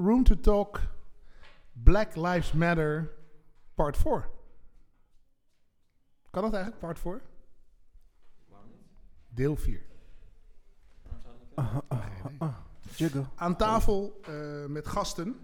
Room 0.00 0.24
to 0.24 0.40
Talk 0.40 0.80
Black 1.72 2.16
Lives 2.16 2.52
Matter 2.52 3.10
Part 3.74 3.96
4. 3.96 4.28
Kan 6.30 6.42
dat 6.42 6.52
eigenlijk, 6.52 6.80
Part 6.80 6.98
4? 6.98 7.22
Deel 9.28 9.56
4. 9.56 9.82
Ah, 11.54 11.76
ah, 11.88 11.98
ah, 12.22 12.32
ah. 12.38 12.56
Juggle. 12.96 13.24
Aan 13.34 13.56
tafel 13.56 14.20
eh, 14.22 14.66
met 14.66 14.86
gasten 14.86 15.36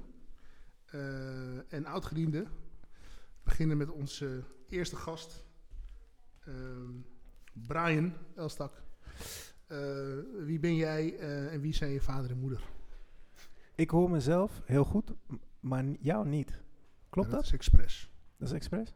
eh, 0.85 1.73
en 1.73 1.87
oudgedienden. 1.87 2.45
We 2.45 2.51
beginnen 3.43 3.77
met 3.77 3.91
onze 3.91 4.45
eerste 4.69 4.97
gast, 4.97 5.45
ehm, 6.41 6.93
Brian 7.53 8.13
Elstak. 8.35 8.83
Eh, 9.67 9.79
wie 10.45 10.59
ben 10.59 10.75
jij 10.77 11.19
eh, 11.19 11.53
en 11.53 11.61
wie 11.61 11.75
zijn 11.75 11.91
je 11.91 12.01
vader 12.01 12.31
en 12.31 12.39
moeder? 12.39 12.61
Ik 13.77 13.91
hoor 13.91 14.11
mezelf 14.11 14.63
heel 14.65 14.85
goed, 14.85 15.13
maar 15.61 15.85
jou 15.85 16.29
niet. 16.29 16.61
Klopt 17.11 17.29
Ja, 17.29 17.35
dat? 17.35 17.45
is 17.45 17.53
expres. 17.53 18.11
Dat 18.37 18.49
is 18.49 18.55
expres? 18.55 18.95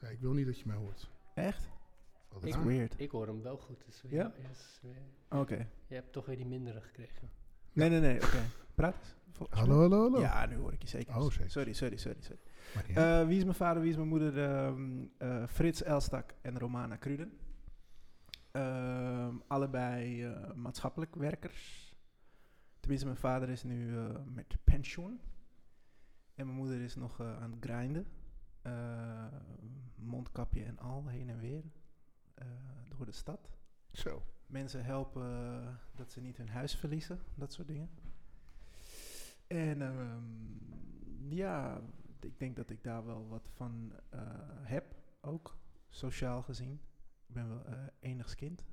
Ja, 0.00 0.08
ik 0.08 0.20
wil 0.20 0.32
niet 0.32 0.46
dat 0.46 0.58
je 0.58 0.66
mij 0.66 0.76
hoort. 0.76 1.10
Echt? 1.34 1.68
Dat 2.28 2.44
is 2.44 2.56
weird. 2.56 2.94
Ik 3.00 3.10
hoor 3.10 3.26
hem 3.26 3.42
wel 3.42 3.56
goed. 3.56 3.82
Dus 3.86 4.02
Ja? 4.08 4.32
ja, 4.42 4.48
is 4.50 4.78
weer- 4.82 5.38
Oké. 5.40 5.68
je 5.86 5.94
hebt 5.94 6.12
toch 6.12 6.26
weer 6.26 6.36
die 6.36 6.46
mindere 6.46 6.80
gekregen. 6.80 7.30
Nee, 7.72 7.88
nee, 7.88 8.00
nee. 8.00 8.16
Oké. 8.22 8.38
Praat 8.74 8.94
eens. 8.94 9.14
Hallo, 9.50 9.80
hallo, 9.80 10.00
hallo. 10.02 10.20
Ja, 10.20 10.46
nu 10.46 10.56
hoor 10.56 10.72
ik 10.72 10.82
je 10.82 10.88
zeker. 10.88 11.16
Oh, 11.16 11.30
zeker. 11.30 11.50
Sorry, 11.50 11.72
sorry, 11.72 11.96
sorry. 11.96 12.18
sorry. 12.20 12.94
Eh, 12.94 13.26
wie 13.26 13.36
is 13.36 13.42
mijn 13.44 13.56
vader, 13.56 13.80
wie 13.82 13.90
is 13.90 13.96
mijn 13.96 14.08
moeder? 14.08 14.44
Ehm, 14.44 15.04
eh, 15.18 15.46
Frits 15.46 15.82
Elstak 15.82 16.34
en 16.42 16.58
Romana 16.58 16.96
Kruden. 16.96 17.38
Ehm, 18.52 19.34
allebei 19.46 20.24
eh, 20.24 20.52
maatschappelijk 20.54 21.14
werkers. 21.14 21.85
Tenminste, 22.86 23.10
mijn 23.10 23.20
vader 23.20 23.48
is 23.48 23.62
nu 23.62 23.98
eh, 23.98 24.16
met 24.34 24.56
pensioen. 24.64 25.20
En 26.34 26.46
mijn 26.46 26.58
moeder 26.58 26.80
is 26.80 26.94
nog 26.94 27.20
eh, 27.20 27.42
aan 27.42 27.50
het 27.50 27.64
grinden. 27.64 28.06
Eh, 28.62 29.26
mondkapje 29.94 30.64
en 30.64 30.78
al, 30.78 31.06
heen 31.06 31.28
en 31.28 31.38
weer. 31.38 31.62
door 32.88 33.06
de 33.06 33.12
stad. 33.12 33.50
Zo. 33.92 34.22
Mensen 34.46 34.84
helpen 34.84 35.78
dat 35.94 36.12
ze 36.12 36.20
niet 36.20 36.36
hun 36.36 36.48
huis 36.48 36.76
verliezen, 36.76 37.20
dat 37.34 37.52
soort 37.52 37.68
dingen. 37.68 37.90
En 39.46 39.82
ehm, 39.82 41.34
ja, 41.34 41.80
ik 42.20 42.38
denk 42.38 42.56
dat 42.56 42.70
ik 42.70 42.82
daar 42.82 43.06
wel 43.06 43.28
wat 43.28 43.48
van 43.54 43.92
heb, 44.62 44.94
ook 45.20 45.56
sociaal 45.88 46.42
gezien. 46.42 46.80
Ik 47.26 47.34
ben 47.34 47.48
wel 47.48 47.62
enigskind, 48.00 48.64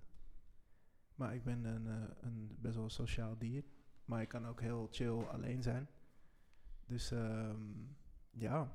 maar 1.16 1.36
ik 1.36 1.44
ben 1.44 1.64
een, 1.64 1.86
een 2.22 2.56
best 2.60 2.76
wel 2.76 2.90
sociaal 2.90 3.38
dier. 3.38 3.64
Maar 4.06 4.22
ik 4.22 4.28
kan 4.28 4.48
ook 4.48 4.62
heel 4.62 4.88
chill 4.92 5.24
alleen 5.24 5.64
zijn. 5.64 5.88
Dus 6.86 7.12
ehm, 7.12 7.62
ja, 8.32 8.72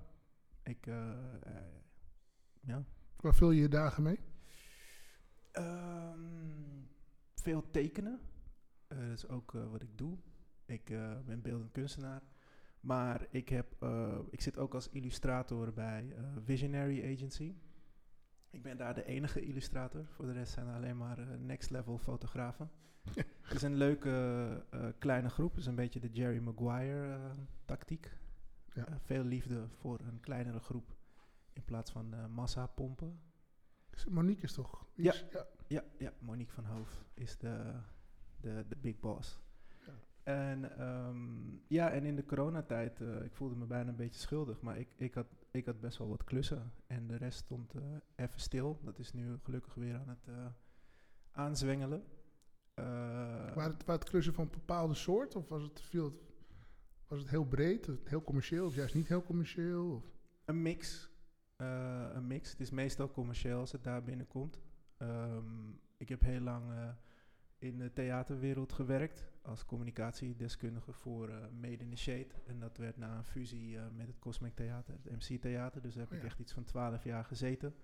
ik, 0.62 0.86
eh, 0.86 1.34
eh, 1.42 1.62
ja, 2.60 2.84
Waar 3.16 3.34
vul 3.34 3.50
je 3.50 3.60
je 3.60 3.68
dagen 3.68 4.02
mee? 4.02 4.18
Ehm, 5.52 6.20
veel 7.34 7.70
tekenen. 7.70 8.20
Eh, 8.86 8.98
dat 8.98 9.16
is 9.16 9.28
ook 9.28 9.52
wat 9.52 9.82
ik 9.82 9.98
doe. 9.98 10.18
Ik 10.66 10.84
ben 11.24 11.40
beeldend 11.42 11.72
kunstenaar. 11.72 12.22
Maar 12.80 13.26
ik, 13.30 13.48
heb, 13.48 13.84
ik 14.30 14.40
zit 14.40 14.58
ook 14.58 14.74
als 14.74 14.88
illustrator 14.88 15.72
bij 15.72 16.16
Visionary 16.44 17.14
Agency. 17.14 17.54
Ik 18.50 18.62
ben 18.62 18.76
daar 18.76 18.94
de 18.94 19.04
enige 19.04 19.40
illustrator. 19.40 20.04
Voor 20.06 20.26
de 20.26 20.32
rest 20.32 20.52
zijn 20.52 20.66
er 20.66 20.74
alleen 20.74 20.96
maar 20.96 21.18
eh, 21.18 21.26
next 21.38 21.70
level 21.70 21.98
fotografen. 21.98 22.70
Het 23.40 23.54
is 23.56 23.62
een 23.62 23.74
leuke 23.76 24.10
eh, 24.70 24.86
kleine 24.98 25.28
groep. 25.28 25.50
Het 25.50 25.60
is 25.60 25.66
een 25.66 25.74
beetje 25.74 26.00
de 26.00 26.10
Jerry 26.10 26.38
Maguire 26.38 27.14
eh, 27.14 27.30
tactiek. 27.64 28.16
Ja. 28.74 28.86
Eh, 28.86 28.94
veel 29.04 29.24
liefde 29.24 29.68
voor 29.68 30.00
een 30.00 30.20
kleinere 30.20 30.60
groep. 30.60 30.96
In 31.52 31.64
plaats 31.64 31.90
van 31.90 32.14
eh, 32.14 32.26
massa 32.26 32.66
pompen. 32.66 33.20
Monique 34.08 34.42
is 34.42 34.52
toch? 34.52 34.86
Ja. 34.94 35.12
is- 35.12 35.24
ja. 35.32 35.46
Ja, 35.66 35.84
ja, 35.98 36.12
Monique 36.18 36.52
van 36.52 36.64
Hoof 36.64 37.04
is 37.14 37.38
de, 37.38 37.72
de, 38.40 38.64
de 38.68 38.76
big 38.76 39.00
boss. 39.00 39.40
Ja. 39.86 39.92
En 40.22 40.78
ehm, 40.78 41.56
ja, 41.66 41.90
en 41.90 42.04
in 42.04 42.16
de 42.16 42.24
coronatijd, 42.24 43.00
eh 43.00 43.24
ik 43.24 43.34
voelde 43.34 43.54
me 43.56 43.66
bijna 43.66 43.88
een 43.90 43.96
beetje 43.96 44.20
schuldig, 44.20 44.60
maar 44.60 44.78
ik, 44.78 44.88
ik, 44.96 45.14
had, 45.14 45.26
ik 45.58 45.66
had 45.66 45.80
best 45.80 45.98
wel 45.98 46.08
wat 46.08 46.24
klussen. 46.24 46.72
En 46.86 47.06
de 47.06 47.16
rest 47.16 47.38
stond 47.38 47.74
eh, 47.74 47.82
even 48.16 48.40
stil. 48.40 48.80
Dat 48.82 48.98
is 48.98 49.12
nu 49.12 49.38
gelukkig 49.42 49.74
weer 49.74 49.94
aan 49.94 50.08
het 50.08 50.26
eh, 50.28 50.46
aanzwengelen. 51.30 52.04
Eh, 52.74 52.84
Waren 52.84 53.72
het, 53.72 53.84
waren 53.84 54.00
het 54.00 54.10
klussen 54.10 54.34
van 54.34 54.44
een 54.44 54.50
bepaalde 54.50 54.94
soort? 54.94 55.36
Of 55.36 55.48
was 55.48 55.62
het, 55.62 55.80
veel, 55.80 56.20
was 57.06 57.20
het 57.20 57.30
heel 57.30 57.44
breed? 57.44 57.90
Heel 58.04 58.22
commercieel? 58.22 58.66
Of 58.66 58.74
juist 58.74 58.94
niet 58.94 59.08
heel 59.08 59.22
commercieel? 59.22 59.94
Of? 59.94 60.04
Een 60.44 60.62
mix. 60.62 61.10
Een 61.56 62.26
mix. 62.26 62.50
Het 62.50 62.60
is 62.60 62.70
meestal 62.70 63.10
commercieel 63.10 63.58
als 63.58 63.72
het 63.72 63.84
daar 63.84 64.02
binnenkomt. 64.02 64.60
Ehm, 64.96 65.70
ik 65.96 66.08
heb 66.08 66.20
heel 66.20 66.40
lang 66.40 66.72
in 67.58 67.78
de 67.78 67.92
theaterwereld 67.92 68.72
gewerkt 68.72 69.28
als 69.48 69.64
communicatiedeskundige 69.64 70.92
voor 70.92 71.28
eh 71.28 71.48
Made 71.60 71.76
in 71.76 71.90
the 71.90 71.96
Shade. 71.96 72.28
En 72.46 72.60
dat 72.60 72.76
werd 72.76 72.96
na 72.96 73.16
een 73.16 73.24
fusie 73.24 73.78
eh, 73.78 73.84
met 73.92 74.06
het 74.06 74.18
Cosmic 74.18 74.54
Theater, 74.54 74.94
het 75.02 75.10
MC 75.10 75.40
Theater. 75.40 75.82
Dus 75.82 75.94
daar 75.94 76.02
heb 76.02 76.12
Oh 76.12 76.18
ik 76.18 76.24
echt 76.24 76.38
iets 76.38 76.52
van 76.52 76.64
twaalf 76.64 77.04
jaar 77.04 77.24
gezeten. 77.24 77.74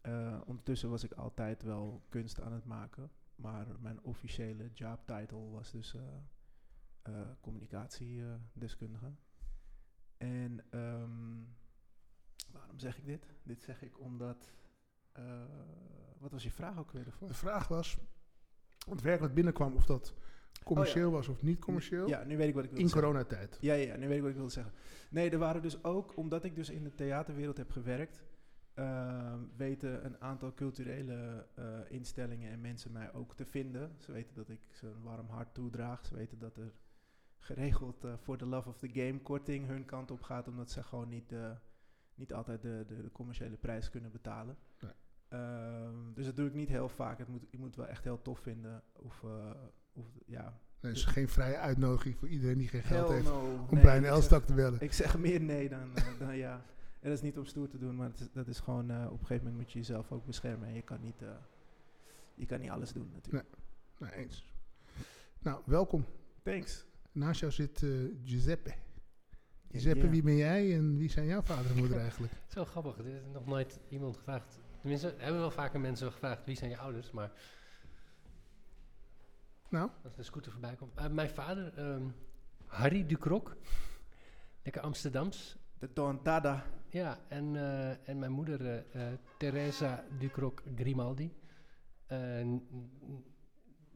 Eh, 0.00 0.40
ondertussen 0.46 0.90
was 0.90 1.04
ik 1.04 1.12
altijd 1.12 1.62
wel 1.62 2.02
kunst 2.08 2.40
aan 2.40 2.52
het 2.52 2.64
maken. 2.64 3.10
Maar 3.36 3.66
mijn 3.80 4.02
officiële 4.02 4.70
job 4.72 5.06
title 5.06 5.50
was 5.50 5.70
dus 5.70 5.96
communicatiedeskundige. 7.40 9.12
En 10.16 10.64
ehm, 10.70 11.42
waarom 12.52 12.78
zeg 12.78 12.98
ik 12.98 13.06
dit? 13.06 13.34
Dit 13.42 13.62
zeg 13.62 13.82
ik 13.82 14.00
omdat. 14.00 14.52
wat 16.18 16.32
was 16.32 16.42
je 16.42 16.50
vraag 16.50 16.78
ook 16.78 16.92
weer 16.92 17.06
ervoor? 17.06 17.28
De 17.28 17.34
vraag 17.34 17.68
was, 17.68 17.98
het 18.88 19.00
werk 19.00 19.20
wat 19.20 19.34
binnenkwam, 19.34 19.74
of 19.74 19.86
dat 19.86 20.14
commercieel 20.64 21.10
was 21.10 21.28
of 21.28 21.42
niet 21.42 21.58
commercieel, 21.58 22.02
Oh 22.02 22.08
Ja, 22.08 22.24
nu 22.24 22.36
weet 22.36 22.48
ik 22.48 22.54
wat 22.54 22.64
ik 22.64 22.70
wil 22.70 22.78
in 22.80 22.88
zeggen. 22.88 23.02
coronatijd. 23.08 23.58
Ja, 23.60 23.74
ja, 23.74 23.96
nu 23.96 24.06
weet 24.08 24.16
ik 24.16 24.20
wat 24.22 24.30
ik 24.30 24.36
wilde 24.36 24.52
zeggen. 24.52 24.72
Nee, 25.10 25.30
er 25.30 25.38
waren 25.38 25.62
dus 25.62 25.84
ook, 25.84 26.16
omdat 26.16 26.44
ik 26.44 26.54
dus 26.56 26.70
in 26.70 26.84
de 26.84 26.94
theaterwereld 26.94 27.56
heb 27.56 27.70
gewerkt, 27.70 28.22
ehm, 28.74 29.38
weten 29.56 30.04
een 30.04 30.20
aantal 30.20 30.54
culturele 30.54 31.46
eh, 31.54 31.64
instellingen 31.88 32.50
en 32.50 32.60
mensen 32.60 32.92
mij 32.92 33.12
ook 33.12 33.34
te 33.34 33.44
vinden. 33.44 33.96
Ze 33.98 34.12
weten 34.12 34.34
dat 34.34 34.48
ik 34.48 34.60
ze 34.70 34.86
een 34.86 35.02
warm 35.02 35.28
hart 35.28 35.54
toedraag. 35.54 36.06
Ze 36.06 36.14
weten 36.14 36.38
dat 36.38 36.56
er 36.56 36.72
geregeld 37.38 38.04
eh, 38.04 38.12
voor 38.16 38.38
de 38.38 38.46
love 38.46 38.68
of 38.68 38.78
the 38.78 38.88
game 38.92 39.20
korting 39.20 39.66
hun 39.66 39.84
kant 39.84 40.10
op 40.10 40.22
gaat, 40.22 40.48
omdat 40.48 40.70
ze 40.70 40.82
gewoon 40.82 41.08
niet, 41.08 41.32
eh, 41.32 41.50
niet 42.14 42.32
altijd 42.32 42.62
de, 42.62 42.84
de, 42.86 43.02
de 43.02 43.12
commerciële 43.12 43.56
prijs 43.56 43.90
kunnen 43.90 44.10
betalen. 44.10 44.56
Nee. 44.80 44.92
Ehm, 45.28 46.12
dus 46.14 46.24
dat 46.26 46.36
doe 46.36 46.46
ik 46.46 46.54
niet 46.54 46.68
heel 46.68 46.88
vaak. 46.88 47.18
Het 47.18 47.28
moet, 47.28 47.42
ik 47.50 47.58
moet 47.58 47.66
het 47.66 47.76
wel 47.76 47.86
echt 47.86 48.04
heel 48.04 48.22
tof 48.22 48.38
vinden. 48.38 48.82
Of, 48.92 49.24
of 49.98 50.04
ja, 50.26 50.58
Er 50.80 50.90
is 50.90 51.04
geen 51.04 51.28
vrije 51.28 51.56
uitnodiging 51.56 52.16
voor 52.16 52.28
iedereen 52.28 52.58
die 52.58 52.68
geen 52.68 52.82
geld 52.82 53.06
Hell 53.08 53.16
heeft 53.16 53.28
no. 53.28 53.40
om 53.40 53.66
Nee, 53.74 53.82
Brian 53.82 54.04
Elstak 54.04 54.44
te 54.44 54.52
bellen. 54.54 54.80
ik 54.80 54.92
zeg 54.92 55.18
meer 55.18 55.40
nee 55.40 55.68
dan, 55.68 55.96
eh, 55.96 56.04
dan 56.18 56.36
ja. 56.36 56.52
En 57.00 57.08
dat 57.08 57.12
is 57.12 57.22
niet 57.24 57.38
om 57.38 57.44
stoer 57.44 57.68
te 57.68 57.78
doen, 57.78 57.96
maar 57.96 58.08
het 58.08 58.20
is- 58.20 58.32
dat 58.32 58.48
is 58.48 58.58
gewoon... 58.60 58.90
eh, 58.90 59.04
op 59.06 59.10
een 59.12 59.18
gegeven 59.18 59.36
moment 59.36 59.56
moet 59.56 59.72
je 59.72 59.78
jezelf 59.78 60.12
ook 60.12 60.26
beschermen. 60.26 60.68
En 60.68 60.74
je 60.74 60.82
kan 60.82 61.00
niet, 61.00 61.22
eh, 61.22 61.28
je 62.34 62.46
kan 62.46 62.60
niet 62.60 62.70
alles 62.70 62.92
doen 62.92 63.10
natuurlijk. 63.14 63.46
Nou, 63.98 64.12
eens. 64.12 64.44
Nou, 65.38 65.60
welkom. 65.64 66.04
Thanks. 66.42 66.84
Naast 67.12 67.40
jou 67.40 67.52
zit 67.52 67.82
eh, 67.82 67.90
Giuseppe. 68.24 68.74
Giuseppe, 69.70 70.08
wie 70.08 70.22
ben 70.22 70.36
jij 70.36 70.74
en 70.76 70.96
wie 70.96 71.10
zijn 71.10 71.26
jouw 71.26 71.42
vader 71.42 71.70
en 71.70 71.76
moeder 71.76 71.98
eigenlijk? 72.06 72.32
Zo 72.48 72.64
grappig. 72.64 72.98
Er 72.98 73.06
is 73.06 73.20
nog 73.32 73.46
nooit 73.46 73.78
iemand 73.88 74.16
gevraagd. 74.16 74.58
Tenminste, 74.80 75.14
hebben 75.18 75.40
wel 75.40 75.50
vaker 75.50 75.80
mensen 75.80 76.12
gevraagd 76.12 76.44
wie 76.44 76.56
zijn 76.56 76.70
je 76.70 76.78
ouders, 76.78 77.10
maar 77.10 77.32
Nou, 79.68 79.90
als 80.04 80.16
de 80.16 80.22
scooter 80.22 80.52
voorbij 80.52 80.74
komt. 80.74 80.96
Eh, 80.96 81.06
mijn 81.06 81.30
vader, 81.30 81.78
ehm, 81.78 82.08
Harry 82.66 83.06
Ducroc. 83.06 83.56
Lekker 84.62 84.82
Amsterdams. 84.82 85.56
De 85.78 85.92
Don 85.92 86.20
Dada. 86.22 86.64
Ja, 86.90 87.18
en, 87.28 87.56
eh, 87.56 88.08
en 88.08 88.18
mijn 88.18 88.32
moeder, 88.32 88.66
eh, 88.66 89.12
eh, 89.12 89.18
Teresa 89.38 90.04
Ducroc 90.18 90.62
Grimaldi. 90.74 91.36
Eh, 92.08 92.46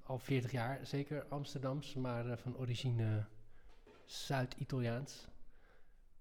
al 0.02 0.19
40 0.19 0.50
jaar 0.50 0.87
zeker 0.87 1.25
Amsterdams, 1.29 1.94
maar 1.94 2.31
eh, 2.31 2.37
van 2.37 2.56
origine 2.56 3.26
Zuid-Italiaans. 4.05 5.29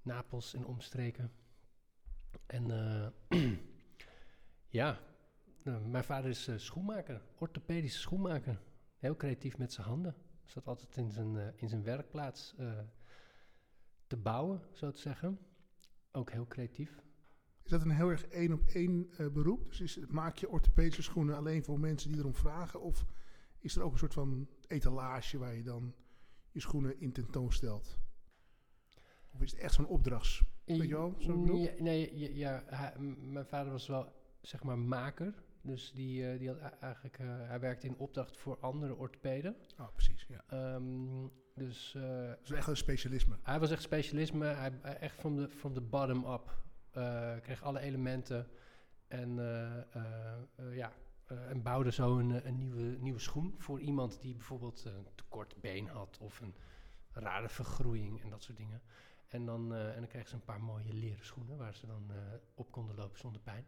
Napels 0.01 0.53
en 0.53 0.65
omstreken. 0.65 1.31
En 2.45 2.71
eh, 3.29 3.41
ja, 4.79 4.99
mijn 5.63 6.03
vader 6.03 6.29
is 6.29 6.49
schoenmaker, 6.55 7.21
orthopedische 7.37 7.99
schoenmaker. 7.99 8.59
Heel 9.01 9.15
creatief 9.15 9.57
met 9.57 9.73
zijn 9.73 9.87
handen. 9.87 10.15
Zat 10.45 10.67
altijd 10.67 10.97
in 10.97 11.11
zijn, 11.11 11.37
eh, 11.37 11.47
in 11.55 11.69
zijn 11.69 11.83
werkplaats 11.83 12.55
eh, 12.57 12.79
te 14.07 14.17
bouwen, 14.17 14.61
zo 14.71 14.91
te 14.91 14.99
zeggen. 14.99 15.39
Ook 16.11 16.31
heel 16.31 16.47
creatief. 16.47 17.01
is 17.63 17.71
dat 17.71 17.81
een 17.81 17.91
heel 17.91 18.09
erg 18.09 18.25
één 18.27 18.53
op 18.53 18.67
één 18.67 19.11
eh, 19.17 19.27
beroep? 19.27 19.65
Dus 19.67 19.81
is, 19.81 19.99
maak 20.07 20.37
je 20.37 20.49
orthopedische 20.49 21.01
schoenen 21.01 21.35
alleen 21.35 21.63
voor 21.63 21.79
mensen 21.79 22.09
die 22.11 22.19
erom 22.19 22.35
vragen? 22.35 22.81
Of 22.81 23.05
is 23.59 23.75
er 23.75 23.81
ook 23.81 23.91
een 23.91 23.97
soort 23.97 24.13
van 24.13 24.47
etalage 24.67 25.37
waar 25.37 25.55
je 25.55 25.63
dan 25.63 25.93
je 26.51 26.59
schoenen 26.59 26.99
in 26.99 27.11
tentoonstelt? 27.11 27.97
Of 29.33 29.41
is 29.41 29.51
het 29.51 29.59
echt 29.59 29.73
zo'n 29.73 29.87
opdrachts? 29.87 30.43
Weet 30.65 30.81
je 30.81 30.87
wel, 30.95 31.15
zo 31.17 31.39
bedoel? 31.39 31.57
Ja, 31.57 31.71
nee, 31.77 32.17
ja, 32.17 32.29
ja, 32.29 32.63
hij- 32.75 32.99
mijn 33.17 33.45
vader 33.45 33.71
was 33.71 33.87
wel, 33.87 34.13
zeg 34.41 34.63
maar, 34.63 34.77
maker. 34.79 35.43
Dus 35.61 35.91
die, 35.91 36.31
eh, 36.31 36.39
die 36.39 36.47
had 36.47 36.57
eigenlijk, 36.79 37.19
eh, 37.19 37.27
hij 37.27 37.59
werkte 37.59 37.87
in 37.87 37.97
opdracht 37.97 38.37
voor 38.37 38.57
andere 38.59 38.95
orthopeden. 38.95 39.55
Oh, 39.79 39.87
precies, 39.93 40.25
ja. 40.27 40.43
Ehm, 40.47 41.27
dus 41.55 41.95
eh, 41.95 42.51
echt 42.51 42.67
een 42.67 42.77
specialisme. 42.77 43.37
hij 43.41 43.59
was 43.59 43.71
echt 43.71 43.81
specialisme. 43.81 44.45
Hij, 44.45 44.81
echt 44.81 45.15
from 45.15 45.35
the, 45.35 45.49
from 45.49 45.73
the 45.73 45.81
bottom 45.81 46.25
up. 46.25 46.59
kreeg 47.41 47.63
alle 47.63 47.79
elementen. 47.79 48.47
En, 49.07 49.35
ja, 50.71 50.93
en 51.27 51.61
bouwde 51.61 51.91
zo 51.91 52.17
een, 52.17 52.47
een 52.47 52.57
nieuwe, 52.57 52.97
nieuwe 52.99 53.19
schoen 53.19 53.55
voor 53.57 53.79
iemand 53.79 54.21
die 54.21 54.33
bijvoorbeeld 54.33 54.85
een 54.85 55.07
te 55.15 55.23
kort 55.29 55.55
been 55.61 55.87
had 55.87 56.17
of 56.21 56.39
een 56.39 56.55
rare 57.11 57.49
vergroeiing 57.49 58.21
en 58.21 58.29
dat 58.29 58.43
soort 58.43 58.57
dingen. 58.57 58.81
En 59.31 59.45
dan, 59.45 59.73
eh, 59.73 59.93
en 59.93 59.99
dan 59.99 60.07
kreeg 60.07 60.27
ze 60.27 60.35
een 60.35 60.43
paar 60.43 60.61
mooie 60.61 60.93
leren 60.93 61.25
schoenen 61.25 61.57
waar 61.57 61.75
ze 61.75 61.85
dan 61.87 62.11
op 62.53 62.71
konden 62.71 62.95
lopen 62.95 63.19
zonder 63.19 63.41
pijn. 63.41 63.65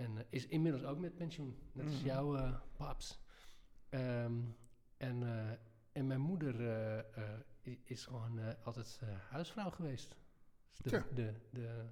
En 0.00 0.18
eh, 0.18 0.24
is 0.30 0.46
inmiddels 0.46 0.84
ook 0.84 0.98
met 0.98 1.16
pensioen, 1.16 1.56
net 1.72 1.86
als 1.86 1.94
Mhm. 1.96 2.04
jouw 2.04 2.36
eh, 2.36 2.52
paps. 2.76 3.20
Ehm, 3.88 4.34
en, 4.96 5.22
eh, 5.22 5.50
en 5.92 6.06
mijn 6.06 6.20
moeder 6.20 6.60
eh, 6.60 6.98
eh, 6.98 7.38
is 7.84 8.04
gewoon 8.06 8.38
eh, 8.38 8.54
altijd 8.64 8.98
eh, 9.02 9.08
huisvrouw 9.28 9.70
geweest. 9.70 10.16
Dus 10.82 10.92
de, 10.92 11.02
de, 11.14 11.34
de, 11.50 11.84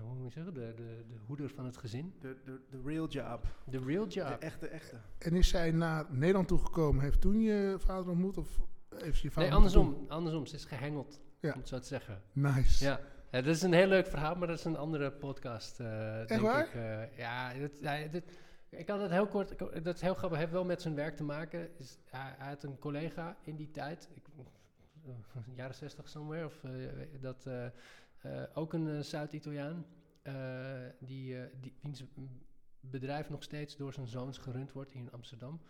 hoe 0.00 0.14
moet 0.14 0.32
je 0.32 0.42
zeggen, 0.42 0.54
de, 0.54 0.72
de, 0.76 1.04
de 1.08 1.16
hoeder 1.26 1.50
van 1.50 1.64
het 1.64 1.76
gezin. 1.76 2.14
De, 2.20 2.40
de, 2.44 2.60
de 2.70 2.80
real 2.84 3.08
job. 3.08 3.46
De 3.66 3.78
real 3.78 4.04
De 4.08 4.14
job. 4.14 4.26
echte, 4.40 4.68
echte. 4.68 5.00
En 5.18 5.34
is 5.34 5.48
zij 5.48 5.70
naar 5.70 6.06
Nederland 6.12 6.48
toegekomen? 6.48 7.02
Heeft 7.02 7.20
toen 7.20 7.40
je 7.40 7.76
vader 7.78 8.10
ontmoet? 8.10 8.36
Of 8.38 8.60
heeft 8.96 9.16
ze 9.18 9.22
je 9.26 9.30
vader 9.30 9.48
Nee, 9.48 9.56
andersom. 9.56 10.04
Andersom. 10.08 10.46
Ze 10.46 10.54
is 10.54 10.64
gehengeld, 10.64 11.20
Ja. 11.40 11.52
om 11.52 11.58
het 11.58 11.68
zo 11.68 11.78
te 11.78 11.86
zeggen. 11.86 12.22
Nice. 12.32 12.84
Ja. 12.84 13.00
Dat 13.42 13.54
is 13.54 13.62
een 13.62 13.72
heel 13.72 13.86
leuk 13.86 14.06
verhaal, 14.06 14.34
maar 14.34 14.48
dat 14.48 14.58
is 14.58 14.64
een 14.64 14.76
andere 14.76 15.12
podcast, 15.12 15.80
eh 15.80 16.26
denk 16.26 16.40
waar? 16.40 16.66
ik. 16.66 16.74
eh. 16.74 17.16
ja, 17.18 17.52
dit- 18.08 18.38
ik 18.68 18.86
kan 18.86 19.00
het 19.00 19.10
heel 19.10 19.26
kort... 19.26 19.58
Dat 19.84 19.94
is 19.94 20.00
heel 20.00 20.14
grappig, 20.14 20.38
heeft 20.38 20.52
wel 20.52 20.64
met 20.64 20.82
zijn 20.82 20.94
werk 20.94 21.16
te 21.16 21.24
maken. 21.24 21.78
Is, 21.78 21.98
hij, 22.10 22.34
hij 22.38 22.48
had 22.48 22.62
een 22.62 22.78
collega 22.78 23.36
in 23.42 23.56
die 23.56 23.70
tijd, 23.70 24.08
ik, 24.14 24.24
jaren 25.56 25.74
zestig 25.74 26.08
somewhere, 26.08 26.44
of 26.46 26.64
eh, 26.64 26.72
dat... 27.20 27.48
ook 28.54 28.72
een 28.72 29.04
Zuid-Italiaan, 29.04 29.86
die, 31.00 31.36
die, 31.60 31.74
wiens 31.82 32.04
bedrijf 32.80 33.30
nog 33.30 33.42
steeds 33.42 33.76
door 33.76 33.92
zijn 33.92 34.06
zoons 34.06 34.38
gerund 34.38 34.72
wordt 34.72 34.92
hier 34.92 35.02
in 35.02 35.12
Amsterdam. 35.12 35.60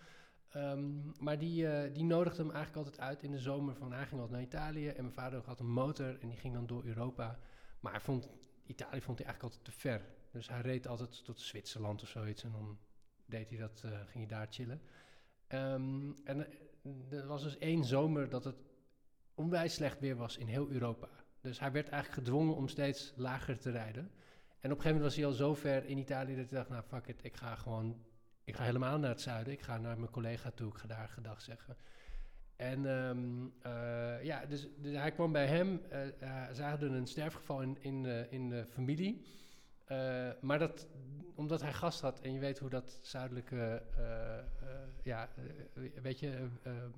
Ehm, 0.48 0.90
maar 1.18 1.38
die, 1.38 1.92
die 1.92 2.04
nodigde 2.04 2.42
hem 2.42 2.50
eigenlijk 2.52 2.86
altijd 2.86 3.06
uit 3.08 3.22
in 3.22 3.30
de 3.30 3.38
zomer. 3.38 3.74
Van 3.74 3.92
hij 3.92 4.06
ging 4.06 4.20
altijd 4.20 4.30
naar 4.30 4.48
Italië 4.48 4.88
en 4.88 5.02
mijn 5.02 5.14
vader 5.14 5.42
had 5.44 5.60
een 5.60 5.70
motor 5.70 6.20
en 6.20 6.28
die 6.28 6.38
ging 6.38 6.54
dan 6.54 6.66
door 6.66 6.84
Europa. 6.84 7.38
Maar 7.84 8.02
vond, 8.02 8.28
Italië 8.66 9.00
vond 9.00 9.18
hij 9.18 9.26
eigenlijk 9.26 9.42
altijd 9.42 9.64
te 9.64 9.80
ver. 9.80 10.00
Dus 10.30 10.48
hij 10.48 10.60
reed 10.60 10.86
altijd 10.86 11.24
tot 11.24 11.40
Zwitserland 11.40 12.02
of 12.02 12.08
zoiets 12.08 12.42
en 12.42 12.52
dan 12.52 12.78
deed 13.26 13.48
hij 13.50 13.58
dat, 13.58 13.82
eh, 13.84 13.90
ging 13.90 14.28
hij 14.28 14.38
daar 14.38 14.46
chillen. 14.50 14.82
Ehm, 15.46 16.12
en 16.24 16.46
eh, 16.46 17.18
er 17.18 17.26
was 17.26 17.42
dus 17.42 17.58
één 17.58 17.84
zomer 17.84 18.28
dat 18.28 18.44
het 18.44 18.56
onwijs 19.34 19.74
slecht 19.74 20.00
weer 20.00 20.16
was 20.16 20.36
in 20.36 20.46
heel 20.46 20.70
Europa. 20.70 21.08
Dus 21.40 21.60
hij 21.60 21.72
werd 21.72 21.88
eigenlijk 21.88 22.26
gedwongen 22.26 22.54
om 22.54 22.68
steeds 22.68 23.12
lager 23.16 23.58
te 23.58 23.70
rijden. 23.70 24.02
En 24.60 24.70
op 24.72 24.76
een 24.76 24.82
gegeven 24.82 24.84
moment 24.84 25.04
was 25.04 25.16
hij 25.16 25.26
al 25.26 25.32
zo 25.32 25.54
ver 25.54 25.84
in 25.84 25.98
Italië 25.98 26.36
dat 26.36 26.50
hij 26.50 26.58
dacht, 26.58 26.70
nou 26.70 26.82
fuck 26.82 27.06
it, 27.06 27.24
ik 27.24 27.36
ga 27.36 27.54
gewoon, 27.54 28.04
ik 28.44 28.56
ga 28.56 28.64
helemaal 28.64 28.98
naar 28.98 29.10
het 29.10 29.20
zuiden. 29.20 29.52
Ik 29.52 29.62
ga 29.62 29.78
naar 29.78 29.98
mijn 29.98 30.10
collega 30.10 30.50
toe, 30.50 30.68
ik 30.68 30.78
ga 30.78 30.86
daar 30.86 31.08
gedag 31.08 31.40
zeggen. 31.40 31.76
En 32.56 32.86
ehm, 32.86 33.46
eh, 33.62 34.24
ja, 34.24 34.46
dus, 34.46 34.68
dus 34.76 34.96
hij 34.96 35.12
kwam 35.12 35.32
bij 35.32 35.46
hem. 35.46 35.80
eh 35.88 36.22
eh, 36.22 36.52
ze 36.54 36.62
hadden 36.62 36.92
een 36.92 37.06
sterfgeval 37.06 37.62
in, 37.62 37.76
in, 37.80 38.06
in 38.30 38.48
de 38.48 38.66
familie. 38.66 39.22
Maar 40.40 40.58
dat, 40.58 40.86
omdat 41.34 41.60
hij 41.60 41.72
gast 41.72 42.00
had 42.00 42.20
en 42.20 42.32
je 42.32 42.38
weet 42.38 42.58
hoe 42.58 42.70
dat 42.70 42.98
zuidelijke, 43.02 43.82
ja, 45.02 45.28
weet 46.02 46.20
je, 46.20 46.48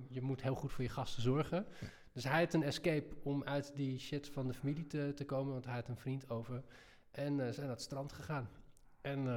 je 0.07 0.21
moet 0.21 0.41
heel 0.41 0.55
goed 0.55 0.71
voor 0.71 0.83
je 0.83 0.89
gasten 0.89 1.21
zorgen. 1.21 1.65
Dus 2.13 2.23
hij 2.23 2.43
had 2.43 2.53
een 2.53 2.63
escape 2.63 3.15
om 3.23 3.43
uit 3.43 3.71
die 3.75 3.99
shit 3.99 4.29
van 4.29 4.47
de 4.47 4.53
familie 4.53 4.87
te, 4.87 5.11
te 5.15 5.25
komen, 5.25 5.53
want 5.53 5.65
hij 5.65 5.73
had 5.73 5.87
een 5.87 5.97
vriend 5.97 6.29
over. 6.29 6.63
En 7.11 7.37
zijn 7.37 7.67
naar 7.67 7.75
het 7.75 7.81
strand 7.81 8.11
gegaan. 8.11 8.49
En 9.01 9.27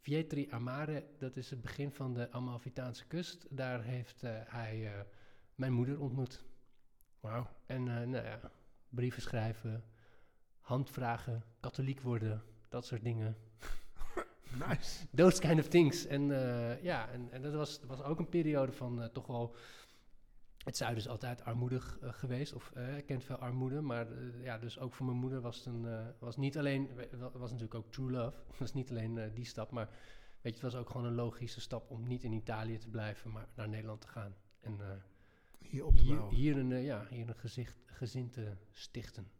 Vietri 0.00 0.46
Amare, 0.50 1.04
dat 1.18 1.36
is 1.36 1.50
het 1.50 1.60
begin 1.60 1.92
van 1.92 2.14
de 2.14 2.30
Amalfitaanse 2.30 3.06
kust. 3.06 3.46
Daar 3.50 3.82
heeft 3.82 4.20
hij 4.46 5.04
mijn 5.62 5.74
moeder 5.74 6.00
ontmoet. 6.00 6.44
Wauw. 7.20 7.46
En 7.66 7.88
eh, 7.88 8.06
nou 8.06 8.24
ja, 8.24 8.40
brieven 8.88 9.22
schrijven, 9.22 9.84
handvragen, 10.60 11.42
katholiek 11.60 12.00
worden, 12.00 12.42
dat 12.68 12.86
soort 12.86 13.04
dingen. 13.04 13.36
Nice. 14.68 15.06
Those 15.14 15.40
kind 15.40 15.60
of 15.60 15.68
things. 15.68 16.06
En 16.06 16.30
eh, 16.30 16.82
ja, 16.82 17.08
en, 17.08 17.28
en 17.30 17.42
dat 17.42 17.54
was, 17.54 17.80
was 17.86 18.02
ook 18.02 18.18
een 18.18 18.28
periode 18.28 18.72
van 18.72 19.02
eh, 19.02 19.08
toch 19.08 19.26
wel... 19.26 19.56
Het 20.64 20.76
zuiden 20.76 21.00
is 21.00 21.08
altijd 21.08 21.44
armoedig 21.44 21.98
geweest, 22.00 22.52
of 22.52 22.70
eh 22.74 23.06
kent 23.06 23.24
veel 23.24 23.36
armoede. 23.36 23.80
Maar 23.80 24.06
ja, 24.42 24.58
dus 24.58 24.78
ook 24.78 24.94
voor 24.94 25.06
mijn 25.06 25.18
moeder 25.18 25.40
was 25.40 25.56
het 25.56 25.66
een, 25.66 26.14
was 26.18 26.36
niet 26.36 26.58
alleen... 26.58 26.90
Was 27.32 27.50
natuurlijk 27.50 27.74
ook 27.74 27.92
true 27.92 28.10
love. 28.10 28.38
Het 28.48 28.58
was 28.64 28.72
niet 28.72 28.90
alleen 28.90 29.30
die 29.34 29.44
stap, 29.44 29.70
maar 29.70 29.88
weet 30.40 30.56
je, 30.56 30.62
het 30.62 30.72
was 30.72 30.74
ook 30.74 30.90
gewoon 30.90 31.06
een 31.06 31.14
logische 31.14 31.60
stap... 31.60 31.90
om 31.90 32.06
niet 32.06 32.24
in 32.24 32.32
Italië 32.32 32.78
te 32.78 32.88
blijven, 32.88 33.30
maar 33.30 33.48
naar 33.54 33.68
Nederland 33.68 34.00
te 34.00 34.08
gaan. 34.08 34.34
En 34.60 34.78
Hier 35.62 35.84
op 35.84 35.94
de 35.96 36.00
hier, 36.02 36.28
hier 36.28 36.56
een, 36.56 36.72
eh, 36.72 36.84
ja, 36.84 37.06
hier 37.10 37.28
een 37.28 37.34
gezicht, 37.34 37.76
gezin 37.86 38.30
te 38.30 38.56
stichten. 38.70 39.30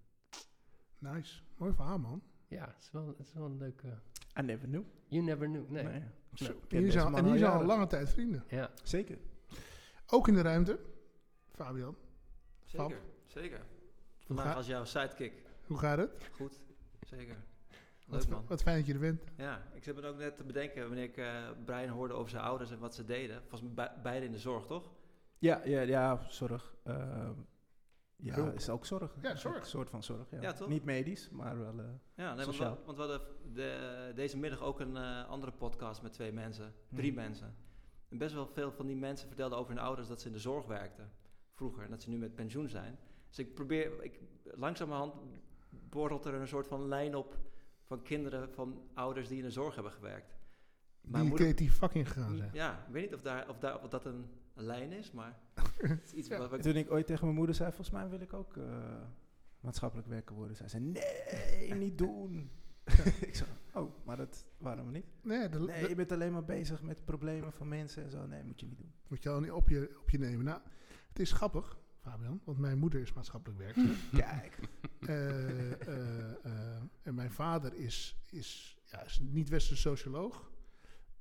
Nice. 0.98 1.40
Mooi 1.56 1.72
verhaal, 1.72 1.98
man. 1.98 2.22
Ja, 2.48 2.66
het 2.66 2.82
is 2.82 2.90
wel, 2.90 3.06
het 3.06 3.19
is 3.26 3.32
wel 3.32 3.44
een 3.44 3.56
leuke... 3.56 3.98
I 4.38 4.42
never 4.42 4.69
knew. 4.69 4.82
You 5.08 5.22
never 5.24 5.46
knew. 5.46 5.69
Nee. 5.69 5.84
Nee. 5.84 5.92
En 6.00 6.56
deze 6.69 6.90
zijn, 6.90 7.44
al 7.44 7.64
lange 7.64 7.86
tijd 7.86 8.10
vrienden. 8.10 8.44
Ja. 8.48 8.70
Zeker. 8.82 9.19
Ook 10.06 10.28
in 10.28 10.34
de 10.34 10.42
ruimte. 10.42 10.78
Fabian, 11.50 11.96
Zeker, 12.64 13.00
zeker. 13.26 13.64
Vandaag 14.26 14.56
als 14.56 14.66
jouw 14.66 14.84
sidekick. 14.84 15.32
hoe 15.66 15.78
gaat 15.78 15.98
het? 15.98 16.10
Goed, 16.32 16.60
zeker. 17.00 17.36
Wat, 18.06 18.20
Leuk 18.20 18.28
man. 18.30 18.44
wat 18.46 18.62
fijn 18.62 18.76
dat 18.76 18.86
je 18.86 18.92
er 18.92 18.98
bent. 18.98 19.24
Ja, 19.36 19.62
ik 19.74 19.84
zit 19.84 19.94
me 19.94 20.06
ook 20.06 20.16
net 20.16 20.36
te 20.36 20.44
bedenken 20.44 20.86
wanneer 20.86 21.04
ik 21.04 21.16
eh 21.16 21.50
Brian 21.64 21.88
hoorde 21.88 22.14
over 22.14 22.30
zijn 22.30 22.42
ouders 22.42 22.70
en 22.70 22.78
wat 22.78 22.94
ze 22.94 23.04
deden. 23.04 23.40
Volgens 23.48 23.60
mij 23.62 23.72
be- 23.94 24.00
beide 24.02 24.26
in 24.26 24.32
de 24.32 24.38
zorg, 24.38 24.66
toch? 24.66 24.92
Ja, 25.42 25.60
ja, 25.64 25.80
ja 25.80 26.24
zorg. 26.28 26.74
Ehm, 26.84 27.32
ja, 28.16 28.34
Hulp. 28.34 28.54
is 28.54 28.68
ook 28.68 28.86
zorg. 28.86 29.14
Ja, 29.22 29.34
zorg. 29.36 29.56
Een 29.56 29.66
soort 29.66 29.90
van 29.90 30.02
zorg, 30.02 30.30
ja. 30.30 30.40
Ja, 30.40 30.52
toch? 30.52 30.68
Niet 30.68 30.84
medisch, 30.84 31.31
maar 31.31 31.58
wel... 31.58 31.78
eh, 31.78 31.84
Ja, 32.14 32.34
nee, 32.34 32.44
want, 32.44 32.58
we, 32.58 32.64
want 32.84 32.96
we 32.96 33.02
hadden 33.02 33.20
de, 33.52 34.12
deze 34.14 34.38
middag 34.38 34.60
ook 34.60 34.81
een 34.81 34.96
eh, 34.96 35.28
andere 35.28 35.52
podcast 35.52 36.02
met 36.02 36.12
twee 36.12 36.32
mensen. 36.32 36.74
Drie 36.88 37.12
Mhm. 37.12 37.20
mensen. 37.20 37.55
En 38.08 38.19
best 38.19 38.34
wel 38.34 38.46
veel 38.46 38.72
van 38.72 38.86
die 38.86 38.96
mensen 38.96 39.26
vertelden 39.28 39.58
over 39.58 39.74
hun 39.74 39.82
ouders 39.82 40.08
dat 40.08 40.20
ze 40.20 40.26
in 40.26 40.32
de 40.32 40.38
zorg 40.38 40.67
werkten. 40.67 41.10
Vroeger. 41.55 41.84
En 41.84 41.90
dat 41.90 42.02
ze 42.02 42.08
nu 42.10 42.17
met 42.17 42.34
pensioen 42.34 42.69
zijn. 42.69 42.98
Dus 43.28 43.38
ik 43.38 43.55
probeer... 43.55 44.02
Ik, 44.02 44.20
langzamerhand 44.44 45.14
borrelt 45.70 46.24
er 46.24 46.34
een 46.34 46.48
soort 46.48 46.67
van 46.67 46.88
lijn 46.88 47.14
op 47.14 47.38
van 47.84 48.02
kinderen 48.02 48.52
van 48.52 48.88
ouders 48.94 49.28
die 49.28 49.38
in 49.38 49.44
de 49.44 49.50
zorg 49.50 49.74
hebben 49.74 49.93
gewerkt. 49.93 50.36
Mijn 51.00 51.22
Die 51.22 51.31
moeder- 51.31 51.46
creatief 51.46 51.76
vak 51.78 51.93
ingegaan 51.94 52.36
zijn. 52.36 52.50
Ja, 52.52 52.72
ik 52.86 52.93
weet 52.93 53.02
niet 53.05 53.14
of, 53.14 53.22
daar, 53.22 53.48
of, 53.48 53.58
daar, 53.58 53.82
of 53.82 53.88
dat 53.88 54.05
een, 54.05 54.31
een 54.54 54.64
lijn 54.64 54.92
is, 54.92 55.10
maar 55.12 55.38
het 55.76 56.02
is 56.04 56.12
iets 56.12 56.28
Ja. 56.28 56.38
wat 56.38 56.50
wat 56.50 56.58
ik 56.58 56.64
Toen 56.64 56.76
ik 56.76 56.90
ooit 56.90 57.06
tegen 57.06 57.24
mijn 57.24 57.36
moeder 57.36 57.54
zei, 57.54 57.68
volgens 57.72 57.90
mij 57.90 58.08
wil 58.08 58.20
ik 58.20 58.32
ook 58.32 58.56
eh, 58.56 59.02
maatschappelijk 59.60 60.08
werker 60.08 60.34
worden. 60.34 60.56
Zei 60.56 60.68
ze, 60.68 60.78
nee, 60.78 61.74
niet 61.84 61.98
doen. 61.98 62.50
ik 63.20 63.34
zei, 63.34 63.48
oh, 63.72 63.92
maar 64.04 64.16
dat 64.16 64.46
waarom 64.58 64.90
niet? 64.90 65.06
Nee, 65.22 65.48
dat, 65.48 65.66
Nee, 65.66 65.88
je 65.88 65.94
bent 65.94 66.12
alleen 66.12 66.32
maar 66.32 66.44
bezig 66.44 66.82
met 66.82 67.04
problemen 67.04 67.52
van 67.52 67.68
mensen 67.68 68.02
en 68.04 68.10
zo. 68.10 68.26
Nee, 68.26 68.44
moet 68.44 68.60
je 68.60 68.66
niet 68.66 68.78
doen. 68.78 68.92
moet 69.08 69.22
je 69.22 69.28
al 69.28 69.40
niet 69.40 69.50
op 69.52 69.68
je, 69.68 69.96
op 70.00 70.10
je 70.10 70.18
nemen. 70.18 70.44
Nou, 70.44 70.60
het 71.08 71.18
is 71.18 71.32
grappig, 71.32 71.78
Fabian, 72.00 72.40
want 72.44 72.58
mijn 72.58 72.78
moeder 72.78 73.00
is 73.00 73.12
maatschappelijk 73.12 73.58
werker. 73.60 73.96
Kijk. 74.12 74.58
Eh, 75.00 75.72
eh, 75.72 76.44
eh, 76.44 76.82
en 77.02 77.14
mijn 77.14 77.30
vader 77.30 77.74
is, 77.74 78.22
is, 78.30 78.78
ja, 78.84 79.04
is 79.04 79.20
niet 79.22 79.48
westerse 79.48 79.82
socioloog, 79.82 80.50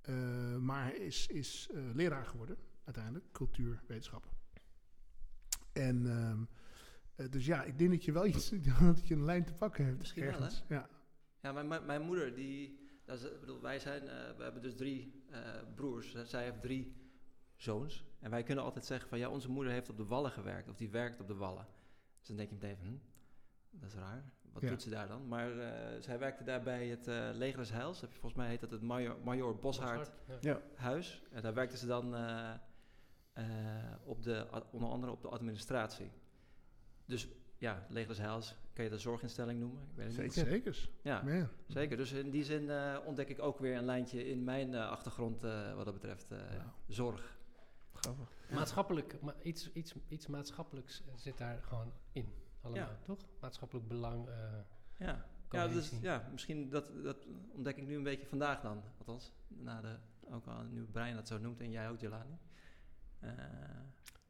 eh, 0.02 0.56
maar 0.58 0.96
is, 0.96 1.28
is 1.28 1.70
eh, 1.74 1.82
leraar 1.94 2.26
geworden, 2.26 2.58
uiteindelijk, 2.84 3.26
cultuurwetenschappen. 3.32 4.32
En 5.74 6.06
ehm, 6.10 6.44
eh, 7.16 7.32
dus 7.32 7.46
ja, 7.46 7.64
ik 7.64 7.78
denk 7.78 7.90
dat 7.92 8.04
je 8.06 8.12
wel 8.12 8.26
iets, 8.26 8.50
dat 8.80 9.08
je 9.08 9.14
een 9.14 9.26
lijn 9.26 9.46
te 9.46 9.54
pakken 9.54 9.86
hebt. 9.86 9.98
Misschien 9.98 10.24
wel, 10.24 10.32
ergens. 10.34 10.64
Ja. 10.68 10.90
Ja, 11.42 11.52
mijn, 11.52 11.68
mijn, 11.68 11.86
mijn 11.86 12.02
moeder, 12.02 12.36
die, 12.36 12.80
dat 13.06 13.18
is, 13.20 13.26
ik 13.26 13.40
bedoel, 13.40 13.62
wij 13.62 13.80
zijn, 13.80 14.02
eh, 14.08 14.38
we 14.38 14.44
hebben 14.44 14.62
dus 14.62 14.76
drie 14.76 15.24
eh, 15.30 15.40
broers. 15.76 16.16
Zij 16.24 16.44
heeft 16.44 16.62
drie 16.62 16.96
zoons. 17.56 18.06
En 18.20 18.30
wij 18.32 18.44
kunnen 18.44 18.64
altijd 18.64 18.86
zeggen 18.86 19.10
van, 19.10 19.20
ja, 19.20 19.30
onze 19.30 19.50
moeder 19.50 19.74
heeft 19.74 19.90
op 19.90 19.98
de 19.98 20.06
wallen 20.06 20.32
gewerkt. 20.32 20.70
Of 20.70 20.76
die 20.76 20.90
werkt 20.90 21.20
op 21.20 21.28
de 21.28 21.36
wallen. 21.36 21.68
Dus 22.20 22.28
dan 22.28 22.38
denk 22.38 22.50
je 22.50 22.56
meteen 22.56 22.78
van, 22.78 22.86
hm, 22.86 22.98
dat 23.80 23.90
is 23.90 23.96
raar. 23.96 24.34
Wat 24.52 24.62
Ja. 24.62 24.70
doet 24.70 24.82
ze 24.82 24.90
daar 24.90 25.08
dan? 25.08 25.28
Maar 25.28 25.58
eh, 25.60 26.02
zij 26.02 26.20
werkte 26.20 26.44
daar 26.44 26.62
bij 26.62 26.88
het 26.88 27.08
eh 27.08 27.30
Leger 27.34 27.58
des 27.60 27.72
Heils. 27.72 28.00
Volgens 28.00 28.34
mij 28.34 28.48
heet 28.48 28.60
dat 28.60 28.72
het 28.72 28.82
Major, 28.82 29.18
Major 29.24 29.60
Boshaard 29.60 30.12
Ja. 30.28 30.38
Ja. 30.42 30.62
huis. 30.76 31.24
En 31.32 31.42
daar 31.42 31.54
werkte 31.54 31.78
ze 31.78 31.88
dan 31.88 32.16
eh, 33.34 33.46
op 34.04 34.24
de, 34.24 34.48
onder 34.72 34.90
andere 34.90 35.12
op 35.12 35.22
de 35.22 35.28
administratie. 35.30 36.12
Dus 37.06 37.28
ja, 37.58 37.86
Leger 37.90 38.08
des 38.08 38.18
Heils, 38.18 38.56
kan 38.74 38.84
je 38.84 38.90
dat 38.90 39.00
zorginstelling 39.00 39.60
noemen? 39.60 39.82
Ik 39.90 39.96
weet 39.96 40.12
het 40.16 40.22
niet. 40.22 40.34
Zeker. 40.34 40.52
Zekers. 40.52 40.90
Ja, 41.02 41.22
Man. 41.22 41.48
zeker. 41.68 41.98
Dus 41.98 42.12
in 42.12 42.30
die 42.30 42.44
zin 42.44 42.70
eh, 42.70 42.98
ontdek 43.06 43.30
ik 43.30 43.42
ook 43.42 43.60
weer 43.60 43.76
een 43.78 43.86
lijntje 43.86 44.28
in 44.30 44.44
mijn 44.44 44.74
eh, 44.74 44.90
achtergrond 44.90 45.44
eh, 45.44 45.76
wat 45.76 45.86
dat 45.86 45.94
betreft 45.94 46.32
eh, 46.32 46.40
zorg. 46.88 47.40
Grappig. 47.94 48.30
Maatschappelijk, 48.50 49.22
ma 49.22 49.34
iets, 49.42 49.72
iets, 49.74 49.96
iets 50.08 50.28
maatschappelijks 50.28 51.04
zit 51.16 51.38
daar 51.38 51.62
gewoon 51.64 51.92
in. 52.12 52.34
Allemaal, 52.62 52.84
Ja. 52.88 52.98
toch? 53.04 53.20
Maatschappelijk 53.40 53.88
belang. 53.88 54.28
eh, 54.28 54.36
Ja, 54.98 55.26
ja, 55.52 55.68
dus, 55.68 55.92
ja 56.02 56.30
misschien 56.32 56.70
dat, 56.70 56.92
dat 57.04 57.26
ontdek 57.52 57.78
ik 57.78 57.88
nu 57.88 57.96
een 57.96 58.04
beetje 58.04 58.26
vandaag 58.28 58.62
dan. 58.62 58.84
Althans, 58.98 59.34
na 59.48 59.82
de, 59.82 59.98
ook 60.32 60.46
al 60.46 60.64
nu 60.64 60.84
Brian 60.86 61.16
dat 61.16 61.28
zo 61.28 61.38
noemt 61.38 61.60
en 61.60 61.72
jij 61.72 61.90
ook, 61.90 62.00
Jelani. 62.00 62.38
Eh, 63.22 63.30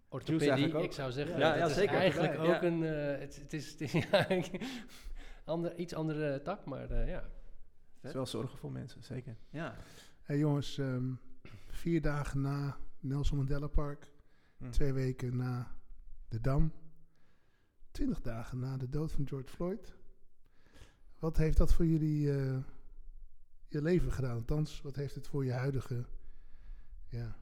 orthopedie, 0.09 0.49
eigenlijk 0.49 0.79
ook. 0.79 0.83
ik 0.83 0.91
zou 0.91 1.11
zeggen. 1.11 1.37
Ja, 1.37 1.49
dat 1.49 1.57
ja, 1.59 1.65
is 1.65 1.73
zeker. 1.73 1.95
eigenlijk 1.95 2.33
Ja. 2.33 2.55
ook 2.55 2.61
een... 2.61 2.83
eh, 2.83 3.19
het, 3.19 3.35
het 3.41 3.53
is, 3.53 3.71
het 3.71 3.81
is 3.81 4.05
ander, 5.45 5.75
iets 5.77 5.93
andere 5.93 6.41
tak, 6.41 6.65
maar 6.65 6.89
eh, 6.89 7.07
ja. 7.07 7.29
Het 7.95 8.09
is 8.09 8.13
wel 8.13 8.25
zorgen 8.25 8.57
voor 8.57 8.71
mensen, 8.71 9.03
zeker. 9.03 9.37
ja, 9.49 9.75
Hey 10.21 10.37
jongens, 10.37 10.77
ehm, 10.77 11.13
vier 11.67 12.01
dagen 12.01 12.41
na 12.41 12.77
Nelson 12.99 13.37
Mandela 13.37 13.67
Park, 13.67 14.11
Hm. 14.57 14.69
twee 14.69 14.93
weken 14.93 15.35
na 15.37 15.75
de 16.27 16.41
Dam, 16.41 16.71
twintig 17.91 18.21
dagen 18.21 18.59
na 18.59 18.77
de 18.77 18.89
dood 18.89 19.11
van 19.11 19.27
George 19.27 19.49
Floyd. 19.49 19.95
Wat 21.19 21.37
heeft 21.37 21.57
dat 21.57 21.73
voor 21.73 21.85
jullie 21.85 22.31
eh, 22.31 22.57
je 23.67 23.81
leven 23.81 24.11
gedaan? 24.11 24.35
Althans, 24.35 24.81
wat 24.81 24.95
heeft 24.95 25.15
het 25.15 25.27
voor 25.27 25.45
je 25.45 25.51
huidige 25.51 26.05
ja, 27.09 27.35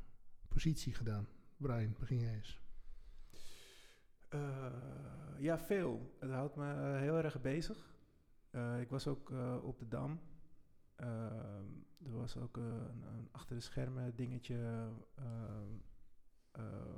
positie 0.48 0.94
gedaan? 0.94 1.28
Brian, 1.60 1.96
begin 2.00 2.20
jij 2.20 2.34
eens. 2.34 2.60
Eh, 4.30 4.66
ja, 5.38 5.60
veel. 5.60 6.16
Het 6.20 6.32
houdt 6.32 6.56
me 6.56 6.98
heel 6.98 7.18
erg 7.18 7.42
bezig. 7.42 7.94
Eh, 8.52 8.80
ik 8.82 8.90
was 8.90 9.08
ook 9.08 9.32
eh, 9.32 9.58
op 9.64 9.80
de 9.80 9.88
Dam. 9.88 10.20
Er 10.96 12.12
was 12.12 12.38
ook 12.38 12.58
een, 12.58 13.04
een 13.08 13.28
achter 13.32 13.56
de 13.56 13.62
schermen 13.62 14.16
dingetje 14.16 14.88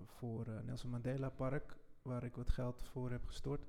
voor 0.06 0.48
Nelson 0.66 0.90
Mandela 0.90 1.30
Park, 1.30 1.78
waar 2.02 2.24
ik 2.24 2.36
wat 2.36 2.50
geld 2.50 2.84
voor 2.84 3.12
heb 3.12 3.26
gestort. 3.26 3.66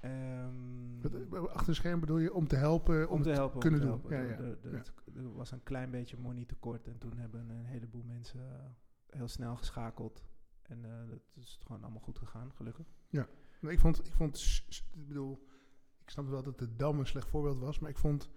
Ehm, 0.00 1.02
eh, 1.34 1.44
achter 1.44 1.66
de 1.66 1.74
scherm 1.74 2.00
bedoel 2.00 2.18
je 2.18 2.32
om 2.34 2.48
te 2.48 2.56
helpen? 2.56 3.08
om 3.08 3.22
te 3.22 3.30
helpen. 3.30 3.60
kunnen 3.60 3.80
om 3.92 4.00
te 4.00 4.08
doen. 4.08 4.12
helpen. 4.12 4.36
Ja, 4.36 4.44
ja, 4.44 4.50
Er, 4.52 4.58
er- 4.72 4.84
ja. 5.14 5.20
er 5.22 5.34
was 5.34 5.50
een 5.50 5.62
klein 5.62 5.90
beetje 5.90 6.16
money 6.16 6.44
tekort 6.44 6.88
en 6.88 6.98
toen 6.98 7.16
hebben 7.18 7.48
een 7.50 7.64
heleboel 7.64 8.02
mensen 8.02 8.76
heel 9.14 9.28
snel 9.28 9.56
geschakeld. 9.56 10.24
En 10.62 10.84
eh, 10.84 11.08
dat 11.08 11.20
is 11.34 11.58
gewoon 11.62 11.82
allemaal 11.82 12.02
goed 12.02 12.18
gegaan, 12.18 12.52
gelukkig. 12.54 12.86
Nou, 13.60 13.76
ik 13.76 13.80
vond, 13.80 14.06
ik 14.06 14.14
vond, 14.14 14.64
ik 14.92 15.08
bedoel, 15.08 15.48
ik 16.02 16.10
snap 16.10 16.28
wel 16.28 16.42
dat 16.42 16.58
de 16.58 16.76
Dam 16.76 16.98
een 16.98 17.06
slecht 17.06 17.28
voorbeeld 17.28 17.58
was, 17.58 17.78
maar 17.78 17.90
ik 17.90 17.98
vond 17.98 18.30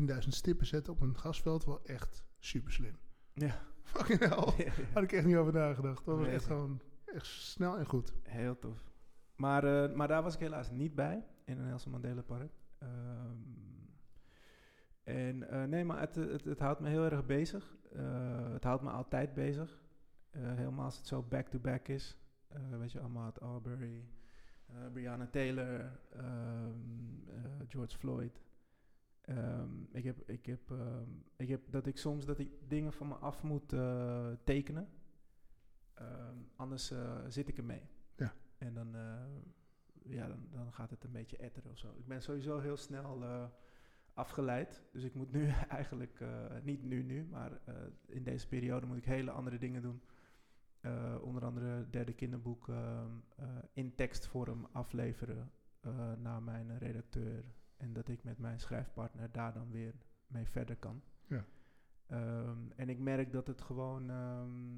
18.000 0.00 0.28
stippen 0.28 0.66
zetten 0.66 0.92
op 0.92 1.00
een 1.00 1.18
gasveld 1.18 1.64
wel 1.64 1.84
echt 1.84 2.24
super 2.38 2.72
slim. 2.72 2.98
Ja. 3.32 3.62
Fucking 3.82 4.18
hell. 4.18 4.72
Had 4.92 5.02
ik 5.02 5.12
echt 5.12 5.26
niet 5.26 5.36
over 5.36 5.52
nagedacht. 5.52 6.04
Dat 6.04 6.18
was 6.18 6.26
echt 6.26 6.44
gewoon 6.44 6.80
echt 7.04 7.26
snel 7.26 7.78
en 7.78 7.86
goed. 7.86 8.14
Heel 8.22 8.58
tof. 8.58 8.90
Maar, 9.36 9.64
eh, 9.64 9.96
maar 9.96 10.08
daar 10.08 10.22
was 10.22 10.34
ik 10.34 10.40
helaas 10.40 10.70
niet 10.70 10.94
bij, 10.94 11.24
in 11.44 11.58
het 11.58 11.66
Nelson 11.66 11.92
Mandela 11.92 12.22
Park. 12.22 12.52
Ehm, 12.78 13.36
en 15.02 15.48
eh, 15.48 15.64
nee, 15.64 15.84
maar 15.84 16.00
het, 16.00 16.14
het, 16.14 16.44
het 16.44 16.58
houdt 16.58 16.80
me 16.80 16.88
heel 16.88 17.04
erg 17.04 17.26
bezig. 17.26 17.76
Het 18.52 18.64
houdt 18.64 18.82
me 18.82 18.90
altijd 18.90 19.34
bezig. 19.34 19.80
Eh, 20.30 20.54
helemaal 20.54 20.84
als 20.84 20.96
het 20.96 21.06
zo 21.06 21.22
back-to-back 21.22 21.88
is. 21.88 22.16
Eh, 22.48 22.78
weet 22.78 22.92
je, 22.92 23.00
Ahmaud 23.00 23.40
Arbery, 23.40 24.04
eh 24.66 24.86
Breonna 24.92 25.26
Taylor, 25.26 26.00
ehm, 26.10 27.28
eh, 27.28 27.44
George 27.68 27.98
Floyd. 27.98 28.40
Ehm, 29.20 29.82
ik, 29.92 30.04
heb, 30.04 30.28
ik, 30.28 30.46
heb, 30.46 30.70
ehm, 30.70 31.08
ik 31.36 31.48
heb 31.48 31.70
dat 31.70 31.86
ik 31.86 31.96
soms 31.96 32.24
dat 32.24 32.38
ik 32.38 32.50
dingen 32.68 32.92
van 32.92 33.08
me 33.08 33.14
af 33.14 33.42
moet 33.42 33.74
tekenen. 34.44 34.88
Anders 36.56 36.92
zit 37.28 37.48
ik 37.48 37.58
ermee. 37.58 37.82
Ja. 38.16 38.32
En 38.58 38.74
dan, 38.74 38.96
ja, 40.02 40.28
dan, 40.28 40.48
dan 40.50 40.72
gaat 40.72 40.90
het 40.90 41.04
een 41.04 41.12
beetje 41.12 41.36
etteren 41.36 41.70
of 41.70 41.78
zo. 41.78 41.94
Ik 41.96 42.06
ben 42.06 42.22
sowieso 42.22 42.58
heel 42.58 42.76
snel 42.76 43.24
afgeleid. 44.14 44.82
Dus 44.92 45.04
ik 45.04 45.14
moet 45.14 45.32
nu 45.32 45.46
eigenlijk, 45.68 46.24
niet 46.62 46.82
nu 46.82 47.02
nu, 47.02 47.24
maar 47.24 47.60
in 48.06 48.22
deze 48.22 48.48
periode 48.48 48.86
moet 48.86 48.96
ik 48.96 49.04
hele 49.04 49.30
andere 49.30 49.58
dingen 49.58 49.82
doen. 49.82 50.02
Eh, 50.80 51.16
onder 51.20 51.44
andere 51.44 51.90
derde 51.90 52.12
kinderboek 52.12 52.68
ehm, 52.68 53.10
eh, 53.36 53.46
in 53.72 53.94
tekstvorm 53.94 54.68
afleveren 54.72 55.52
eh, 55.80 56.12
naar 56.12 56.42
mijn 56.42 56.78
redacteur. 56.78 57.44
En 57.76 57.92
dat 57.92 58.08
ik 58.08 58.24
met 58.24 58.38
mijn 58.38 58.60
schrijfpartner 58.60 59.32
daar 59.32 59.52
dan 59.52 59.70
weer 59.70 59.94
mee 60.26 60.48
verder 60.48 60.76
kan. 60.76 61.02
Ja. 61.26 61.44
Ehm, 62.06 62.70
en 62.76 62.88
ik 62.88 62.98
merk 62.98 63.32
dat 63.32 63.46
het 63.46 63.60
gewoon, 63.60 64.10
ehm, 64.10 64.74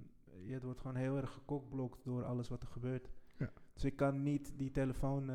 ja, 0.47 0.55
het 0.55 0.63
wordt 0.63 0.81
gewoon 0.81 0.97
heel 0.97 1.17
erg 1.17 1.31
gekokblokt 1.33 2.05
door 2.05 2.25
alles 2.25 2.49
wat 2.49 2.63
er 2.63 2.69
gebeurt. 2.69 3.11
Ja. 3.39 3.51
Dus 3.73 3.85
ik 3.85 3.97
kan 3.97 4.23
niet 4.23 4.59
die 4.59 4.71
telefoon 4.71 5.31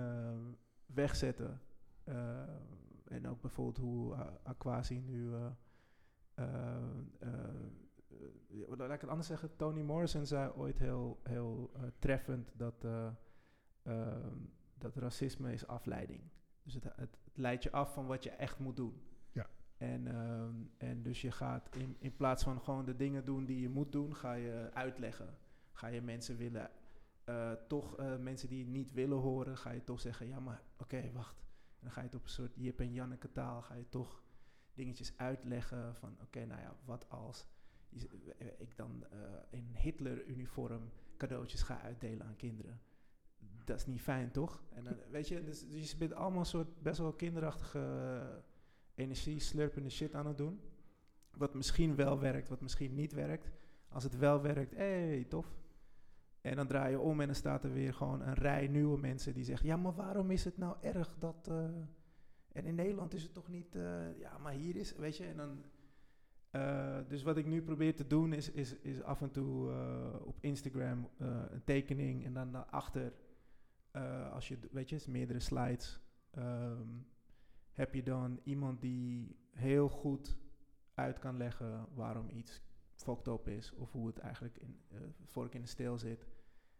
wegzetten. 0.85 1.61
En 3.03 3.27
ook 3.27 3.41
bijvoorbeeld 3.41 3.77
hoe 3.77 4.15
Aquasi 4.43 4.99
nu. 4.99 5.33
Eh, 8.49 8.77
laat 8.77 8.91
ik 8.91 9.01
het 9.01 9.09
anders 9.09 9.27
zeggen. 9.27 9.55
Tony 9.55 9.81
Morrison 9.81 10.25
zei 10.25 10.51
ooit 10.51 10.79
heel, 10.79 11.19
heel 11.23 11.71
eh, 11.73 11.81
treffend 11.99 12.51
dat, 12.55 12.83
eh, 12.83 13.07
ehm, 13.83 14.37
dat 14.77 14.95
racisme 14.95 15.53
is 15.53 15.67
afleiding. 15.67 16.21
Dus 16.63 16.73
het, 16.73 16.83
het, 16.83 16.95
het 16.95 17.17
leidt 17.33 17.63
je 17.63 17.71
af 17.71 17.93
van 17.93 18.05
wat 18.05 18.23
je 18.23 18.29
echt 18.29 18.59
moet 18.59 18.75
doen. 18.75 19.01
Ja. 19.31 19.47
En, 19.77 20.07
ehm, 20.07 20.55
en 20.77 21.01
dus 21.01 21.21
je 21.21 21.31
gaat 21.31 21.75
in, 21.75 21.95
in 21.99 22.15
plaats 22.15 22.43
van 22.43 22.61
gewoon 22.61 22.85
de 22.85 22.95
dingen 22.95 23.25
doen 23.25 23.45
die 23.45 23.59
je 23.59 23.69
moet 23.69 23.91
doen, 23.91 24.15
ga 24.15 24.33
je 24.33 24.69
uitleggen. 24.73 25.37
Ga 25.71 25.87
je 25.87 26.01
mensen 26.01 26.37
willen, 26.37 26.69
toch 27.67 27.97
mensen 28.19 28.49
die 28.49 28.65
niet 28.65 28.91
willen 28.91 29.17
horen, 29.17 29.57
ga 29.57 29.71
je 29.71 29.83
toch 29.83 29.99
zeggen, 29.99 30.27
ja 30.27 30.39
maar 30.39 30.61
oké, 30.77 31.11
wacht. 31.13 31.39
En 31.39 31.79
dan 31.81 31.91
ga 31.91 31.99
je 31.99 32.05
het 32.05 32.15
op 32.15 32.23
een 32.23 32.29
soort 32.29 32.55
Jip 32.55 32.79
en 32.79 32.93
Janneke 32.93 33.31
taal, 33.31 33.61
ga 33.61 33.73
je 33.73 33.89
toch 33.89 34.23
dingetjes 34.73 35.17
uitleggen 35.17 35.95
van 35.95 36.17
oké, 36.21 36.45
nou 36.45 36.61
ja, 36.61 36.75
wat 36.85 37.09
als 37.09 37.47
ik 38.57 38.75
dan 38.75 39.05
eh, 39.11 39.17
in 39.49 39.69
Hitler-uniform 39.73 40.91
cadeautjes 41.17 41.61
ga 41.61 41.81
uitdelen 41.81 42.25
aan 42.25 42.35
kinderen. 42.35 42.81
Dat 43.63 43.77
is 43.77 43.85
niet 43.85 44.01
fijn, 44.01 44.31
toch? 44.31 44.63
En 44.73 44.83
dan, 44.83 44.95
weet 45.11 45.27
je, 45.27 45.43
dus, 45.43 45.67
dus 45.69 45.91
je 45.91 45.97
bent 45.97 46.13
allemaal 46.13 46.39
een 46.39 46.45
soort 46.45 46.81
best 46.81 46.99
wel 46.99 47.13
kinderachtige 47.13 47.79
eh, 47.79 48.43
energie 48.95 49.39
slurpende 49.39 49.89
shit 49.89 50.15
aan 50.15 50.27
het 50.27 50.37
doen. 50.37 50.59
Wat 51.31 51.53
misschien 51.53 51.95
wel 51.95 52.19
werkt, 52.19 52.49
wat 52.49 52.61
misschien 52.61 52.93
niet 52.93 53.13
werkt. 53.13 53.51
Als 53.87 54.03
het 54.03 54.17
wel 54.17 54.41
werkt, 54.41 54.71
hé, 54.71 55.07
hey, 55.07 55.25
tof. 55.29 55.57
En 56.41 56.55
dan 56.55 56.67
draai 56.67 56.91
je 56.91 56.99
om 56.99 57.19
en 57.21 57.25
dan 57.25 57.35
staat 57.35 57.63
er 57.63 57.73
weer 57.73 57.93
gewoon 57.93 58.21
een 58.21 58.33
rij 58.33 58.67
nieuwe 58.67 58.97
mensen 58.97 59.33
die 59.33 59.43
zeggen... 59.43 59.67
Ja, 59.67 59.77
maar 59.77 59.95
waarom 59.95 60.31
is 60.31 60.45
het 60.45 60.57
nou 60.57 60.75
erg 60.81 61.15
dat... 61.19 61.47
eh, 61.47 61.65
en 62.51 62.65
in 62.65 62.75
Nederland 62.75 63.13
is 63.13 63.23
het 63.23 63.33
toch 63.33 63.47
niet... 63.47 63.75
eh, 63.75 64.19
ja, 64.19 64.37
maar 64.37 64.53
hier 64.53 64.75
is... 64.75 64.95
Weet 64.95 65.17
je, 65.17 65.25
en 65.25 65.37
dan... 65.37 65.63
eh, 66.49 66.97
dus 67.07 67.23
wat 67.23 67.37
ik 67.37 67.45
nu 67.45 67.61
probeer 67.61 67.95
te 67.95 68.07
doen 68.07 68.33
is, 68.33 68.51
is, 68.51 68.75
is 68.75 69.01
af 69.01 69.21
en 69.21 69.31
toe 69.31 69.71
eh, 69.71 70.27
op 70.27 70.37
Instagram 70.39 71.09
eh, 71.17 71.27
een 71.49 71.63
tekening... 71.63 72.25
en 72.25 72.33
dan 72.33 72.51
daarachter, 72.51 73.13
als 74.31 74.47
je... 74.47 74.57
Weet 74.71 74.89
je, 74.89 75.03
meerdere 75.07 75.39
slides... 75.39 76.01
ehm, 76.31 76.87
heb 77.71 77.93
je 77.93 78.03
dan 78.03 78.39
iemand 78.43 78.81
die 78.81 79.35
heel 79.51 79.89
goed 79.89 80.37
uit 80.93 81.19
kan 81.19 81.37
leggen 81.37 81.87
waarom 81.93 82.29
iets 82.29 82.61
fucked 82.93 83.27
up 83.27 83.47
is 83.47 83.73
of 83.73 83.91
hoe 83.91 84.07
het 84.07 84.17
eigenlijk 84.17 84.57
in, 84.57 84.79
vork 85.25 85.53
in 85.53 85.61
de 85.61 85.67
steel 85.67 85.97
zit. 85.97 86.27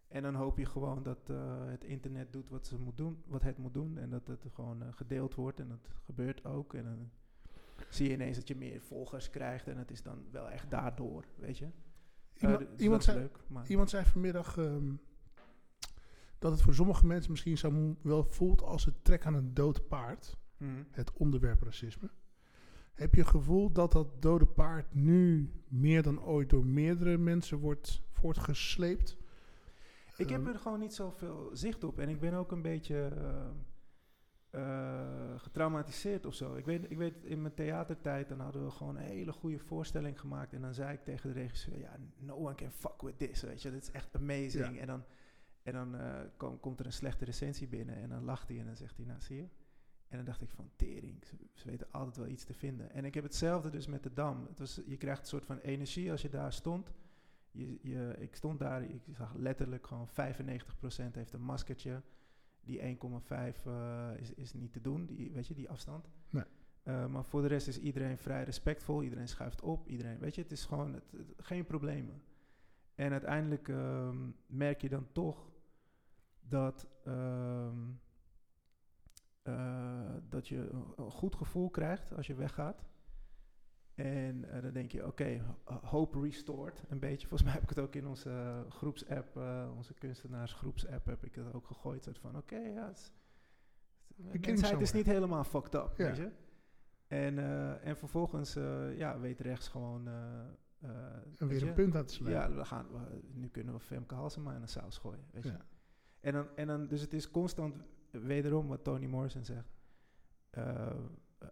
En 0.07 0.23
dan 0.23 0.35
hoop 0.35 0.57
je 0.57 0.65
gewoon 0.65 1.03
dat 1.03 1.27
het 1.67 1.83
internet 1.83 2.33
doet 2.33 2.49
wat, 2.49 2.67
ze 2.67 2.79
moet 2.79 2.97
doen, 2.97 3.23
wat 3.25 3.43
het 3.43 3.57
moet 3.57 3.73
doen 3.73 3.97
en 3.97 4.09
dat 4.09 4.27
het 4.27 4.45
gewoon 4.53 4.93
gedeeld 4.93 5.35
wordt 5.35 5.59
en 5.59 5.67
dat 5.67 5.89
gebeurt 6.05 6.45
ook. 6.45 6.73
En 6.73 7.11
zie 7.89 8.07
je 8.07 8.13
ineens 8.13 8.37
dat 8.37 8.47
je 8.47 8.55
meer 8.55 8.81
volgers 8.81 9.29
krijgt 9.29 9.67
en 9.67 9.77
het 9.77 9.91
is 9.91 10.01
dan 10.01 10.25
wel 10.31 10.49
echt 10.49 10.69
daardoor, 10.69 11.25
weet 11.35 11.57
je. 11.57 11.65
Eh, 11.65 11.71
Iemand, 12.41 12.59
dus 12.59 12.69
dat 12.69 12.81
iemand, 12.81 13.01
is 13.01 13.05
zei, 13.07 13.19
leuk, 13.19 13.67
iemand 13.67 13.89
zei 13.89 14.05
vanmiddag 14.05 14.57
ehm, 14.57 14.91
dat 16.39 16.51
het 16.51 16.61
voor 16.61 16.73
sommige 16.73 17.05
mensen 17.05 17.31
misschien 17.31 17.57
zo 17.57 17.95
wel 18.01 18.23
voelt 18.23 18.61
als 18.61 18.85
het 18.85 19.03
trek 19.03 19.25
aan 19.25 19.33
een 19.33 19.53
dood 19.53 19.87
paard. 19.87 20.37
Mhm. 20.57 20.83
Het 20.91 21.13
onderwerp 21.13 21.61
racisme. 21.61 22.09
Heb 22.93 23.13
je 23.13 23.21
het 23.21 23.29
gevoel 23.29 23.71
dat 23.71 23.91
dat 23.91 24.21
dode 24.21 24.45
paard 24.45 24.93
nu 24.93 25.51
meer 25.67 26.03
dan 26.03 26.21
ooit 26.23 26.49
door 26.49 26.65
meerdere 26.65 27.17
mensen 27.17 27.57
wordt 27.57 28.01
voortgesleept? 28.11 29.17
Ik 30.17 30.29
heb 30.29 30.41
Ehm, 30.41 30.49
er 30.49 30.59
gewoon 30.59 30.79
niet 30.79 30.93
zoveel 30.93 31.49
zicht 31.53 31.83
op. 31.83 31.99
En 31.99 32.09
ik 32.09 32.19
ben 32.19 32.33
ook 32.33 32.51
een 32.51 32.61
beetje 32.61 33.03
eh, 33.05 33.47
eh, 34.57 35.39
getraumatiseerd 35.39 36.25
of 36.25 36.33
zo. 36.33 36.55
Ik 36.55 36.65
weet, 36.65 36.91
ik 36.91 36.97
weet, 36.97 37.23
in 37.23 37.41
mijn 37.41 37.53
theatertijd, 37.53 38.29
dan 38.29 38.39
hadden 38.39 38.65
we 38.65 38.71
gewoon 38.71 38.95
een 38.95 39.03
hele 39.03 39.31
goede 39.31 39.59
voorstelling 39.59 40.19
gemaakt. 40.19 40.53
En 40.53 40.61
dan 40.61 40.73
zei 40.73 40.93
ik 40.93 41.03
tegen 41.03 41.33
de 41.33 41.39
regisseur, 41.39 41.79
ja, 41.79 41.95
no 42.17 42.35
one 42.35 42.55
can 42.55 42.71
fuck 42.71 43.01
with 43.01 43.17
this, 43.17 43.41
weet 43.41 43.61
je. 43.61 43.71
Dit 43.71 43.81
is 43.81 43.91
echt 43.91 44.15
amazing. 44.15 44.75
Ja. 44.75 44.81
En 44.81 44.87
dan... 44.87 45.03
En 45.63 45.73
dan 45.73 45.95
eh, 45.95 46.19
kom- 46.37 46.59
komt 46.59 46.79
er 46.79 46.85
een 46.85 46.93
slechte 46.93 47.25
recensie 47.25 47.67
binnen 47.67 47.95
en 47.95 48.09
dan 48.09 48.23
lacht 48.23 48.47
hij 48.47 48.59
en 48.59 48.65
dan 48.65 48.75
zegt 48.75 48.97
hij, 48.97 49.05
nou 49.05 49.21
zie 49.21 49.35
je. 49.37 49.47
En 50.07 50.17
dan 50.17 50.25
dacht 50.25 50.41
ik 50.41 50.49
van, 50.49 50.69
tering, 50.75 51.25
ze, 51.25 51.35
ze 51.53 51.67
weten 51.69 51.87
altijd 51.91 52.17
wel 52.17 52.27
iets 52.27 52.43
te 52.43 52.53
vinden. 52.53 52.91
En 52.91 53.05
ik 53.05 53.13
heb 53.13 53.23
hetzelfde 53.23 53.69
dus 53.69 53.87
met 53.87 54.03
de 54.03 54.13
Dam. 54.13 54.45
Het 54.49 54.59
was, 54.59 54.81
je 54.85 54.97
krijgt 54.97 55.21
een 55.21 55.27
soort 55.27 55.45
van 55.45 55.57
energie 55.57 56.11
als 56.11 56.21
je 56.21 56.29
daar 56.29 56.53
stond. 56.53 56.91
Je, 57.51 57.79
je, 57.81 58.15
ik 58.19 58.35
stond 58.35 58.59
daar, 58.59 58.83
ik 58.83 59.01
zag 59.15 59.33
letterlijk 59.35 59.87
gewoon 59.87 60.07
95% 60.07 60.11
heeft 61.11 61.33
een 61.33 61.41
maskertje. 61.41 62.01
Die 62.67 62.79
1,5 62.79 63.65
eh, 63.65 64.09
is, 64.17 64.33
is 64.33 64.53
niet 64.53 64.71
te 64.71 64.81
doen, 64.81 65.05
die, 65.05 65.31
weet 65.31 65.47
je, 65.47 65.53
die 65.53 65.69
afstand. 65.69 66.09
Nee. 66.29 66.43
Eh, 66.83 67.05
maar 67.07 67.23
voor 67.25 67.41
de 67.41 67.47
rest 67.47 67.67
is 67.67 67.79
iedereen 67.79 68.17
vrij 68.17 68.43
respectvol. 68.43 69.03
Iedereen 69.03 69.27
schuift 69.27 69.61
op. 69.61 69.87
Iedereen, 69.87 70.19
weet 70.19 70.35
je, 70.35 70.41
het 70.41 70.51
is 70.51 70.65
gewoon 70.65 70.93
het, 70.93 71.11
het- 71.11 71.33
geen 71.37 71.65
problemen. 71.65 72.21
En 72.95 73.11
uiteindelijk 73.11 73.67
ehm, 73.69 74.29
merk 74.45 74.81
je 74.81 74.89
dan 74.89 75.07
toch 75.11 75.51
dat, 76.39 76.87
ehm, 77.05 77.77
eh, 79.43 80.13
dat 80.29 80.47
je 80.47 80.69
een, 80.69 80.85
een 80.95 81.11
goed 81.11 81.35
gevoel 81.35 81.69
krijgt 81.69 82.13
als 82.13 82.27
je 82.27 82.35
weggaat. 82.35 82.85
En 83.97 84.49
eh, 84.49 84.61
dan 84.61 84.71
denk 84.73 84.91
je, 84.91 85.05
oké, 85.05 85.41
ho- 85.65 85.79
hope 85.83 86.19
restored 86.21 86.83
een 86.89 86.99
beetje. 86.99 87.27
Volgens 87.27 87.43
mij 87.43 87.53
heb 87.53 87.63
ik 87.63 87.69
het 87.69 87.79
ook 87.79 87.95
in 87.95 88.07
onze 88.07 88.29
eh, 88.29 88.71
groepsapp, 88.71 89.37
eh, 89.37 89.71
onze 89.75 89.93
kunstenaarsgroepsapp, 89.93 91.05
heb 91.05 91.25
ik 91.25 91.35
het 91.35 91.53
ook 91.53 91.65
gegooid. 91.67 92.03
Soort 92.03 92.17
van, 92.19 92.37
oké, 92.37 92.57
ja, 92.57 92.87
het 92.87 92.97
is, 92.97 93.11
het, 94.69 94.93
niet 94.93 95.05
helemaal 95.05 95.43
fucked 95.43 95.73
up, 95.73 95.93
Ja. 95.97 96.05
weet 96.05 96.15
je. 96.17 96.31
En, 97.07 97.37
en 97.81 97.97
vervolgens, 97.97 98.53
ja, 98.97 99.19
weet 99.19 99.39
rechts 99.39 99.67
gewoon... 99.67 100.07
En 100.07 101.47
weer 101.47 101.59
je, 101.59 101.65
een 101.67 101.73
punt 101.73 101.95
aan 101.95 102.05
te 102.05 102.13
slaan. 102.13 102.31
ja, 102.31 102.51
we 102.51 102.65
gaan, 102.65 102.87
we- 102.91 103.19
nu 103.33 103.47
kunnen 103.47 103.73
we 103.73 103.79
Femke 103.79 104.15
Halsema 104.15 104.55
in 104.55 104.61
een 104.61 104.67
saus 104.67 104.97
gooien. 104.97 105.25
Weet 105.31 105.43
je? 105.43 105.49
Ja. 105.49 105.65
En, 106.19 106.33
dan, 106.33 106.47
en 106.55 106.67
dan, 106.67 106.87
dus 106.87 107.01
het 107.01 107.13
is 107.13 107.31
constant, 107.31 107.75
wederom 108.11 108.67
wat 108.67 108.83
Toni 108.83 109.07
Morrison 109.07 109.43
zegt, 109.45 109.75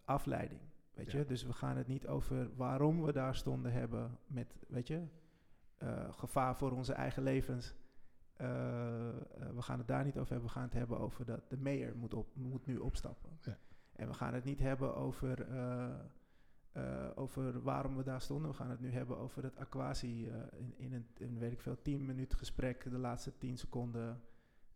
afleiding. 0.06 0.62
Weet 0.96 1.12
Ja. 1.12 1.20
je? 1.20 1.26
Dus 1.26 1.44
we 1.44 1.54
gaan 1.54 1.78
het 1.78 1.88
niet 1.88 2.08
over 2.08 2.56
waarom 2.56 3.02
we 3.04 3.12
daar 3.12 3.36
stonden 3.36 3.72
hebben 3.72 4.18
met, 4.28 4.56
weet 4.68 4.88
je, 4.88 5.08
eh, 5.78 6.14
gevaar 6.14 6.56
voor 6.56 6.72
onze 6.72 6.94
eigen 6.94 7.24
levens. 7.24 7.76
Eh, 8.34 9.10
eh, 9.10 9.16
we 9.56 9.62
gaan 9.62 9.78
het 9.78 9.88
daar 9.88 10.04
niet 10.04 10.18
over 10.18 10.32
hebben. 10.32 10.48
We 10.48 10.54
gaan 10.54 10.64
het 10.64 10.74
hebben 10.74 11.00
over 11.00 11.26
dat 11.26 11.50
de 11.50 11.58
mayor 11.58 11.96
moet, 11.98 12.14
op, 12.14 12.36
moet 12.36 12.66
nu 12.66 12.78
opstappen. 12.78 13.38
Ja. 13.42 13.58
En 13.96 14.08
we 14.08 14.14
gaan 14.14 14.34
het 14.34 14.44
niet 14.44 14.60
hebben 14.60 14.96
over, 14.96 15.48
over 17.16 17.62
waarom 17.62 17.96
we 17.96 18.04
daar 18.04 18.22
stonden. 18.22 18.50
We 18.50 18.56
gaan 18.56 18.70
het 18.70 18.80
nu 18.80 18.92
hebben 18.92 19.18
over 19.18 19.42
dat 19.42 19.58
Aquasi 19.58 20.28
in, 20.52 20.74
in 20.78 20.94
een, 20.94 21.08
in, 21.18 21.40
weet 21.40 21.52
ik 21.52 21.62
veel, 21.62 21.82
10 21.82 22.06
minuten 22.06 22.38
gesprek, 22.38 22.90
de 22.90 22.98
laatste 22.98 23.38
10 23.38 23.58
seconden, 23.58 24.22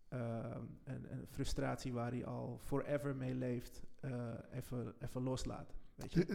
een, 0.09 1.11
een 1.11 1.27
frustratie 1.27 1.93
waar 1.93 2.11
hij 2.11 2.25
al 2.25 2.57
forever 2.57 3.15
mee 3.15 3.35
leeft, 3.35 3.83
even, 4.51 4.93
even 4.99 5.21
loslaat. 5.21 5.78
Weet 6.01 6.13
je? 6.13 6.25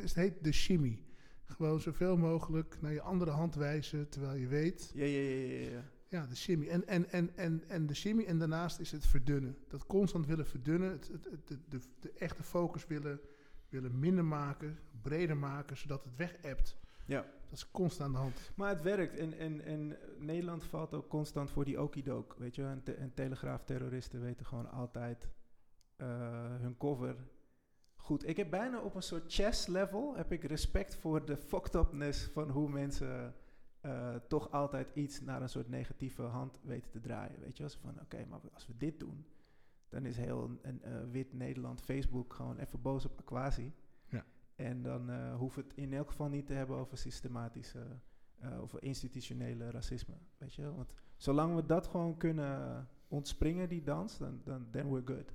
Het, 0.00 0.14
heet 0.14 0.44
de 0.44 0.52
shimmy. 0.52 1.02
Gewoon 1.44 1.80
zoveel 1.80 2.16
mogelijk 2.16 2.76
naar 2.80 2.92
je 2.92 3.00
andere 3.02 3.30
hand 3.30 3.54
wijzen, 3.54 4.08
terwijl 4.08 4.34
je 4.34 4.46
weet... 4.46 4.90
Ja, 4.94 5.04
ja, 5.04 5.20
ja, 5.20 5.52
ja, 5.60 5.70
ja. 5.70 5.84
Ja, 6.08 6.26
de 6.26 6.36
shimmy. 6.36 6.68
En, 6.68 6.86
en, 6.86 7.10
en, 7.10 7.36
en, 7.36 7.62
en 7.68 7.86
de 7.86 7.94
shimmy 7.94 8.24
en 8.24 8.38
daarnaast 8.38 8.78
is 8.78 8.92
het 8.92 9.06
verdunnen. 9.06 9.56
Dat 9.68 9.86
constant 9.86 10.26
willen 10.26 10.46
verdunnen. 10.46 10.90
Het, 10.90 11.08
het, 11.12 11.24
het- 11.24 11.46
de, 11.48 11.58
de, 11.68 11.80
de 12.00 12.12
echte 12.12 12.42
focus 12.42 12.86
willen, 12.86 13.20
willen 13.68 13.98
minder 13.98 14.24
maken, 14.24 14.78
breder 15.02 15.36
maken, 15.36 15.76
zodat 15.76 16.04
het 16.04 16.16
weg. 16.16 16.36
Ja. 17.06 17.20
Dat 17.48 17.58
is 17.58 17.70
constant 17.70 18.08
aan 18.08 18.12
de 18.14 18.18
hand. 18.18 18.50
Maar 18.56 18.68
het 18.68 18.82
werkt. 18.82 19.16
En, 19.18 19.38
en, 19.38 19.64
en 19.64 19.96
Nederland 20.18 20.64
valt 20.64 20.94
ook 20.94 21.08
constant 21.08 21.50
voor 21.50 21.64
die 21.64 21.80
okidook. 21.80 22.34
Weet 22.38 22.54
je, 22.54 22.62
en, 22.64 22.82
te, 22.82 22.94
en 22.94 23.14
telegraafterroristen 23.14 24.20
weten 24.20 24.46
gewoon 24.46 24.70
altijd 24.70 25.28
eh, 25.96 26.06
hun 26.60 26.76
cover 26.76 27.16
goed. 28.02 28.28
Ik 28.28 28.36
heb 28.36 28.50
bijna 28.50 28.80
op 28.80 28.94
een 28.94 29.02
soort 29.02 29.32
chess 29.32 29.66
level 29.66 30.16
heb 30.16 30.32
ik 30.32 30.44
respect 30.44 30.94
voor 30.94 31.24
de 31.24 31.36
fucked 31.36 31.74
upness 31.74 32.24
van 32.24 32.50
hoe 32.50 32.68
mensen 32.68 33.34
eh, 33.80 34.14
toch 34.28 34.50
altijd 34.50 34.90
iets 34.94 35.20
naar 35.20 35.42
een 35.42 35.48
soort 35.48 35.68
negatieve 35.68 36.22
hand 36.22 36.60
weten 36.62 36.90
te 36.90 37.00
draaien. 37.00 37.40
Weet 37.40 37.56
je, 37.56 37.62
als 37.62 37.76
van 37.76 38.00
oké, 38.00 38.24
maar 38.28 38.40
als 38.54 38.66
we 38.66 38.76
dit 38.76 39.00
doen, 39.00 39.26
dan 39.88 40.06
is 40.06 40.16
heel 40.16 40.58
een, 40.62 40.82
eh, 40.82 40.92
wit 41.10 41.32
Nederland 41.32 41.80
Facebook 41.80 42.34
gewoon 42.34 42.58
even 42.58 42.82
boos 42.82 43.04
op 43.04 43.18
Aquasi. 43.18 43.72
Ja. 44.08 44.24
En 44.54 44.82
dan 44.82 45.10
eh 45.10 45.36
hoeft 45.36 45.56
het 45.56 45.72
in 45.74 45.92
elk 45.92 46.08
geval 46.08 46.28
niet 46.28 46.46
te 46.46 46.52
hebben 46.52 46.76
over 46.76 46.98
systematische 46.98 47.86
of 48.60 48.76
institutionele 48.78 49.70
racisme. 49.70 50.14
Weet 50.38 50.54
je, 50.54 50.74
want 50.74 50.92
zolang 51.16 51.54
we 51.54 51.66
dat 51.66 51.86
gewoon 51.86 52.16
kunnen 52.16 52.88
ontspringen, 53.08 53.68
die 53.68 53.82
dans, 53.82 54.18
dan 54.18 54.40
dan 54.44 54.70
then 54.70 54.90
we're 54.90 55.06
good. 55.14 55.32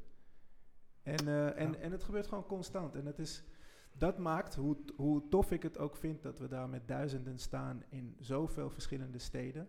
En, 1.08 1.28
eh, 1.28 1.60
en, 1.60 1.82
en 1.82 1.92
het 1.92 2.04
gebeurt 2.04 2.28
gewoon 2.28 2.46
constant. 2.46 2.96
En 2.96 3.06
het 3.06 3.20
is, 3.20 3.44
dat 3.92 4.18
maakt 4.18 4.56
hoe, 4.56 4.78
hoe 4.96 5.28
tof 5.28 5.52
ik 5.52 5.64
het 5.64 5.78
ook 5.78 5.96
vind 5.96 6.22
dat 6.22 6.40
we 6.40 6.48
daar 6.48 6.70
met 6.70 6.88
duizenden 6.88 7.40
staan 7.40 7.84
in 7.90 8.16
zoveel 8.20 8.70
verschillende 8.70 9.20
steden. 9.20 9.68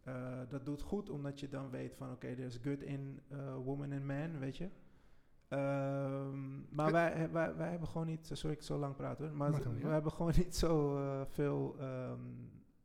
Eh, 0.00 0.38
dat 0.48 0.64
doet 0.64 0.82
goed 0.82 1.10
omdat 1.10 1.40
je 1.40 1.48
dan 1.48 1.70
weet 1.70 1.94
van 1.94 2.10
oké, 2.10 2.34
there's 2.34 2.58
good 2.62 2.82
in 2.82 3.20
eh, 3.28 3.56
woman 3.64 3.92
and 3.92 4.04
man, 4.04 4.38
weet 4.38 4.56
je. 4.56 4.68
Ehm, 5.48 6.74
maar 6.74 6.92
wij, 6.92 7.30
wij, 7.30 7.54
wij 7.54 7.70
hebben 7.70 7.88
gewoon 7.88 8.06
niet, 8.06 8.30
sorry 8.32 8.56
ik 8.56 8.62
zo 8.62 8.78
lang 8.78 8.96
praat 8.96 9.18
hoor, 9.18 9.32
maar 9.32 9.52
we 9.52 9.88
hebben 9.88 10.12
gewoon 10.12 10.32
niet 10.44 10.56
zo 10.56 10.98
veel 11.26 11.76
ehm, 11.78 12.20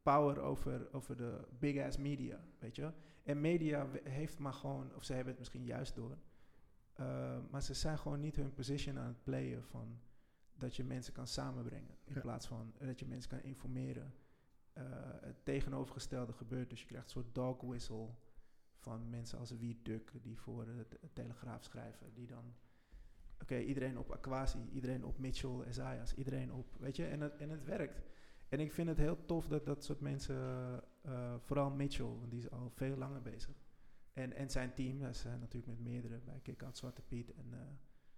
power 0.02 0.40
over, 0.40 0.88
over 0.92 1.18
de 1.18 1.40
big 1.60 1.86
ass 1.86 1.98
media, 1.98 2.40
weet 2.60 2.76
je. 2.76 2.92
En 3.24 3.42
media 3.42 3.88
heeft 4.04 4.40
maar 4.40 4.54
gewoon, 4.54 4.92
of 4.96 5.04
ze 5.04 5.14
hebben 5.14 5.30
het 5.30 5.40
misschien 5.40 5.66
juist 5.66 5.96
door, 5.96 6.18
eh, 6.96 7.38
maar 7.50 7.62
ze 7.62 7.74
zijn 7.74 7.98
gewoon 7.98 8.20
niet 8.20 8.36
hun 8.36 8.54
position 8.54 9.00
aan 9.00 9.08
het 9.08 9.24
playen 9.24 9.64
van 9.64 10.00
dat 10.58 10.76
je 10.76 10.84
mensen 10.84 11.14
kan 11.14 11.28
samenbrengen. 11.28 11.98
In 12.04 12.14
Ja. 12.14 12.22
plaats 12.22 12.48
van 12.48 12.74
dat 12.80 13.00
je 13.00 13.06
mensen 13.06 13.30
kan 13.30 13.42
informeren. 13.42 14.14
Eh, 14.74 14.84
het 15.22 15.46
tegenovergestelde 15.46 16.34
gebeurt, 16.34 16.70
dus 16.70 16.80
je 16.82 16.86
krijgt 16.88 17.06
een 17.06 17.12
soort 17.12 17.36
dog 17.36 17.62
whistle 17.62 18.10
van 18.78 19.10
mensen 19.10 19.40
als 19.40 19.52
Wiet 19.52 19.86
Duk 19.86 20.12
die 20.22 20.40
voor 20.40 20.66
de 20.66 20.86
Telegraaf 21.14 21.64
schrijven, 21.64 22.14
die 22.14 22.28
dan 22.28 22.54
oké, 23.42 23.58
iedereen 23.60 23.98
op 23.98 24.12
Aquasi, 24.12 24.70
iedereen 24.72 25.06
op 25.06 25.18
Mitchell, 25.18 25.62
Esaias, 25.62 26.14
iedereen 26.14 26.54
op, 26.54 26.76
weet 26.80 26.96
je, 26.96 27.06
en 27.06 27.22
het, 27.22 27.36
en 27.38 27.50
het 27.50 27.64
werkt. 27.64 28.02
En 28.50 28.60
ik 28.60 28.74
vind 28.74 28.88
het 28.88 28.98
heel 28.98 29.26
tof 29.26 29.48
dat 29.48 29.66
dat 29.66 29.84
soort 29.84 30.00
mensen, 30.00 30.36
eh, 31.02 31.36
vooral 31.40 31.70
Mitchell, 31.70 32.06
want 32.06 32.32
die 32.32 32.40
is 32.40 32.50
al 32.50 32.70
veel 32.70 32.98
langer 32.98 33.22
bezig. 33.22 33.65
En, 34.16 34.34
en 34.34 34.50
zijn 34.50 34.74
team, 34.74 35.00
dat 35.00 35.18
zijn 35.18 35.40
natuurlijk 35.40 35.68
met 35.68 35.88
meerdere, 35.88 36.20
bij 36.20 36.40
Kick-Out 36.40 36.78
Zwarte 36.78 37.02
Piet 37.02 37.34
en 37.34 37.54
eh, 37.54 37.60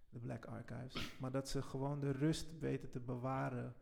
de 0.10 0.20
Black 0.20 0.46
Archives. 0.46 1.18
Maar 1.20 1.32
dat 1.32 1.50
ze 1.50 1.62
gewoon 1.62 2.00
de 2.00 2.12
rust 2.12 2.60
weten 2.60 2.90
te 2.90 3.00
bewaren 3.00 3.76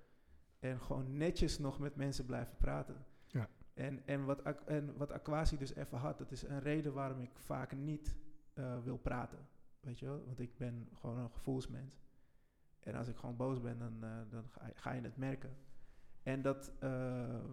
en 0.60 0.82
gewoon 0.82 1.18
netjes 1.18 1.60
nog 1.60 1.80
met 1.80 1.96
mensen 1.96 2.26
blijven 2.26 2.58
praten. 2.58 3.06
Ja. 3.28 3.50
En, 3.74 4.02
en, 4.06 4.26
wat, 4.26 4.42
en 4.66 4.98
wat 4.98 5.12
Aquasi 5.12 5.58
dus 5.58 5.76
even 5.76 5.98
had, 5.98 6.18
dat 6.18 6.32
is 6.32 6.44
een 6.44 6.60
reden 6.60 6.94
waarom 6.94 7.20
ik 7.20 7.40
vaak 7.40 7.76
niet 7.76 8.16
eh, 8.54 8.84
wil 8.84 8.98
praten. 8.98 9.48
Weet 9.80 10.00
je 10.00 10.06
wel? 10.06 10.26
Want 10.26 10.40
ik 10.40 10.58
ben 10.58 10.90
gewoon 10.94 11.18
een 11.18 11.32
gevoelsmens. 11.32 12.00
En 12.80 12.96
als 12.96 13.08
ik 13.08 13.16
gewoon 13.16 13.36
boos 13.36 13.62
ben, 13.62 13.78
dan, 13.78 14.04
eh, 14.04 14.18
dan 14.30 14.44
ga, 14.50 14.68
je, 14.68 14.74
ga 14.76 14.92
je 14.92 15.02
het 15.02 15.18
merken. 15.18 15.56
En 16.24 16.42
dat 16.42 16.72
eh, 16.80 17.44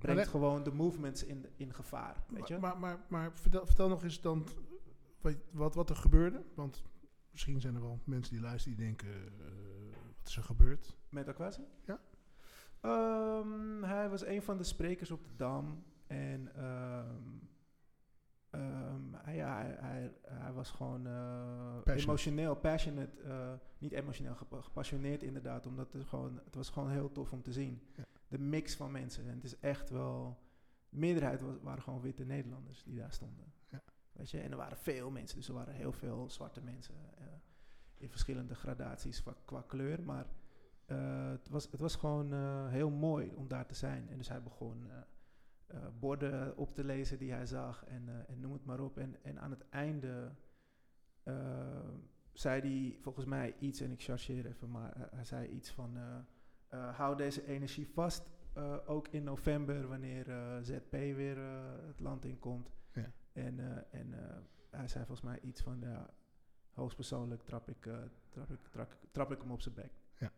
brengt 0.00 0.28
gewoon 0.28 0.62
de 0.62 0.72
movements 0.72 1.24
in, 1.24 1.46
in 1.56 1.74
gevaar. 1.74 2.24
Weet 2.28 2.48
je? 2.48 2.58
Maar, 2.58 2.78
maar, 2.78 2.96
maar, 2.98 3.06
maar 3.08 3.32
vertel, 3.32 3.66
vertel 3.66 3.88
nog 3.88 4.02
eens 4.02 4.20
dan 4.20 4.46
wat, 5.20 5.36
wat, 5.52 5.74
wat 5.74 5.90
er 5.90 5.96
gebeurde. 5.96 6.42
Want 6.54 6.82
misschien 7.30 7.60
zijn 7.60 7.74
er 7.74 7.80
wel 7.82 8.00
mensen 8.04 8.32
die 8.32 8.42
luisteren 8.42 8.76
die 8.78 8.86
denken, 8.86 9.08
eh, 9.14 9.96
wat 10.18 10.28
is 10.28 10.36
er 10.36 10.42
gebeurd? 10.42 10.96
Met 11.08 11.28
Aquasi? 11.28 11.62
Ja. 11.86 12.00
Ehm, 12.80 13.82
hij 13.82 14.08
was 14.08 14.24
een 14.26 14.42
van 14.42 14.56
de 14.56 14.64
sprekers 14.64 15.10
op 15.10 15.24
de 15.24 15.36
Dam. 15.36 15.84
En 16.06 16.54
ehm, 16.54 17.16
ehm, 18.50 19.02
hij, 19.16 19.36
ja, 19.36 19.56
hij, 19.56 19.76
hij, 19.80 20.12
hij 20.26 20.52
was 20.52 20.70
gewoon 20.70 21.06
eh, 21.06 21.12
Passionate. 21.74 22.02
emotioneel, 22.02 22.54
passionate. 22.56 23.20
eh, 23.22 23.52
niet 23.78 23.92
emotioneel, 23.92 24.34
gepa- 24.34 24.60
gepassioneerd 24.60 25.22
inderdaad. 25.22 25.66
Omdat 25.66 25.92
het 25.92 26.04
gewoon, 26.04 26.40
het 26.44 26.54
was 26.54 26.70
gewoon 26.70 26.90
heel 26.90 27.12
tof 27.12 27.32
om 27.32 27.42
te 27.42 27.52
zien. 27.52 27.80
Ja. 27.96 28.04
De 28.30 28.38
mix 28.38 28.74
van 28.74 28.90
mensen. 28.90 29.28
En 29.28 29.34
het 29.34 29.44
is 29.44 29.58
echt 29.58 29.90
wel... 29.90 30.38
De 30.88 30.98
meerderheid 30.98 31.40
was, 31.40 31.54
waren 31.62 31.82
gewoon 31.82 32.00
witte 32.00 32.24
Nederlanders 32.24 32.82
die 32.82 32.96
daar 32.96 33.12
stonden. 33.12 33.52
Ja. 33.68 33.82
Weet 34.12 34.30
je? 34.30 34.40
En 34.40 34.50
er 34.50 34.56
waren 34.56 34.76
veel 34.76 35.10
mensen. 35.10 35.36
Dus 35.36 35.48
er 35.48 35.54
waren 35.54 35.74
heel 35.74 35.92
veel 35.92 36.30
zwarte 36.30 36.60
mensen. 36.60 36.94
eh, 37.18 37.24
in 37.96 38.10
verschillende 38.10 38.54
gradaties 38.54 39.22
qua, 39.22 39.34
qua 39.44 39.64
kleur. 39.66 40.02
Maar 40.02 40.26
eh, 40.86 41.30
het, 41.30 41.48
was, 41.48 41.70
het 41.70 41.80
was 41.80 41.96
gewoon 41.96 42.32
eh, 42.32 42.68
heel 42.68 42.90
mooi 42.90 43.34
om 43.34 43.48
daar 43.48 43.66
te 43.66 43.74
zijn. 43.74 44.08
En 44.08 44.18
dus 44.18 44.28
hij 44.28 44.42
begon 44.42 44.90
borden 45.98 46.56
op 46.56 46.74
te 46.74 46.84
lezen 46.84 47.18
die 47.18 47.32
hij 47.32 47.46
zag 47.46 47.84
en, 47.84 48.26
en 48.28 48.40
noem 48.40 48.52
het 48.52 48.64
maar 48.64 48.80
op. 48.80 48.98
En, 48.98 49.16
en 49.22 49.40
aan 49.40 49.50
het 49.50 49.68
einde 49.68 50.32
zei 52.32 52.60
hij 52.60 52.98
volgens 53.00 53.24
mij 53.24 53.54
iets, 53.58 53.80
en 53.80 53.90
ik 53.90 54.02
chargeer 54.02 54.46
even, 54.46 54.70
maar 54.70 55.08
hij 55.10 55.24
zei 55.24 55.48
iets 55.48 55.70
van... 55.70 55.98
eh, 56.70 56.96
hou 56.96 57.16
deze 57.16 57.46
energie 57.46 57.88
vast, 57.88 58.30
eh, 58.52 58.76
ook 58.86 59.08
in 59.08 59.24
november 59.24 59.88
wanneer 59.88 60.30
eh, 60.30 60.58
ZP 60.62 60.90
weer 60.90 61.38
het 61.86 62.00
land 62.00 62.24
inkomt. 62.24 62.70
Ja. 62.92 63.12
En, 63.32 63.58
en 63.90 64.14
hij 64.70 64.88
zei 64.88 65.04
volgens 65.04 65.26
mij 65.26 65.40
iets 65.40 65.60
van, 65.60 65.80
ja, 65.80 66.10
hoogstpersoonlijk 66.72 67.42
trap 67.42 67.68
ik, 67.68 67.88
trap, 68.28 68.50
ik, 68.50 68.60
trap, 68.70 68.96
trap 69.10 69.32
ik 69.32 69.40
hem 69.40 69.50
op 69.50 69.60
zijn 69.60 69.74
bek. 69.74 69.92
Ja. 70.18 70.32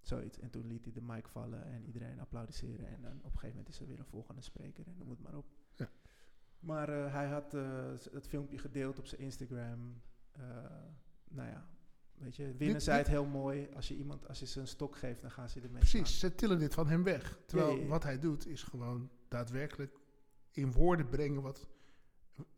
Zoiets. 0.00 0.38
En 0.38 0.50
toen 0.50 0.66
liet 0.66 0.84
hij 0.84 0.92
de 0.92 1.02
mic 1.02 1.28
vallen 1.28 1.64
en 1.64 1.84
iedereen 1.84 2.20
applaudisseren. 2.20 2.86
En 2.86 3.02
dan 3.02 3.16
op 3.18 3.24
een 3.24 3.30
gegeven 3.30 3.48
moment 3.48 3.68
is 3.68 3.80
er 3.80 3.86
weer 3.86 3.98
een 3.98 4.04
volgende 4.04 4.42
spreker 4.42 4.86
en 4.86 4.96
noem 4.96 5.10
het 5.10 5.20
maar 5.20 5.36
op. 5.36 5.46
Ja. 5.74 5.88
Maar 6.58 6.88
hij 6.88 7.26
had 7.26 7.52
het 8.12 8.28
filmpje 8.28 8.58
gedeeld 8.58 8.98
op 8.98 9.06
zijn 9.06 9.20
Instagram. 9.20 10.02
Nou 11.28 11.48
ja, 11.48 11.66
weet 12.20 12.36
je, 12.36 12.54
winnen 12.56 12.82
zei 12.82 12.98
het 12.98 13.08
heel 13.08 13.24
mooi. 13.24 13.68
Als 13.74 13.88
je 13.88 13.96
iemand, 13.96 14.28
als 14.28 14.38
je 14.38 14.46
ze 14.46 14.60
een 14.60 14.66
stok 14.66 14.96
geeft, 14.96 15.20
dan 15.20 15.30
gaan 15.30 15.48
ze 15.48 15.60
ermee 15.60 15.78
Precies, 15.78 16.18
ze 16.18 16.34
tillen 16.34 16.58
dit 16.58 16.74
van 16.74 16.88
hem 16.88 17.02
weg. 17.02 17.38
Terwijl 17.46 17.70
Ja, 17.70 17.76
ja, 17.76 17.82
ja. 17.82 17.88
wat 17.88 18.02
hij 18.02 18.18
doet 18.18 18.46
is 18.46 18.62
gewoon 18.62 19.10
daadwerkelijk 19.28 19.98
in 20.50 20.72
woorden 20.72 21.08
brengen 21.08 21.42
wat 21.42 21.68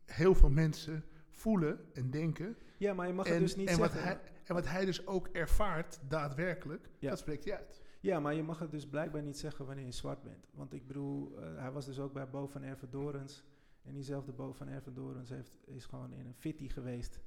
heel 0.04 0.34
veel 0.34 0.50
mensen 0.50 1.04
voelen 1.28 1.94
en 1.94 2.10
denken. 2.10 2.56
Ja, 2.78 2.94
maar 2.94 3.06
je 3.06 3.12
mag 3.12 3.26
En, 3.26 3.32
het 3.32 3.40
dus 3.40 3.56
niet 3.56 3.68
en, 3.68 3.78
wat 3.78 3.92
zeggen. 3.92 4.10
hij, 4.10 4.20
en 4.44 4.54
wat 4.54 4.66
hij 4.66 4.84
dus 4.84 5.06
ook 5.06 5.28
ervaart 5.28 6.00
daadwerkelijk, 6.08 6.88
dat 7.00 7.18
spreekt 7.18 7.44
hij 7.44 7.56
uit. 7.56 7.82
Ja, 8.00 8.20
maar 8.20 8.34
je 8.34 8.42
mag 8.42 8.58
het 8.58 8.70
dus 8.70 8.86
blijkbaar 8.86 9.22
niet 9.22 9.38
zeggen 9.38 9.66
wanneer 9.66 9.84
je 9.84 9.92
zwart 9.92 10.22
bent. 10.22 10.48
Want 10.54 10.72
ik 10.72 10.86
bedoel, 10.86 11.38
eh, 11.38 11.56
hij 11.56 11.70
was 11.70 11.86
dus 11.86 11.98
ook 11.98 12.12
bij 12.12 12.30
Bo 12.30 12.46
van 12.46 12.62
Ervedorens. 12.62 13.44
En 13.82 13.94
diezelfde 13.94 14.32
Bo 14.32 14.52
van 14.52 14.68
Ervedorens 14.68 15.30
heeft, 15.30 15.58
is 15.64 15.84
gewoon 15.84 16.12
in 16.12 16.26
een 16.26 16.34
fitty 16.34 16.68
geweest 16.68 17.20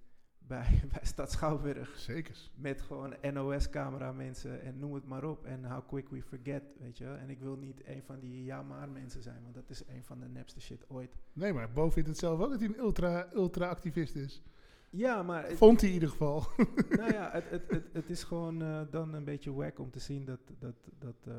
bij, 0.47 0.81
bij 0.93 1.05
Stad 1.05 1.31
Schouwburg. 1.31 1.99
Zeker. 1.99 2.35
Met 2.55 2.81
gewoon 2.81 3.15
NOS-camera 3.33 4.11
mensen 4.11 4.61
en 4.61 4.79
noem 4.79 4.93
het 4.93 5.05
maar 5.05 5.23
op. 5.23 5.45
En 5.45 5.65
how 5.65 5.87
quick 5.87 6.09
we 6.09 6.21
forget, 6.21 6.63
weet 6.79 6.97
je. 6.97 7.05
En 7.05 7.29
ik 7.29 7.39
wil 7.39 7.55
niet 7.55 7.81
een 7.85 8.03
van 8.03 8.19
die 8.19 8.43
ja 8.43 8.61
maar 8.61 8.89
mensen 8.89 9.21
zijn, 9.21 9.41
want 9.43 9.55
dat 9.55 9.69
is 9.69 9.83
een 9.87 10.03
van 10.03 10.19
de 10.19 10.27
nepste 10.27 10.61
shit 10.61 10.89
ooit. 10.89 11.15
Nee, 11.33 11.53
maar 11.53 11.71
Bo 11.71 11.89
vindt 11.89 12.09
het 12.09 12.17
zelf 12.17 12.39
ook 12.39 12.49
dat 12.49 12.59
hij 12.59 12.69
een 12.69 12.79
ultra, 12.79 13.27
ultra-activist 13.33 14.15
is. 14.15 14.41
Ja, 14.89 15.23
maar 15.23 15.47
het, 15.47 15.57
Vond 15.57 15.79
hij 15.79 15.89
in 15.89 15.95
ieder 15.95 16.09
geval. 16.09 16.47
nou 16.89 17.13
ja, 17.13 17.31
het, 17.31 17.49
het, 17.49 17.69
het, 17.69 17.85
het 17.93 18.09
is 18.09 18.23
gewoon 18.23 18.61
eh, 18.61 18.81
dan 18.91 19.13
een 19.13 19.23
beetje 19.23 19.53
wack 19.53 19.79
om 19.79 19.91
te 19.91 19.99
zien 19.99 20.25
dat, 20.25 20.39
dat, 20.59 20.75
dat 20.99 21.15
eh, 21.23 21.33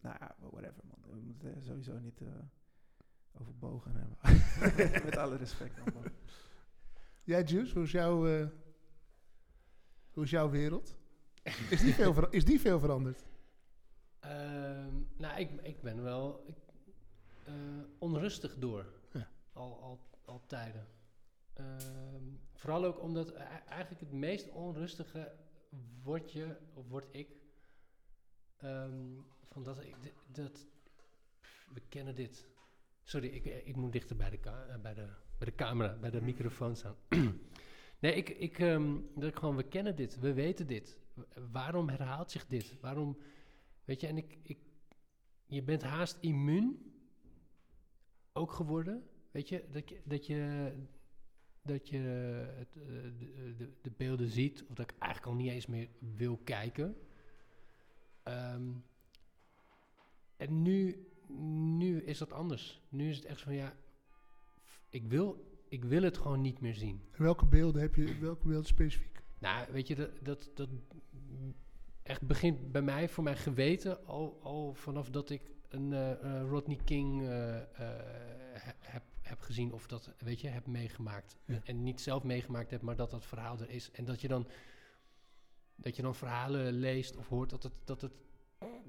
nou 0.00 0.16
ja, 0.20 0.34
whatever 0.50 0.82
man. 0.84 1.10
We 1.10 1.20
moeten 1.24 1.62
sowieso 1.62 1.98
niet 1.98 2.20
eh 2.20 2.26
over 3.60 3.90
hebben. 3.92 5.04
Met 5.04 5.16
alle 5.16 5.36
respect 5.36 5.76
dan, 5.76 5.94
man. 5.94 6.12
Jij, 7.24 7.42
Juice, 7.42 7.74
hoe 7.74 7.82
is, 7.82 7.90
jouw, 7.90 8.26
eh, 8.26 8.46
hoe 10.12 10.24
is 10.24 10.30
jouw 10.30 10.50
wereld? 10.50 10.96
Is 11.70 11.80
die 11.80 11.94
veel, 11.94 12.28
is 12.30 12.44
die 12.44 12.60
veel 12.60 12.78
veranderd? 12.80 13.24
Ehm, 14.20 14.94
nou, 15.16 15.40
ik, 15.40 15.50
ik 15.62 15.82
ben 15.82 16.02
wel 16.02 16.44
ik, 16.46 16.56
eh, 17.44 17.54
onrustig 17.98 18.58
door. 18.58 18.86
Ja. 19.12 19.28
Al, 19.52 19.80
al, 19.80 20.00
al 20.24 20.46
tijden. 20.46 20.86
Ehm, 21.52 22.24
vooral 22.52 22.84
ook 22.84 23.00
omdat 23.00 23.30
e- 23.30 23.34
eigenlijk 23.66 24.00
het 24.00 24.12
meest 24.12 24.48
onrustige 24.48 25.32
word 26.02 26.32
je, 26.32 26.56
of 26.74 26.88
word 26.88 27.06
ik, 27.10 27.28
ehm, 28.56 29.20
van 29.48 29.62
dat, 29.62 29.78
dat 30.26 30.66
we 31.74 31.80
kennen 31.88 32.14
dit. 32.14 32.46
Sorry, 33.02 33.28
ik, 33.28 33.44
ik 33.44 33.76
moet 33.76 33.92
dichter 33.92 34.16
bij 34.16 34.30
de, 34.30 34.38
eh, 34.50 34.80
bij 34.80 34.94
de, 34.94 35.08
bij 35.42 35.50
de 35.50 35.64
camera, 35.64 35.96
bij 36.00 36.10
de 36.10 36.22
microfoon 36.22 36.76
staan. 36.76 36.96
nee, 38.00 38.14
ik, 38.14 38.28
ik, 38.28 38.58
ehm, 38.58 38.96
dat 39.14 39.28
ik 39.28 39.36
gewoon, 39.36 39.56
we 39.56 39.62
kennen 39.62 39.96
dit, 39.96 40.18
we 40.18 40.32
weten 40.32 40.66
dit. 40.66 40.98
Waarom 41.52 41.88
herhaalt 41.88 42.30
zich 42.30 42.46
dit? 42.46 42.80
Waarom, 42.80 43.18
weet 43.84 44.00
je, 44.00 44.06
en 44.06 44.16
ik, 44.16 44.38
ik, 44.42 44.58
je 45.46 45.62
bent 45.62 45.82
haast 45.82 46.18
immuun 46.20 46.92
ook 48.32 48.52
geworden. 48.52 49.02
Weet 49.30 49.48
je, 49.48 49.64
dat 49.70 49.88
je, 49.88 50.00
dat 50.04 50.26
je, 50.26 50.72
dat 51.62 51.88
je 51.88 51.98
het, 52.56 52.76
eh, 52.76 52.82
de, 53.18 53.54
de, 53.56 53.72
de 53.82 53.90
beelden 53.96 54.28
ziet, 54.28 54.64
of 54.68 54.74
dat 54.74 54.90
ik 54.90 54.98
eigenlijk 54.98 55.32
al 55.32 55.38
niet 55.38 55.52
eens 55.52 55.66
meer 55.66 55.88
wil 55.98 56.36
kijken. 56.44 56.96
Ehm, 58.22 58.70
en 60.36 60.62
nu, 60.62 61.08
nu 61.78 62.02
is 62.02 62.18
dat 62.18 62.32
anders. 62.32 62.80
Nu 62.88 63.08
is 63.08 63.16
het 63.16 63.24
echt 63.24 63.40
van 63.40 63.54
ja, 63.54 63.76
ik 64.92 65.04
wil, 65.06 65.44
ik 65.68 65.84
wil 65.84 66.02
het 66.02 66.18
gewoon 66.18 66.40
niet 66.40 66.60
meer 66.60 66.74
zien. 66.74 67.02
En 67.10 67.22
welke 67.22 67.46
beelden 67.46 67.82
heb 67.82 67.94
je, 67.94 68.18
welke 68.18 68.46
beelden 68.46 68.66
specifiek? 68.66 69.22
Nou, 69.38 69.72
weet 69.72 69.86
je, 69.86 69.94
dat, 69.94 70.10
dat, 70.22 70.50
dat 70.54 70.68
echt 72.02 72.26
begint 72.26 72.72
bij 72.72 72.82
mij, 72.82 73.08
voor 73.08 73.24
mijn 73.24 73.36
geweten, 73.36 74.06
al, 74.06 74.38
al 74.42 74.74
vanaf 74.74 75.10
dat 75.10 75.30
ik 75.30 75.50
een 75.68 75.92
eh, 75.92 76.42
Rodney 76.48 76.78
King 76.84 77.22
eh, 77.22 77.56
eh, 77.56 77.64
he- 78.52 78.72
heb, 78.78 79.02
heb 79.20 79.40
gezien 79.40 79.72
of 79.72 79.86
dat, 79.86 80.14
weet 80.18 80.40
je, 80.40 80.48
heb 80.48 80.66
meegemaakt. 80.66 81.36
Ja. 81.44 81.60
En 81.64 81.82
niet 81.82 82.00
zelf 82.00 82.22
meegemaakt 82.22 82.70
heb, 82.70 82.82
maar 82.82 82.96
dat 82.96 83.10
dat 83.10 83.24
verhaal 83.24 83.58
er 83.58 83.70
is. 83.70 83.90
En 83.90 84.04
dat 84.04 84.20
je 84.20 84.28
dan, 84.28 84.46
dat 85.74 85.96
je 85.96 86.02
dan 86.02 86.14
verhalen 86.14 86.72
leest 86.72 87.16
of 87.16 87.28
hoort 87.28 87.50
dat 87.50 87.62
het, 87.62 87.72
dat 87.84 88.00
het, 88.00 88.12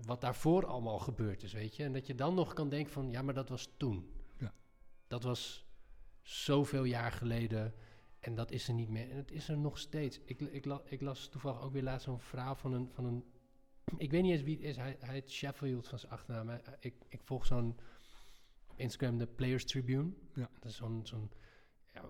wat 0.05 0.21
daarvoor 0.21 0.65
allemaal 0.65 0.99
gebeurd 0.99 1.43
is, 1.43 1.53
weet 1.53 1.75
je. 1.75 1.83
En 1.83 1.93
dat 1.93 2.07
je 2.07 2.15
dan 2.15 2.35
nog 2.35 2.53
kan 2.53 2.69
denken 2.69 2.91
van, 2.91 3.11
ja, 3.11 3.21
maar 3.21 3.33
dat 3.33 3.49
was 3.49 3.69
toen. 3.77 4.11
Ja. 4.37 4.53
Dat 5.07 5.23
was 5.23 5.65
zoveel 6.23 6.83
jaar 6.83 7.11
geleden. 7.11 7.73
En 8.19 8.35
dat 8.35 8.51
is 8.51 8.67
er 8.67 8.73
niet 8.73 8.89
meer. 8.89 9.09
En 9.09 9.17
het 9.17 9.31
is 9.31 9.49
er 9.49 9.57
nog 9.57 9.77
steeds. 9.77 10.19
Ik, 10.25 10.39
ik, 10.39 10.65
la- 10.65 10.81
ik 10.85 11.01
las 11.01 11.29
toevallig 11.29 11.61
ook 11.61 11.73
weer 11.73 11.83
laatst 11.83 12.05
zo'n 12.05 12.19
verhaal 12.19 12.55
van 12.55 12.73
een, 12.73 12.89
van 12.93 13.05
een... 13.05 13.23
Ik 13.97 14.11
weet 14.11 14.21
niet 14.21 14.31
eens 14.31 14.41
wie 14.43 14.55
het 14.55 14.65
is. 14.65 14.75
Hij, 14.75 14.95
hij 14.99 15.13
heet 15.13 15.31
Sheffield 15.31 15.87
van 15.87 15.99
zijn 15.99 16.11
achternaam. 16.11 16.47
Hij- 16.47 16.61
ik, 16.79 16.93
ik 17.07 17.21
volg 17.23 17.45
zo'n... 17.45 17.77
Op 18.67 18.79
Instagram 18.79 19.17
de 19.17 19.27
Players 19.27 19.65
Tribune. 19.65 20.11
Ja. 20.33 20.49
Dat 20.59 20.71
is 20.71 20.75
zo'n... 20.77 21.05
zo'n 21.05 21.31
ja, 21.93 22.01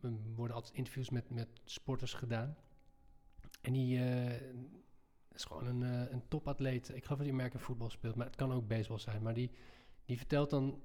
er 0.00 0.12
worden 0.34 0.56
altijd 0.56 0.74
interviews 0.74 1.10
met, 1.10 1.30
met 1.30 1.48
sporters 1.64 2.14
gedaan. 2.14 2.56
En 3.60 3.72
die 3.72 3.98
eh, 3.98 4.40
is 5.32 5.44
gewoon 5.44 5.66
een, 5.66 5.82
eh, 5.82 6.12
een 6.12 6.28
topatleet. 6.28 6.88
Ik 6.88 7.04
geloof 7.04 7.18
dat 7.18 7.18
hij 7.18 7.30
American 7.30 7.60
voetbal 7.60 7.90
speelt. 7.90 8.14
Maar 8.14 8.26
het 8.26 8.36
kan 8.36 8.52
ook 8.52 8.66
baseball 8.68 8.98
zijn. 8.98 9.22
Maar 9.22 9.34
die, 9.34 9.50
die 10.04 10.16
vertelt 10.16 10.50
dan 10.50 10.82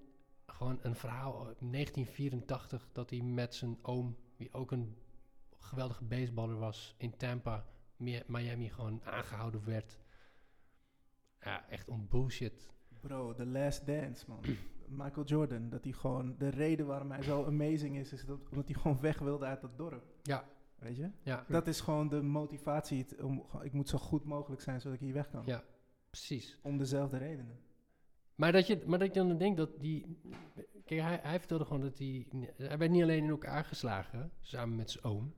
gewoon 0.51 0.79
een 0.81 0.95
verhaal 0.95 1.45
uit 1.47 1.57
1984 1.59 2.89
dat 2.91 3.09
hij 3.09 3.21
met 3.21 3.55
zijn 3.55 3.77
oom, 3.81 4.17
die 4.35 4.53
ook 4.53 4.71
een 4.71 4.95
geweldige 5.57 6.03
baseballer 6.03 6.57
was, 6.57 6.95
in 6.97 7.17
Tampa, 7.17 7.65
Mi- 7.97 8.23
Miami, 8.27 8.69
gewoon 8.69 9.01
aangehouden 9.03 9.65
werd. 9.65 9.99
Ja, 11.41 11.69
echt 11.69 11.87
om 11.89 12.07
bullshit. 12.09 12.69
Bro, 13.01 13.33
The 13.33 13.45
Last 13.45 13.85
Dance, 13.85 14.25
man. 14.27 14.39
Michael 15.03 15.25
Jordan, 15.25 15.69
dat 15.69 15.83
hij 15.83 15.93
gewoon... 15.93 16.35
De 16.37 16.49
reden 16.49 16.85
waarom 16.85 17.11
hij 17.11 17.23
zo 17.23 17.45
amazing 17.45 17.97
is, 17.97 18.13
is 18.13 18.25
dat, 18.25 18.39
omdat 18.49 18.65
hij 18.67 18.75
gewoon 18.81 18.99
weg 18.99 19.19
wilde 19.19 19.45
uit 19.45 19.61
dat 19.61 19.77
dorp. 19.77 20.05
Ja. 20.23 20.47
Weet 20.75 20.95
je? 20.97 21.11
Ja, 21.23 21.45
Dat 21.47 21.67
is 21.67 21.79
gewoon 21.81 22.09
de 22.09 22.21
motivatie. 22.21 23.23
Om, 23.25 23.45
ik 23.61 23.73
moet 23.73 23.89
zo 23.89 23.97
goed 23.97 24.23
mogelijk 24.23 24.61
zijn, 24.61 24.81
zodat 24.81 24.97
ik 24.99 25.03
hier 25.05 25.13
weg 25.13 25.29
kan. 25.29 25.43
Ja. 25.45 25.63
precies. 26.09 26.59
Om 26.61 26.77
dezelfde 26.77 27.17
redenen. 27.17 27.59
Maar 28.37 28.51
dat 28.51 28.67
je, 28.67 28.83
maar 28.85 28.99
dat 28.99 29.13
je 29.13 29.19
dan 29.19 29.37
denkt 29.37 29.57
dat 29.57 29.79
die... 29.79 30.19
Kijk, 30.85 31.01
hij, 31.23 31.39
vertelde 31.39 31.65
gewoon 31.65 31.81
dat 31.81 31.97
hij... 31.97 32.27
Hij 32.57 32.77
werd 32.77 32.91
niet 32.91 33.03
alleen 33.03 33.23
in 33.23 33.29
elkaar 33.29 33.65
geslagen, 33.65 34.31
samen 34.41 34.75
met 34.75 34.91
zijn 34.91 35.03
oom, 35.03 35.33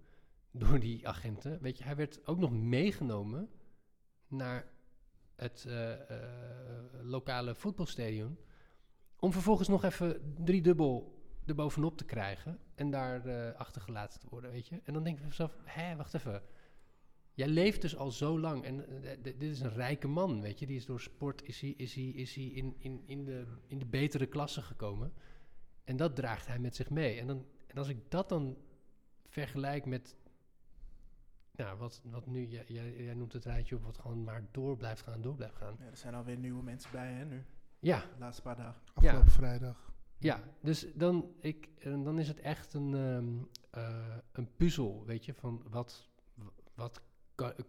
door 0.52 0.80
die 0.80 1.08
agenten. 1.08 1.62
Weet 1.62 1.78
je, 1.78 1.84
hij 1.84 1.96
werd 1.96 2.28
ook 2.28 2.38
nog 2.38 2.52
meegenomen 2.52 3.50
naar 4.28 4.72
het 5.36 5.66
eh, 5.68 5.92
eh, 5.94 6.00
lokale 7.02 7.56
voetbalstadion. 7.56 8.38
Om 9.20 9.32
vervolgens 9.32 9.68
nog 9.68 9.84
even 9.84 10.34
driedubbel 10.44 11.24
erbovenop 11.46 11.98
te 11.98 12.06
krijgen. 12.06 12.60
En 12.76 12.90
daar 12.90 13.26
eh, 13.26 13.60
achtergelaten 13.60 14.20
te 14.20 14.28
worden, 14.30 14.52
weet 14.52 14.68
je. 14.68 14.82
En 14.84 14.94
dan 14.94 15.04
denk 15.04 15.16
ik 15.16 15.22
van 15.22 15.30
mezelf, 15.30 15.58
hé, 15.64 15.96
wacht 15.96 16.14
even. 16.14 16.42
Jij 17.40 17.48
leeft 17.48 17.82
dus 17.82 17.96
al 17.96 18.12
zo 18.12 18.40
lang. 18.40 18.64
En 18.64 19.04
eh, 19.04 19.12
d- 19.12 19.24
dit 19.24 19.42
is 19.44 19.60
een 19.60 19.74
rijke 19.74 20.08
man, 20.08 20.42
weet 20.42 20.60
je. 20.60 20.66
Die 20.66 20.76
is 20.76 20.86
door 20.86 21.00
sport 21.02 21.44
is 21.48 21.62
hij, 21.62 21.70
is 21.70 21.94
hij, 21.94 22.04
is 22.04 22.36
hij 22.36 22.44
in, 22.44 22.76
in, 22.80 23.04
in, 23.06 23.26
de, 23.26 23.46
in 23.68 23.78
de 23.80 23.86
betere 23.86 24.26
klasse 24.26 24.62
gekomen. 24.62 25.14
En 25.84 25.98
dat 25.98 26.16
draagt 26.16 26.48
hij 26.48 26.60
met 26.60 26.76
zich 26.76 26.90
mee. 26.90 27.20
En, 27.20 27.28
dan, 27.28 27.46
en 27.68 27.78
als 27.78 27.88
ik 27.88 28.12
dat 28.12 28.30
dan 28.30 28.58
vergelijk 29.28 29.86
met... 29.86 30.16
Nou, 31.52 31.78
wat, 31.78 32.02
wat 32.04 32.26
nu, 32.28 32.46
jij, 32.48 32.64
jij, 32.68 33.04
jij 33.04 33.14
noemt 33.14 33.34
het 33.34 33.46
rijtje 33.46 33.76
op, 33.76 33.84
wat 33.84 33.98
gewoon 33.98 34.24
maar 34.24 34.48
door 34.52 34.78
blijft 34.78 35.02
gaan, 35.02 35.22
door 35.22 35.36
blijft 35.36 35.56
gaan. 35.56 35.76
Ja, 35.80 35.86
er 35.86 35.98
zijn 35.98 36.14
alweer 36.16 36.38
nieuwe 36.38 36.64
mensen 36.64 36.92
bij, 36.92 37.12
hè, 37.12 37.26
nu. 37.26 37.44
Ja, 37.80 38.00
De 38.00 38.20
laatste 38.20 38.42
paar 38.42 38.56
dagen. 38.56 38.82
Afgelopen 38.94 39.32
vrijdag. 39.32 39.94
Ja, 40.18 40.44
dus 40.62 40.88
dan, 40.96 41.32
ik, 41.40 41.70
en 41.80 42.04
dan 42.04 42.20
is 42.20 42.28
het 42.28 42.40
echt 42.40 42.74
een, 42.74 42.94
ehm, 42.94 43.38
eh, 43.84 44.18
een 44.32 44.56
puzzel, 44.56 45.06
weet 45.06 45.26
je, 45.26 45.34
van 45.34 45.64
wat, 45.70 46.10
wat 46.76 47.02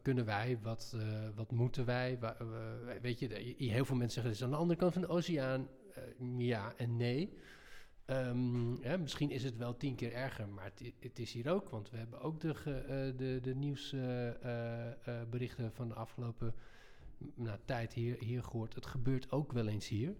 kunnen 0.02 0.24
wij, 0.24 0.58
wat, 0.62 0.94
eh, 0.96 1.28
wat 1.34 1.50
moeten 1.50 1.84
wij, 1.84 2.18
eh, 2.20 2.30
weet 3.02 3.18
je, 3.18 3.54
heel 3.56 3.84
veel 3.84 3.96
mensen 3.96 4.22
zeggen, 4.22 4.32
het 4.32 4.34
is 4.34 4.42
aan 4.42 4.50
de 4.50 4.56
andere 4.56 4.78
kant 4.78 4.92
van 4.92 5.02
de 5.02 5.08
oceaan, 5.08 5.68
Eh, 5.90 6.02
ja 6.38 6.74
en 6.76 6.96
nee. 6.96 7.32
Ehm, 8.04 9.02
misschien 9.02 9.30
is 9.30 9.44
het 9.44 9.56
wel 9.56 9.76
tien 9.76 9.94
keer 9.94 10.12
erger, 10.12 10.48
maar 10.48 10.64
het, 10.64 10.92
het 11.00 11.18
is 11.18 11.32
hier 11.32 11.50
ook, 11.50 11.68
want 11.68 11.90
we 11.90 11.96
hebben 11.96 12.20
ook 12.20 12.40
de, 12.40 13.12
de, 13.16 13.38
de 13.42 13.54
nieuwsberichten 13.54 15.72
van 15.72 15.88
de 15.88 15.94
afgelopen 15.94 16.54
nou, 17.34 17.58
tijd 17.64 17.92
hier, 17.92 18.16
hier 18.18 18.42
gehoord. 18.42 18.74
Het 18.74 18.86
gebeurt 18.86 19.30
ook 19.30 19.52
wel 19.52 19.66
eens 19.66 19.88
hier. 19.88 20.16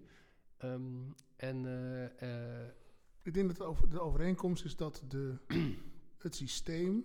Ehm, 0.56 1.10
en 1.36 1.64
Ik 3.22 3.34
denk 3.34 3.56
dat 3.56 3.76
de 3.90 4.00
overeenkomst 4.00 4.64
is 4.64 4.76
dat 4.76 5.04
de, 5.08 5.36
het 6.24 6.34
systeem 6.34 7.04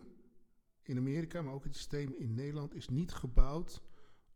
in 0.87 0.97
Amerika, 0.97 1.41
maar 1.41 1.53
ook 1.53 1.63
het 1.63 1.75
systeem 1.75 2.13
in 2.17 2.33
Nederland, 2.33 2.75
is 2.75 2.89
niet 2.89 3.13
gebouwd 3.13 3.81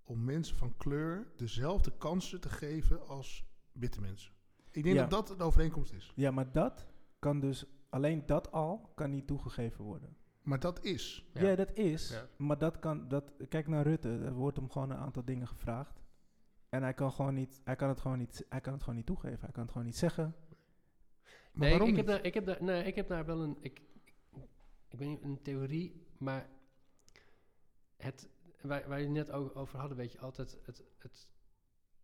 om 0.04 0.24
mensen 0.24 0.56
van 0.58 0.78
kleur 0.78 1.32
dezelfde 1.36 1.92
kansen 1.98 2.42
te 2.42 2.50
geven 2.50 3.08
als 3.08 3.46
witte 3.72 4.02
mensen. 4.02 4.32
Ik 4.72 4.84
denk 4.84 4.96
Ja. 4.96 5.06
dat 5.06 5.28
dat 5.28 5.38
de 5.38 5.44
overeenkomst 5.44 5.94
is. 5.94 6.14
Ja, 6.16 6.32
maar 6.32 6.52
dat 6.52 6.88
kan 7.20 7.40
dus, 7.40 7.66
alleen 7.90 8.26
dat 8.26 8.52
al 8.52 8.92
kan 8.96 9.10
niet 9.10 9.28
toegegeven 9.28 9.84
worden. 9.84 10.18
Maar 10.42 10.60
dat 10.60 10.84
is. 10.84 11.30
Ja, 11.34 11.42
Ja. 11.42 11.56
dat 11.56 11.74
is. 11.78 12.10
Ja. 12.10 12.28
Maar 12.38 12.58
dat 12.58 12.80
kan, 12.80 13.08
dat, 13.08 13.32
kijk 13.50 13.68
naar 13.68 13.84
Rutte, 13.84 14.10
er 14.10 14.34
wordt 14.34 14.58
hem 14.58 14.70
gewoon 14.70 14.90
een 14.90 14.98
aantal 14.98 15.26
dingen 15.26 15.48
gevraagd. 15.48 16.02
En 16.70 16.82
hij 16.82 16.94
kan, 16.94 17.12
gewoon 17.12 17.34
niet, 17.34 17.62
hij, 17.64 17.76
kan 17.76 17.90
het 17.90 18.00
gewoon 18.00 18.18
niet, 18.18 18.46
hij 18.50 18.62
kan 18.62 18.74
het 18.74 18.82
gewoon 18.82 18.96
niet 18.96 19.06
toegeven. 19.06 19.40
Hij 19.40 19.52
kan 19.52 19.62
het 19.64 19.72
gewoon 19.72 19.88
niet 19.88 19.98
zeggen. 19.98 20.36
Maar 21.52 21.68
nee, 21.68 21.70
waarom 21.70 21.90
ik, 21.90 21.96
niet? 21.96 22.06
heb 22.06 22.16
daar, 22.16 22.26
ik, 22.26 22.34
heb 22.34 22.46
daar, 22.46 22.64
nee, 22.64 22.84
ik 22.84 22.96
heb 22.96 23.08
daar 23.08 23.26
wel 23.26 23.42
een. 23.42 23.58
Ik, 23.62 23.82
ik, 24.04 24.14
ik 24.90 25.00
weet 25.00 25.08
niet, 25.10 25.24
een 25.24 25.42
theorie, 25.42 26.08
maar 26.20 26.50
het, 27.98 28.30
waar, 28.62 28.88
waar 28.88 29.00
je 29.00 29.06
het 29.06 29.14
net 29.14 29.32
o- 29.32 29.52
over 29.54 29.80
hadden, 29.80 29.98
weet 29.98 30.12
je 30.12 30.20
altijd 30.20 30.60
het, 30.66 30.84
het, 30.98 31.28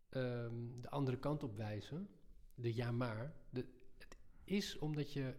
ehm, 0.10 0.82
de 0.82 0.90
andere 0.90 1.20
kant 1.20 1.44
op 1.44 1.56
wijzen. 1.56 2.10
De 2.56 2.76
ja 2.76 2.92
maar. 2.92 3.34
De, 3.50 3.66
het 3.98 4.18
is 4.44 4.78
omdat 4.78 5.14
je. 5.14 5.36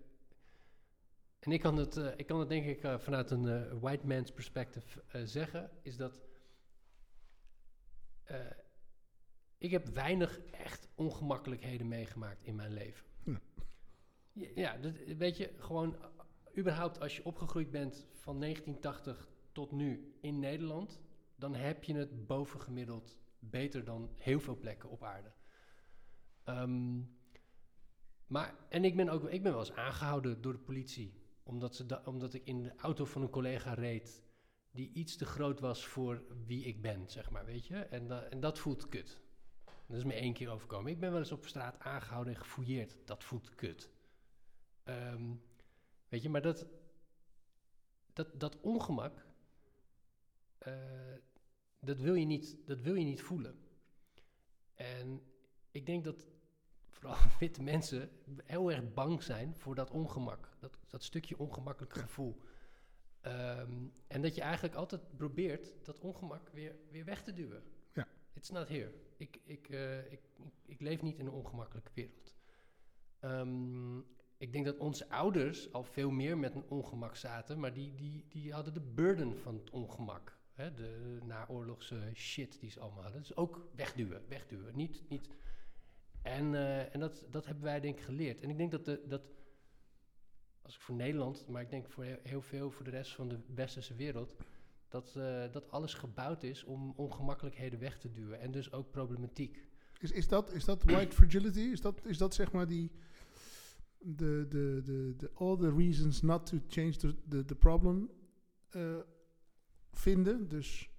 En 1.38 1.52
ik 1.52 1.60
kan 1.60 1.76
het, 1.76 1.96
eh, 1.96 2.12
ik 2.16 2.26
kan 2.26 2.40
het 2.40 2.48
denk 2.48 2.66
ik 2.66 2.82
eh, 2.82 2.98
vanuit 2.98 3.30
een 3.30 3.48
eh, 3.48 3.78
white 3.80 4.06
man's 4.06 4.32
perspective 4.32 5.02
zeggen, 5.26 5.70
is 5.82 5.96
dat. 5.96 6.20
ik 9.58 9.70
heb 9.70 9.88
weinig 9.88 10.38
echt 10.38 10.88
ongemakkelijkheden 10.94 11.88
meegemaakt 11.88 12.42
in 12.42 12.54
mijn 12.54 12.72
leven. 12.72 13.06
Ja, 14.32 14.48
ja, 14.54 14.76
dat, 14.76 14.96
weet 14.96 15.36
je, 15.36 15.54
gewoon 15.58 15.96
überhaupt 16.58 17.00
als 17.00 17.16
je 17.16 17.24
opgegroeid 17.24 17.70
bent 17.70 18.06
van 18.12 18.40
1980 18.40 19.28
tot 19.52 19.72
nu 19.72 20.14
in 20.20 20.38
Nederland, 20.38 21.00
dan 21.36 21.54
heb 21.54 21.84
je 21.84 21.94
het 21.94 22.26
bovengemiddeld 22.26 23.18
beter 23.38 23.84
dan 23.84 24.10
heel 24.14 24.40
veel 24.40 24.56
plekken 24.56 24.90
op 24.90 25.02
aarde. 25.02 25.32
Ehm, 26.44 27.00
maar, 28.26 28.54
en 28.68 28.84
ik 28.84 28.96
ben 28.96 29.08
ook 29.08 29.28
ik 29.28 29.42
ben 29.42 29.52
wel 29.52 29.60
eens 29.60 29.72
aangehouden 29.72 30.40
door 30.42 30.52
de 30.52 30.58
politie, 30.58 31.20
omdat, 31.42 31.74
ze 31.74 31.86
da- 31.86 32.02
omdat 32.04 32.34
ik 32.34 32.44
in 32.44 32.62
de 32.62 32.76
auto 32.76 33.04
van 33.04 33.22
een 33.22 33.30
collega 33.30 33.74
reed 33.74 34.24
die 34.70 34.92
iets 34.92 35.16
te 35.16 35.24
groot 35.24 35.60
was 35.60 35.86
voor 35.86 36.22
wie 36.46 36.64
ik 36.64 36.82
ben, 36.82 37.08
zeg 37.10 37.30
maar, 37.30 37.44
weet 37.44 37.66
je. 37.66 37.76
En, 37.76 38.30
en 38.30 38.40
dat 38.40 38.58
voelt 38.58 38.88
kut. 38.88 39.20
Dat 39.86 39.96
is 39.96 40.04
me 40.04 40.12
één 40.14 40.32
keer 40.32 40.50
overkomen. 40.50 40.92
Ik 40.92 41.00
ben 41.00 41.10
wel 41.10 41.18
eens 41.18 41.32
op 41.32 41.46
straat 41.46 41.78
aangehouden 41.78 42.34
en 42.34 42.40
gefouilleerd. 42.40 42.96
Dat 43.04 43.24
voelt 43.24 43.54
kut. 43.54 43.90
Ehm, 44.84 45.34
weet 46.16 46.24
je, 46.24 46.30
maar 46.30 46.42
dat, 46.42 46.66
dat, 48.12 48.40
dat 48.40 48.60
ongemak, 48.60 49.26
eh, 50.58 51.14
dat, 51.80 52.00
wil 52.00 52.14
je 52.14 52.24
niet, 52.24 52.56
dat 52.66 52.80
wil 52.80 52.94
je 52.94 53.04
niet 53.04 53.22
voelen. 53.22 53.58
En 54.74 55.22
ik 55.70 55.86
denk 55.86 56.04
dat 56.04 56.26
vooral 56.88 57.16
witte 57.40 57.62
mensen 57.62 58.10
heel 58.44 58.72
erg 58.72 58.92
bang 58.92 59.22
zijn 59.22 59.56
voor 59.56 59.74
dat 59.74 59.90
ongemak. 59.90 60.56
Dat, 60.58 60.78
dat 60.86 61.04
stukje 61.04 61.38
ongemakkelijk 61.38 61.94
gevoel. 61.94 62.40
Ehm, 63.20 63.86
en 64.06 64.22
dat 64.22 64.34
je 64.34 64.40
eigenlijk 64.40 64.74
altijd 64.74 65.16
probeert 65.16 65.84
dat 65.84 65.98
ongemak 65.98 66.48
weer, 66.48 66.76
weer 66.90 67.04
weg 67.04 67.22
te 67.22 67.32
duwen. 67.32 67.62
Ja. 67.92 68.08
It's 68.32 68.50
not 68.50 68.68
here. 68.68 68.92
Ik, 69.16 69.40
ik, 69.44 69.68
eh, 69.68 70.12
ik, 70.12 70.20
ik, 70.36 70.52
ik 70.64 70.80
leef 70.80 71.02
niet 71.02 71.18
in 71.18 71.26
een 71.26 71.32
ongemakkelijke 71.32 71.90
wereld. 71.94 72.34
Ehm, 73.20 73.98
ik 74.38 74.52
denk 74.52 74.64
dat 74.64 74.76
onze 74.76 75.08
ouders 75.08 75.72
al 75.72 75.84
veel 75.84 76.10
meer 76.10 76.38
met 76.38 76.54
een 76.54 76.68
ongemak 76.68 77.16
zaten, 77.16 77.60
maar 77.60 77.72
die, 77.72 77.94
die, 77.94 78.24
die 78.28 78.52
hadden 78.52 78.74
de 78.74 78.80
burden 78.94 79.38
van 79.38 79.54
het 79.54 79.70
ongemak. 79.70 80.38
Hè, 80.52 80.74
de 80.74 81.18
naoorlogse 81.24 82.10
shit 82.14 82.60
die 82.60 82.70
ze 82.70 82.80
allemaal 82.80 83.02
hadden. 83.02 83.20
Dus 83.20 83.36
ook 83.36 83.68
wegduwen, 83.74 84.22
wegduwen. 84.28 84.76
Niet, 84.76 85.04
niet. 85.08 85.28
En, 86.22 86.54
eh, 86.54 86.94
en 86.94 87.00
dat, 87.00 87.24
dat 87.30 87.46
hebben 87.46 87.64
wij 87.64 87.80
denk 87.80 87.98
ik 87.98 88.04
geleerd. 88.04 88.40
En 88.40 88.50
ik 88.50 88.56
denk 88.56 88.70
dat, 88.70 88.84
de, 88.84 89.02
dat, 89.08 89.22
als 90.62 90.74
ik 90.74 90.80
voor 90.80 90.94
Nederland, 90.94 91.46
maar 91.48 91.62
ik 91.62 91.70
denk 91.70 91.88
voor 91.88 92.04
heel, 92.04 92.42
veel 92.42 92.70
voor 92.70 92.84
de 92.84 92.90
rest 92.90 93.14
van 93.14 93.28
de 93.28 93.38
westerse 93.54 93.94
wereld, 93.94 94.36
dat, 94.88 95.16
eh, 95.16 95.52
dat 95.52 95.70
alles 95.70 95.94
gebouwd 95.94 96.42
is 96.42 96.64
om 96.64 96.92
ongemakkelijkheden 96.96 97.78
weg 97.78 97.98
te 97.98 98.12
duwen. 98.12 98.40
En 98.40 98.50
dus 98.50 98.72
ook 98.72 98.90
problematiek. 98.90 99.68
Is, 99.98 100.10
is, 100.10 100.28
dat, 100.28 100.52
is 100.52 100.64
dat 100.64 100.82
white 100.82 101.16
fragility? 101.16 101.60
Is 101.60 101.80
dat, 101.80 102.04
is 102.04 102.18
dat 102.18 102.34
zeg 102.34 102.52
maar 102.52 102.66
die... 102.66 102.90
De, 103.98 104.46
de, 104.48 104.80
de, 104.84 105.14
de, 105.16 105.30
all 105.34 105.56
the 105.56 105.74
reasons 105.74 106.22
not 106.22 106.46
to 106.46 106.58
change 106.68 106.96
the, 106.96 107.14
the, 107.28 107.44
the 107.44 107.54
problem 107.54 108.10
eh, 108.70 108.98
vinden? 109.90 110.48
Dus 110.48 110.90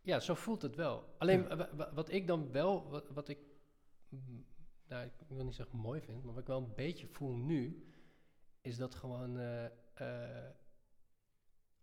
Ja, 0.00 0.20
zo 0.20 0.34
voelt 0.34 0.62
het 0.62 0.76
wel. 0.76 1.14
Alleen 1.18 1.42
Ja. 1.42 1.90
wat 1.94 2.10
ik 2.10 2.26
dan 2.26 2.52
wel, 2.52 2.88
wat, 2.90 3.08
wat 3.08 3.28
ik, 3.28 3.38
mm, 4.08 4.46
nou, 4.88 5.04
ik 5.04 5.12
wil 5.28 5.44
niet 5.44 5.54
zeggen 5.54 5.78
mooi 5.78 6.00
vind, 6.00 6.22
maar 6.24 6.32
wat 6.32 6.42
ik 6.42 6.48
wel 6.48 6.62
een 6.62 6.74
beetje 6.74 7.06
voel 7.06 7.36
nu, 7.36 7.86
is 8.60 8.76
dat 8.76 8.94
gewoon 8.94 9.38
eh, 9.38 9.64
eh, 9.94 10.50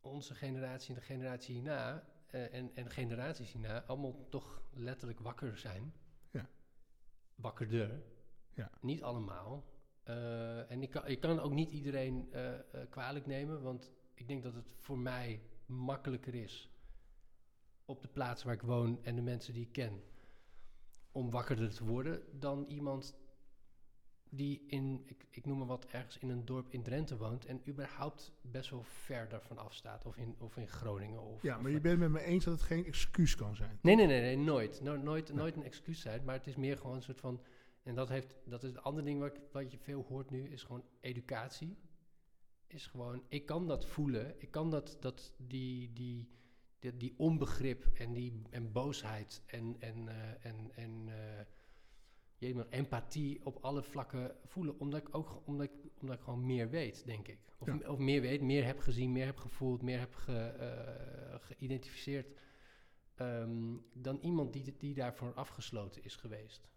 onze 0.01 0.35
generatie 0.35 0.89
en 0.89 0.99
de 0.99 1.05
generatie 1.05 1.53
hierna 1.53 2.07
en, 2.27 2.75
en 2.75 2.89
generaties 2.89 3.51
hierna 3.51 3.83
allemaal 3.83 4.27
toch 4.29 4.61
letterlijk 4.73 5.19
wakker 5.19 5.57
zijn. 5.57 5.93
Ja. 6.31 6.49
Wakkerder. 7.35 8.03
Ja. 8.53 8.71
Niet 8.81 9.03
allemaal. 9.03 9.65
Eh, 10.09 10.71
en 10.71 10.81
ik 10.81 10.89
kan, 10.89 11.07
ik 11.07 11.19
kan 11.19 11.39
ook 11.39 11.51
niet 11.51 11.69
iedereen 11.71 12.27
eh, 12.31 12.53
eh, 12.53 12.61
kwalijk 12.89 13.25
nemen, 13.25 13.61
want 13.61 13.91
ik 14.13 14.27
denk 14.27 14.43
dat 14.43 14.53
het 14.53 14.73
voor 14.77 14.97
mij 14.99 15.41
makkelijker 15.65 16.35
is 16.35 16.69
op 17.85 18.01
de 18.01 18.07
plaats 18.07 18.43
waar 18.43 18.53
ik 18.53 18.61
woon 18.61 18.99
en 19.03 19.15
de 19.15 19.21
mensen 19.21 19.53
die 19.53 19.63
ik 19.65 19.71
ken 19.71 20.03
om 21.11 21.29
wakkerder 21.29 21.73
te 21.73 21.85
worden 21.85 22.21
dan 22.39 22.65
iemand 22.67 23.15
die 24.29 24.63
in, 24.67 25.03
ik, 25.05 25.25
ik 25.29 25.45
noem 25.45 25.57
maar 25.57 25.67
wat, 25.67 25.85
ergens 25.85 26.17
in 26.17 26.29
een 26.29 26.45
dorp 26.45 26.69
in 26.69 26.83
Drenthe 26.83 27.17
woont 27.17 27.45
en 27.45 27.61
überhaupt 27.67 28.31
best 28.41 28.69
wel 28.69 28.83
ver 28.83 29.29
daarvan 29.29 29.57
afstaat. 29.57 30.05
Of 30.05 30.17
in, 30.17 30.35
of 30.37 30.57
in 30.57 30.67
Groningen. 30.67 31.21
Of, 31.21 31.41
ja, 31.41 31.55
of- 31.55 31.61
maar 31.61 31.71
je 31.71 31.81
bent 31.81 31.99
met 31.99 32.09
me 32.09 32.21
eens 32.21 32.43
dat 32.45 32.53
het 32.53 32.63
geen 32.63 32.85
excuus 32.85 33.35
kan 33.35 33.55
zijn. 33.55 33.79
Nee, 33.81 33.95
nee, 33.95 34.05
nee, 34.05 34.21
nee 34.21 34.37
nooit. 34.37 34.81
No- 34.81 34.95
nooit, 34.97 35.33
nooit 35.33 35.55
een 35.55 35.63
excuus 35.63 36.01
zijn, 36.01 36.23
maar 36.23 36.35
het 36.35 36.47
is 36.47 36.55
meer 36.55 36.77
gewoon 36.77 36.95
een 36.95 37.01
soort 37.01 37.19
van... 37.19 37.41
En 37.89 37.95
dat, 37.95 38.09
heeft, 38.09 38.35
dat 38.45 38.63
is 38.63 38.69
het 38.69 38.83
andere 38.83 39.05
ding 39.05 39.19
wat, 39.19 39.39
wat 39.51 39.71
je 39.71 39.77
veel 39.77 40.05
hoort 40.07 40.29
nu, 40.29 40.49
is 40.49 40.63
gewoon 40.63 40.83
educatie. 40.99 41.77
Is 42.67 42.85
gewoon, 42.87 43.23
ik 43.27 43.45
kan 43.45 43.67
dat 43.67 43.85
voelen. 43.85 44.35
Ik 44.41 44.51
kan 44.51 44.69
dat, 44.69 44.97
dat 44.99 45.33
die, 45.37 45.93
die, 45.93 46.29
die, 46.79 46.97
die 46.97 47.13
onbegrip 47.17 47.85
en 47.93 48.13
die 48.13 48.41
en 48.49 48.71
boosheid 48.71 49.43
en, 49.45 49.75
en, 49.79 50.07
eh, 50.07 50.45
en, 50.45 50.71
en 50.75 51.03
maar, 52.55 52.67
empathie 52.69 53.45
op 53.45 53.57
alle 53.61 53.83
vlakken 53.83 54.35
voelen. 54.43 54.79
Omdat 54.79 54.99
ik 54.99 55.15
ook 55.15 55.41
omdat 55.45 55.65
ik, 55.65 55.91
omdat 55.99 56.15
ik 56.17 56.23
gewoon 56.23 56.45
meer 56.45 56.69
weet, 56.69 57.05
denk 57.05 57.27
ik. 57.27 57.39
Of, 57.57 57.67
Ja. 57.67 57.89
of 57.89 57.97
meer 57.97 58.21
weet, 58.21 58.41
meer 58.41 58.65
heb 58.65 58.79
gezien, 58.79 59.11
meer 59.11 59.25
heb 59.25 59.37
gevoeld, 59.37 59.81
meer 59.81 59.99
heb 59.99 60.13
ge, 60.15 60.37
eh, 60.37 61.39
geïdentificeerd. 61.39 62.37
ehm, 63.15 63.77
dan 63.93 64.17
iemand 64.21 64.53
die, 64.53 64.77
die 64.77 64.93
daarvoor 64.93 65.33
afgesloten 65.33 66.03
is 66.03 66.15
geweest. 66.15 66.69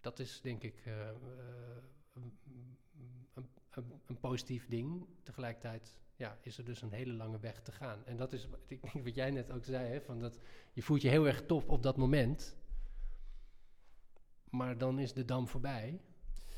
Dat 0.00 0.18
is 0.18 0.40
denk 0.40 0.62
ik 0.62 0.82
eh, 0.84 1.08
eh, 1.08 1.16
een, 2.12 2.38
een, 3.34 4.00
een, 4.06 4.18
positief 4.20 4.66
ding. 4.68 5.06
Tegelijkertijd 5.22 5.98
ja, 6.16 6.38
is 6.40 6.58
er 6.58 6.64
dus 6.64 6.82
een 6.82 6.92
hele 6.92 7.12
lange 7.12 7.38
weg 7.38 7.62
te 7.62 7.72
gaan. 7.72 8.04
En 8.04 8.16
dat 8.16 8.32
is 8.32 8.48
wat 8.48 8.60
ik 8.66 8.82
denk 8.82 9.04
wat 9.04 9.14
jij 9.14 9.30
net 9.30 9.50
ook 9.50 9.64
zei, 9.64 9.88
hè, 9.88 10.00
van 10.00 10.20
dat 10.20 10.38
je 10.72 10.82
voelt 10.82 11.02
je 11.02 11.08
heel 11.08 11.26
erg 11.26 11.46
top 11.46 11.68
op 11.68 11.82
dat 11.82 11.96
moment. 11.96 12.56
Maar 14.50 14.78
dan 14.78 14.98
is 14.98 15.12
de 15.12 15.24
dam 15.24 15.48
voorbij. 15.48 16.00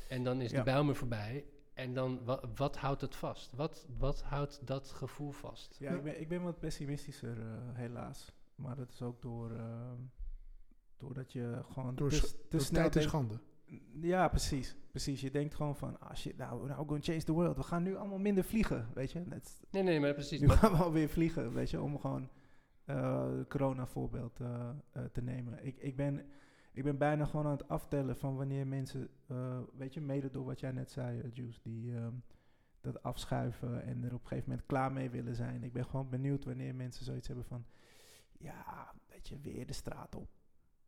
En 0.09 0.23
dan 0.23 0.41
is 0.41 0.51
Ja. 0.51 0.57
de 0.57 0.63
Bijlmer 0.63 0.95
voorbij. 0.95 1.45
En 1.73 1.93
dan, 1.93 2.23
wat, 2.23 2.47
wat 2.55 2.77
houdt 2.77 3.01
het 3.01 3.15
vast? 3.15 3.53
Wat, 3.53 3.87
wat 3.97 4.21
houdt 4.21 4.67
dat 4.67 4.91
gevoel 4.91 5.31
vast? 5.31 5.75
Ja, 5.79 5.91
ik 5.91 6.03
ben, 6.03 6.21
ik 6.21 6.27
ben 6.27 6.41
wat 6.43 6.59
pessimistischer, 6.59 7.39
eh, 7.39 7.57
helaas. 7.73 8.31
Maar 8.55 8.75
dat 8.75 8.91
is 8.91 9.01
ook 9.01 9.21
door, 9.21 9.51
ehm, 9.51 9.97
doordat 11.03 11.31
je 11.31 11.61
gewoon 11.71 11.95
Door 11.95 12.09
te, 12.09 12.19
te 12.21 12.35
Door 12.49 12.61
snel 12.61 12.89
tijd 12.89 13.03
schande. 13.05 13.39
Ja, 14.01 14.27
precies. 14.27 14.75
Precies. 14.89 15.21
Je 15.21 15.31
denkt 15.31 15.55
gewoon 15.55 15.75
van, 15.75 15.99
ah 15.99 16.15
shit, 16.15 16.37
nou, 16.37 16.67
nou, 16.67 16.87
going 16.87 17.03
to 17.03 17.11
change 17.11 17.23
the 17.23 17.31
world. 17.31 17.55
We 17.57 17.63
gaan 17.63 17.83
nu 17.83 17.95
allemaal 17.95 18.17
minder 18.19 18.43
vliegen, 18.43 18.87
weet 18.93 19.11
je. 19.11 19.19
Net, 19.19 19.61
Nee, 19.71 19.83
nee, 19.83 19.99
maar 19.99 20.13
precies. 20.13 20.39
nu 20.39 20.47
Maar- 20.47 20.57
gaan 20.57 20.71
we 20.71 20.83
alweer 20.83 21.09
vliegen, 21.09 21.53
weet 21.53 21.69
je, 21.69 21.81
om 21.81 21.99
gewoon 21.99 22.29
eh 22.85 23.29
corona 23.47 23.85
voorbeeld 23.87 24.39
eh, 24.39 24.69
eh, 24.91 25.03
te 25.05 25.21
nemen. 25.21 25.65
Ik, 25.65 25.77
ik, 25.77 25.95
ben, 25.95 26.25
ik 26.73 26.83
ben 26.83 26.97
bijna 26.97 27.25
gewoon 27.25 27.45
aan 27.45 27.51
het 27.51 27.67
aftellen 27.67 28.17
van 28.17 28.35
wanneer 28.35 28.67
mensen, 28.67 29.09
eh, 29.27 29.59
weet 29.77 29.93
je, 29.93 30.01
mede 30.01 30.29
door 30.31 30.45
wat 30.45 30.59
jij 30.59 30.71
net 30.71 30.91
zei, 30.91 31.29
Juice, 31.33 31.59
die 31.63 31.95
ehm, 31.95 32.13
dat 32.81 33.03
afschuiven 33.03 33.83
en 33.83 34.03
er 34.03 34.13
op 34.13 34.21
een 34.21 34.27
gegeven 34.27 34.49
moment 34.49 34.67
klaar 34.67 34.91
mee 34.91 35.09
willen 35.09 35.35
zijn. 35.35 35.63
Ik 35.63 35.73
ben 35.73 35.85
gewoon 35.85 36.09
benieuwd 36.09 36.45
wanneer 36.45 36.75
mensen 36.75 37.05
zoiets 37.05 37.27
hebben 37.27 37.45
van, 37.45 37.65
ja, 38.37 38.93
weet 39.09 39.27
je, 39.27 39.39
weer 39.41 39.65
de 39.67 39.73
straat 39.73 40.15
op. 40.15 40.29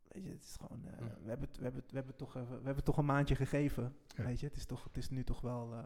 weet 0.08 0.24
je, 0.24 0.30
het 0.30 0.44
is 0.44 0.56
gewoon, 0.60 0.80
Ja. 0.84 0.90
we, 1.22 1.28
hebben, 1.28 1.48
het- 1.48 1.56
we, 1.56 1.62
hebben, 1.64 1.82
we, 1.88 1.96
hebben 1.96 2.16
toch, 2.16 2.36
even- 2.36 2.58
we 2.58 2.64
hebben 2.66 2.84
toch 2.84 2.96
een 2.96 3.04
maandje 3.04 3.34
gegeven, 3.34 3.96
Ja. 4.16 4.24
weet 4.24 4.40
je. 4.40 4.46
Het 4.46 4.56
is, 4.56 4.66
toch, 4.66 4.84
het 4.84 4.96
is 4.96 5.10
nu 5.10 5.24
toch 5.24 5.40
wel, 5.40 5.72
eh, 5.72 5.84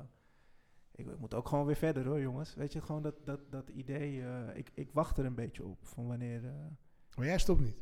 ik, 0.90 1.06
ik 1.06 1.18
moet 1.18 1.34
ook 1.34 1.48
gewoon 1.48 1.66
weer 1.66 1.76
verder 1.76 2.06
hoor 2.06 2.20
jongens. 2.20 2.54
Weet 2.54 2.72
je, 2.72 2.80
gewoon 2.80 3.02
dat, 3.02 3.14
dat, 3.24 3.40
dat 3.50 3.68
idee, 3.68 4.22
eh, 4.22 4.56
ik, 4.56 4.70
ik 4.74 4.92
wacht 4.92 5.18
er 5.18 5.24
een 5.24 5.34
beetje 5.34 5.64
op, 5.64 5.78
van 5.86 6.06
wanneer... 6.06 6.42
Maar 7.16 7.26
jij 7.26 7.38
stopt 7.38 7.60
niet. 7.60 7.76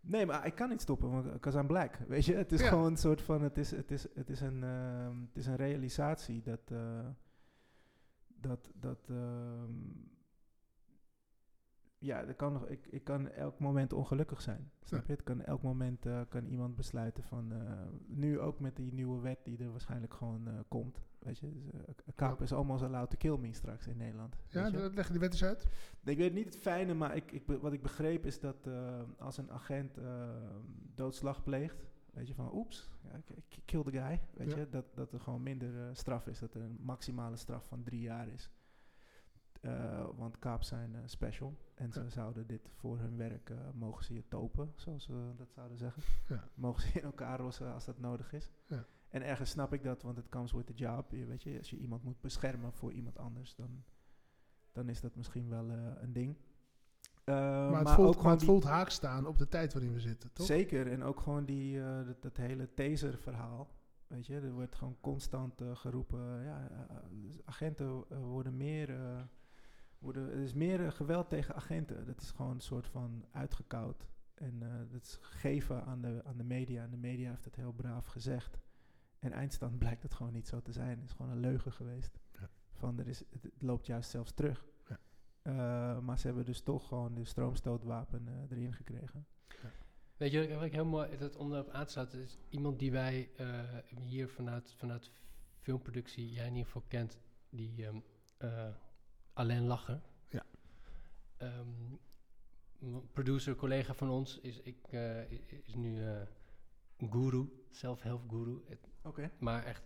Nee, 0.00 0.26
maar 0.26 0.46
ik 0.46 0.54
kan 0.54 0.68
niet 0.68 0.80
stoppen, 0.80 1.10
want 1.10 1.32
because 1.32 1.58
I'm 1.58 1.66
black. 1.66 1.96
Weet 2.08 2.24
je, 2.24 2.34
het 2.34 2.52
is 2.52 2.60
Ja. 2.60 2.68
gewoon 2.68 2.86
een 2.90 2.96
soort 2.96 3.22
van, 3.22 3.42
het 3.42 3.58
is, 3.58 3.70
het 3.70 3.90
is, 3.90 4.06
het 4.14 4.30
is, 4.30 4.40
een, 4.40 4.62
ehm, 4.64 5.20
het 5.20 5.36
is 5.36 5.46
een 5.46 5.56
realisatie 5.56 6.42
dat, 6.42 6.60
dat, 8.40 8.70
dat, 8.74 8.98
ehm, 9.10 9.70
ja, 12.06 12.24
dat 12.24 12.36
kan 12.36 12.52
nog, 12.52 12.66
ik, 12.68 12.86
ik 12.90 13.04
kan 13.04 13.28
elk 13.28 13.58
moment 13.58 13.92
ongelukkig 13.92 14.40
zijn. 14.42 14.70
Snap 14.82 15.06
je? 15.06 15.12
Het 15.12 15.22
kan 15.22 15.42
elk 15.42 15.62
moment 15.62 16.06
eh, 16.06 16.20
kan 16.28 16.44
iemand 16.46 16.76
besluiten 16.76 17.22
van, 17.24 17.52
eh, 17.52 17.58
nu 18.06 18.40
ook 18.40 18.60
met 18.60 18.76
die 18.76 18.92
nieuwe 18.92 19.20
wet 19.20 19.38
die 19.44 19.58
er 19.58 19.70
waarschijnlijk 19.70 20.14
gewoon 20.14 20.48
eh, 20.48 20.54
komt. 20.68 21.00
Weet 21.18 21.38
je, 21.38 21.52
dus, 21.52 21.70
eh, 21.72 21.94
kaap 22.14 22.40
is 22.42 22.52
almost 22.52 22.82
allowed 22.82 23.10
to 23.10 23.16
kill 23.16 23.36
me 23.38 23.52
straks 23.52 23.86
in 23.86 23.96
Nederland. 23.96 24.36
Ja, 24.48 24.70
dat 24.70 24.94
leg 24.94 25.06
je 25.06 25.10
die 25.12 25.20
wet 25.20 25.32
eens 25.32 25.44
uit. 25.44 25.66
Ik 26.04 26.16
weet 26.16 26.34
niet 26.34 26.44
het 26.44 26.56
fijne, 26.56 26.94
maar 26.94 27.16
ik, 27.16 27.32
ik, 27.32 27.42
wat 27.46 27.72
ik 27.72 27.82
begreep 27.82 28.26
is 28.26 28.40
dat 28.40 28.68
als 29.18 29.36
een 29.38 29.50
agent 29.50 29.98
doodslag 30.94 31.42
pleegt, 31.42 31.84
weet 32.12 32.28
je 32.28 32.34
van 32.34 32.54
oeps, 32.54 32.90
ja, 33.02 33.20
kill 33.64 33.82
the 33.82 33.90
guy, 33.90 34.20
weet 34.34 34.50
Ja. 34.50 34.56
je, 34.56 34.68
dat, 34.68 34.84
dat 34.94 35.12
er 35.12 35.20
gewoon 35.20 35.42
minder 35.42 35.96
straf 35.96 36.26
is, 36.26 36.38
dat 36.38 36.54
er 36.54 36.60
een 36.60 36.78
maximale 36.80 37.36
straf 37.36 37.66
van 37.66 37.82
drie 37.82 38.00
jaar 38.00 38.28
is. 38.28 38.50
Eh, 39.66 40.06
want 40.16 40.38
kaaps 40.38 40.68
zijn 40.68 40.94
eh, 40.94 41.00
special 41.04 41.56
en 41.74 41.92
ze 41.92 42.08
zouden 42.08 42.46
dit 42.46 42.68
voor 42.74 42.98
hun 42.98 43.16
werk, 43.16 43.50
eh, 43.50 43.56
mogen 43.74 44.04
ze 44.04 44.14
je 44.14 44.28
topen, 44.28 44.72
zoals 44.74 45.04
ze 45.04 45.32
dat 45.36 45.52
zouden 45.52 45.78
zeggen. 45.78 46.02
Ja. 46.28 46.48
Mogen 46.54 46.82
ze 46.82 46.98
in 46.98 47.04
elkaar 47.04 47.38
rossen 47.38 47.72
als 47.72 47.84
dat 47.84 47.98
nodig 47.98 48.32
is. 48.32 48.50
Ja. 48.66 48.84
En 49.08 49.22
ergens 49.22 49.50
snap 49.50 49.72
ik 49.72 49.82
dat, 49.82 50.02
want 50.02 50.16
het 50.16 50.28
comes 50.28 50.52
with 50.52 50.66
the 50.66 50.74
job. 50.74 51.10
Je, 51.10 51.26
weet 51.26 51.42
je, 51.42 51.58
als 51.58 51.70
je 51.70 51.76
iemand 51.76 52.02
moet 52.02 52.20
beschermen 52.20 52.72
voor 52.72 52.92
iemand 52.92 53.18
anders, 53.18 53.54
dan, 53.54 53.84
dan 54.72 54.88
is 54.88 55.00
dat 55.00 55.16
misschien 55.16 55.48
wel 55.48 55.70
een 55.70 56.12
ding. 56.12 56.36
Maar 57.24 57.78
het, 57.78 57.88
ook 57.88 57.94
voelt, 57.94 58.22
maar 58.22 58.32
het 58.32 58.44
voelt 58.44 58.64
haak 58.64 58.88
staan 58.88 59.26
op 59.26 59.38
de 59.38 59.48
tijd 59.48 59.72
waarin 59.72 59.92
we 59.92 60.00
zitten, 60.00 60.32
toch? 60.32 60.46
Zeker, 60.46 60.92
en 60.92 61.02
ook 61.02 61.20
gewoon 61.20 61.44
die, 61.44 61.80
dat, 62.04 62.22
dat 62.22 62.36
hele 62.36 62.74
taser-verhaal. 62.74 63.68
Weet 64.06 64.26
je, 64.26 64.40
er 64.40 64.52
wordt 64.52 64.74
gewoon 64.74 64.96
constant 65.00 65.62
geroepen, 65.72 66.42
ja, 66.42 66.68
agenten 67.44 68.04
worden 68.28 68.56
meer, 68.56 68.98
worden, 69.98 70.30
er 70.30 70.42
is 70.42 70.52
meer 70.52 70.84
eh, 70.84 70.90
geweld 70.90 71.28
tegen 71.28 71.54
agenten. 71.54 72.06
Dat 72.06 72.20
is 72.20 72.30
gewoon 72.30 72.50
een 72.50 72.60
soort 72.60 72.86
van 72.86 73.24
uitgekoud. 73.32 74.06
En 74.34 74.62
eh, 74.62 74.92
dat 74.92 75.02
is 75.02 75.18
gegeven 75.20 75.84
aan 75.84 76.00
de, 76.00 76.20
aan 76.24 76.36
de 76.36 76.44
media. 76.44 76.82
En 76.82 76.90
de 76.90 76.96
media 76.96 77.30
heeft 77.30 77.44
het 77.44 77.56
heel 77.56 77.72
braaf 77.72 78.06
gezegd. 78.06 78.58
En 79.18 79.32
eindstand 79.32 79.78
blijkt 79.84 80.02
het 80.02 80.14
gewoon 80.14 80.32
niet 80.32 80.48
zo 80.48 80.62
te 80.62 80.72
zijn. 80.72 80.98
Het 80.98 81.08
is 81.08 81.12
gewoon 81.12 81.30
een 81.30 81.40
leugen 81.40 81.72
geweest. 81.72 82.18
Ja. 82.32 82.48
Van 82.72 82.98
er 82.98 83.08
is, 83.08 83.18
het, 83.18 83.42
het 83.42 83.62
loopt 83.62 83.86
juist 83.86 84.10
zelfs 84.10 84.32
terug. 84.32 84.66
Ja. 84.88 84.98
Eh, 85.42 85.98
maar 85.98 86.18
ze 86.18 86.26
hebben 86.26 86.44
dus 86.44 86.60
toch 86.60 86.88
gewoon 86.88 87.14
de 87.14 87.24
stroomstootwapen 87.24 88.28
eh, 88.28 88.56
erin 88.56 88.72
gekregen. 88.72 89.26
Weet 90.16 90.32
je, 90.32 90.54
wat 90.54 90.64
ik 90.64 90.72
heel 90.72 90.84
mooi 90.84 91.16
dat 91.16 91.36
om 91.36 91.50
daarop 91.50 91.70
aan 91.70 91.84
te 91.84 91.92
sluiten, 91.92 92.20
is 92.20 92.38
iemand 92.48 92.78
die 92.78 92.90
wij 92.90 93.30
eh, 93.36 93.60
hier 94.00 94.28
vanuit, 94.28 94.74
vanuit 94.76 95.10
filmproductie, 95.58 96.32
jij 96.32 96.46
in 96.46 96.50
ieder 96.50 96.66
geval 96.66 96.84
kent, 96.88 97.18
die 97.50 97.86
ehm 97.86 97.98
eh, 98.38 98.68
Alain 99.36 99.66
Lacher. 99.66 100.00
Ja. 100.28 100.46
Ehm, 101.36 101.68
producer, 103.12 103.54
collega 103.56 103.94
van 103.94 104.10
ons, 104.10 104.38
is, 104.40 104.60
ik, 104.60 104.76
eh, 104.90 105.30
is 105.64 105.74
nu 105.74 106.02
eh 106.04 106.22
guru, 107.10 107.48
self-help 107.70 108.28
guru. 108.30 108.62
Oké. 109.02 109.30
maar 109.38 109.64
echt 109.64 109.82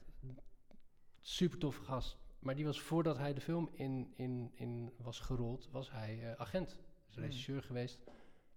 super 1.20 1.58
toffe 1.58 1.82
gast. 1.82 2.18
Maar 2.38 2.54
die 2.56 2.64
was 2.64 2.80
voordat 2.80 3.16
hij 3.18 3.34
de 3.34 3.40
film 3.40 3.68
in, 3.72 4.12
in, 4.16 4.50
in 4.54 4.92
was 4.96 5.20
gerold, 5.20 5.68
was 5.70 5.90
hij 5.90 6.30
eh, 6.30 6.40
agent. 6.40 6.68
Dus 7.06 7.14
Hmm. 7.14 7.24
regisseur 7.24 7.62
geweest. 7.62 8.02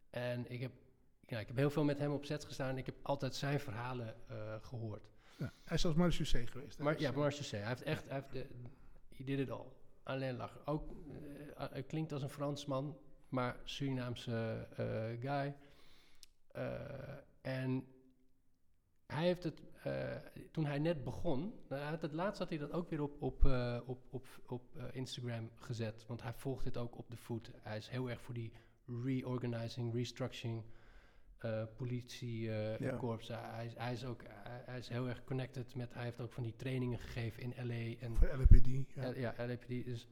En 0.10 0.51
ik 0.51 0.62
heb, 0.62 0.71
ja, 1.27 1.39
ik 1.39 1.47
heb 1.47 1.56
heel 1.56 1.69
veel 1.69 1.84
met 1.84 1.97
hem 1.97 2.12
op 2.12 2.25
set 2.25 2.45
gestaan. 2.45 2.69
en 2.69 2.77
Ik 2.77 2.86
heb 2.86 2.95
altijd 3.01 3.36
zijn 3.36 3.60
verhalen 3.60 4.15
eh, 4.29 4.56
gehoord. 4.62 5.10
Ja. 5.38 5.53
Hij 5.63 5.75
is 5.75 5.82
zelfs 5.82 5.97
Marechaussee 5.97 6.47
geweest. 6.47 6.77
hè? 6.77 6.84
Maar 6.84 6.99
ja, 6.99 7.10
eh, 7.10 7.15
Marcel 7.15 7.60
Hij 7.60 7.67
heeft 7.67 7.82
echt, 7.82 8.06
hij 8.10 8.13
heeft 8.15 8.32
de, 8.32 8.47
he 9.15 9.23
did 9.23 9.39
it 9.39 9.49
all. 9.49 9.65
Alleen 10.03 10.35
lachen. 10.35 10.67
Ook, 10.67 10.91
eh, 11.55 11.69
hij 11.71 11.83
klinkt 11.83 12.11
als 12.11 12.21
een 12.21 12.29
Fransman, 12.29 12.97
maar 13.29 13.59
Surinaamse 13.63 14.67
eh, 14.75 15.29
guy. 15.29 15.55
Eh, 16.47 17.17
en 17.41 17.87
hij 19.13 19.25
heeft 19.25 19.43
het, 19.43 19.61
eh, 19.83 20.15
toen 20.51 20.65
hij 20.65 20.79
net 20.79 21.03
begon, 21.03 21.53
nou, 21.69 21.97
het 22.01 22.13
laatst 22.13 22.39
had 22.39 22.49
hij 22.49 22.57
dat 22.57 22.71
ook 22.71 22.89
weer 22.89 23.01
op, 23.01 23.21
op, 23.21 23.45
eh, 23.45 23.79
op, 23.85 23.99
op, 24.09 24.25
op 24.47 24.75
eh, 24.75 24.83
Instagram 24.91 25.49
gezet. 25.55 26.05
Want 26.07 26.21
hij 26.21 26.33
volgt 26.33 26.63
dit 26.63 26.77
ook 26.77 26.97
op 26.97 27.09
de 27.09 27.17
voet. 27.17 27.51
Hij 27.61 27.77
is 27.77 27.87
heel 27.87 28.09
erg 28.09 28.21
voor 28.21 28.33
die 28.33 28.51
reorganizing, 29.03 29.93
restructuring, 29.93 30.63
eh 31.43 31.63
politiekorps. 31.77 33.27
hij, 33.27 33.65
is- 33.65 33.75
hij 33.77 33.93
is 33.93 34.06
ook 34.06 34.21
hij, 34.27 34.62
hij 34.65 34.77
is 34.77 34.88
heel 34.88 35.08
erg 35.08 35.23
connected 35.23 35.75
met, 35.75 35.93
hij 35.93 36.03
heeft 36.03 36.21
ook 36.21 36.32
van 36.34 36.43
die 36.43 36.56
trainingen 36.56 36.99
gegeven 36.99 37.43
in 37.43 37.67
LA 37.67 37.99
en 38.06 38.15
Voor 38.15 38.27
LAPD. 38.38 38.67
Ja. 38.95 39.10
L- 39.10 39.17
ja, 39.17 39.34
LAPD. 39.38 39.67
Dus, 39.86 40.08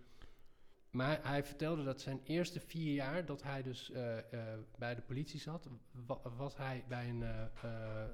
maar 0.90 1.20
hij 1.28 1.44
vertelde 1.44 1.84
dat 1.84 2.02
zijn 2.02 2.20
eerste 2.24 2.60
vier 2.60 2.94
jaar 2.94 3.26
dat 3.26 3.44
hij 3.44 3.64
dus 3.64 3.92
eh, 3.92 4.18
eh, 4.34 4.60
bij 4.78 4.96
de 4.96 5.02
politie 5.02 5.40
zat, 5.40 5.68
wa- 5.92 6.22
was 6.36 6.58
hij 6.58 6.84
bij 6.88 7.10
een, 7.10 7.24
eh, 7.24 7.44
eh, 7.64 8.10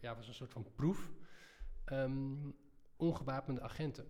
ja, 0.00 0.16
was 0.16 0.28
een 0.28 0.34
soort 0.34 0.52
van 0.52 0.66
proef, 0.74 1.12
ehm, 1.84 2.50
ongewapende 2.96 3.60
agenten. 3.60 4.06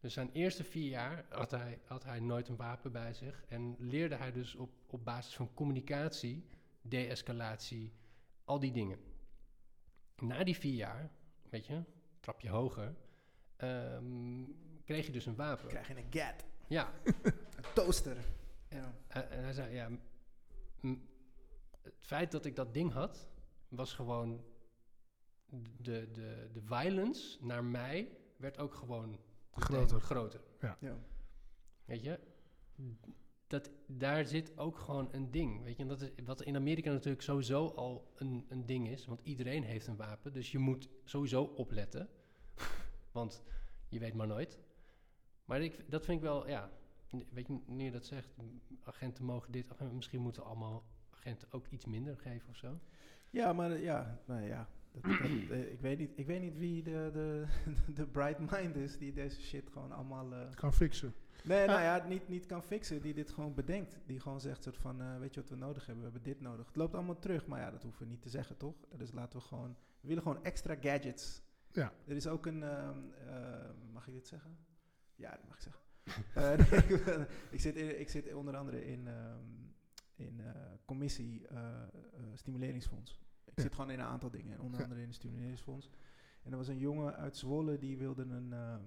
Dus 0.00 0.12
zijn 0.12 0.30
eerste 0.32 0.64
vier 0.64 0.88
jaar 0.88 1.24
had 1.28 1.50
hij, 1.50 1.78
had 1.84 2.04
hij 2.04 2.20
nooit 2.20 2.48
een 2.48 2.56
wapen 2.56 2.92
bij 2.92 3.14
zich 3.14 3.44
en 3.48 3.76
leerde 3.78 4.14
hij 4.14 4.32
dus 4.32 4.54
op, 4.54 4.70
op 4.86 5.04
basis 5.04 5.34
van 5.34 5.54
communicatie, 5.54 6.44
de-escalatie, 6.82 7.92
al 8.44 8.58
die 8.60 8.72
dingen. 8.72 8.98
Na 10.16 10.44
die 10.44 10.56
vier 10.56 10.74
jaar, 10.74 11.10
weet 11.50 11.66
je, 11.66 11.82
trap 12.20 12.40
je 12.40 12.48
hoger, 12.48 12.94
ehm, 13.56 14.44
kreeg 14.84 15.06
je 15.06 15.12
dus 15.12 15.26
een 15.26 15.34
wapen. 15.36 15.68
Krijg 15.68 15.88
je 15.88 15.96
een 15.96 16.06
gat. 16.10 16.44
Ja, 16.68 16.92
Een 17.56 17.72
toaster. 17.74 18.16
Ja. 18.68 18.94
en 19.08 19.30
en 19.30 19.42
hij 19.42 19.52
zei, 19.52 19.74
ja, 19.74 19.90
het 21.82 21.94
feit 21.98 22.30
dat 22.32 22.44
ik 22.44 22.56
dat 22.56 22.74
ding 22.74 22.92
had, 22.92 23.28
was 23.68 23.94
gewoon 23.94 24.44
de, 25.76 26.10
de, 26.10 26.50
de 26.52 26.62
violence 26.64 27.44
naar 27.44 27.64
mij 27.64 28.16
werd 28.36 28.58
ook 28.58 28.74
gewoon 28.74 29.18
Groter. 29.50 30.00
groter. 30.00 30.40
Ja. 30.60 30.98
Weet 31.84 32.02
je? 32.02 32.20
Dat, 33.52 33.70
daar 33.86 34.26
zit 34.26 34.58
ook 34.58 34.78
gewoon 34.78 35.08
een 35.12 35.30
ding. 35.30 35.62
Weet 35.62 35.76
je? 35.76 35.82
En 35.82 35.88
dat 35.88 36.00
is 36.00 36.10
wat 36.24 36.42
in 36.42 36.56
Amerika 36.56 36.90
natuurlijk 36.92 37.22
sowieso 37.22 37.66
al 37.66 38.12
een, 38.14 38.46
een 38.48 38.66
ding 38.66 38.88
is. 38.88 39.06
Want 39.06 39.20
iedereen 39.22 39.62
heeft 39.62 39.86
een 39.86 39.96
wapen. 39.96 40.32
Dus 40.32 40.52
je 40.52 40.58
moet 40.58 40.88
sowieso 41.04 41.42
opletten. 41.42 42.08
want 43.12 43.42
je 43.88 43.98
weet 43.98 44.14
maar 44.14 44.26
nooit. 44.26 44.58
Maar 45.44 45.62
ik, 45.62 45.90
dat 45.90 46.04
vind 46.04 46.16
ik 46.16 46.24
wel, 46.24 46.48
ja. 46.48 46.70
Weet 47.30 47.46
je, 47.46 47.58
nu 47.66 47.84
je 47.84 47.90
dat 47.90 48.06
zegt, 48.06 48.28
agenten 48.82 49.24
mogen 49.24 49.52
dit. 49.52 49.68
Misschien 49.92 50.20
moeten 50.20 50.44
allemaal 50.44 50.84
agenten 51.10 51.48
ook 51.50 51.66
iets 51.66 51.84
minder 51.84 52.16
geven 52.18 52.48
of 52.48 52.56
zo. 52.56 52.78
Ja, 53.30 53.52
maar 53.52 53.70
eh, 53.70 53.82
ja, 53.82 54.20
nou 54.26 54.42
ja. 54.42 54.68
Dat, 54.92 55.02
dat, 55.02 55.20
eh, 55.50 55.72
ik, 55.72 55.80
weet 55.80 55.98
niet, 55.98 56.12
ik 56.14 56.26
weet 56.26 56.40
niet 56.40 56.58
wie 56.58 56.82
de, 56.82 57.10
de, 57.12 57.46
de 57.98 58.06
bright 58.06 58.38
mind 58.50 58.76
is 58.76 58.98
die 58.98 59.12
deze 59.12 59.40
shit 59.40 59.68
gewoon 59.72 59.92
allemaal... 59.92 60.32
eh, 60.32 60.54
Kan 60.54 60.72
fixen. 60.72 61.14
Nee, 61.44 61.66
nou 61.66 61.80
ja, 61.80 62.04
niet, 62.08 62.28
niet 62.28 62.46
kan 62.46 62.62
fixen. 62.62 63.02
Die 63.02 63.14
dit 63.14 63.30
gewoon 63.30 63.54
bedenkt. 63.54 63.98
Die 64.06 64.20
gewoon 64.20 64.40
zegt 64.40 64.62
soort 64.62 64.76
van, 64.78 65.00
eh, 65.00 65.18
weet 65.18 65.34
je 65.34 65.40
wat 65.40 65.50
we 65.50 65.56
nodig 65.56 65.86
hebben? 65.86 66.04
We 66.04 66.10
hebben 66.10 66.32
dit 66.32 66.40
nodig. 66.40 66.66
Het 66.66 66.76
loopt 66.76 66.94
allemaal 66.94 67.18
terug, 67.18 67.46
maar 67.46 67.60
ja, 67.60 67.70
dat 67.70 67.82
hoeven 67.82 68.02
we 68.02 68.08
niet 68.10 68.22
te 68.22 68.28
zeggen, 68.28 68.56
toch? 68.56 68.74
Dus 68.96 69.12
laten 69.12 69.38
we 69.38 69.44
gewoon... 69.44 69.76
We 70.00 70.08
willen 70.08 70.22
gewoon 70.22 70.44
extra 70.44 70.74
gadgets. 70.80 71.42
Ja. 71.72 71.92
Er 72.06 72.16
is 72.16 72.26
ook 72.26 72.46
een... 72.46 72.62
ehm, 72.62 72.98
eh, 73.28 73.70
mag 73.92 74.06
ik 74.06 74.12
dit 74.14 74.26
zeggen? 74.28 74.56
Ja, 75.14 75.30
dat 75.30 75.46
mag 75.48 75.54
ik 75.56 75.62
zeggen. 75.62 75.80
Eh, 76.34 77.24
ik, 77.56 77.60
zit 77.60 77.76
in- 77.76 78.00
ik 78.00 78.08
zit 78.08 78.34
onder 78.34 78.56
andere 78.56 78.86
in, 78.86 79.06
ehm, 79.08 79.44
in 80.16 80.40
commissie 80.84 81.46
stimuleringsfonds. 82.34 83.20
Ik 83.44 83.52
Ja. 83.56 83.62
zit 83.62 83.74
gewoon 83.74 83.90
in 83.90 83.98
een 84.00 84.06
aantal 84.06 84.30
dingen, 84.30 84.60
onder 84.60 84.82
andere 84.82 85.00
in 85.00 85.06
het 85.06 85.14
stimuleringsfonds. 85.16 85.90
En 86.42 86.50
er 86.50 86.56
was 86.56 86.68
een 86.68 86.78
jongen 86.78 87.16
uit 87.16 87.36
Zwolle 87.36 87.78
die 87.78 87.96
wilde 87.98 88.22
een, 88.22 88.52
ehm, 88.52 88.80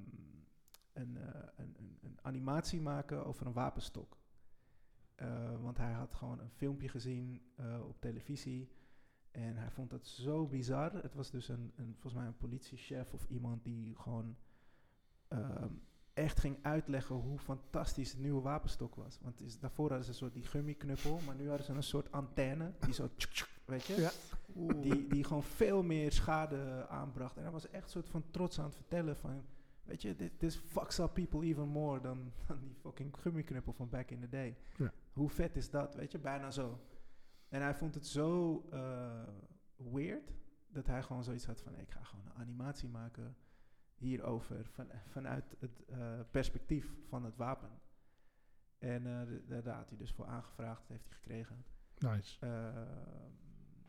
een, 0.95 1.17
eh, 1.17 1.41
een, 1.55 1.75
een, 1.77 1.97
een 2.01 2.17
animatie 2.21 2.81
maken 2.81 3.25
over 3.25 3.45
een 3.45 3.53
wapenstok. 3.53 4.17
Eh, 5.15 5.61
want 5.61 5.77
hij 5.77 5.91
had 5.91 6.13
gewoon 6.13 6.39
een 6.39 6.49
filmpje 6.49 6.89
gezien 6.89 7.41
eh, 7.55 7.87
op 7.87 8.01
televisie. 8.01 8.69
En 9.31 9.57
hij 9.57 9.71
vond 9.71 9.89
dat 9.89 10.07
zo 10.07 10.47
bizar. 10.47 10.93
Het 10.93 11.13
was 11.13 11.31
dus 11.31 11.47
een, 11.47 11.71
een 11.75 11.91
volgens 11.93 12.13
mij 12.13 12.25
een 12.25 12.37
politiechef 12.37 13.13
of 13.13 13.25
iemand 13.29 13.63
die 13.63 13.95
gewoon 13.95 14.35
ehm, 15.27 15.73
echt 16.13 16.39
ging 16.39 16.57
uitleggen 16.61 17.15
hoe 17.15 17.39
fantastisch 17.39 18.11
het 18.11 18.19
nieuwe 18.19 18.41
wapenstok 18.41 18.95
was. 18.95 19.19
Want 19.21 19.41
is, 19.41 19.59
daarvoor 19.59 19.87
hadden 19.87 20.05
ze 20.05 20.11
een 20.11 20.17
soort 20.17 20.33
die 20.33 20.43
gummiknuppel, 20.45 21.19
maar 21.25 21.35
nu 21.35 21.47
hadden 21.47 21.65
ze 21.65 21.73
een 21.73 21.83
soort 21.83 22.11
antenne 22.11 22.73
die 22.79 22.93
zo, 22.93 23.09
tjuk, 23.15 23.31
tjuk, 23.31 23.49
weet 23.65 23.85
je, 23.85 23.95
Ja. 23.95 24.11
die, 24.81 25.07
die 25.07 25.23
gewoon 25.23 25.43
veel 25.43 25.83
meer 25.83 26.11
schade 26.11 26.87
aanbracht. 26.89 27.37
En 27.37 27.43
hij 27.43 27.51
was 27.51 27.69
echt 27.69 27.83
een 27.83 27.89
soort 27.89 28.09
van 28.09 28.23
trots 28.31 28.59
aan 28.59 28.65
het 28.65 28.75
vertellen 28.75 29.15
van, 29.17 29.43
weet 29.86 30.01
je, 30.01 30.15
dit 30.15 30.39
this 30.39 30.55
fucks 30.55 30.99
up 30.99 31.13
people 31.13 31.41
even 31.43 31.67
more 31.67 32.01
dan, 32.01 32.31
dan 32.47 32.59
die 32.59 32.73
fucking 32.73 33.17
gummiknuppel 33.17 33.73
van 33.73 33.89
back 33.89 34.09
in 34.11 34.19
the 34.21 34.29
day. 34.29 34.57
Ja. 34.77 34.91
Hoe 35.13 35.29
vet 35.29 35.55
is 35.55 35.69
dat, 35.69 35.95
weet 35.95 36.11
je, 36.11 36.19
bijna 36.19 36.51
zo. 36.51 36.79
En 37.49 37.61
hij 37.61 37.75
vond 37.75 37.95
het 37.95 38.07
zo 38.07 38.59
eh, 38.71 39.23
weird 39.75 40.33
dat 40.67 40.88
hij 40.88 41.03
gewoon 41.03 41.23
zoiets 41.23 41.45
had 41.45 41.61
van, 41.61 41.75
ik 41.79 41.91
ga 41.91 42.03
gewoon 42.03 42.25
een 42.25 42.33
animatie 42.41 42.89
maken 42.89 43.36
hierover 43.95 44.65
van, 44.65 44.88
vanuit 45.07 45.55
het 45.59 45.86
eh, 45.86 46.19
perspectief 46.31 46.93
van 47.07 47.23
het 47.25 47.36
wapen. 47.36 47.69
En 48.77 49.03
d- 49.47 49.63
daar 49.65 49.75
had 49.75 49.89
hij 49.89 49.97
dus 49.97 50.11
voor 50.11 50.25
aangevraagd, 50.25 50.79
dat 50.81 50.89
heeft 50.89 51.03
hij 51.05 51.13
gekregen. 51.13 51.65
Nice. 51.97 52.45
Eh, 52.45 52.81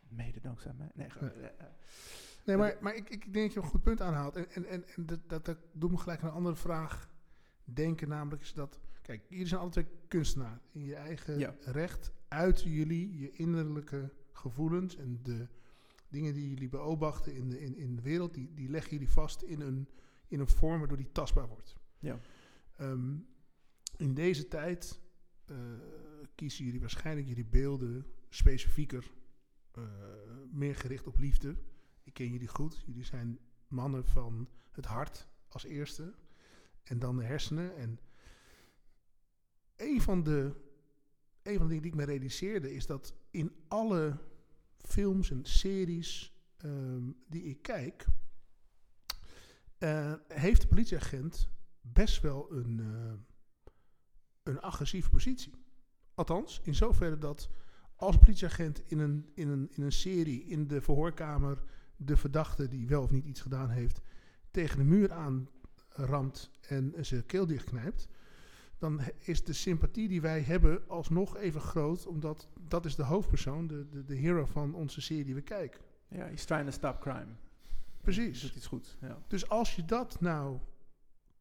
mede 0.09 0.40
dankzij 0.40 0.72
mij. 0.72 0.90
Nee, 0.94 1.11
gewoon, 1.11 1.40
Ja. 1.40 1.51
Nee, 2.47 2.57
maar, 2.57 2.76
maar 2.80 2.94
ik, 2.94 3.11
ik 3.11 3.32
denk 3.32 3.44
dat 3.44 3.53
je 3.53 3.61
een 3.61 3.66
goed 3.66 3.82
punt 3.82 4.01
aanhaalt. 4.01 4.36
En, 4.36 4.51
en, 4.51 4.64
en, 4.66 4.84
en 4.97 5.07
dat, 5.07 5.20
dat, 5.26 5.44
dat 5.44 5.59
doet 5.72 5.90
me 5.90 5.97
gelijk 5.97 6.22
aan 6.22 6.28
een 6.28 6.34
andere 6.34 6.57
vraag 6.57 7.11
denken. 7.64 8.09
Namelijk 8.09 8.42
is 8.42 8.53
dat... 8.53 8.80
Kijk, 9.03 9.24
jullie 9.28 9.47
zijn 9.47 9.61
alle 9.61 9.70
twee 9.70 9.86
kunstenaar. 10.09 10.61
In 10.72 10.84
je 10.84 10.94
eigen 10.94 11.38
Ja. 11.38 11.55
recht 11.61 12.12
uiten 12.28 12.70
jullie 12.70 13.18
je 13.18 13.32
innerlijke 13.32 14.12
gevoelens... 14.32 14.97
en 14.97 15.20
de 15.22 15.49
dingen 16.09 16.34
die 16.34 16.49
jullie 16.49 16.68
beobachten 16.68 17.34
in 17.34 17.49
de, 17.49 17.61
in, 17.61 17.76
in 17.76 17.97
de 17.97 18.03
wereld... 18.03 18.34
Die, 18.34 18.55
die 18.55 18.68
leggen 18.68 18.92
jullie 18.92 19.11
vast 19.12 19.42
in 19.42 19.61
een, 19.61 19.88
in 20.28 20.40
een 20.40 20.49
vorm 20.49 20.78
waardoor 20.78 20.97
die 20.97 21.12
tastbaar 21.12 21.49
wordt. 21.49 21.76
Ja. 21.99 22.20
Ehm, 22.76 23.14
in 23.97 24.14
deze 24.14 24.49
tijd 24.49 25.01
eh, 25.47 25.57
kiezen 26.34 26.64
jullie 26.64 26.80
waarschijnlijk 26.80 27.28
jullie 27.28 27.47
beelden 27.47 28.07
specifieker... 28.28 29.11
eh, 29.72 29.82
meer 30.51 30.74
gericht 30.76 31.07
op 31.07 31.18
liefde... 31.18 31.57
Ik 32.07 32.14
ken 32.14 32.28
jullie 32.28 32.48
goed. 32.48 32.82
Jullie 32.86 33.04
zijn 33.04 33.38
mannen 33.68 34.04
van 34.04 34.48
het 34.70 34.84
hart 34.84 35.28
als 35.48 35.64
eerste. 35.64 36.14
En 36.82 36.98
dan 36.98 37.16
de 37.16 37.24
hersenen. 37.24 37.76
En 37.76 38.00
een 39.76 40.00
van 40.00 40.22
de, 40.22 40.54
een 41.42 41.57
van 41.57 41.62
de 41.62 41.68
dingen 41.68 41.82
die 41.82 41.90
ik 41.90 41.94
me 41.96 42.04
realiseerde 42.04 42.74
is 42.74 42.86
dat 42.86 43.14
in 43.30 43.52
alle 43.68 44.18
films 44.78 45.30
en 45.30 45.44
series 45.44 46.32
ehm, 46.57 47.11
die 47.28 47.42
ik 47.42 47.62
kijk, 47.62 48.07
eh, 49.78 50.14
heeft 50.28 50.61
de 50.61 50.66
politieagent 50.66 51.48
best 51.80 52.20
wel 52.20 52.52
een, 52.52 52.80
eh, 52.80 53.12
een 54.42 54.61
agressieve 54.61 55.11
positie. 55.11 55.52
Althans, 56.14 56.61
in 56.62 56.74
zoverre 56.74 57.18
dat 57.18 57.50
als 57.96 58.18
politieagent 58.18 58.90
in 58.90 58.98
een, 58.98 59.30
in, 59.34 59.48
een, 59.48 59.68
in 59.70 59.82
een 59.82 59.92
serie 59.92 60.44
in 60.44 60.66
de 60.66 60.80
verhoorkamer 60.80 61.62
de 61.97 62.16
verdachte 62.16 62.68
die 62.68 62.86
wel 62.88 63.03
of 63.03 63.11
niet 63.11 63.24
iets 63.24 63.40
gedaan 63.40 63.70
heeft 63.70 64.01
tegen 64.51 64.78
de 64.78 64.84
muur 64.84 65.12
aan 65.12 65.49
ramt 65.88 66.51
en 66.68 66.92
zijn 67.01 67.26
keel 67.26 67.47
dichtknijpt, 67.47 68.09
dan 68.78 69.01
is 69.18 69.44
de 69.44 69.53
sympathie 69.53 70.09
die 70.09 70.20
wij 70.20 70.40
hebben 70.40 70.88
alsnog 70.88 71.36
even 71.36 71.61
groot, 71.61 72.07
omdat 72.07 72.49
dat 72.68 72.84
is 72.84 72.94
de 72.94 73.03
hoofdpersoon, 73.03 73.66
de, 73.66 73.88
de, 73.88 74.05
de 74.05 74.14
hero 74.14 74.44
van 74.44 74.74
onze 74.74 75.01
serie 75.01 75.24
die 75.24 75.34
we 75.34 75.42
kijken. 75.42 75.80
ja, 76.09 76.24
he's 76.24 76.44
trying 76.44 76.64
to 76.64 76.70
stop 76.70 77.01
crime. 77.01 77.26
Precies. 78.01 78.40
Doet 78.40 78.55
iets 78.57 78.66
goed, 78.66 78.97
ja. 79.01 79.18
Dus 79.26 79.49
als 79.49 79.76
je 79.76 79.84
dat 79.84 80.20
nou 80.20 80.59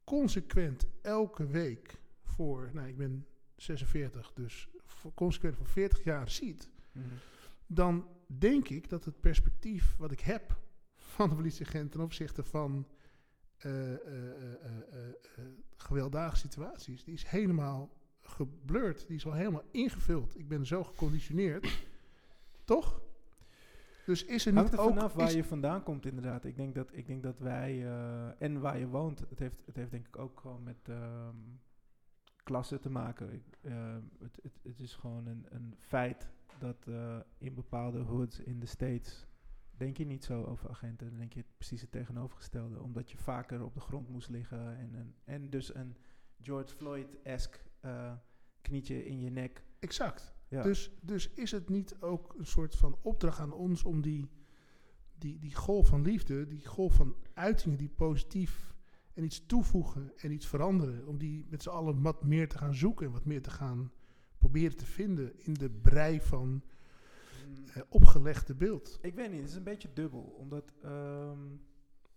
consequent 0.04 0.86
elke 1.02 1.48
week 1.48 2.00
voor, 2.24 2.70
nou 2.74 2.88
ik 2.88 2.98
ben 2.98 3.26
46, 3.56 4.32
dus 4.34 4.68
voor, 4.86 5.14
consequent 5.14 5.56
voor 5.56 5.68
40 5.68 6.04
jaar 6.04 6.30
ziet, 6.30 6.70
Mhm. 6.96 7.06
Dan 7.68 8.08
denk 8.28 8.70
ik 8.70 8.90
dat 8.90 9.06
het 9.06 9.20
perspectief 9.20 9.96
wat 9.98 10.12
ik 10.12 10.20
heb 10.20 10.62
van 10.96 11.30
de 11.30 11.36
politieagent 11.36 11.92
ten 11.92 12.02
opzichte 12.02 12.44
van 12.44 12.88
eh, 13.58 13.94
gewelddadige 15.76 16.38
situaties, 16.38 17.04
die 17.04 17.14
is 17.14 17.24
helemaal 17.24 17.90
geblurred, 18.22 19.08
die 19.08 19.16
is 19.16 19.26
al 19.26 19.34
helemaal 19.34 19.64
ingevuld. 19.72 20.40
Ik 20.40 20.48
ben 20.48 20.66
zo 20.66 20.84
geconditioneerd, 20.84 21.88
toch? 22.64 23.02
Dus 24.06 24.26
is 24.26 24.46
er 24.46 24.54
Hangt 24.54 24.72
niet 24.72 24.80
er 24.80 24.86
ook... 24.86 24.94
vanaf 24.94 25.14
waar 25.14 25.32
je 25.32 25.44
vandaan 25.44 25.84
komt, 25.84 26.06
inderdaad. 26.06 26.46
Ik 26.46 26.56
denk 26.56 26.76
dat, 26.76 26.90
ik 26.94 27.08
denk 27.08 27.24
dat 27.24 27.40
wij, 27.40 27.88
en 28.38 28.60
waar 28.60 28.80
je 28.80 28.88
woont, 28.88 29.20
het 29.20 29.40
heeft, 29.40 29.62
het 29.66 29.76
heeft 29.76 29.92
denk 29.92 30.08
ik 30.08 30.18
ook 30.18 30.40
gewoon 30.40 30.64
met 30.64 30.90
ehm 30.90 31.36
klasse 32.46 32.80
te 32.80 32.90
maken. 32.90 33.34
Ik, 33.34 33.44
eh, 33.62 33.96
het, 34.20 34.40
het, 34.44 34.60
het 34.64 34.80
is 34.80 34.96
gewoon 34.96 35.28
een, 35.28 35.46
een 35.50 35.76
feit 35.78 36.30
dat 36.60 36.88
eh, 36.88 37.20
in 37.38 37.54
bepaalde 37.54 38.00
hoods 38.00 38.40
in 38.40 38.60
de 38.60 38.66
States, 38.66 39.28
denk 39.78 39.98
je 39.98 40.06
niet 40.06 40.24
zo 40.24 40.44
over 40.44 40.70
agenten, 40.70 41.10
dan 41.10 41.18
denk 41.18 41.34
je 41.34 41.40
het 41.40 41.58
precies 41.58 41.82
het 41.82 41.92
tegenovergestelde. 41.92 42.82
Omdat 42.82 43.12
je 43.12 43.18
vaker 43.18 43.64
op 43.64 43.74
de 43.74 43.80
grond 43.80 44.10
moest 44.10 44.30
liggen 44.30 44.78
en, 44.78 44.96
en, 44.96 45.16
en 45.24 45.50
dus 45.50 45.76
een 45.76 45.96
George 46.42 46.76
Floyd-esque 46.76 47.60
eh, 47.80 48.14
knietje 48.62 49.06
in 49.06 49.20
je 49.20 49.30
nek. 49.30 49.64
Exact. 49.80 50.34
Ja. 50.48 50.62
Dus, 50.62 50.92
dus 51.02 51.30
is 51.30 51.52
het 51.52 51.70
niet 51.70 51.96
ook 52.00 52.34
een 52.38 52.46
soort 52.46 52.76
van 52.76 52.98
opdracht 53.02 53.40
aan 53.40 53.54
ons 53.54 53.84
om 53.84 54.02
die, 54.02 54.30
die, 55.18 55.40
die 55.40 55.56
golf 55.56 55.88
van 55.88 56.02
liefde, 56.02 56.48
die 56.48 56.66
golf 56.66 56.94
van 56.94 57.16
uitingen 57.34 57.78
die 57.78 57.90
positief 57.90 58.76
en 59.14 59.24
iets 59.24 59.46
toevoegen 59.46 60.18
en 60.18 60.32
iets 60.32 60.48
veranderen, 60.48 61.08
om 61.08 61.18
die 61.18 61.46
met 61.50 61.64
z'n 61.64 61.70
allen 61.70 62.02
wat 62.02 62.24
meer 62.24 62.48
te 62.48 62.58
gaan 62.58 62.76
zoeken 62.76 63.06
en 63.06 63.12
wat 63.12 63.26
meer 63.26 63.42
te 63.42 63.50
gaan 63.50 63.92
proberen 64.50 64.78
te 64.78 64.86
vinden 64.86 65.40
in 65.40 65.54
de 65.54 65.70
brei 65.70 66.22
van 66.22 66.62
eh, 67.74 67.82
opgelegde 67.90 68.56
beeld. 68.56 69.00
Ik 69.02 69.16
weet 69.16 69.32
niet, 69.32 69.40
het 69.40 69.50
is 69.50 69.56
een 69.56 69.64
beetje 69.64 69.94
dubbel. 69.94 70.22
Omdat, 70.22 70.74
ehm, 70.82 71.54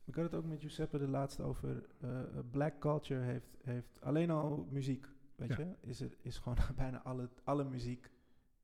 ik 0.04 0.14
had 0.14 0.24
het 0.24 0.34
ook 0.34 0.44
met 0.44 0.60
Giuseppe 0.60 0.98
de 0.98 1.08
laatste 1.08 1.42
over, 1.42 1.86
eh, 2.00 2.20
black 2.50 2.78
culture 2.80 3.20
heeft, 3.20 3.56
heeft 3.62 4.00
alleen 4.00 4.30
al 4.30 4.66
muziek, 4.70 5.06
weet 5.36 5.48
Ja. 5.48 5.58
je, 5.58 5.74
is, 5.80 6.00
het, 6.00 6.16
is 6.22 6.38
gewoon 6.38 6.58
bijna 6.76 7.02
alle, 7.02 7.28
alle 7.44 7.64
muziek 7.64 8.10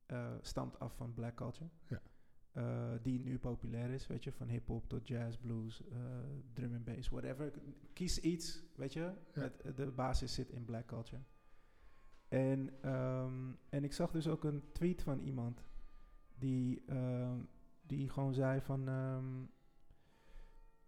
eh, 0.05 0.33
stamt 0.41 0.79
af 0.79 0.95
van 0.95 1.13
black 1.13 1.35
culture. 1.35 1.69
Ja. 1.87 2.01
Die 3.01 3.19
nu 3.19 3.39
populair 3.39 3.89
is, 3.89 4.07
weet 4.07 4.23
je, 4.23 4.31
van 4.31 4.47
hip-hop 4.47 4.87
tot 4.89 5.07
jazz, 5.07 5.37
blues, 5.37 5.81
drum 6.53 6.73
and 6.73 6.83
bass, 6.83 7.09
whatever. 7.09 7.51
Kies 7.93 8.19
iets, 8.19 8.63
weet 8.75 8.93
je, 8.93 9.11
Ja. 9.33 9.51
de 9.75 9.91
basis 9.91 10.33
zit 10.33 10.49
in 10.49 10.65
black 10.65 10.85
culture. 10.85 11.21
En, 12.35 12.69
ehm, 12.81 13.51
en 13.69 13.83
ik 13.83 13.93
zag 13.93 14.11
dus 14.11 14.27
ook 14.27 14.43
een 14.43 14.63
tweet 14.71 15.03
van 15.03 15.19
iemand 15.19 15.63
die, 16.37 16.83
ehm, 16.85 17.39
die 17.81 18.09
gewoon 18.09 18.33
zei 18.33 18.61
van... 18.61 18.87
ehm, 18.87 19.43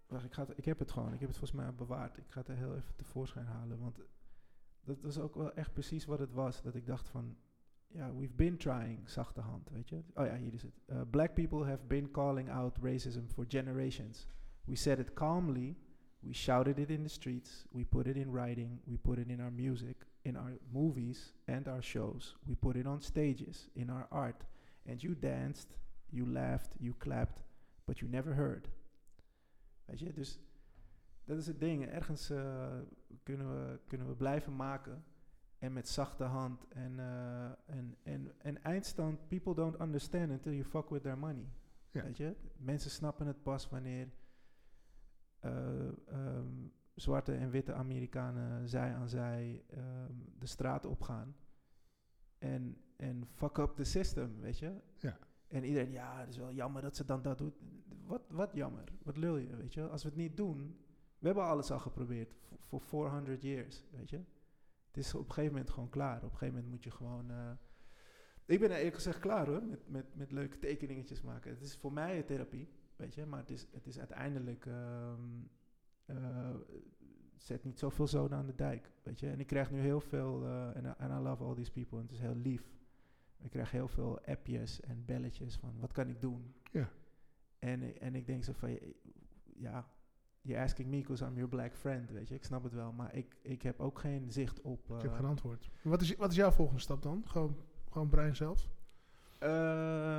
wacht, 0.07 0.25
ik, 0.25 0.33
ga 0.33 0.47
ik 0.55 0.65
heb 0.65 0.79
het 0.79 0.91
gewoon. 0.91 1.13
Ik 1.13 1.19
heb 1.19 1.29
het 1.29 1.37
volgens 1.37 1.59
mij 1.59 1.73
bewaard. 1.75 2.17
Ik 2.17 2.31
ga 2.31 2.39
het 2.39 2.49
er 2.49 2.55
heel 2.55 2.75
even 2.75 2.95
tevoorschijn 2.95 3.45
halen. 3.45 3.79
Want 3.79 3.99
dat 4.83 5.01
was 5.01 5.19
ook 5.19 5.35
wel 5.35 5.53
echt 5.53 5.73
precies 5.73 6.05
wat 6.05 6.19
het 6.19 6.33
was. 6.33 6.61
Dat 6.61 6.75
ik 6.75 6.85
dacht 6.85 7.09
van... 7.09 7.37
Ja, 7.87 8.15
we've 8.15 8.33
been 8.33 8.57
trying, 8.57 9.09
zachte 9.09 9.41
hand, 9.41 9.69
weet 9.69 9.89
je. 9.89 10.03
Oh 10.13 10.25
ja, 10.25 10.35
hier 10.35 10.53
is 10.53 10.61
het. 10.61 10.79
Uh, 10.87 11.01
black 11.09 11.33
people 11.33 11.65
have 11.65 11.85
been 11.85 12.11
calling 12.11 12.49
out 12.49 12.77
racism 12.77 13.27
for 13.27 13.45
generations. 13.47 14.27
We 14.65 14.75
said 14.75 14.99
it 14.99 15.13
calmly. 15.13 15.77
We 16.19 16.33
shouted 16.33 16.77
it 16.77 16.89
in 16.89 17.03
the 17.03 17.09
streets. 17.09 17.65
We 17.71 17.85
put 17.85 18.07
it 18.07 18.15
in 18.15 18.31
writing. 18.31 18.81
We 18.85 18.97
put 18.97 19.17
it 19.17 19.27
in 19.27 19.39
our 19.39 19.51
music, 19.51 20.05
in 20.27 20.35
our 20.35 20.57
movies 20.71 21.33
and 21.45 21.67
our 21.67 21.81
shows. 21.81 22.35
We 22.45 22.55
put 22.55 22.75
it 22.75 22.85
on 22.85 23.01
stages, 23.01 23.69
in 23.73 23.89
our 23.89 24.07
art. 24.09 24.45
And 24.85 25.01
you 25.01 25.15
danced, 25.19 25.67
you 26.09 26.25
laughed, 26.25 26.71
you 26.79 26.93
clapped, 26.97 27.41
but 27.85 27.99
you 27.99 28.09
never 28.09 28.33
heard. 28.33 28.69
Weet 29.85 29.99
je, 29.99 30.13
dus 30.13 30.39
dat 31.25 31.37
is 31.37 31.47
het 31.47 31.59
ding. 31.59 31.85
Ergens 31.85 32.29
eh, 32.29 32.79
kunnen, 33.23 33.49
we, 33.49 33.79
kunnen 33.87 34.07
we 34.07 34.15
blijven 34.15 34.55
maken. 34.55 35.03
En 35.59 35.73
met 35.73 35.87
zachte 35.87 36.23
hand. 36.23 36.67
En, 36.67 36.99
eh, 36.99 37.45
en, 37.65 37.95
en, 38.03 38.31
en 38.37 38.63
eindstand, 38.63 39.27
people 39.27 39.53
don't 39.53 39.79
understand 39.79 40.31
until 40.31 40.51
you 40.51 40.63
fuck 40.63 40.89
with 40.89 41.01
their 41.01 41.17
money. 41.17 41.49
Ja. 41.91 42.03
Weet 42.03 42.17
je, 42.17 42.35
mensen 42.57 42.91
snappen 42.91 43.27
het 43.27 43.43
pas 43.43 43.69
wanneer 43.69 44.07
eh, 45.39 45.87
ehm, 46.07 46.67
zwarte 46.97 47.33
en 47.33 47.49
witte 47.49 47.73
Amerikanen 47.73 48.67
zij 48.67 48.95
aan 48.95 49.09
zij 49.09 49.63
ehm, 49.69 50.13
de 50.39 50.45
straat 50.45 50.85
opgaan. 50.85 51.35
En, 52.37 52.77
en 52.95 53.27
fuck 53.33 53.57
up 53.57 53.75
the 53.75 53.83
system, 53.83 54.39
weet 54.39 54.59
je. 54.59 54.81
Ja. 54.97 55.17
En 55.47 55.63
iedereen, 55.63 55.91
ja, 55.91 56.19
het 56.19 56.29
is 56.29 56.37
wel 56.37 56.51
jammer 56.51 56.81
dat 56.81 56.95
ze 56.95 57.05
dan 57.05 57.21
dat 57.21 57.37
doet. 57.37 57.55
Wat, 58.05 58.21
wat 58.29 58.53
jammer? 58.53 58.83
Wat 59.03 59.17
lul 59.17 59.37
je, 59.37 59.55
weet 59.55 59.73
je? 59.73 59.87
Als 59.87 60.03
we 60.03 60.09
het 60.09 60.17
niet 60.17 60.37
doen... 60.37 60.77
We 61.19 61.25
hebben 61.25 61.43
alles 61.43 61.71
al 61.71 61.79
geprobeerd 61.79 62.35
voor 62.61 62.81
400 62.81 63.41
years, 63.41 63.83
weet 63.91 64.09
je? 64.09 64.17
Het 64.87 64.97
is 64.97 65.13
op 65.13 65.27
een 65.27 65.33
gegeven 65.33 65.51
moment 65.51 65.69
gewoon 65.69 65.89
klaar. 65.89 66.17
Op 66.17 66.23
een 66.23 66.29
gegeven 66.29 66.53
moment 66.53 66.71
moet 66.71 66.83
je 66.83 66.91
gewoon... 66.91 67.31
eh, 67.31 67.51
ik 68.45 68.59
ben 68.59 68.69
er 68.69 68.77
eerlijk 68.77 68.95
gezegd 68.95 69.19
klaar 69.19 69.47
hoor, 69.47 69.63
met, 69.63 69.89
met, 69.89 70.15
met 70.15 70.31
leuke 70.31 70.59
tekeningetjes 70.59 71.21
maken. 71.21 71.51
Het 71.51 71.61
is 71.61 71.75
voor 71.77 71.93
mij 71.93 72.17
een 72.17 72.25
therapie, 72.25 72.69
weet 72.95 73.15
je? 73.15 73.25
Maar 73.25 73.39
het 73.39 73.49
is, 73.49 73.67
het 73.71 73.87
is 73.87 73.99
uiteindelijk... 73.99 74.65
ehm, 74.65 75.21
eh, 76.07 76.49
zet 77.35 77.63
niet 77.63 77.79
zoveel 77.79 78.07
zoden 78.07 78.37
aan 78.37 78.45
de 78.45 78.55
dijk, 78.55 78.91
weet 79.03 79.19
je. 79.19 79.29
En 79.29 79.39
ik 79.39 79.47
krijg 79.47 79.71
nu 79.71 79.79
heel 79.79 79.99
veel, 80.01 80.43
eh, 80.45 80.75
en 80.75 80.85
I- 80.85 81.03
and 81.03 81.11
I 81.11 81.23
love 81.23 81.43
all 81.43 81.55
these 81.55 81.71
people, 81.71 81.97
en 81.97 82.03
het 82.03 82.11
is 82.11 82.19
heel 82.19 82.35
lief. 82.35 82.75
Ik 83.41 83.49
krijg 83.49 83.71
heel 83.71 83.87
veel 83.87 84.19
appjes 84.25 84.79
en 84.81 85.05
belletjes 85.05 85.55
van, 85.55 85.73
wat 85.79 85.91
kan 85.93 86.09
ik 86.09 86.21
doen? 86.21 86.53
Ja. 86.71 86.89
En, 87.59 87.99
en 88.01 88.15
ik 88.15 88.25
denk 88.25 88.43
zo 88.43 88.51
van, 88.53 88.79
ja, 89.55 89.87
you're 90.41 90.63
asking 90.63 90.89
me 90.89 90.97
because 90.97 91.25
I'm 91.25 91.33
your 91.33 91.49
black 91.49 91.73
friend, 91.75 92.11
weet 92.11 92.27
je. 92.27 92.35
Ik 92.35 92.43
snap 92.43 92.63
het 92.63 92.73
wel, 92.73 92.91
maar 92.91 93.15
ik, 93.15 93.35
ik 93.41 93.61
heb 93.61 93.79
ook 93.79 93.99
geen 93.99 94.31
zicht 94.31 94.61
op... 94.61 94.89
Ik 94.95 95.01
heb 95.01 95.11
eh, 95.11 95.17
geen 95.17 95.25
antwoord. 95.25 95.69
Wat 95.81 96.01
is, 96.01 96.15
wat 96.15 96.29
is 96.31 96.35
jouw 96.35 96.51
volgende 96.51 96.81
stap 96.81 97.01
dan? 97.01 97.23
Gewoon, 97.25 97.57
gewoon 97.89 98.09
Brian 98.09 98.35
zelf? 98.35 98.69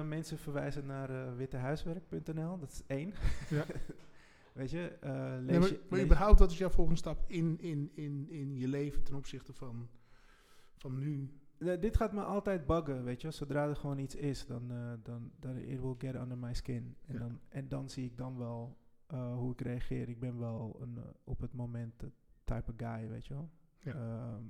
Mensen 0.09 0.39
verwijzen 0.39 0.87
naar 0.87 1.11
eh, 1.11 1.35
wittehuiswerk.nl, 1.37 2.59
dat 2.59 2.71
is 2.71 2.83
één. 2.87 3.13
Ja. 3.51 3.65
Weet 4.59 4.71
je, 4.71 4.89
eh, 4.89 5.11
lees 5.41 5.47
Nee, 5.47 5.59
maar, 5.59 5.69
je... 5.69 5.81
maar 5.89 5.99
lees- 5.99 6.05
überhaupt, 6.05 6.39
wat 6.39 6.51
is 6.51 6.59
jouw 6.59 6.71
volgende 6.71 6.99
stap 7.01 7.25
in, 7.27 7.59
in, 7.61 7.91
in, 7.95 8.27
in 8.31 8.57
je 8.57 8.69
leven 8.69 9.03
ten 9.03 9.15
opzichte 9.15 9.53
van, 9.53 9.89
van 10.77 10.99
nu? 10.99 11.31
Nee, 11.59 11.79
dit 11.79 11.97
gaat 11.97 12.13
me 12.13 12.23
altijd 12.23 12.67
buggen, 12.67 13.05
weet 13.05 13.21
je. 13.21 13.31
Zodra 13.31 13.69
er 13.69 13.77
gewoon 13.77 13.99
iets 13.99 14.15
is, 14.15 14.47
dan, 14.47 14.71
eh 14.71 14.93
dan, 15.03 15.31
dan 15.41 15.57
it 15.57 15.81
will 15.81 15.95
get 15.99 16.15
under 16.15 16.39
my 16.39 16.55
skin. 16.55 16.97
En, 17.07 17.13
Ja. 17.15 17.19
dan, 17.19 17.41
en 17.49 17.69
dan 17.69 17.89
zie 17.89 18.05
ik 18.05 18.17
dan 18.17 18.39
wel 18.39 18.77
eh, 19.07 19.35
hoe 19.35 19.53
ik 19.53 19.61
reageer. 19.61 20.09
Ik 20.09 20.21
ben 20.21 20.39
wel 20.39 20.77
een, 20.81 20.99
op 21.25 21.41
het 21.41 21.53
moment 21.53 22.05
type 22.45 22.71
of 22.71 22.75
guy, 22.77 23.09
weet 23.09 23.27
je 23.27 23.35
wel. 23.35 23.51
Ja. 23.79 23.93
Ehm, 23.95 24.43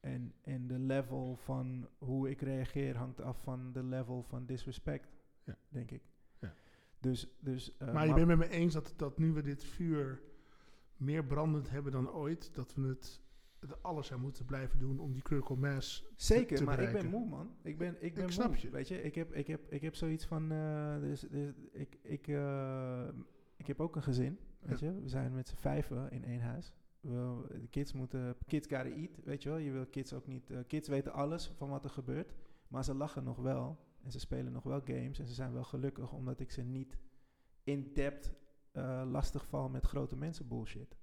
en, 0.00 0.32
en 0.40 0.66
de 0.66 0.78
level 0.78 1.36
van 1.36 1.88
hoe 1.98 2.30
ik 2.30 2.40
reageer 2.40 2.96
hangt 2.96 3.20
af 3.20 3.42
van 3.42 3.72
de 3.72 3.82
level 3.82 4.22
van 4.22 4.46
disrespect, 4.46 5.08
Ja. 5.44 5.56
denk 5.68 5.90
ik. 5.90 6.02
Dus, 7.04 7.28
dus, 7.40 7.76
eh, 7.76 7.92
maar 7.92 8.06
je 8.06 8.14
bent 8.14 8.26
met 8.26 8.38
me 8.38 8.48
eens 8.48 8.74
dat, 8.74 8.92
dat 8.96 9.18
nu 9.18 9.32
we 9.32 9.42
dit 9.42 9.64
vuur 9.64 10.22
meer 10.96 11.24
brandend 11.24 11.70
hebben 11.70 11.92
dan 11.92 12.10
ooit, 12.10 12.54
dat 12.54 12.74
we 12.74 12.88
het 12.88 13.22
alles 13.82 14.12
aan 14.12 14.20
moeten 14.20 14.44
blijven 14.44 14.78
doen 14.78 14.98
om 14.98 15.12
die 15.12 15.22
critical 15.22 15.56
mass 15.56 16.04
Zeker, 16.16 16.56
te 16.56 16.64
maar 16.64 16.80
ik 16.80 16.92
ben 16.92 17.06
moe, 17.06 17.28
man. 17.28 17.56
Ik 17.62 17.78
ben, 17.78 17.96
ik 18.00 18.14
ben 18.14 18.24
Ik 18.24 18.30
snap 18.30 18.48
moe. 18.48 18.60
je. 18.60 18.70
Weet 18.70 18.88
je, 18.88 19.02
ik 19.02 19.14
heb, 19.14 19.32
ik 19.32 19.46
heb, 19.46 19.72
ik 19.72 19.80
heb 19.80 19.94
zoiets 19.94 20.26
van. 20.26 20.48
dus, 21.00 21.20
dus, 21.20 21.52
ik, 21.72 21.98
ik, 22.02 22.28
eh, 22.28 23.08
ik 23.56 23.66
heb 23.66 23.80
ook 23.80 23.96
een 23.96 24.02
gezin. 24.02 24.38
Weet 24.60 24.80
je, 24.80 25.00
we 25.00 25.08
zijn 25.08 25.34
met 25.34 25.48
z'n 25.48 25.56
vijven 25.56 26.10
in 26.10 26.24
één 26.24 26.40
huis. 26.40 26.74
We, 27.00 27.44
de 27.60 27.68
kids 27.70 27.92
moeten. 27.92 28.36
Kids 28.46 28.68
gotta 28.68 28.90
eat, 28.90 29.20
weet 29.24 29.42
je 29.42 29.48
wel. 29.48 29.58
Je 29.58 29.70
wil 29.70 29.86
kids 29.86 30.12
ook 30.12 30.26
niet. 30.26 30.52
kids 30.66 30.88
weten 30.88 31.12
alles 31.12 31.52
van 31.56 31.68
wat 31.68 31.84
er 31.84 31.90
gebeurt. 31.90 32.34
Maar 32.68 32.84
ze 32.84 32.94
lachen 32.94 33.24
nog 33.24 33.36
wel. 33.36 33.78
En 34.04 34.12
ze 34.12 34.18
spelen 34.18 34.52
nog 34.52 34.62
wel 34.62 34.80
games. 34.84 35.18
En 35.18 35.26
ze 35.26 35.34
zijn 35.34 35.52
wel 35.52 35.64
gelukkig 35.64 36.12
omdat 36.12 36.40
ik 36.40 36.50
ze 36.50 36.62
niet 36.62 36.98
in 37.62 37.90
depth 37.94 38.32
eh, 38.72 39.02
lastig 39.10 39.46
val 39.46 39.68
met 39.68 39.86
grote 39.86 40.16
mensen 40.16 40.48
bullshit. 40.48 40.96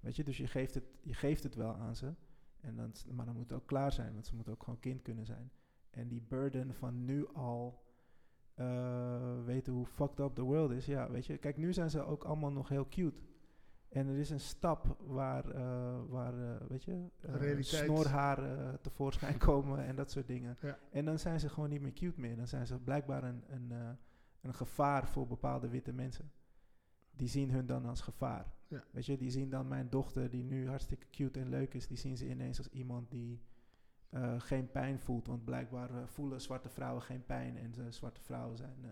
Weet 0.00 0.16
je, 0.16 0.24
dus 0.24 0.36
je 0.36 0.46
geeft 0.46 0.74
het, 0.74 0.84
je 1.02 1.14
geeft 1.14 1.42
het 1.42 1.54
wel 1.54 1.74
aan 1.74 1.96
ze. 1.96 2.14
En 2.60 2.76
dan, 2.76 2.92
maar 3.10 3.26
dan 3.26 3.34
moet 3.34 3.50
het 3.50 3.60
ook 3.60 3.66
klaar 3.66 3.92
zijn, 3.92 4.12
want 4.12 4.26
ze 4.26 4.34
moeten 4.34 4.52
ook 4.52 4.62
gewoon 4.62 4.80
kind 4.80 5.02
kunnen 5.02 5.26
zijn. 5.26 5.52
En 5.90 6.08
die 6.08 6.22
burden 6.22 6.74
van 6.74 7.04
nu 7.04 7.28
al 7.28 7.82
eh, 8.54 9.44
weten 9.44 9.72
hoe 9.72 9.86
fucked 9.86 10.18
up 10.18 10.34
the 10.34 10.42
world 10.42 10.70
is. 10.70 10.86
Ja, 10.86 11.10
weet 11.10 11.26
je, 11.26 11.38
kijk, 11.38 11.56
nu 11.56 11.72
zijn 11.72 11.90
ze 11.90 12.02
ook 12.02 12.24
allemaal 12.24 12.52
nog 12.52 12.68
heel 12.68 12.88
cute. 12.88 13.20
En 13.92 14.08
er 14.08 14.18
is 14.18 14.30
een 14.30 14.40
stap 14.40 14.96
waar, 15.06 15.50
eh, 15.50 16.00
waar 16.08 16.38
eh, 16.38 16.66
weet 16.68 16.84
je, 16.84 16.92
eh, 17.20 17.34
Realiteit. 17.34 17.84
snorharen 17.84 18.80
tevoorschijn 18.80 19.38
komen 19.48 19.84
en 19.84 19.96
dat 19.96 20.10
soort 20.10 20.26
dingen. 20.26 20.56
Ja. 20.60 20.78
En 20.90 21.04
dan 21.04 21.18
zijn 21.18 21.40
ze 21.40 21.48
gewoon 21.48 21.68
niet 21.68 21.80
meer 21.80 21.92
cute 21.92 22.20
meer. 22.20 22.36
Dan 22.36 22.46
zijn 22.46 22.66
ze 22.66 22.78
blijkbaar 22.78 23.24
een, 23.24 23.42
een, 23.48 23.72
eh, 23.72 23.90
een 24.40 24.54
gevaar 24.54 25.08
voor 25.08 25.26
bepaalde 25.26 25.68
witte 25.68 25.92
mensen. 25.92 26.30
Die 27.16 27.28
zien 27.28 27.50
hun 27.50 27.66
dan 27.66 27.86
als 27.86 28.00
gevaar. 28.00 28.52
Ja. 28.68 28.84
Weet 28.90 29.06
je, 29.06 29.16
die 29.16 29.30
zien 29.30 29.50
dan 29.50 29.68
mijn 29.68 29.90
dochter, 29.90 30.30
die 30.30 30.44
nu 30.44 30.68
hartstikke 30.68 31.06
cute 31.10 31.40
en 31.40 31.48
leuk 31.48 31.74
is, 31.74 31.86
die 31.86 31.96
zien 31.96 32.16
ze 32.16 32.28
ineens 32.28 32.58
als 32.58 32.70
iemand 32.70 33.10
die 33.10 33.42
eh, 34.08 34.40
geen 34.40 34.70
pijn 34.70 34.98
voelt. 34.98 35.26
Want 35.26 35.44
blijkbaar 35.44 35.90
eh, 35.90 36.06
voelen 36.06 36.40
zwarte 36.40 36.68
vrouwen 36.68 37.02
geen 37.02 37.24
pijn. 37.26 37.56
En 37.56 37.74
eh, 37.78 37.84
zwarte 37.88 38.20
vrouwen 38.20 38.56
zijn, 38.56 38.84
eh, 38.84 38.90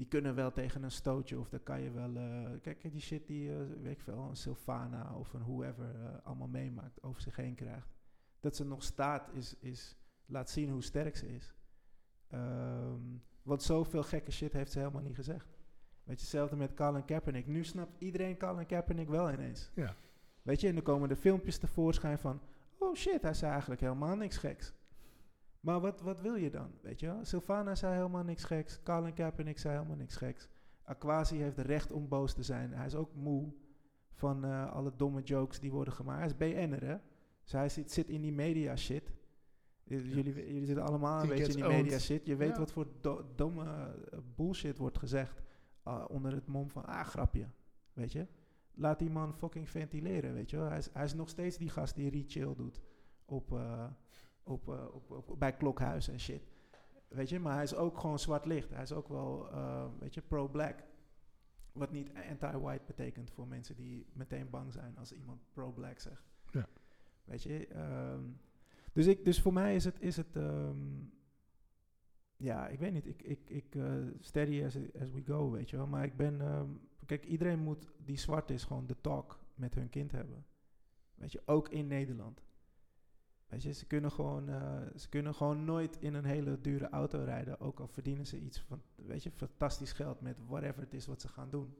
die 0.00 0.08
kunnen 0.08 0.34
wel 0.34 0.52
tegen 0.52 0.82
een 0.82 0.90
stootje. 0.90 1.38
Of 1.38 1.48
dan 1.48 1.62
kan 1.62 1.80
je 1.80 1.90
wel, 1.90 2.16
eh, 2.16 2.60
kijk, 2.62 2.92
die 2.92 3.00
shit 3.00 3.26
die, 3.26 3.50
eh, 3.50 3.56
weet 3.82 3.92
ik 3.92 4.00
veel, 4.00 4.18
een 4.28 4.36
Sylvana 4.36 5.14
of 5.14 5.32
een 5.32 5.40
whoever 5.40 5.94
eh, 5.94 6.26
allemaal 6.26 6.48
meemaakt, 6.48 7.02
over 7.02 7.22
zich 7.22 7.36
heen 7.36 7.54
krijgt. 7.54 7.88
Dat 8.40 8.56
ze 8.56 8.64
nog 8.64 8.82
staat, 8.82 9.30
is, 9.32 9.54
is, 9.58 9.96
laat 10.26 10.50
zien 10.50 10.70
hoe 10.70 10.82
sterk 10.82 11.16
ze 11.16 11.34
is. 11.34 11.54
Ehm, 12.28 13.00
want 13.42 13.62
zoveel 13.62 14.02
gekke 14.02 14.30
shit 14.30 14.52
heeft 14.52 14.72
ze 14.72 14.78
helemaal 14.78 15.02
niet 15.02 15.14
gezegd. 15.14 15.46
Weet 16.04 16.18
je, 16.18 16.22
hetzelfde 16.22 16.56
met 16.56 16.74
Colin 16.74 17.04
Kaepernick. 17.04 17.46
Nu 17.46 17.64
snapt 17.64 17.94
iedereen 17.98 18.38
Colin 18.38 18.66
Kaepernick 18.66 19.08
wel 19.08 19.32
ineens. 19.32 19.70
Ja. 19.74 19.96
Weet 20.42 20.60
je, 20.60 20.68
en 20.68 20.74
dan 20.74 20.82
komen 20.82 21.08
de 21.08 21.16
filmpjes 21.16 21.58
tevoorschijn 21.58 22.18
van... 22.18 22.40
Oh 22.78 22.94
shit, 22.94 23.22
hij 23.22 23.34
zei 23.34 23.50
eigenlijk 23.50 23.80
helemaal 23.80 24.16
niks 24.16 24.36
geks. 24.36 24.72
Maar 25.60 25.80
wat, 25.80 26.00
wat 26.00 26.20
wil 26.20 26.34
je 26.34 26.50
dan, 26.50 26.70
weet 26.82 27.00
je 27.00 27.06
wel? 27.06 27.24
Sylvana 27.24 27.74
zei 27.74 27.94
helemaal 27.94 28.24
niks 28.24 28.44
geks. 28.44 28.82
Colin 28.82 29.14
Kaepernick 29.14 29.58
zei 29.58 29.74
helemaal 29.76 29.96
niks 29.96 30.16
geks. 30.16 30.48
Aquasi 30.82 31.36
heeft 31.36 31.58
recht 31.58 31.92
om 31.92 32.08
boos 32.08 32.32
te 32.34 32.42
zijn. 32.42 32.72
Hij 32.72 32.86
is 32.86 32.94
ook 32.94 33.14
moe 33.14 33.52
van 34.12 34.44
eh, 34.44 34.72
alle 34.72 34.92
domme 34.96 35.22
jokes 35.22 35.60
die 35.60 35.70
worden 35.70 35.94
gemaakt. 35.94 36.18
Hij 36.18 36.26
is 36.28 36.36
BN'er, 36.68 36.84
hè? 36.86 36.96
Dus 37.42 37.52
hij 37.52 37.68
zit, 37.68 37.92
zit 37.92 38.08
in 38.08 38.20
die 38.20 38.32
media 38.32 38.76
shit. 38.76 39.12
Eh, 39.84 40.14
Jullie, 40.14 40.34
jullie 40.34 40.66
zitten 40.66 40.84
allemaal 40.84 41.22
een 41.22 41.28
He 41.28 41.34
beetje 41.34 41.44
in 41.52 41.54
die 41.56 41.62
media 41.68 41.82
owned. 41.82 42.00
shit. 42.00 42.26
Je 42.26 42.36
weet 42.36 42.52
Ja. 42.52 42.58
wat 42.58 42.72
voor 42.72 42.86
do- 43.00 43.24
domme 43.34 43.64
eh, 43.64 44.18
bullshit 44.36 44.78
wordt 44.78 44.98
gezegd 44.98 45.42
onder 46.08 46.32
het 46.32 46.46
mom 46.46 46.70
van, 46.70 46.84
ah, 46.86 47.06
grapje. 47.06 47.46
Weet 47.92 48.12
je? 48.12 48.26
Laat 48.74 48.98
die 48.98 49.10
man 49.10 49.34
fucking 49.34 49.68
ventileren, 49.68 50.32
weet 50.34 50.50
je 50.50 50.56
wel. 50.56 50.68
Hij 50.68 50.78
is, 50.78 50.88
hij 50.92 51.04
is 51.04 51.14
nog 51.14 51.28
steeds 51.28 51.56
die 51.58 51.68
gast 51.68 51.94
die 51.94 52.10
re-chill 52.10 52.54
doet 52.54 52.80
op, 53.24 53.60
op, 54.50 54.68
eh, 54.68 54.94
op, 54.94 55.10
op, 55.10 55.38
bij 55.38 55.52
Klokhuis 55.56 56.08
en 56.08 56.20
shit. 56.20 56.42
Weet 57.08 57.28
je, 57.28 57.38
maar 57.38 57.54
hij 57.54 57.62
is 57.62 57.74
ook 57.74 57.98
gewoon 57.98 58.18
zwart 58.18 58.44
licht. 58.44 58.70
Hij 58.70 58.82
is 58.82 58.92
ook 58.92 59.08
wel, 59.08 59.50
eh, 59.50 59.86
weet 59.98 60.14
je, 60.14 60.20
pro-black. 60.20 60.84
Wat 61.72 61.90
niet 61.90 62.10
anti-white 62.30 62.84
betekent 62.86 63.30
voor 63.30 63.48
mensen 63.48 63.76
die 63.76 64.06
meteen 64.12 64.50
bang 64.50 64.72
zijn 64.72 64.98
als 64.98 65.12
iemand 65.12 65.40
pro-black 65.52 65.98
zegt. 65.98 66.30
Ja. 66.50 66.68
Weet 67.24 67.42
je, 67.42 67.66
ehm, 67.66 68.22
dus, 68.92 69.06
ik, 69.06 69.24
dus 69.24 69.40
voor 69.40 69.52
mij 69.52 69.74
is 69.74 69.84
het, 69.84 70.00
is 70.00 70.16
het 70.16 70.36
ehm, 70.36 70.76
ja, 72.40 72.68
ik 72.68 72.78
weet 72.78 72.92
niet, 72.92 73.06
ik, 73.06 73.22
ik, 73.22 73.50
ik 73.50 73.74
eh, 73.74 73.94
steady 74.18 74.64
as, 74.64 74.76
as 75.00 75.10
we 75.10 75.22
go, 75.24 75.50
weet 75.50 75.70
je 75.70 75.76
wel. 75.76 75.86
Maar 75.86 76.04
ik 76.04 76.16
ben, 76.16 76.40
ehm, 76.40 76.68
kijk, 77.06 77.24
iedereen 77.24 77.58
moet, 77.58 77.90
die 78.04 78.18
zwart 78.18 78.50
is, 78.50 78.64
gewoon 78.64 78.86
de 78.86 79.00
talk 79.00 79.38
met 79.54 79.74
hun 79.74 79.88
kind 79.88 80.12
hebben. 80.12 80.44
Weet 81.14 81.32
je, 81.32 81.42
ook 81.44 81.68
in 81.68 81.86
Nederland. 81.86 82.42
Weet 83.50 83.62
je, 83.62 83.72
ze 83.72 83.86
kunnen 83.86 84.12
gewoon, 84.12 84.48
eh, 84.48 84.80
ze 84.96 85.08
kunnen 85.08 85.34
gewoon 85.34 85.64
nooit 85.64 85.96
in 86.00 86.14
een 86.14 86.24
hele 86.24 86.60
dure 86.60 86.88
auto 86.88 87.22
rijden, 87.24 87.60
ook 87.60 87.80
al 87.80 87.88
verdienen 87.88 88.26
ze 88.26 88.38
iets 88.40 88.60
van, 88.60 88.82
weet 88.94 89.22
je, 89.22 89.30
fantastisch 89.30 89.92
geld 89.92 90.20
met 90.20 90.36
whatever 90.46 90.82
het 90.82 90.94
is 90.94 91.06
wat 91.06 91.20
ze 91.20 91.28
gaan 91.28 91.50
doen. 91.50 91.74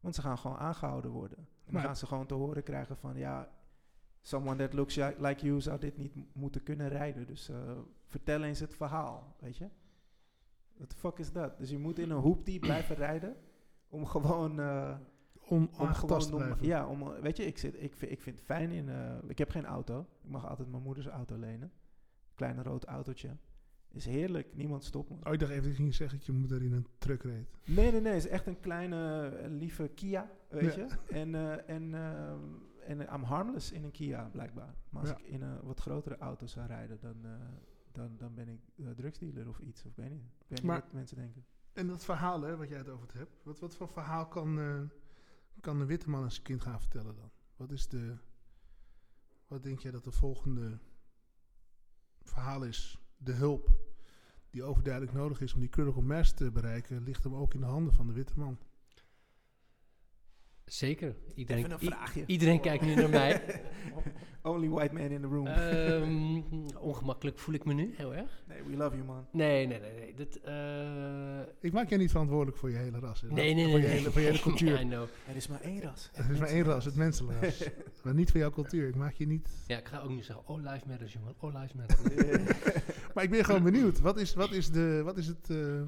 Want 0.00 0.14
ze 0.14 0.20
gaan 0.20 0.38
gewoon 0.38 0.56
aangehouden 0.56 1.10
worden. 1.10 1.38
En 1.38 1.46
dan 1.64 1.74
Maar- 1.74 1.82
gaan 1.84 1.96
ze 1.96 2.06
gewoon 2.06 2.26
te 2.26 2.34
horen 2.34 2.62
krijgen 2.62 2.96
van, 2.96 3.16
ja, 3.16 3.48
someone 4.22 4.56
that 4.58 4.72
looks 4.72 4.94
li- 4.94 5.14
like 5.18 5.46
you 5.46 5.60
zou 5.60 5.78
dit 5.80 5.96
niet 5.96 6.14
moeten 6.34 6.62
kunnen 6.62 6.88
rijden. 6.88 7.26
Dus 7.26 7.48
eh, 7.48 7.78
vertel 8.06 8.42
eens 8.42 8.60
het 8.60 8.74
verhaal, 8.74 9.34
weet 9.38 9.56
je. 9.56 9.68
What 10.76 10.88
the 10.88 10.96
fuck 10.96 11.18
is 11.18 11.32
dat? 11.32 11.58
Dus 11.58 11.70
je 11.70 11.78
moet 11.78 11.98
in 11.98 12.10
een 12.10 12.20
hoeptie 12.20 12.58
blijven 12.58 12.96
rijden 12.96 13.36
om 13.88 14.06
gewoon... 14.06 14.60
eh, 14.60 14.96
On, 15.48 15.70
om 15.78 15.92
blijven. 16.36 16.66
ja, 16.66 16.86
om, 16.86 17.02
eh, 17.02 17.20
weet 17.20 17.36
je, 17.36 17.44
ik, 17.46 17.58
zit, 17.58 17.82
ik, 17.82 17.94
vind, 17.94 18.12
ik 18.12 18.20
vind 18.20 18.36
het 18.36 18.44
fijn 18.44 18.70
in. 18.70 18.88
eh, 18.88 19.12
ik 19.26 19.38
heb 19.38 19.50
geen 19.50 19.64
auto. 19.64 20.00
Ik 20.22 20.30
mag 20.30 20.48
altijd 20.48 20.70
mijn 20.70 20.82
moeders 20.82 21.06
auto 21.06 21.36
lenen. 21.38 21.72
Kleine 22.34 22.62
rood 22.62 22.84
autootje. 22.84 23.36
Is 23.92 24.04
heerlijk. 24.04 24.54
Niemand 24.54 24.84
stopt 24.84 25.10
me. 25.10 25.16
Oh, 25.24 25.32
ik 25.32 25.38
dacht 25.38 25.50
even 25.52 25.62
dat 25.64 25.70
je 25.76 25.76
ging 25.82 25.94
zeggen 25.94 26.18
dat 26.18 26.26
je 26.26 26.32
moeder 26.32 26.62
in 26.62 26.72
een 26.72 26.86
truck 26.98 27.22
reed. 27.22 27.48
Nee, 27.64 27.90
nee, 27.90 28.00
nee. 28.00 28.12
Het 28.12 28.24
is 28.24 28.30
echt 28.30 28.46
een 28.46 28.60
kleine, 28.60 29.28
eh, 29.28 29.50
lieve 29.50 29.88
Kia, 29.88 30.30
weet 30.48 30.74
Ja. 30.74 30.86
je. 31.08 31.14
En, 31.14 31.34
eh, 31.34 31.68
en, 31.74 31.94
en 32.86 33.00
I'm 33.00 33.22
harmless 33.22 33.72
in 33.72 33.84
een 33.84 33.90
Kia, 33.90 34.28
blijkbaar. 34.32 34.74
Maar 34.90 35.00
als 35.00 35.10
Ja. 35.10 35.16
ik 35.18 35.24
in 35.26 35.42
een 35.42 35.60
wat 35.62 35.80
grotere 35.80 36.16
auto 36.18 36.46
zou 36.46 36.66
rijden, 36.66 36.98
dan, 37.00 37.16
eh, 37.24 37.30
dan, 37.92 38.16
dan 38.18 38.34
ben 38.34 38.48
ik 38.48 38.60
drugsdealer 38.96 39.48
of 39.48 39.58
iets. 39.58 39.80
Of 39.84 39.90
ik 39.90 39.96
weet 39.96 40.10
niet. 40.10 40.22
Ik 40.38 40.44
weet 40.48 40.62
Maar- 40.62 40.74
niet 40.74 40.84
wat 40.84 40.92
mensen 40.92 41.16
denken. 41.16 41.44
En 41.72 41.86
dat 41.86 42.04
verhaal 42.04 42.42
hè, 42.42 42.56
wat 42.56 42.68
jij 42.68 42.78
het 42.78 42.88
over 42.88 43.06
het 43.06 43.16
hebt, 43.16 43.30
wat, 43.42 43.58
wat 43.60 43.74
voor 43.76 43.88
verhaal 43.88 44.26
kan, 44.26 44.58
eh, 44.58 44.80
kan 45.60 45.78
de 45.78 45.84
witte 45.84 46.10
man 46.10 46.22
aan 46.22 46.30
zijn 46.30 46.42
kind 46.42 46.62
gaan 46.62 46.80
vertellen 46.80 47.16
dan? 47.16 47.30
Wat 47.56 47.70
is 47.70 47.88
de, 47.88 48.16
wat 49.46 49.62
denk 49.62 49.78
jij 49.80 49.90
dat 49.90 50.04
de 50.04 50.12
volgende 50.12 50.78
verhaal 52.22 52.64
is? 52.64 52.98
De 53.16 53.32
hulp 53.32 53.70
die 54.50 54.62
overduidelijk 54.62 55.12
nodig 55.12 55.40
is 55.40 55.54
om 55.54 55.60
die 55.60 55.68
critical 55.68 56.02
mass 56.02 56.34
te 56.34 56.50
bereiken, 56.50 57.02
ligt 57.02 57.24
hem 57.24 57.34
ook 57.34 57.54
in 57.54 57.60
de 57.60 57.66
handen 57.66 57.94
van 57.94 58.06
de 58.06 58.12
witte 58.12 58.38
man. 58.38 58.58
Zeker. 60.64 61.14
Iedereen, 61.34 61.64
Even 61.64 61.72
een 61.72 61.78
vraagje. 61.92 62.22
iedereen 62.26 62.60
kijkt 62.60 62.84
nu 62.84 62.94
naar 62.94 63.10
mij. 63.10 63.42
Only 64.42 64.68
white 64.68 64.94
man 64.94 65.02
in 65.02 65.20
the 65.20 65.26
room. 65.26 65.46
Ehm, 65.46 66.76
ongemakkelijk 66.76 67.38
voel 67.38 67.54
ik 67.54 67.64
me 67.64 67.72
nu, 67.74 67.94
heel 67.96 68.14
erg. 68.14 68.42
nee, 68.48 68.62
we 68.62 68.76
love 68.76 68.96
you, 68.96 69.06
man. 69.06 69.26
Nee, 69.32 69.66
nee, 69.66 69.80
nee. 69.80 69.92
nee. 69.94 70.14
Dat, 70.14 70.36
eh, 70.36 71.40
Ik 71.60 71.72
maak 71.72 71.88
jij 71.88 71.98
niet 71.98 72.10
verantwoordelijk 72.10 72.56
voor 72.58 72.70
je 72.70 72.76
hele 72.76 72.98
ras. 72.98 73.20
hè? 73.20 73.26
nee, 73.28 73.54
nee, 73.54 73.54
nee. 73.54 73.70
Voor 73.70 73.80
je 73.80 73.86
nee. 73.86 73.96
hele, 73.96 74.10
voor 74.10 74.20
je 74.20 74.26
hele 74.26 74.40
cultuur. 74.50 74.80
I 74.80 74.84
know. 74.84 75.06
Er 75.28 75.36
is 75.36 75.46
maar 75.48 75.60
één 75.60 75.80
ras. 75.82 76.10
Er 76.12 76.30
is 76.30 76.38
maar 76.38 76.48
één 76.48 76.64
ras, 76.64 76.84
het 76.84 76.94
mensenras. 76.96 77.68
maar 78.04 78.14
niet 78.14 78.30
voor 78.30 78.40
jouw 78.40 78.50
cultuur. 78.50 78.88
Ik 78.88 78.94
maak 78.94 79.14
je 79.14 79.26
niet... 79.26 79.48
Ja, 79.66 79.78
ik 79.78 79.86
ga 79.88 80.00
ook 80.00 80.10
niet 80.10 80.24
zeggen, 80.24 80.46
oh, 80.48 80.62
life 80.62 80.88
matters, 80.88 81.12
jongen. 81.12 81.34
Oh, 81.40 81.54
life 81.60 81.76
matters. 81.76 82.00
Maar 83.14 83.24
ik 83.24 83.30
ben 83.30 83.44
gewoon 83.44 83.62
benieuwd. 83.62 84.00
Wat 84.00 84.18
is, 84.18 84.34
wat 84.34 84.52
is, 84.52 84.70
de, 84.70 85.00
wat 85.04 85.16
is 85.16 85.26
het 85.26 85.50
eh, 85.50 85.82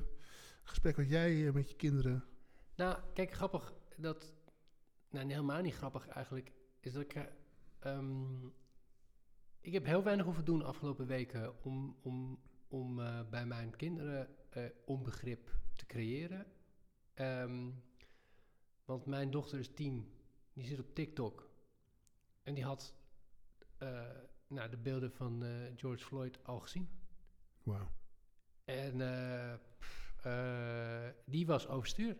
gesprek 0.62 0.96
wat 0.96 1.08
jij 1.08 1.46
eh, 1.46 1.52
met 1.52 1.68
je 1.70 1.76
kinderen... 1.76 2.24
Nou, 2.76 2.96
kijk, 3.14 3.32
grappig 3.32 3.74
dat. 3.96 4.34
Nou, 5.10 5.30
helemaal 5.30 5.62
niet 5.62 5.74
grappig 5.74 6.08
eigenlijk. 6.08 6.52
Is 6.80 6.92
dat 6.92 7.02
ik. 7.02 7.14
eh, 7.14 7.24
ehm, 7.78 8.46
ik 9.66 9.72
heb 9.72 9.84
heel 9.84 10.02
weinig 10.02 10.24
hoeven 10.24 10.44
doen 10.44 10.58
de 10.58 10.64
afgelopen 10.64 11.06
weken 11.06 11.64
om, 11.64 11.96
om, 12.02 12.38
om 12.68 13.00
eh, 13.00 13.20
bij 13.30 13.46
mijn 13.46 13.76
kinderen 13.76 14.28
eh, 14.50 14.64
onbegrip 14.84 15.58
te 15.76 15.86
creëren. 15.86 16.46
Ehm, 17.14 17.70
want 18.84 19.06
mijn 19.06 19.30
dochter 19.30 19.58
is 19.58 19.74
tien, 19.74 20.12
die 20.52 20.66
zit 20.66 20.78
op 20.78 20.94
TikTok. 20.94 21.50
En 22.42 22.54
die 22.54 22.64
had 22.64 22.94
eh, 23.78 24.10
nou, 24.46 24.70
de 24.70 24.76
beelden 24.76 25.12
van 25.12 25.44
George 25.76 26.04
Floyd 26.04 26.44
al 26.44 26.60
gezien. 26.60 26.88
Wauw. 27.62 27.90
En 28.64 28.98
pff, 29.78 30.14
die 31.24 31.46
was 31.46 31.68
overstuur. 31.68 32.16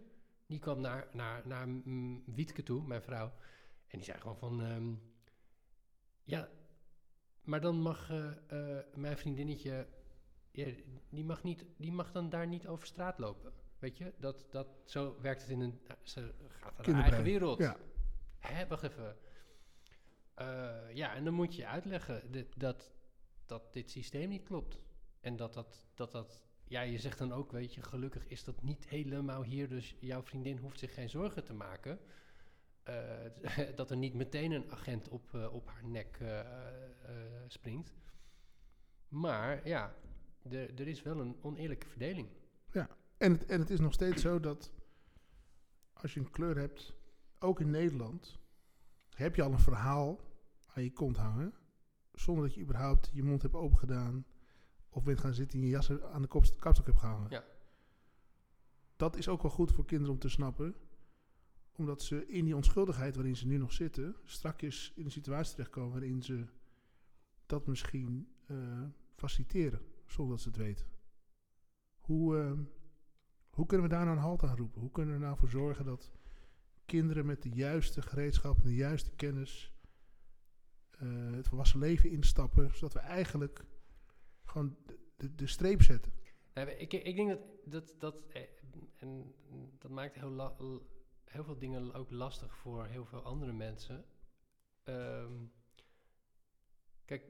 Die 0.47 0.59
kwam 0.59 0.81
naar, 0.81 1.09
naar, 1.13 1.47
naar 1.47 1.69
Wietke 2.25 2.63
toe, 2.63 2.87
mijn 2.87 3.03
vrouw. 3.03 3.33
En 3.87 3.99
die 3.99 4.05
zei 4.05 4.19
gewoon 4.19 4.39
van... 4.39 4.63
ehm, 4.63 4.95
ja, 6.25 6.49
maar 7.43 7.61
dan 7.61 7.81
mag 7.81 8.11
eh, 8.11 8.77
eh, 8.79 8.85
mijn 8.95 9.17
vriendinnetje... 9.17 9.87
Ja, 10.51 10.67
die, 11.09 11.25
mag 11.25 11.43
niet, 11.43 11.65
die 11.77 11.93
mag 11.93 12.13
dan 12.13 12.29
daar 12.29 12.47
niet 12.47 12.67
over 12.67 12.87
straat 12.87 13.19
lopen. 13.19 13.53
Weet 13.79 13.99
je? 13.99 14.13
Dat, 14.19 14.47
dat, 14.51 14.67
zo 14.85 15.21
werkt 15.21 15.41
het 15.41 15.51
in 15.51 15.61
een... 15.61 15.81
nou, 15.87 15.99
ze 16.03 16.35
gaat 16.49 16.87
naar 16.87 17.03
eigen 17.03 17.23
wereld. 17.23 17.59
Ja. 17.59 17.77
Hè, 18.39 18.67
wacht 18.67 18.83
even. 18.83 19.17
Eh, 20.35 20.95
ja, 20.95 21.15
en 21.15 21.25
dan 21.25 21.35
moet 21.35 21.55
je 21.55 21.67
uitleggen 21.67 22.47
dat, 22.57 22.93
dat 23.47 23.73
dit 23.73 23.91
systeem 23.91 24.29
niet 24.29 24.43
klopt. 24.43 24.79
En 25.21 25.37
dat 25.37 25.55
dat, 25.55 25.87
dat 25.95 26.13
dat, 26.13 26.43
ja, 26.69 26.81
je 26.81 26.99
zegt 26.99 27.19
dan 27.19 27.33
ook, 27.33 27.53
weet 27.53 27.75
je, 27.75 27.83
gelukkig 27.83 28.27
is 28.27 28.45
dat 28.45 28.63
niet 28.63 28.89
helemaal 28.89 29.43
hier, 29.43 29.69
dus 29.69 29.97
jouw 30.01 30.23
vriendin 30.23 30.59
hoeft 30.59 30.79
zich 30.79 30.95
geen 30.95 31.11
zorgen 31.11 31.45
te 31.45 31.55
maken. 31.55 31.99
Eh, 32.83 32.97
dat 33.77 33.91
er 33.91 33.97
niet 33.97 34.15
meteen 34.15 34.53
een 34.53 34.71
agent 34.71 35.09
op, 35.09 35.35
eh, 35.35 35.55
op 35.55 35.69
haar 35.69 35.85
nek 35.85 36.17
eh, 36.21 36.41
springt. 37.47 37.95
Maar 39.09 39.69
ja, 39.69 39.95
er 40.51 40.89
is 40.89 41.03
wel 41.03 41.21
een 41.21 41.37
oneerlijke 41.43 41.87
verdeling. 41.87 42.29
En 43.17 43.33
het, 43.33 43.47
en 43.47 43.61
het 43.61 43.71
is 43.71 43.81
nog 43.81 43.93
steeds 43.93 44.23
zo 44.23 44.41
dat 44.41 44.73
als 45.93 46.15
je 46.15 46.21
een 46.21 46.31
kleur 46.31 46.57
hebt, 46.57 46.95
ook 47.39 47.61
in 47.61 47.71
Nederland, 47.71 48.39
heb 49.15 49.35
je 49.35 49.43
al 49.43 49.53
een 49.53 49.59
verhaal 49.59 50.21
aan 50.67 50.83
je 50.83 50.93
kont 50.93 51.17
hangen. 51.17 51.55
Zonder 52.13 52.45
dat 52.45 52.55
je 52.55 52.61
überhaupt 52.61 53.11
je 53.13 53.23
mond 53.23 53.43
hebt 53.43 53.55
opengedaan. 53.55 54.27
Of 54.97 55.03
bent 55.03 55.21
gaan 55.21 55.35
zitten 55.35 55.59
in 55.59 55.65
je 55.65 55.71
jas 55.71 56.01
aan 56.01 56.23
de 56.23 56.29
kapstok 56.29 56.87
hebt 56.87 56.99
gehangen. 56.99 57.31
Ja. 57.31 57.45
Dat 58.97 59.17
is 59.17 59.29
ook 59.29 59.43
wel 59.43 59.51
goed 59.51 59.73
voor 59.73 59.85
kinderen 59.85 60.13
om 60.13 60.19
te 60.21 60.29
snappen. 60.29 60.75
Omdat 61.73 62.03
ze 62.03 62.27
in 62.27 62.45
die 62.45 62.57
onschuldigheid 62.57 63.15
waarin 63.15 63.37
ze 63.37 63.47
nu 63.47 63.57
nog 63.57 63.73
zitten, 63.73 64.17
strakjes 64.25 64.93
in 64.95 65.05
een 65.05 65.11
situatie 65.11 65.55
terechtkomen 65.55 65.91
waarin 65.91 66.23
ze 66.23 66.47
dat 67.47 67.67
misschien 67.67 68.29
eh, 68.47 68.83
faciliteren. 69.15 69.81
Zonder 70.07 70.35
dat 70.35 70.43
ze 70.43 70.49
het 70.49 70.59
weten. 70.59 70.87
Hoe, 71.99 72.39
eh, 72.39 72.53
hoe 73.51 73.67
kunnen 73.67 73.89
we 73.89 73.95
daar 73.95 74.05
nou 74.05 74.17
een 74.17 74.23
halt 74.23 74.43
aan 74.43 74.57
roepen? 74.57 74.81
Hoe 74.81 74.91
kunnen 74.91 75.15
we 75.15 75.21
er 75.21 75.27
nou 75.27 75.39
voor 75.39 75.51
zorgen 75.51 75.85
dat 75.85 76.13
kinderen 76.85 77.27
met 77.27 77.43
de 77.43 77.51
juiste 77.51 78.03
gereedschap 78.03 78.59
en 78.59 78.67
de 78.67 78.75
juiste 78.75 79.11
kennis 79.11 79.73
eh, 80.91 81.33
het 81.33 81.49
volwassen 81.49 81.79
leven 81.79 82.11
instappen, 82.11 82.71
zodat 82.75 82.93
we 82.93 83.01
eigenlijk 83.01 83.65
gewoon 84.47 84.77
de, 84.87 84.99
de, 85.17 85.35
de 85.35 85.47
streep 85.47 85.83
zetten? 85.83 86.13
Nou, 86.55 86.69
ik, 86.71 86.93
ik 86.93 87.17
denk 87.17 87.29
dat 87.29 87.41
dat, 87.65 87.95
dat, 87.99 88.23
eh, 88.33 88.43
en 88.97 89.35
dat 89.79 89.91
maakt 89.91 90.15
heel, 90.15 90.31
la- 90.31 90.57
heel 91.25 91.45
veel 91.45 91.59
dingen 91.59 91.93
ook 91.95 92.11
lastig 92.11 92.57
voor 92.57 92.87
heel 92.87 93.05
veel 93.05 93.23
andere 93.23 93.53
mensen. 93.53 94.05
Ehm, 94.83 95.33
kijk, 97.05 97.25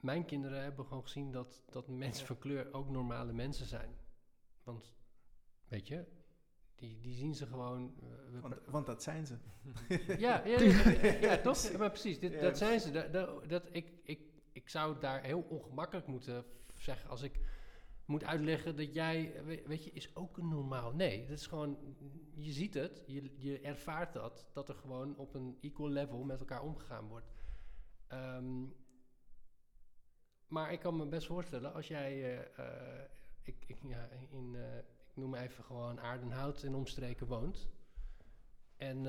mijn 0.00 0.24
kinderen 0.24 0.62
hebben 0.62 0.84
gewoon 0.86 1.02
gezien 1.02 1.32
dat, 1.32 1.62
dat 1.70 1.88
mensen 1.88 2.26
van 2.26 2.38
kleur 2.38 2.72
ook 2.72 2.88
normale 2.88 3.32
mensen 3.32 3.66
zijn. 3.66 3.96
Want, 4.62 4.94
weet 5.68 5.88
je, 5.88 6.04
die, 6.74 7.00
die 7.00 7.14
zien 7.14 7.34
ze 7.34 7.46
gewoon. 7.46 7.94
eh, 8.02 8.40
Want, 8.40 8.54
want 8.66 8.86
dat 8.86 9.02
zijn 9.02 9.26
ze. 9.26 9.36
ja, 10.18 10.44
ja, 10.46 10.60
ja, 10.60 10.90
ja, 11.20 11.38
toch? 11.52 11.76
Maar 11.76 11.90
precies, 11.90 12.18
dit, 12.20 12.40
dat 12.40 12.58
zijn 12.58 12.80
ze. 12.80 12.90
Dat, 12.90 13.12
dat, 13.12 13.48
dat- 13.48 13.68
ik, 13.72 13.92
ik, 14.02 14.20
ik 14.58 14.68
zou 14.68 15.00
daar 15.00 15.22
heel 15.22 15.40
ongemakkelijk 15.48 16.06
moeten 16.06 16.44
zeggen 16.74 17.10
als 17.10 17.22
ik 17.22 17.40
moet 18.04 18.24
uitleggen 18.24 18.76
dat 18.76 18.94
jij, 18.94 19.44
we- 19.44 19.62
weet 19.66 19.84
je, 19.84 19.90
is 19.90 20.16
ook 20.16 20.36
een 20.36 20.48
normaal. 20.48 20.92
Nee, 20.92 21.26
dat 21.26 21.38
is 21.38 21.46
gewoon, 21.46 21.96
je 22.34 22.52
ziet 22.52 22.74
het, 22.74 23.02
je, 23.06 23.34
je 23.36 23.60
ervaart 23.60 24.12
dat, 24.12 24.46
dat 24.52 24.68
er 24.68 24.74
gewoon 24.74 25.16
op 25.16 25.34
een 25.34 25.58
equal 25.60 25.88
level 25.88 26.24
met 26.24 26.40
elkaar 26.40 26.62
omgegaan 26.62 27.06
wordt. 27.08 27.26
Ehm, 28.06 28.64
maar 30.46 30.72
ik 30.72 30.80
kan 30.80 30.96
me 30.96 31.06
best 31.06 31.26
voorstellen, 31.26 31.74
als 31.74 31.88
jij, 31.88 32.12
eh, 32.38 32.58
eh, 32.58 33.04
ik, 33.42 33.64
ik, 33.66 33.78
ja, 33.82 34.08
in, 34.30 34.56
eh, 34.56 34.76
ik 34.78 35.16
noem 35.16 35.34
even 35.34 35.64
gewoon 35.64 36.00
Aardenhout 36.00 36.62
en 36.62 36.74
omstreken 36.74 37.26
woont. 37.26 37.68
En, 38.76 39.06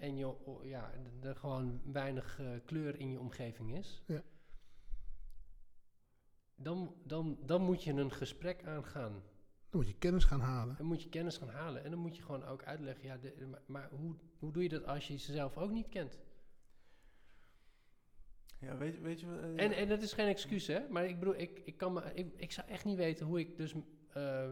en 0.00 0.16
je, 0.16 0.34
ja, 0.62 0.92
er 1.22 1.36
gewoon 1.36 1.80
weinig 1.92 2.40
kleur 2.64 2.98
in 3.00 3.10
je 3.10 3.20
omgeving 3.20 3.76
is. 3.78 4.02
Ja. 4.06 4.22
Dan, 6.66 6.94
dan, 7.04 7.38
dan 7.42 7.62
moet 7.62 7.84
je 7.84 7.92
een 7.92 8.12
gesprek 8.12 8.64
aangaan. 8.64 9.12
Dan 9.70 9.80
moet 9.80 9.88
je 9.88 9.94
kennis 9.98 10.24
gaan 10.24 10.40
halen. 10.40 10.76
Dan 10.76 10.86
moet 10.86 11.02
je 11.02 11.08
kennis 11.08 11.36
gaan 11.38 11.48
halen. 11.48 11.84
En 11.84 11.90
dan 11.90 11.98
moet 12.00 12.16
je 12.16 12.22
gewoon 12.22 12.44
ook 12.44 12.62
uitleggen, 12.64 13.04
ja, 13.04 13.16
de- 13.16 13.46
maar, 13.50 13.62
maar 13.66 13.88
hoe, 13.90 14.14
hoe 14.38 14.52
doe 14.52 14.62
je 14.62 14.68
dat 14.68 14.86
als 14.86 15.06
je 15.06 15.12
jezelf 15.12 15.56
ook 15.56 15.70
niet 15.70 15.88
kent? 15.88 16.18
Ja, 18.60 18.76
weet, 18.76 18.94
je- 18.94 19.00
weet 19.00 19.20
je... 19.20 19.26
eh, 19.56 19.64
En, 19.64 19.72
en 19.72 19.88
dat 19.88 20.02
is 20.02 20.12
geen 20.12 20.26
excuus, 20.28 20.66
hè? 20.66 20.88
Maar 20.88 21.04
ik 21.06 21.18
bedoel, 21.18 21.36
ik, 21.38 21.60
ik, 21.64 21.76
kan 21.76 21.92
me, 21.92 22.02
ik, 22.14 22.32
ik 22.36 22.52
zou 22.52 22.68
echt 22.68 22.84
niet 22.84 22.96
weten 22.96 23.26
hoe 23.26 23.38
ik 23.38 23.56
dus... 23.56 23.74
eh, 24.12 24.50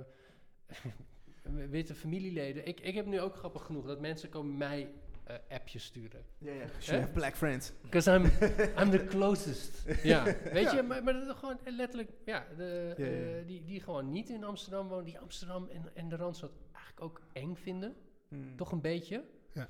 witte 1.70 1.94
familieleden... 1.94 2.66
Ik, 2.66 2.80
ik 2.80 2.94
heb 2.94 3.06
nu 3.06 3.20
ook 3.20 3.34
grappig 3.36 3.62
genoeg 3.62 3.86
dat 3.86 4.00
mensen 4.00 4.28
komen 4.28 4.56
mij 4.56 4.92
eh, 5.24 5.36
appjes 5.48 5.84
sturen. 5.84 6.24
ja, 6.38 6.52
ja. 6.52 6.66
Have 7.00 7.12
black 7.12 7.34
friends. 7.36 7.72
Because 7.82 8.10
I'm, 8.14 8.24
I'm 8.82 8.90
the 8.90 9.04
closest. 9.08 9.84
Ja, 10.02 10.24
weet 10.24 10.64
Ja. 10.70 10.74
je, 10.74 10.82
maar, 10.82 11.04
maar 11.04 11.12
dat 11.12 11.26
is 11.26 11.32
gewoon 11.34 11.58
letterlijk... 11.64 12.10
Ja, 12.24 12.46
de, 12.56 12.94
Ja, 12.96 13.04
ja, 13.04 13.10
ja. 13.10 13.38
eh, 13.38 13.46
die, 13.46 13.64
die 13.64 13.80
gewoon 13.80 14.10
niet 14.10 14.28
in 14.30 14.44
Amsterdam 14.44 14.88
wonen. 14.88 15.04
Die 15.04 15.18
Amsterdam 15.18 15.68
en, 15.68 15.90
en 15.94 16.08
de 16.08 16.16
Randstad 16.16 16.50
eigenlijk 16.72 17.00
ook 17.06 17.20
eng 17.32 17.54
vinden. 17.54 17.94
Hmm. 18.28 18.56
Toch 18.56 18.72
een 18.72 18.80
beetje. 18.80 19.24
Ja. 19.52 19.68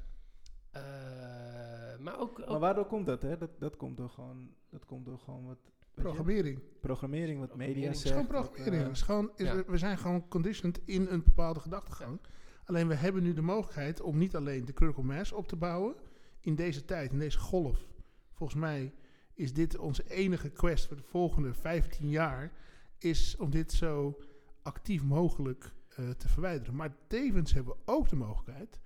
Eh, 0.70 1.98
maar 1.98 2.18
ook... 2.18 2.40
ook 2.40 2.48
Maar 2.48 2.58
waardoor 2.58 2.86
komt 2.86 3.06
dat, 3.06 3.22
hè? 3.22 3.36
Dat, 3.36 3.50
dat 3.58 3.76
komt 3.76 3.96
door 3.96 4.10
gewoon... 4.10 4.50
Dat 4.70 4.84
komt 4.84 5.06
door 5.06 5.18
gewoon 5.18 5.46
wat... 5.46 5.58
je, 5.94 6.02
Programmering. 6.02 6.60
Programmering, 6.80 7.40
wat 7.40 7.54
media 7.56 7.90
Programmering. 7.90 7.94
Het 7.96 8.04
is 8.04 8.10
gewoon 8.10 8.26
zegt. 8.26 8.32
wat, 8.38 8.50
programmering. 8.52 8.88
Het 8.88 8.96
is 8.96 9.02
gewoon, 9.02 9.30
is- 9.36 9.46
ja. 9.46 9.64
We 9.72 9.78
zijn 9.78 9.98
gewoon 9.98 10.28
conditioned 10.28 10.80
in 10.84 11.06
een 11.10 11.22
bepaalde 11.24 11.60
gedachtegang. 11.60 12.20
Alleen 12.64 12.88
we 12.88 12.94
hebben 12.94 13.22
nu 13.22 13.32
de 13.32 13.42
mogelijkheid 13.42 14.00
om 14.00 14.18
niet 14.18 14.36
alleen 14.36 14.64
de 14.64 14.72
critical 14.72 15.04
mass 15.04 15.32
op 15.32 15.48
te 15.48 15.56
bouwen 15.56 15.94
in 16.40 16.54
deze 16.54 16.84
tijd, 16.84 17.12
in 17.12 17.18
deze 17.18 17.38
golf. 17.38 17.86
Volgens 18.32 18.60
mij 18.60 18.92
is 19.34 19.52
dit 19.52 19.78
onze 19.78 20.10
enige 20.10 20.50
quest 20.50 20.86
voor 20.86 20.96
de 20.96 21.02
volgende 21.02 21.54
15 21.54 22.08
jaar, 22.08 22.52
is 22.98 23.36
om 23.36 23.50
dit 23.50 23.72
zo 23.72 24.18
actief 24.62 25.02
mogelijk 25.02 25.74
eh, 25.88 26.10
te 26.10 26.28
verwijderen. 26.28 26.76
Maar 26.76 26.96
tevens 27.06 27.52
hebben 27.52 27.74
we 27.74 27.92
ook 27.92 28.08
de 28.08 28.16
mogelijkheid 28.16 28.80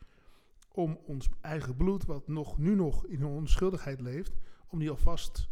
om 0.73 0.99
ons 1.07 1.29
eigen 1.41 1.77
bloed, 1.77 2.05
wat 2.05 2.29
nog, 2.29 2.59
nu 2.59 2.75
nog 2.75 3.07
in 3.07 3.25
onschuldigheid 3.25 4.01
leeft, 4.01 4.37
om 4.69 4.79
die 4.79 4.91
alvast 4.91 5.49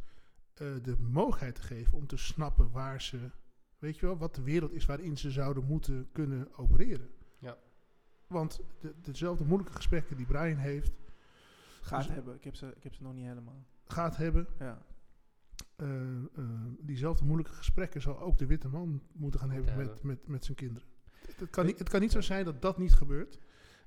eh, 0.54 0.66
de 0.82 0.96
mogelijkheid 0.98 1.54
te 1.54 1.62
geven 1.62 1.92
om 1.92 2.06
te 2.06 2.16
snappen 2.16 2.70
waar 2.70 3.02
ze, 3.02 3.30
weet 3.78 3.98
je 3.98 4.06
wel, 4.06 4.16
wat 4.16 4.34
de 4.34 4.42
wereld 4.42 4.72
is 4.72 4.84
waarin 4.84 5.16
ze 5.16 5.30
zouden 5.30 5.64
moeten 5.64 6.08
kunnen 6.12 6.48
opereren. 6.58 7.10
Want 8.26 8.60
de, 8.80 8.94
dezelfde 9.02 9.44
moeilijke 9.44 9.72
gesprekken 9.74 10.16
die 10.16 10.26
Brian 10.26 10.56
heeft, 10.58 10.92
Gaat 11.80 12.02
Dus- 12.06 12.14
hebben. 12.14 12.34
Ik 12.34 12.44
heb, 12.44 12.54
ze, 12.54 12.72
ik 12.76 12.82
heb 12.82 12.94
ze 12.94 13.02
nog 13.02 13.14
niet 13.14 13.26
helemaal. 13.26 13.64
gaat 13.84 14.16
hebben, 14.16 14.46
Ja. 14.58 14.82
eh, 15.76 16.10
eh, 16.16 16.24
diezelfde 16.80 17.24
moeilijke 17.24 17.52
gesprekken 17.52 18.00
zal 18.02 18.20
ook 18.20 18.38
de 18.38 18.46
witte 18.46 18.68
man 18.68 19.02
moeten 19.12 19.40
gaan 19.40 19.50
hebben 19.50 19.76
met, 19.76 20.02
met, 20.02 20.28
met 20.28 20.44
zijn 20.44 20.56
kinderen. 20.56 20.88
Het, 21.26 21.40
het 21.40 21.50
kan 21.50 21.66
niet, 21.66 21.78
het 21.78 21.88
kan 21.88 22.00
niet 22.00 22.12
zo 22.12 22.20
zijn 22.20 22.44
dat 22.44 22.62
dat 22.62 22.78
niet 22.78 22.92
gebeurt, 22.94 23.38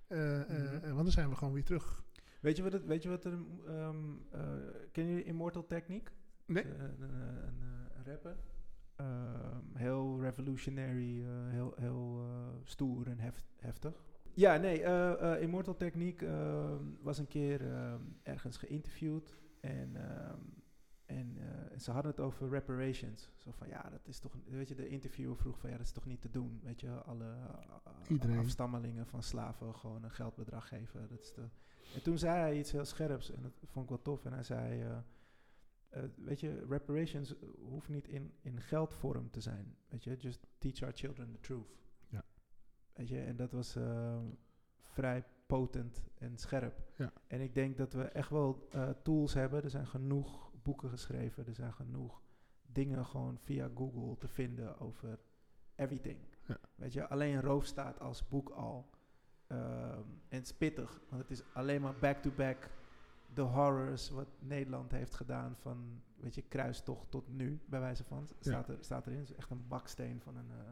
eh, 0.07 0.41
eh, 0.41 0.47
Mhm. 0.49 0.75
eh, 0.75 0.81
want 0.91 1.03
dan 1.03 1.11
zijn 1.11 1.29
we 1.29 1.35
gewoon 1.35 1.53
weer 1.53 1.63
terug 1.63 2.03
Weet 2.39 2.57
je 2.57 2.63
wat, 2.63 2.73
het, 2.73 2.85
weet 2.85 3.03
je 3.03 3.09
wat 3.09 3.25
er... 3.25 3.33
ehm 3.67 3.95
eh, 4.31 4.41
ken 4.91 5.05
je 5.05 5.23
Immortal 5.23 5.65
Technique? 5.65 6.11
Nee. 6.45 6.63
Een, 6.65 7.01
een, 7.01 7.59
eh, 7.61 8.05
rapper. 8.05 8.35
Ehm, 8.95 9.59
heel 9.73 10.21
revolutionary, 10.21 11.23
eh, 11.25 11.29
heel, 11.49 11.73
heel 11.77 12.25
eh, 12.29 12.47
stoer 12.63 13.07
en 13.07 13.19
hef- 13.19 13.45
heftig. 13.59 14.03
Ja, 14.33 14.57
nee, 14.57 14.83
eh, 14.83 15.33
eh, 15.33 15.41
Immortal 15.41 15.75
Technique 15.75 16.27
ehm, 16.27 16.83
was 17.01 17.17
een 17.17 17.27
keer 17.27 17.73
ehm, 17.73 18.01
ergens 18.23 18.57
geïnterviewd. 18.57 19.37
En, 19.59 19.95
ehm, 19.95 20.39
en 21.05 21.37
eh, 21.37 21.79
ze 21.79 21.91
hadden 21.91 22.11
het 22.11 22.19
over 22.19 22.49
reparations. 22.49 23.29
Zo 23.37 23.51
van, 23.51 23.67
ja, 23.67 23.89
dat 23.89 24.07
is 24.07 24.19
toch... 24.19 24.33
Weet 24.45 24.67
je, 24.67 24.75
de 24.75 24.87
interviewer 24.87 25.37
vroeg 25.37 25.59
van, 25.59 25.69
ja, 25.69 25.77
dat 25.77 25.85
is 25.85 25.91
toch 25.91 26.05
niet 26.05 26.21
te 26.21 26.29
doen? 26.29 26.59
Weet 26.63 26.81
je, 26.81 26.89
alle 26.89 27.35
afstammelingen 28.37 29.07
van 29.07 29.23
slaven 29.23 29.75
gewoon 29.75 30.03
een 30.03 30.11
geldbedrag 30.11 30.67
geven. 30.67 31.07
Dat 31.09 31.21
is 31.21 31.33
de, 31.33 31.49
en 31.95 32.01
toen 32.01 32.17
zei 32.17 32.39
hij 32.39 32.57
iets 32.57 32.71
heel 32.71 32.85
scherps 32.85 33.31
en 33.31 33.41
dat 33.41 33.51
vond 33.63 33.83
ik 33.83 33.89
wel 33.89 34.01
tof. 34.01 34.25
En 34.25 34.33
hij 34.33 34.43
zei, 34.43 34.83
weet 36.15 36.39
je, 36.39 36.65
reparations 36.69 37.35
hoeft 37.69 37.89
niet 37.89 38.07
in, 38.07 38.33
in 38.41 38.61
geldvorm 38.61 39.29
te 39.29 39.41
zijn. 39.41 39.75
Weet 39.87 40.03
je, 40.03 40.15
just 40.15 40.47
teach 40.57 40.81
our 40.81 40.93
children 40.93 41.31
the 41.31 41.39
truth. 41.39 41.77
Weet 42.93 43.07
je, 43.07 43.21
en 43.21 43.35
dat 43.35 43.51
was 43.51 43.75
eh, 43.75 44.17
vrij 44.79 45.23
potent 45.45 46.03
en 46.17 46.37
scherp. 46.37 46.81
Ja. 46.95 47.11
En 47.27 47.41
ik 47.41 47.53
denk 47.53 47.77
dat 47.77 47.93
we 47.93 48.03
echt 48.03 48.29
wel 48.29 48.67
eh, 48.71 48.89
tools 49.03 49.33
hebben. 49.33 49.63
Er 49.63 49.69
zijn 49.69 49.87
genoeg 49.87 50.51
boeken 50.63 50.89
geschreven. 50.89 51.47
Er 51.47 51.53
zijn 51.53 51.73
genoeg 51.73 52.21
dingen 52.61 53.05
gewoon 53.05 53.37
via 53.37 53.69
Google 53.75 54.17
te 54.17 54.27
vinden 54.27 54.79
over 54.79 55.19
everything. 55.75 56.17
Ja. 56.45 56.57
Weet 56.75 56.93
je, 56.93 57.07
alleen 57.07 57.41
Roof 57.41 57.65
staat 57.65 57.99
als 57.99 58.27
boek 58.27 58.49
al. 58.49 58.89
Ehm, 59.47 60.03
en 60.27 60.37
het 60.37 60.45
is 60.45 60.53
pittig, 60.53 61.01
want 61.09 61.21
het 61.21 61.31
is 61.31 61.43
alleen 61.53 61.81
maar 61.81 61.95
back-to-back 61.99 62.69
de 63.33 63.41
horrors 63.41 64.09
wat 64.09 64.27
Nederland 64.39 64.91
heeft 64.91 65.13
gedaan 65.13 65.55
van, 65.55 66.01
weet 66.15 66.35
je, 66.35 66.41
kruistocht 66.41 67.11
tot 67.11 67.27
nu, 67.27 67.61
bij 67.65 67.79
wijze 67.79 68.03
van. 68.03 68.27
Staat, 68.39 68.69
er, 68.69 68.77
staat 68.79 69.05
erin, 69.05 69.19
het 69.19 69.29
is 69.29 69.35
echt 69.35 69.49
een 69.49 69.67
baksteen 69.67 70.21
van 70.21 70.35
een, 70.35 70.51
eh, 70.51 70.69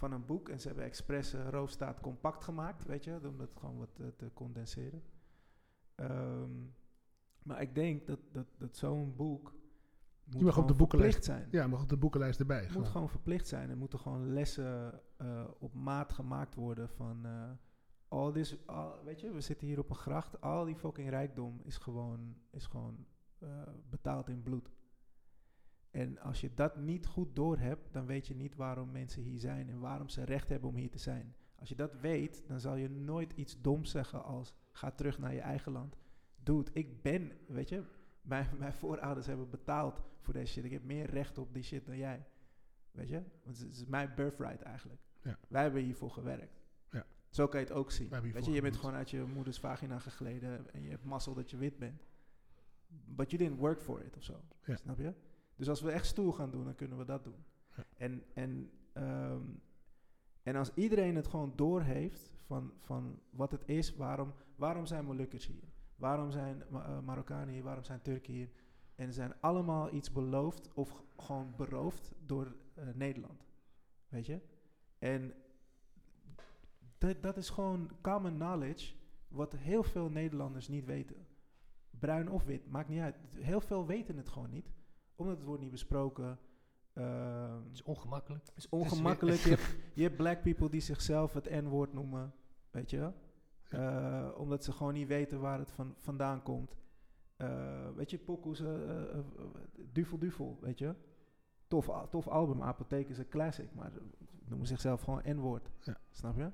van 0.00 0.12
een 0.12 0.24
boek. 0.24 0.48
En 0.48 0.60
ze 0.60 0.66
hebben 0.66 0.84
expres 0.84 1.34
Roofstaat 1.34 2.00
compact 2.00 2.44
gemaakt, 2.44 2.84
weet 2.84 3.04
je, 3.04 3.20
om 3.24 3.36
dat 3.36 3.50
gewoon 3.56 3.78
wat 3.78 3.98
eh, 4.00 4.06
te 4.16 4.30
condenseren. 4.34 5.02
Ehm, 5.94 6.50
maar 7.42 7.60
ik 7.62 7.74
denk 7.74 8.06
dat, 8.06 8.18
dat, 8.32 8.46
dat 8.58 8.76
zo'n 8.76 9.16
boek 9.16 9.54
moet 10.24 10.42
mag 10.42 10.58
op 10.58 10.68
de 10.68 10.74
boekenlijst. 10.74 11.14
verplicht 11.14 11.40
zijn. 11.40 11.62
Ja, 11.62 11.68
mag 11.68 11.82
op 11.82 11.88
de 11.88 11.96
boekenlijst 11.96 12.40
erbij. 12.40 12.62
Het 12.62 12.74
moet 12.74 12.88
gewoon 12.88 13.08
verplicht 13.08 13.48
zijn. 13.48 13.70
Er 13.70 13.76
moeten 13.76 13.98
gewoon 13.98 14.32
lessen 14.32 15.00
eh, 15.16 15.44
op 15.58 15.74
maat 15.74 16.12
gemaakt 16.12 16.54
worden 16.54 16.88
van... 16.88 17.26
eh 17.26 17.50
al 18.08 18.32
dit, 18.32 18.58
al, 18.66 19.04
weet 19.04 19.20
je, 19.20 19.32
we 19.32 19.40
zitten 19.40 19.66
hier 19.66 19.78
op 19.78 19.90
een 19.90 19.96
gracht. 19.96 20.40
Al 20.40 20.64
die 20.64 20.76
fucking 20.76 21.08
rijkdom 21.08 21.60
is 21.62 21.76
gewoon, 21.76 22.36
is 22.50 22.66
gewoon 22.66 23.06
betaald 23.90 24.28
in 24.28 24.42
bloed. 24.42 24.70
En 25.90 26.18
als 26.18 26.40
je 26.40 26.54
dat 26.54 26.76
niet 26.76 27.06
goed 27.06 27.36
doorhebt, 27.36 27.92
dan 27.92 28.06
weet 28.06 28.26
je 28.26 28.34
niet 28.34 28.56
waarom 28.56 28.90
mensen 28.90 29.22
hier 29.22 29.38
zijn 29.38 29.68
en 29.68 29.80
waarom 29.80 30.08
ze 30.08 30.24
recht 30.24 30.48
hebben 30.48 30.68
om 30.68 30.76
hier 30.76 30.90
te 30.90 30.98
zijn. 30.98 31.34
Als 31.58 31.68
je 31.68 31.74
dat 31.74 32.00
weet, 32.00 32.42
dan 32.46 32.60
zal 32.60 32.76
je 32.76 32.90
nooit 32.90 33.32
iets 33.32 33.60
doms 33.60 33.90
zeggen 33.90 34.24
als 34.24 34.52
ga 34.72 34.90
terug 34.90 35.18
naar 35.18 35.34
je 35.34 35.40
eigen 35.40 35.72
land. 35.72 35.96
Dude, 36.42 36.70
ik 36.72 37.02
ben, 37.02 37.32
weet 37.46 37.68
je, 37.68 37.82
mijn, 38.22 38.48
mijn 38.58 38.72
voorouders 38.72 39.26
hebben 39.26 39.50
betaald 39.50 40.00
voor 40.18 40.32
deze 40.32 40.52
shit. 40.52 40.64
Ik 40.64 40.70
heb 40.70 40.84
meer 40.84 41.10
recht 41.10 41.38
op 41.38 41.54
die 41.54 41.62
shit 41.62 41.86
dan 41.86 41.96
jij. 41.96 42.26
Weet 42.90 43.08
je? 43.08 43.22
Want 43.44 43.58
het 43.58 43.72
is 43.72 43.86
mijn 43.86 44.12
birthright 44.14 44.62
eigenlijk. 44.62 45.00
Ja. 45.22 45.38
Wij 45.48 45.62
hebben 45.62 45.82
hiervoor 45.82 46.10
gewerkt. 46.10 46.60
Ja. 46.90 47.06
Zo 47.30 47.48
kan 47.48 47.60
je 47.60 47.66
het 47.66 47.74
ook 47.74 47.90
zien. 47.90 48.08
Weet 48.08 48.44
je, 48.44 48.52
je 48.52 48.60
bent 48.60 48.76
gewoon 48.76 48.94
uit 48.94 49.10
je 49.10 49.22
moeders 49.22 49.58
vagina 49.58 49.98
gegleden 49.98 50.72
en 50.72 50.82
je 50.82 50.90
hebt 50.90 51.04
mazzel 51.04 51.34
dat 51.34 51.50
je 51.50 51.56
wit 51.56 51.78
bent. 51.78 52.02
But 52.88 53.30
you 53.30 53.42
didn't 53.42 53.58
work 53.60 53.80
for 53.80 54.04
it 54.04 54.16
of 54.16 54.22
zo. 54.22 54.40
Ja. 54.64 54.76
Snap 54.76 54.98
je? 54.98 55.14
Dus 55.60 55.68
als 55.68 55.80
we 55.80 55.90
echt 55.90 56.06
stoer 56.06 56.32
gaan 56.32 56.50
doen, 56.50 56.64
dan 56.64 56.74
kunnen 56.74 56.98
we 56.98 57.04
dat 57.04 57.24
doen. 57.24 57.44
En, 57.96 58.22
en, 58.34 58.70
ehm, 58.92 59.42
en 60.42 60.56
als 60.56 60.74
iedereen 60.74 61.16
het 61.16 61.26
gewoon 61.26 61.52
doorheeft 61.56 62.30
van, 62.36 62.72
van 62.78 63.20
wat 63.30 63.52
het 63.52 63.68
is, 63.68 63.96
waarom, 63.96 64.34
waarom 64.56 64.86
zijn 64.86 65.04
Molukkers 65.04 65.46
hier? 65.46 65.72
Waarom 65.96 66.30
zijn 66.30 66.62
eh, 66.62 67.00
Marokkanen 67.00 67.54
hier? 67.54 67.62
Waarom 67.62 67.84
zijn 67.84 68.02
Turken 68.02 68.32
hier? 68.32 68.50
En 68.94 69.06
ze 69.06 69.12
zijn 69.12 69.40
allemaal 69.40 69.92
iets 69.92 70.12
beloofd 70.12 70.74
of 70.74 71.02
gewoon 71.16 71.54
beroofd 71.56 72.12
door 72.26 72.56
eh, 72.74 72.84
Nederland. 72.94 73.46
Weet 74.08 74.26
je? 74.26 74.40
En 74.98 75.34
dat, 76.98 77.22
dat 77.22 77.36
is 77.36 77.50
gewoon 77.50 77.90
common 78.00 78.34
knowledge, 78.34 78.94
wat 79.28 79.52
heel 79.52 79.82
veel 79.82 80.10
Nederlanders 80.10 80.68
niet 80.68 80.84
weten. 80.84 81.26
Bruin 81.90 82.30
of 82.30 82.44
wit, 82.44 82.70
maakt 82.70 82.88
niet 82.88 83.00
uit. 83.00 83.16
Heel 83.36 83.60
veel 83.60 83.86
weten 83.86 84.16
het 84.16 84.28
gewoon 84.28 84.50
niet, 84.50 84.72
omdat 85.20 85.36
het 85.36 85.46
wordt 85.46 85.62
niet 85.62 85.70
besproken. 85.70 86.38
Ehm, 86.92 87.62
Het 87.64 87.72
is 87.72 87.82
ongemakkelijk. 87.82 88.46
het 88.46 88.56
is 88.56 88.68
ongemakkelijk. 88.68 89.38
je, 89.48 89.48
hebt, 89.48 89.76
je 89.94 90.02
hebt 90.02 90.16
black 90.16 90.42
people 90.42 90.70
die 90.70 90.80
zichzelf 90.80 91.32
het 91.32 91.50
N-woord 91.50 91.92
noemen, 91.92 92.32
weet 92.70 92.90
je? 92.90 93.12
Eh, 93.68 94.28
omdat 94.36 94.64
ze 94.64 94.72
gewoon 94.72 94.92
niet 94.92 95.08
weten 95.08 95.40
waar 95.40 95.58
het 95.58 95.70
van, 95.70 95.94
vandaan 95.98 96.42
komt. 96.42 96.76
Eh, 97.36 97.88
weet 97.96 98.10
je, 98.10 98.18
pokoes, 98.18 98.60
eh, 98.60 99.18
duvel 99.92 100.18
duvel, 100.18 100.58
weet 100.60 100.78
je? 100.78 100.94
Tof, 101.68 102.06
tof 102.10 102.28
album, 102.28 102.62
Apotheek 102.62 103.08
is 103.08 103.18
een 103.18 103.28
classic, 103.28 103.74
maar 103.74 103.90
ze 103.90 104.00
noemen 104.48 104.66
zichzelf 104.66 105.00
gewoon 105.00 105.22
N-woord. 105.24 105.70
Ja. 105.80 105.96
Snap 106.10 106.36
je? 106.36 106.50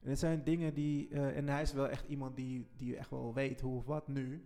En 0.00 0.10
het 0.10 0.18
zijn 0.18 0.44
dingen 0.44 0.74
die, 0.74 1.08
en 1.08 1.48
hij 1.48 1.62
is 1.62 1.72
wel 1.72 1.88
echt 1.88 2.06
iemand 2.06 2.36
die, 2.36 2.68
die 2.76 2.96
echt 2.96 3.10
wel 3.10 3.34
weet 3.34 3.60
hoe 3.60 3.76
of 3.76 3.84
wat 3.84 4.08
nu. 4.08 4.44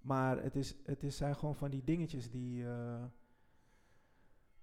Maar 0.00 0.42
het, 0.42 0.56
is, 0.56 0.76
het 0.84 1.02
is, 1.02 1.16
zijn 1.16 1.36
gewoon 1.36 1.54
van 1.54 1.70
die 1.70 1.84
dingetjes 1.84 2.30
die... 2.30 2.66
eh, 2.66 3.04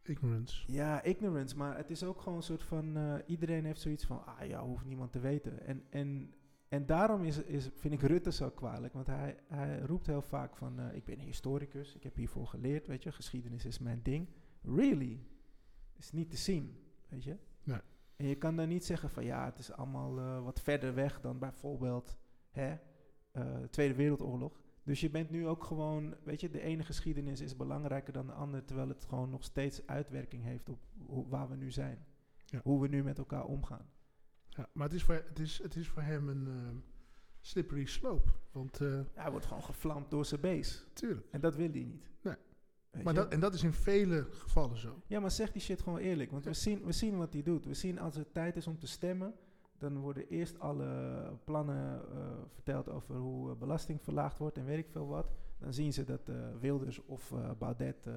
Ignorance. 0.03 0.71
ja, 0.71 1.03
ignorance, 1.03 1.57
maar 1.57 1.77
het 1.77 1.89
is 1.89 2.03
ook 2.03 2.21
gewoon 2.21 2.37
een 2.37 2.43
soort 2.43 2.63
van... 2.63 2.97
eh, 2.97 3.15
iedereen 3.25 3.65
heeft 3.65 3.81
zoiets 3.81 4.05
van, 4.05 4.25
ah 4.25 4.47
ja, 4.47 4.63
hoeft 4.63 4.85
niemand 4.85 5.11
te 5.11 5.19
weten. 5.19 5.59
En, 5.65 5.83
en, 5.89 6.33
en 6.67 6.85
daarom 6.85 7.23
is, 7.23 7.37
is, 7.37 7.69
vind 7.75 7.93
ik 7.93 8.01
Rutte 8.01 8.31
zo 8.31 8.49
kwalijk, 8.49 8.93
want 8.93 9.07
hij, 9.07 9.37
hij 9.47 9.79
roept 9.79 10.05
heel 10.07 10.21
vaak 10.21 10.55
van... 10.57 10.79
eh, 10.79 10.95
ik 10.95 11.05
ben 11.05 11.19
historicus, 11.19 11.95
ik 11.95 12.03
heb 12.03 12.15
hiervoor 12.15 12.47
geleerd, 12.47 12.87
weet 12.87 13.03
je. 13.03 13.11
Geschiedenis 13.11 13.65
is 13.65 13.79
mijn 13.79 13.99
ding. 14.03 14.27
Really? 14.61 15.25
Is 15.97 16.11
niet 16.11 16.29
te 16.29 16.37
zien, 16.37 16.77
weet 17.07 17.23
je. 17.23 17.37
Nee. 17.63 17.79
En 18.15 18.25
je 18.27 18.35
kan 18.35 18.55
dan 18.55 18.67
niet 18.67 18.85
zeggen 18.85 19.09
van, 19.09 19.25
ja, 19.25 19.45
het 19.45 19.57
is 19.59 19.71
allemaal 19.71 20.43
wat 20.43 20.61
verder 20.61 20.93
weg 20.93 21.21
dan 21.21 21.39
bijvoorbeeld... 21.39 22.17
Hè, 22.51 22.77
Tweede 23.69 23.93
Wereldoorlog. 23.95 24.63
Dus 24.85 24.99
je 24.99 25.09
bent 25.09 25.29
nu 25.29 25.47
ook 25.47 25.63
gewoon, 25.63 26.15
weet 26.23 26.41
je, 26.41 26.49
de 26.49 26.61
ene 26.61 26.83
geschiedenis 26.83 27.41
is 27.41 27.55
belangrijker 27.55 28.13
dan 28.13 28.25
de 28.25 28.33
andere, 28.33 28.65
terwijl 28.65 28.87
het 28.87 29.05
gewoon 29.05 29.29
nog 29.29 29.43
steeds 29.43 29.87
uitwerking 29.87 30.43
heeft 30.43 30.69
op 30.69 30.79
hoe, 31.05 31.27
waar 31.27 31.49
we 31.49 31.55
nu 31.55 31.71
zijn. 31.71 32.05
Ja. 32.45 32.59
Hoe 32.63 32.81
we 32.81 32.87
nu 32.87 33.03
met 33.03 33.17
elkaar 33.17 33.45
omgaan. 33.45 33.89
Ja, 34.47 34.69
maar 34.73 34.85
het 34.85 34.95
is 34.95 35.03
voor, 35.03 35.23
het 35.27 35.39
is, 35.39 35.61
het 35.63 35.75
is 35.75 35.87
voor 35.87 36.01
hem 36.01 36.29
een 36.29 36.47
eh, 36.47 36.77
slippery 37.39 37.85
slope. 37.85 38.31
Want, 38.51 38.81
eh 38.81 39.01
hij 39.13 39.31
wordt 39.31 39.45
gewoon 39.45 39.63
gevlamd 39.63 40.11
door 40.11 40.25
zijn 40.25 40.41
base. 40.41 40.79
tuurlijk. 40.93 41.27
En 41.31 41.41
dat 41.41 41.55
wil 41.55 41.71
hij 41.71 41.83
niet. 41.83 42.09
Nee. 42.21 43.03
Maar 43.03 43.13
dat, 43.13 43.31
en 43.31 43.39
dat 43.39 43.53
is 43.53 43.63
in 43.63 43.73
vele 43.73 44.27
gevallen 44.31 44.77
zo. 44.77 45.01
Ja, 45.07 45.19
maar 45.19 45.31
zeg 45.31 45.51
die 45.51 45.61
shit 45.61 45.81
gewoon 45.81 45.99
eerlijk. 45.99 46.31
Want 46.31 46.45
we, 46.45 46.53
zien, 46.53 46.85
we 46.85 46.91
zien 46.91 47.17
wat 47.17 47.33
hij 47.33 47.43
doet. 47.43 47.65
We 47.65 47.73
zien 47.73 47.99
als 47.99 48.15
het 48.15 48.33
tijd 48.33 48.55
is 48.55 48.67
om 48.67 48.79
te 48.79 48.87
stemmen, 48.87 49.33
dan 49.77 49.97
worden 49.97 50.27
eerst 50.27 50.59
alle 50.59 51.19
plannen 51.43 52.01
eh, 52.11 52.27
verteld 52.47 52.89
over 52.89 53.15
hoe 53.15 53.51
eh, 53.51 53.57
belasting 53.57 54.01
verlaagd 54.01 54.37
wordt 54.37 54.57
en 54.57 54.65
weet 54.65 54.77
ik 54.77 54.89
veel 54.89 55.07
wat. 55.07 55.31
Dan 55.57 55.73
zien 55.73 55.93
ze 55.93 56.03
dat 56.03 56.29
eh, 56.29 56.35
Wilders 56.59 57.05
of 57.05 57.31
eh, 57.31 57.51
Baudet 57.57 58.09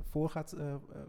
voorgaat, 0.00 0.56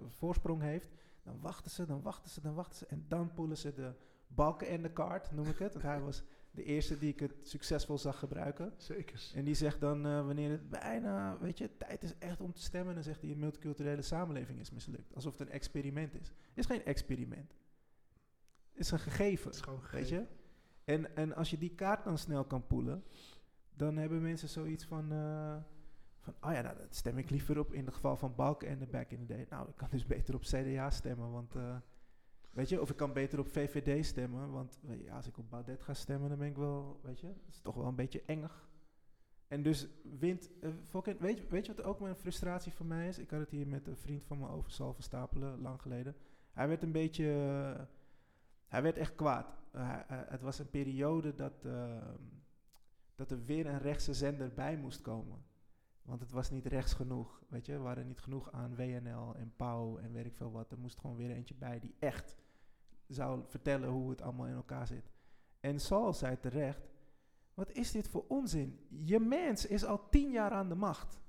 voorsprong 0.08 0.62
heeft. 0.62 0.90
Dan 1.24 1.40
wachten 1.42 1.72
ze, 1.72 1.86
dan 1.86 2.02
wachten 2.02 2.32
ze, 2.32 2.42
dan 2.42 2.54
wachten 2.54 2.78
ze. 2.78 2.86
En 2.86 3.06
dan 3.08 3.34
poelen 3.34 3.58
ze 3.58 3.74
de 3.74 3.94
balken 4.28 4.68
en 4.68 4.82
de 4.82 4.92
kaart, 4.92 5.32
noem 5.32 5.46
ik 5.46 5.58
het. 5.58 5.74
Want 5.74 5.86
hij 5.86 6.02
was 6.02 6.24
de 6.52 6.64
eerste 6.64 6.98
die 6.98 7.10
ik 7.10 7.20
het 7.20 7.34
succesvol 7.42 7.98
zag 7.98 8.20
gebruiken. 8.20 8.74
Zeker. 8.78 9.32
En 9.36 9.46
die 9.46 9.54
zegt 9.54 9.80
dan, 9.80 10.02
wanneer 10.02 10.52
het 10.52 10.70
bijna, 10.70 11.38
weet 11.40 11.58
je, 11.58 11.78
tijd 11.78 12.04
is 12.04 12.18
echt 12.18 12.42
om 12.42 12.54
te 12.54 12.62
stemmen, 12.62 12.94
dan 12.94 13.04
zegt 13.04 13.22
hij, 13.22 13.32
een 13.32 13.40
multiculturele 13.40 14.02
samenleving 14.02 14.60
is 14.60 14.72
mislukt. 14.72 15.16
Alsof 15.16 15.32
het 15.38 15.42
een 15.42 15.54
experiment 15.54 16.14
is. 16.14 16.28
Het 16.28 16.58
is 16.58 16.66
geen 16.66 16.86
experiment. 16.86 17.54
Is 18.80 18.92
een 18.92 19.00
gegeven, 19.00 19.52
is 19.52 19.62
weet 19.92 20.10
je. 20.10 20.26
En, 20.84 21.16
en 21.16 21.36
als 21.36 21.50
je 21.50 21.58
die 21.58 21.76
kaart 21.76 22.04
dan 22.04 22.18
snel 22.18 22.46
kan 22.46 22.68
poelen, 22.68 23.04
dan 23.74 23.98
hebben 23.98 24.22
mensen 24.22 24.50
zoiets 24.50 24.86
van, 24.86 25.12
eh, 25.12 25.56
van 26.20 26.34
oh 26.42 26.52
ja, 26.52 26.62
nou, 26.62 26.78
dat 26.78 26.96
stem 26.96 27.18
ik 27.18 27.30
liever 27.30 27.60
op 27.60 27.74
in 27.74 27.86
het 27.86 27.94
geval 27.94 28.18
van 28.18 28.36
Balken 28.36 28.68
en 28.68 28.80
de 28.80 28.86
back 28.86 29.12
in 29.12 29.20
the 29.20 29.26
day. 29.26 29.46
Nou, 29.50 29.70
ik 29.70 29.76
kan 29.76 29.88
dus 29.92 30.06
beter 30.16 30.36
op 30.36 30.42
CDA 30.42 30.90
stemmen, 30.90 31.32
want, 31.32 31.56
eh, 31.56 31.76
weet 32.52 32.70
je, 32.70 32.82
of 32.82 32.90
ik 32.90 32.96
kan 32.96 33.14
beter 33.14 33.40
op 33.40 33.48
VVD 33.48 34.06
stemmen, 34.06 34.52
want 34.52 34.80
je, 34.82 35.12
als 35.12 35.28
ik 35.28 35.38
op 35.38 35.50
Baudet 35.50 35.82
ga 35.82 35.94
stemmen, 35.94 36.30
dan 36.30 36.38
ben 36.38 36.48
ik 36.48 36.58
wel, 36.58 37.00
weet 37.04 37.20
je, 37.20 37.28
dat 37.28 37.54
is 37.54 37.62
toch 37.62 37.76
wel 37.76 37.88
een 37.88 37.96
beetje 37.96 38.24
engig. 38.26 38.70
En 39.48 39.64
dus 39.64 39.88
wint, 40.20 40.50
eh, 40.62 40.70
fucking- 40.88 41.20
weet, 41.20 41.38
je, 41.38 41.48
weet 41.50 41.66
je 41.66 41.76
wat 41.76 41.86
ook 41.86 42.00
mijn 42.00 42.16
frustratie 42.16 42.74
van 42.74 42.88
mij 42.88 43.08
is? 43.08 43.20
Ik 43.20 43.30
had 43.30 43.40
het 43.40 43.52
hier 43.52 43.68
met 43.68 43.88
een 43.88 43.98
vriend 43.98 44.24
van 44.24 44.40
me 44.40 44.48
over 44.48 44.72
Salve 44.72 45.02
Stapelen, 45.02 45.62
lang 45.62 45.82
geleden. 45.82 46.16
Hij 46.52 46.68
werd 46.68 46.84
een 46.84 46.92
beetje, 46.92 47.28
hij 48.70 48.82
werd 48.82 48.98
echt 48.98 49.16
kwaad. 49.16 49.58
Eh, 49.72 49.82
hij- 50.08 50.26
het 50.28 50.42
was 50.42 50.60
een 50.60 50.70
periode 50.70 51.36
dat, 51.36 51.66
ehm, 51.66 52.18
dat 53.16 53.32
er 53.32 53.46
weer 53.46 53.66
een 53.66 53.80
rechtse 53.80 54.14
zender 54.14 54.54
bij 54.54 54.78
moest 54.78 55.02
komen. 55.02 55.44
Want 56.02 56.22
het 56.22 56.32
was 56.32 56.50
niet 56.50 56.66
rechts 56.66 56.94
genoeg. 56.94 57.42
Weet 57.48 57.66
je, 57.66 57.72
we 57.74 57.80
waren 57.80 58.08
niet 58.08 58.20
genoeg 58.20 58.52
aan 58.52 58.76
WNL 58.76 59.36
en 59.36 59.54
Pauw 59.56 59.98
en 59.98 60.12
weet 60.12 60.26
ik 60.26 60.36
veel 60.36 60.52
wat. 60.52 60.72
Er 60.72 60.80
moest 60.80 61.00
gewoon 61.00 61.16
weer 61.16 61.32
eentje 61.32 61.56
bij 61.56 61.80
die 61.80 61.96
echt 62.00 62.38
zou 63.08 63.44
vertellen 63.48 63.90
hoe 63.90 64.10
het 64.10 64.22
allemaal 64.22 64.48
in 64.48 64.56
elkaar 64.56 64.88
zit. 64.88 65.12
En 65.60 65.80
Saul 65.80 66.14
zei 66.14 66.40
terecht: 66.40 66.88
Wat 67.54 67.72
is 67.72 67.92
dit 67.92 68.08
voor 68.08 68.26
onzin? 68.28 68.86
Je 68.90 69.20
mens 69.20 69.66
is 69.66 69.86
al 69.86 70.10
tien 70.10 70.32
jaar 70.32 70.52
aan 70.52 70.70
de 70.70 70.76
macht. 70.76 71.20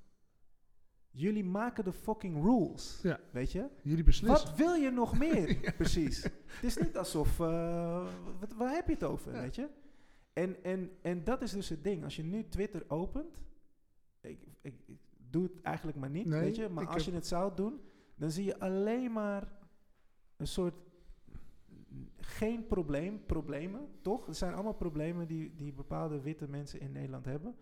Jullie 1.12 1.44
maken 1.44 1.84
de 1.84 1.92
fucking 1.92 2.42
rules. 2.44 3.00
Ja. 3.02 3.20
Weet 3.30 3.52
je? 3.52 3.68
Jullie 3.82 4.04
beslissen. 4.04 4.46
Wat 4.46 4.56
wil 4.56 4.74
je 4.74 4.90
nog 4.90 5.18
meer? 5.18 5.61
Precies. 5.76 6.22
Het 6.22 6.62
is 6.62 6.76
niet 6.76 6.96
alsof. 6.96 7.40
eh, 7.40 8.06
wat, 8.40 8.52
waar 8.52 8.74
heb 8.74 8.86
je 8.86 8.92
het 8.92 9.04
over? 9.04 9.32
Ja. 9.34 9.40
Weet 9.40 9.54
je? 9.54 9.68
En, 10.32 10.64
en, 10.64 10.90
en 11.02 11.24
dat 11.24 11.42
is 11.42 11.52
dus 11.52 11.68
het 11.68 11.84
ding. 11.84 12.04
Als 12.04 12.16
je 12.16 12.22
nu 12.22 12.48
Twitter 12.48 12.84
opent. 12.88 13.38
Ik, 14.20 14.38
ik, 14.61 14.74
ik 14.86 14.98
doe 15.30 15.42
het 15.42 15.61
eigenlijk 15.62 15.98
maar 15.98 16.11
niet. 16.11 16.26
Nee, 16.26 16.40
weet 16.40 16.56
je? 16.56 16.68
Maar 16.68 16.86
als 16.86 17.04
je 17.04 17.12
het 17.12 17.26
zou 17.26 17.54
doen. 17.54 17.80
Dan 18.14 18.30
zie 18.30 18.44
je 18.44 18.58
alleen 18.58 19.12
maar 19.12 19.52
een 20.36 20.46
soort. 20.46 20.74
Geen 22.20 22.66
probleem, 22.66 23.26
problemen, 23.26 23.88
toch? 24.00 24.26
Er 24.26 24.34
zijn 24.34 24.54
allemaal 24.54 24.74
problemen 24.74 25.26
die, 25.26 25.54
die 25.54 25.72
bepaalde 25.72 26.20
witte 26.20 26.48
mensen 26.48 26.80
in 26.80 26.92
Nederland 26.92 27.24
hebben. 27.24 27.54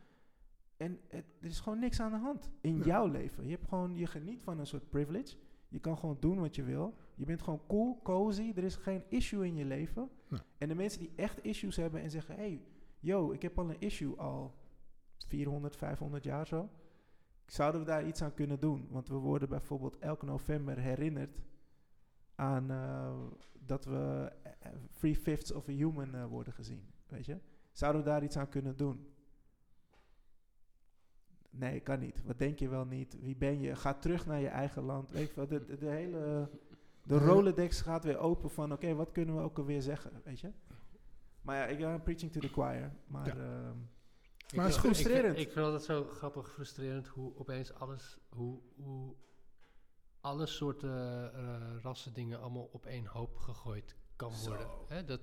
En 0.78 0.98
het, 1.08 1.24
er 1.40 1.46
is 1.46 1.60
gewoon 1.60 1.78
niks 1.78 2.00
aan 2.00 2.10
de 2.10 2.16
hand 2.18 2.50
in 2.60 2.76
Ja. 2.76 2.84
jouw 2.84 3.06
leven. 3.06 3.44
Je, 3.44 3.50
hebt 3.50 3.68
gewoon, 3.68 3.96
je 3.96 4.06
geniet 4.06 4.42
van 4.42 4.58
een 4.58 4.66
soort 4.66 4.88
privilege. 4.88 5.36
Je 5.68 5.78
kan 5.78 5.98
gewoon 5.98 6.16
doen 6.20 6.40
wat 6.40 6.54
je 6.54 6.62
wil. 6.62 6.94
Je 7.14 7.24
bent 7.24 7.42
gewoon 7.42 7.60
cool, 7.66 8.00
cozy. 8.02 8.52
Er 8.56 8.64
is 8.64 8.76
geen 8.76 9.02
issue 9.08 9.46
in 9.46 9.54
je 9.56 9.64
leven. 9.64 10.10
Ja. 10.28 10.38
En 10.58 10.68
de 10.68 10.74
mensen 10.74 11.00
die 11.00 11.12
echt 11.16 11.44
issues 11.44 11.76
hebben 11.76 12.00
en 12.00 12.10
zeggen... 12.10 12.34
hey, 12.34 12.62
yo, 13.00 13.32
ik 13.32 13.42
heb 13.42 13.58
al 13.58 13.70
een 13.70 13.80
issue 13.80 14.16
al 14.16 14.54
400, 15.16 15.76
500 15.76 16.24
jaar 16.24 16.46
zo. 16.46 16.68
Zouden 17.46 17.80
we 17.80 17.86
daar 17.86 18.06
iets 18.06 18.22
aan 18.22 18.34
kunnen 18.34 18.60
doen? 18.60 18.86
Want 18.90 19.08
we 19.08 19.14
worden 19.14 19.48
bijvoorbeeld 19.48 19.98
elke 19.98 20.24
november 20.24 20.78
herinnerd... 20.78 21.40
aan 22.34 22.70
eh, 22.70 23.16
dat 23.60 23.84
we 23.84 24.32
eh, 24.42 24.52
eh, 24.60 24.72
three 24.92 25.16
fifths 25.16 25.52
of 25.52 25.68
a 25.68 25.72
human 25.72 26.14
eh, 26.14 26.26
worden 26.26 26.52
gezien. 26.52 26.82
Weet 27.06 27.26
je? 27.26 27.38
Zouden 27.72 28.02
we 28.02 28.08
daar 28.08 28.22
iets 28.22 28.36
aan 28.36 28.48
kunnen 28.48 28.76
doen? 28.76 29.06
Nee, 31.58 31.80
kan 31.80 31.98
niet. 31.98 32.22
Wat 32.24 32.38
denk 32.38 32.58
je 32.58 32.68
wel 32.68 32.84
niet? 32.84 33.16
Wie 33.20 33.36
ben 33.36 33.60
je? 33.60 33.76
Ga 33.76 33.94
terug 33.94 34.26
naar 34.26 34.40
je 34.40 34.48
eigen 34.48 34.82
land. 34.82 35.10
Weet 35.10 35.28
je 35.28 35.34
wel, 35.34 35.46
de, 35.46 35.64
de, 35.64 35.76
de 35.78 35.86
hele... 35.90 36.50
De. 37.02 37.18
Rolodex 37.18 37.80
gaat 37.80 38.04
weer 38.04 38.18
open 38.18 38.50
van... 38.50 38.72
Oké, 38.72 38.94
wat 38.94 39.12
kunnen 39.12 39.36
we 39.36 39.42
ook 39.42 39.58
alweer 39.58 39.82
zeggen? 39.82 40.20
Weet 40.24 40.40
je? 40.40 40.52
Maar 41.42 41.56
ja, 41.56 41.66
ik 41.66 41.78
ben 41.78 42.02
preaching 42.02 42.32
to 42.32 42.40
the 42.40 42.48
choir. 42.48 42.92
Maar 43.06 43.26
Ja. 43.26 43.32
ehm, 43.32 43.76
Maar 44.54 44.64
het 44.64 44.74
is 44.74 44.76
ik, 44.82 44.84
ik, 44.84 44.94
Frustrerend. 44.94 45.38
ik 45.38 45.52
vind 45.52 45.64
altijd 45.64 45.82
zo 45.82 46.04
grappig 46.04 46.50
frustrerend 46.52 47.06
hoe 47.06 47.36
opeens 47.38 47.74
alles, 47.74 48.18
hoe, 48.28 48.60
hoe 48.76 49.14
alle 50.20 50.46
soorten 50.46 51.32
eh 51.34 51.82
rassen 51.82 52.12
dingen 52.12 52.40
allemaal 52.40 52.68
op 52.72 52.86
één 52.86 53.06
hoop 53.06 53.36
gegooid 53.36 53.96
kan 54.16 54.32
worden. 54.44 54.66
Hè, 54.88 55.04
dat 55.04 55.20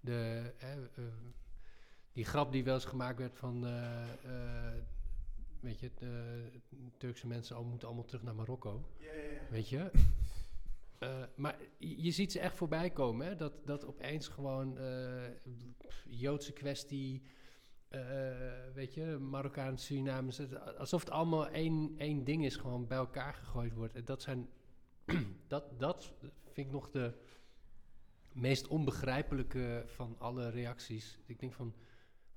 de, 0.00 0.52
hè, 0.56 0.84
eh, 0.84 1.04
die 2.12 2.24
grap 2.24 2.52
die 2.52 2.64
wel 2.64 2.74
eens 2.74 2.84
gemaakt 2.84 3.18
werd 3.18 3.36
van, 3.36 3.66
eh, 3.66 4.02
eh, 4.24 4.82
weet 5.60 5.80
je, 5.80 5.90
de 5.98 6.44
Turkse 6.96 7.26
mensen 7.26 7.56
al 7.56 7.64
moeten 7.64 7.86
allemaal 7.88 8.04
terug 8.06 8.22
naar 8.22 8.34
Marokko. 8.34 8.84
Weet 9.50 9.68
je? 9.68 9.90
Eh, 10.98 11.22
maar 11.36 11.56
je 11.78 12.10
ziet 12.10 12.32
ze 12.32 12.40
echt 12.40 12.56
voorbij 12.56 12.90
komen. 12.90 13.26
Hè? 13.26 13.34
Dat, 13.36 13.52
dat 13.66 13.86
opeens 13.86 14.28
gewoon 14.28 14.78
pff, 15.78 16.04
Joodse 16.08 16.52
kwestie, 16.52 17.22
eh, 17.88 18.00
weet 18.74 18.94
je, 18.94 19.04
Marokkaan, 19.20 19.78
Surinamers. 19.78 20.36
het- 20.38 20.76
Alsof 20.78 21.00
het 21.00 21.10
allemaal 21.10 21.48
één, 21.48 21.94
één 21.98 22.24
ding 22.24 22.44
is, 22.44 22.56
gewoon 22.56 22.86
bij 22.86 22.98
elkaar 22.98 23.34
gegooid 23.34 23.74
wordt. 23.74 23.94
En 23.94 24.04
dat 24.04 24.22
zijn, 24.22 24.48
dat, 25.46 25.80
dat 25.80 26.12
vind 26.52 26.66
ik 26.66 26.72
nog 26.72 26.90
de 26.90 27.12
meest 28.32 28.66
onbegrijpelijke 28.66 29.82
van 29.86 30.14
alle 30.18 30.48
reacties. 30.50 31.18
Ik 31.26 31.40
denk 31.40 31.52
van, 31.52 31.74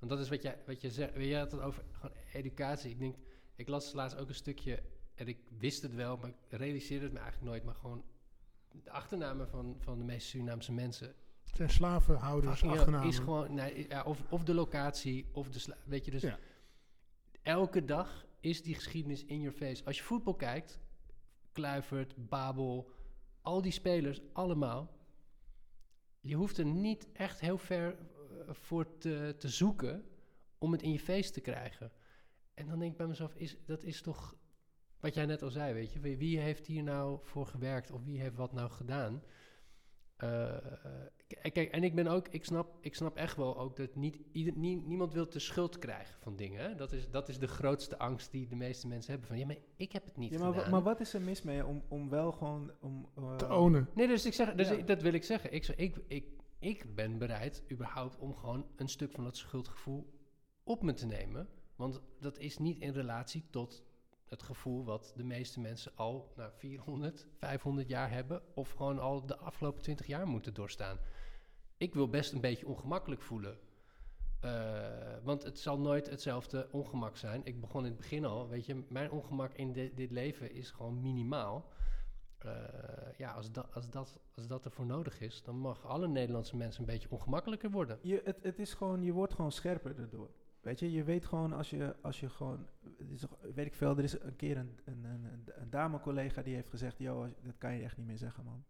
want 0.02 0.14
dat 0.14 0.20
is 0.20 0.28
wat 0.28 0.42
jij, 0.42 0.58
wat 0.66 0.80
je 0.80 0.90
zegt. 0.90 1.14
Jij 1.14 1.38
had 1.38 1.52
het 1.52 1.60
over 1.60 1.84
gewoon 1.92 2.16
educatie. 2.32 2.90
Ik 2.90 2.98
denk, 2.98 3.16
ik 3.54 3.68
las 3.68 3.92
laatst 3.92 4.16
ook 4.16 4.28
een 4.28 4.34
stukje 4.34 4.82
en 5.14 5.26
ik 5.28 5.38
wist 5.58 5.82
het 5.82 5.94
wel, 5.94 6.16
maar 6.16 6.28
ik 6.28 6.34
realiseerde 6.48 7.04
het 7.04 7.12
me 7.12 7.18
eigenlijk 7.18 7.50
nooit. 7.50 7.64
Maar 7.64 7.74
gewoon 7.74 8.04
de 8.82 8.90
achternamen 8.90 9.48
van, 9.48 9.76
van 9.80 9.98
de 9.98 10.04
meeste 10.04 10.28
Surinaamse 10.28 10.72
mensen. 10.72 11.14
Zijn 11.42 11.70
slavenhouders, 11.70 12.62
achternamen. 12.64 13.08
is 13.08 13.18
gewoon, 13.18 13.54
nee, 13.54 13.88
ja, 13.88 14.02
of, 14.02 14.22
of 14.30 14.44
de 14.44 14.54
locatie, 14.54 15.26
of 15.32 15.48
de 15.48 15.58
sla- 15.58 15.76
Weet 15.84 16.04
je, 16.04 16.10
dus 16.10 16.22
Ja. 16.22 16.38
elke 17.42 17.84
dag 17.84 18.26
is 18.40 18.62
die 18.62 18.74
geschiedenis 18.74 19.24
in 19.24 19.40
your 19.40 19.56
face. 19.56 19.84
Als 19.84 19.96
je 19.96 20.02
voetbal 20.02 20.34
kijkt, 20.34 20.78
Kluivert, 21.52 22.28
Babel, 22.28 22.90
al 23.42 23.62
die 23.62 23.72
spelers, 23.72 24.20
allemaal. 24.32 25.00
Je 26.20 26.34
hoeft 26.34 26.58
er 26.58 26.64
niet 26.64 27.08
echt 27.12 27.40
heel 27.40 27.58
ver 27.58 27.96
voor 28.48 28.98
te, 28.98 29.34
te 29.38 29.48
zoeken 29.48 30.04
om 30.58 30.72
het 30.72 30.82
in 30.82 30.92
je 30.92 31.00
face 31.00 31.30
te 31.30 31.40
krijgen. 31.40 31.92
En 32.54 32.66
dan 32.66 32.78
denk 32.78 32.90
ik 32.92 32.96
bij 32.98 33.06
mezelf, 33.06 33.34
is, 33.34 33.56
dat 33.66 33.82
is 33.84 34.00
toch 34.02 34.34
wat 35.00 35.14
jij 35.14 35.26
net 35.26 35.42
al 35.42 35.50
zei, 35.50 35.72
weet 35.74 35.92
je. 35.92 36.00
Wie, 36.00 36.16
wie 36.16 36.38
heeft 36.38 36.66
hier 36.66 36.82
nou 36.82 37.18
voor 37.22 37.46
gewerkt 37.46 37.90
of 37.90 38.04
wie 38.04 38.20
heeft 38.20 38.36
wat 38.36 38.52
nou 38.52 38.70
gedaan? 38.70 39.22
Eh, 40.16 40.56
k- 41.26 41.52
kijk, 41.52 41.70
en 41.70 41.82
ik 41.84 41.94
ben 41.94 42.06
ook, 42.06 42.28
ik 42.28 42.44
snap, 42.44 42.78
ik 42.80 42.94
snap 42.94 43.16
echt 43.16 43.36
wel 43.36 43.58
ook 43.58 43.76
dat 43.76 43.94
niet, 43.94 44.18
ieder, 44.32 44.56
nie- 44.56 44.82
niemand 44.86 45.12
wil 45.12 45.28
de 45.28 45.38
schuld 45.38 45.78
krijgen 45.78 46.14
van 46.20 46.36
dingen. 46.36 46.62
Hè? 46.62 46.74
Dat, 46.74 46.92
is, 46.92 47.10
dat 47.10 47.28
is 47.28 47.38
de 47.38 47.48
grootste 47.48 47.98
angst 47.98 48.30
die 48.30 48.48
de 48.48 48.56
meeste 48.56 48.86
mensen 48.88 49.10
hebben. 49.10 49.28
Van 49.28 49.38
ja, 49.38 49.46
maar 49.46 49.56
ik 49.76 49.92
heb 49.92 50.04
het 50.04 50.16
niet 50.16 50.32
ja, 50.32 50.38
maar, 50.38 50.52
gedaan. 50.52 50.70
maar 50.70 50.82
wat 50.82 51.00
is 51.00 51.14
er 51.14 51.20
mis 51.20 51.42
mee 51.42 51.66
om, 51.66 51.82
om 51.88 52.08
wel 52.08 52.32
gewoon... 52.32 52.72
Om, 52.80 53.08
eh, 53.16 53.36
Te 53.36 53.52
ownen. 53.54 53.88
Nee, 53.94 54.06
dus, 54.06 54.26
ik 54.26 54.32
zeg, 54.32 54.54
dus 54.54 54.68
Ja. 54.68 54.74
ik- 54.74 54.86
dat 54.86 55.02
wil 55.02 55.12
ik 55.12 55.24
zeggen. 55.24 55.52
Ik, 55.52 55.64
zeg, 55.64 55.76
ik, 55.76 55.96
ik, 56.06 56.26
ik 56.62 56.94
ben 56.94 57.18
bereid 57.18 57.62
überhaupt 57.70 58.18
om 58.18 58.34
gewoon 58.36 58.66
een 58.76 58.88
stuk 58.88 59.12
van 59.12 59.24
dat 59.24 59.36
schuldgevoel 59.36 60.12
op 60.64 60.82
me 60.82 60.92
te 60.92 61.06
nemen. 61.06 61.48
Want 61.76 62.00
dat 62.20 62.38
is 62.38 62.58
niet 62.58 62.78
in 62.78 62.92
relatie 62.92 63.44
tot 63.50 63.84
het 64.24 64.42
gevoel 64.42 64.84
wat 64.84 65.12
de 65.16 65.24
meeste 65.24 65.60
mensen 65.60 65.92
al 65.94 66.32
nou, 66.36 66.50
400, 66.56 67.26
500 67.38 67.88
jaar 67.88 68.10
hebben. 68.10 68.42
Of 68.54 68.70
gewoon 68.70 68.98
al 68.98 69.26
de 69.26 69.36
afgelopen 69.36 69.82
20 69.82 70.06
jaar 70.06 70.26
moeten 70.26 70.54
doorstaan. 70.54 70.98
Ik 71.76 71.94
wil 71.94 72.08
best 72.08 72.32
een 72.32 72.40
beetje 72.40 72.66
ongemakkelijk 72.66 73.22
voelen. 73.22 73.58
Eh, 74.40 75.16
want 75.22 75.42
het 75.42 75.58
zal 75.58 75.78
nooit 75.78 76.10
hetzelfde 76.10 76.68
ongemak 76.70 77.16
zijn. 77.16 77.40
Ik 77.44 77.60
begon 77.60 77.80
in 77.84 77.90
het 77.90 77.96
begin 78.00 78.24
al, 78.24 78.48
weet 78.48 78.66
je, 78.66 78.84
mijn 78.88 79.10
ongemak 79.10 79.52
in 79.52 79.72
di- 79.72 79.94
dit 79.94 80.10
leven 80.10 80.52
is 80.52 80.70
gewoon 80.70 81.00
minimaal. 81.00 81.72
Eh, 82.44 83.18
ja, 83.18 83.32
als, 83.32 83.52
dat 83.52 83.74
als, 83.74 83.90
dat, 83.90 84.18
als 84.34 84.46
dat 84.46 84.64
ervoor 84.64 84.86
nodig 84.86 85.20
is, 85.20 85.42
dan 85.42 85.58
mag 85.58 85.86
alle 85.86 86.08
Nederlandse 86.08 86.56
mensen 86.56 86.80
een 86.80 86.86
beetje 86.86 87.10
ongemakkelijker 87.10 87.70
worden. 87.70 87.98
Je, 88.02 88.20
het, 88.24 88.38
het 88.42 88.58
is 88.58 88.74
gewoon, 88.74 89.02
je 89.02 89.12
wordt 89.12 89.34
gewoon 89.34 89.52
scherper 89.52 89.94
daardoor. 89.94 90.30
Weet 90.60 90.78
je, 90.78 90.92
je 90.92 91.04
weet 91.04 91.24
gewoon 91.26 91.52
als 91.52 91.70
je, 91.70 91.96
als 92.02 92.20
je 92.20 92.28
gewoon, 92.28 92.66
is, 92.96 93.24
weet 93.54 93.66
ik 93.66 93.74
veel, 93.74 93.96
er 93.96 94.04
is 94.04 94.20
een 94.20 94.36
keer 94.36 94.56
een, 94.56 94.78
een, 94.84 95.04
een, 95.04 95.24
een, 95.54 95.70
dame-collega 95.70 96.42
die 96.42 96.54
heeft 96.54 96.68
gezegd, 96.68 97.06
als- 97.06 97.30
dat 97.42 97.58
kan 97.58 97.74
je 97.74 97.82
echt 97.82 97.96
niet 97.96 98.06
meer 98.06 98.18
zeggen, 98.18 98.44
man. 98.44 98.64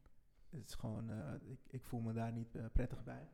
Het 0.50 0.68
is 0.68 0.74
gewoon, 0.74 1.10
eh, 1.10 1.32
ik, 1.50 1.58
ik 1.70 1.84
voel 1.84 2.00
me 2.00 2.12
daar 2.12 2.32
niet 2.32 2.54
eh, 2.54 2.64
prettig 2.72 3.04
bij. 3.04 3.28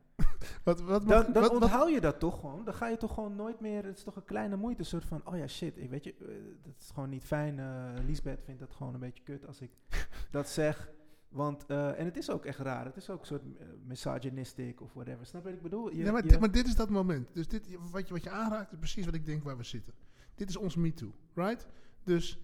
Wat, 0.63 0.81
wat, 0.81 1.05
mag- 1.05 1.23
Dan, 1.23 1.33
dan 1.33 1.41
wat, 1.43 1.51
onthoud 1.51 1.89
je 1.89 2.01
dat 2.01 2.19
toch 2.19 2.39
gewoon. 2.39 2.65
Dan 2.65 2.73
ga 2.73 2.87
je 2.87 2.97
toch 2.97 3.13
gewoon 3.13 3.35
nooit 3.35 3.59
meer, 3.59 3.85
het 3.85 3.97
is 3.97 4.03
toch 4.03 4.15
een 4.15 4.23
kleine 4.25 4.55
moeite, 4.55 4.79
een 4.79 4.85
soort 4.85 5.05
van, 5.05 5.21
oh 5.25 5.37
ja, 5.37 5.47
shit, 5.47 5.77
ik, 5.77 5.89
weet 5.89 6.03
je, 6.03 6.13
eh, 6.19 6.27
dat 6.63 6.73
is 6.79 6.89
gewoon 6.93 7.09
niet 7.09 7.23
fijn. 7.23 7.59
eh 7.59 7.89
Lisbeth 8.05 8.41
vindt 8.43 8.59
dat 8.59 8.71
gewoon 8.71 8.93
een 8.93 8.99
beetje 8.99 9.23
kut 9.23 9.47
als 9.47 9.61
ik 9.61 9.71
dat 10.31 10.49
zeg. 10.49 10.91
Want, 11.29 11.65
eh, 11.65 11.99
en 11.99 12.05
het 12.05 12.17
is 12.17 12.29
ook 12.29 12.45
echt 12.45 12.59
raar, 12.59 12.85
het 12.85 12.95
is 12.95 13.09
ook 13.09 13.19
een 13.19 13.25
soort 13.25 13.43
misogynistic 13.85 14.81
of 14.81 14.93
whatever. 14.93 15.25
Snap 15.25 15.41
je 15.41 15.47
wat 15.47 15.57
ik 15.57 15.63
bedoel? 15.63 15.89
Je, 15.91 16.03
ja, 16.03 16.11
maar, 16.11 16.23
je- 16.23 16.29
dit, 16.29 16.39
maar 16.39 16.51
dit 16.51 16.67
is 16.67 16.75
dat 16.75 16.89
moment. 16.89 17.27
Dus 17.33 17.47
dit, 17.47 17.67
wat, 17.91 18.07
je, 18.07 18.13
wat 18.13 18.23
je 18.23 18.29
aanraakt 18.29 18.71
is 18.71 18.77
precies 18.77 19.05
wat 19.05 19.13
ik 19.13 19.25
denk 19.25 19.43
waar 19.43 19.57
we 19.57 19.63
zitten. 19.63 19.93
Dit 20.35 20.49
is 20.49 20.55
ons 20.57 20.75
MeToo, 20.75 21.11
right? 21.33 21.67
Dus 22.03 22.39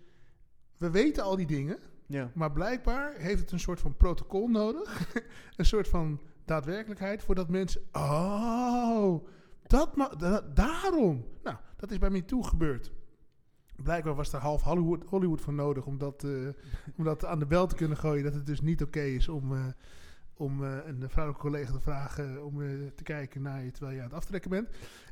we 0.78 0.90
weten 0.90 1.24
al 1.24 1.36
die 1.36 1.46
dingen, 1.46 1.78
ja. 2.06 2.32
maar 2.34 2.52
blijkbaar 2.52 3.14
heeft 3.16 3.40
het 3.42 3.52
een 3.52 3.60
soort 3.60 3.80
van 3.80 3.98
protocol 3.98 4.48
nodig. 4.48 5.14
een 5.58 5.66
soort 5.66 5.88
van 5.88 6.20
daadwerkelijkheid 6.46 7.24
voordat 7.24 7.50
mensen... 7.50 7.82
Oh, 7.92 9.28
dat 9.68 9.96
ma- 9.96 10.16
da- 10.18 10.42
daarom. 10.54 11.26
Nou, 11.44 11.56
dat 11.76 11.92
is 11.92 11.98
bij 11.98 12.10
MeToo 12.10 12.42
gebeurd. 12.42 12.92
Blijkbaar 13.84 14.16
was 14.16 14.34
er 14.34 14.40
half 14.40 14.62
Hollywood, 14.62 15.04
Hollywood 15.04 15.42
voor 15.42 15.54
nodig 15.54 15.86
om 15.86 15.98
dat, 15.98 16.24
eh, 16.24 16.32
om 16.98 17.04
dat 17.04 17.26
aan 17.26 17.40
de 17.40 17.46
bel 17.46 17.68
te 17.68 17.76
kunnen 17.76 17.98
gooien. 17.98 18.24
Dat 18.24 18.34
het 18.34 18.46
dus 18.46 18.62
niet 18.62 18.82
oké 18.84 19.02
is 19.02 19.28
om, 19.28 19.54
eh, 19.56 19.66
om 20.34 20.64
eh, 20.64 20.78
een 20.86 21.10
vrouwelijke 21.10 21.48
collega 21.48 21.72
te 21.72 21.80
vragen 21.80 22.46
om 22.46 22.58
te 22.96 23.04
kijken 23.04 23.42
naar 23.42 23.64
je 23.64 23.72
terwijl 23.72 23.96
je 23.96 24.02
aan 24.02 24.08
het 24.08 24.18
aftrekken 24.18 24.50
bent. 24.50 24.70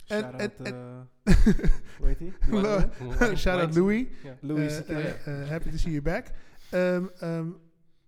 En- 0.07 0.37
en- 0.37 1.09
hoe 1.97 2.07
heet 2.07 2.17
die? 2.17 2.33
Shout 3.35 3.59
out 3.65 3.75
Louis. 3.75 4.07
Louis 4.39 4.81
happy 5.47 5.69
to 5.69 5.77
see 5.77 5.91
you 5.91 6.01
back. 6.01 6.27
Ehm, 6.69 7.05
ehm, 7.19 7.47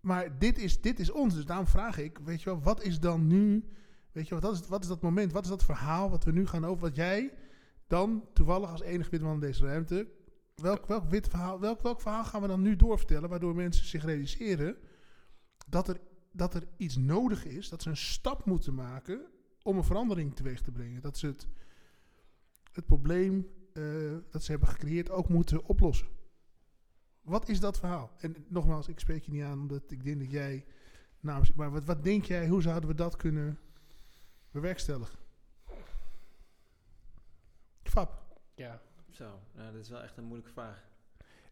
maar 0.05 0.39
dit 0.39 0.57
is, 0.57 0.81
dit 0.81 0.99
is 0.99 1.11
ons, 1.11 1.33
dus 1.33 1.45
daarom 1.45 1.67
vraag 1.67 1.97
ik, 1.97 2.17
weet 2.17 2.41
je 2.41 2.49
wel, 2.49 2.61
wat 2.61 2.83
is 2.83 2.99
dan 2.99 3.27
nu, 3.27 3.69
weet 4.11 4.27
je 4.27 4.39
wel, 4.39 4.51
wat 4.51 4.61
is, 4.61 4.67
wat 4.67 4.81
is 4.81 4.87
dat 4.87 5.01
moment, 5.01 5.31
wat 5.31 5.43
is 5.43 5.49
dat 5.49 5.63
verhaal 5.63 6.09
wat 6.09 6.23
we 6.23 6.31
nu 6.31 6.47
gaan 6.47 6.65
over, 6.65 6.81
wat 6.81 6.95
jij 6.95 7.33
Dan, 7.87 8.25
toevallig 8.33 8.71
als 8.71 8.81
enige 8.81 9.09
witman 9.09 9.33
in 9.33 9.39
deze 9.39 9.65
ruimte, 9.65 10.07
welk, 10.55 10.85
welk, 10.85 11.09
wit 11.09 11.27
verhaal, 11.27 11.59
welk, 11.59 11.81
welk 11.81 12.01
verhaal 12.01 12.23
gaan 12.23 12.41
we 12.41 12.47
dan 12.47 12.61
nu 12.61 12.75
doorvertellen, 12.75 13.29
waardoor 13.29 13.55
mensen 13.55 13.85
zich 13.85 14.05
realiseren 14.05 14.77
dat 15.67 15.87
er, 15.87 15.99
dat 16.31 16.53
er 16.53 16.67
iets 16.77 16.97
nodig 16.97 17.45
is, 17.45 17.69
dat 17.69 17.81
ze 17.81 17.89
een 17.89 17.97
stap 17.97 18.45
moeten 18.45 18.75
maken 18.75 19.25
om 19.63 19.77
een 19.77 19.83
verandering 19.83 20.35
teweeg 20.35 20.61
te 20.61 20.71
brengen. 20.71 21.01
Dat 21.01 21.17
ze 21.17 21.27
het, 21.27 21.47
het 22.71 22.85
probleem 22.85 23.47
eh, 23.73 23.83
dat 24.29 24.43
ze 24.43 24.51
hebben 24.51 24.69
gecreëerd 24.69 25.09
ook 25.09 25.29
moeten 25.29 25.65
oplossen. 25.65 26.07
Wat 27.25 27.49
is 27.49 27.59
dat 27.59 27.79
verhaal? 27.79 28.11
En 28.17 28.35
nogmaals, 28.47 28.87
ik 28.87 28.99
spreek 28.99 29.23
je 29.23 29.31
niet 29.31 29.43
aan 29.43 29.59
omdat 29.59 29.91
ik 29.91 30.03
denk 30.03 30.19
dat 30.19 30.31
jij 30.31 30.65
namens. 31.19 31.53
Maar 31.53 31.71
wat, 31.71 31.83
wat 31.83 32.03
denk 32.03 32.25
jij, 32.25 32.47
hoe 32.47 32.61
zouden 32.61 32.89
we 32.89 32.95
dat 32.95 33.15
kunnen 33.15 33.59
bewerkstelligen? 34.51 35.19
Fab. 37.83 38.39
Ja, 38.55 38.81
Zo, 39.09 39.39
nou, 39.55 39.71
dat 39.71 39.81
is 39.81 39.89
wel 39.89 40.01
echt 40.01 40.17
een 40.17 40.23
moeilijke 40.23 40.51
vraag. 40.51 40.83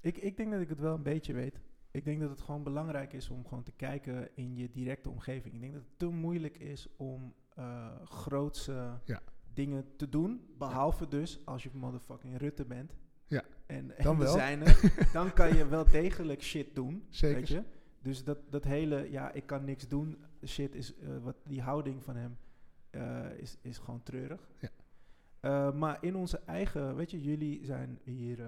Ik, 0.01 0.17
ik 0.17 0.37
denk 0.37 0.51
dat 0.51 0.61
ik 0.61 0.69
het 0.69 0.79
wel 0.79 0.93
een 0.93 1.03
beetje 1.03 1.33
weet. 1.33 1.59
Ik 1.91 2.05
denk 2.05 2.19
dat 2.19 2.29
het 2.29 2.41
gewoon 2.41 2.63
belangrijk 2.63 3.13
is 3.13 3.29
om 3.29 3.45
gewoon 3.47 3.63
te 3.63 3.71
kijken 3.71 4.29
in 4.35 4.55
je 4.55 4.71
directe 4.71 5.09
omgeving. 5.09 5.53
Ik 5.53 5.61
denk 5.61 5.73
dat 5.73 5.81
het 5.81 5.99
te 5.99 6.07
moeilijk 6.07 6.57
is 6.57 6.87
om 6.95 7.33
eh 7.55 7.87
grootse 8.03 8.99
Ja. 9.05 9.21
dingen 9.53 9.95
te 9.95 10.09
doen. 10.09 10.47
Behalve 10.57 11.07
dus 11.07 11.45
als 11.45 11.63
je 11.63 11.69
motherfucking 11.73 12.37
Rutte 12.37 12.65
bent. 12.65 12.95
Ja. 13.27 13.43
En, 13.65 13.97
en 13.97 14.03
Dan 14.03 14.17
wel. 14.17 14.37
dan 15.13 15.33
kan 15.33 15.55
je 15.55 15.67
wel 15.67 15.85
degelijk 15.85 16.41
shit 16.41 16.75
doen. 16.75 17.05
Zeker. 17.09 17.39
Weet 17.39 17.47
je? 17.47 17.63
Dus 18.03 18.23
dat, 18.23 18.37
dat 18.49 18.63
hele, 18.63 19.11
ja, 19.11 19.31
ik 19.31 19.45
kan 19.45 19.63
niks 19.63 19.87
doen, 19.87 20.17
shit 20.45 20.75
is, 20.75 20.95
eh, 20.95 21.17
wat 21.21 21.35
die 21.43 21.61
houding 21.61 22.03
van 22.03 22.15
hem 22.15 22.37
eh, 22.89 23.37
is, 23.37 23.57
is 23.61 23.77
gewoon 23.77 24.03
treurig. 24.03 24.49
Ja. 24.59 24.69
Eh, 25.39 25.73
maar 25.73 25.97
in 26.01 26.15
onze 26.15 26.39
eigen, 26.45 26.95
weet 26.95 27.11
je, 27.11 27.21
jullie 27.21 27.65
zijn 27.65 27.99
hier 28.03 28.39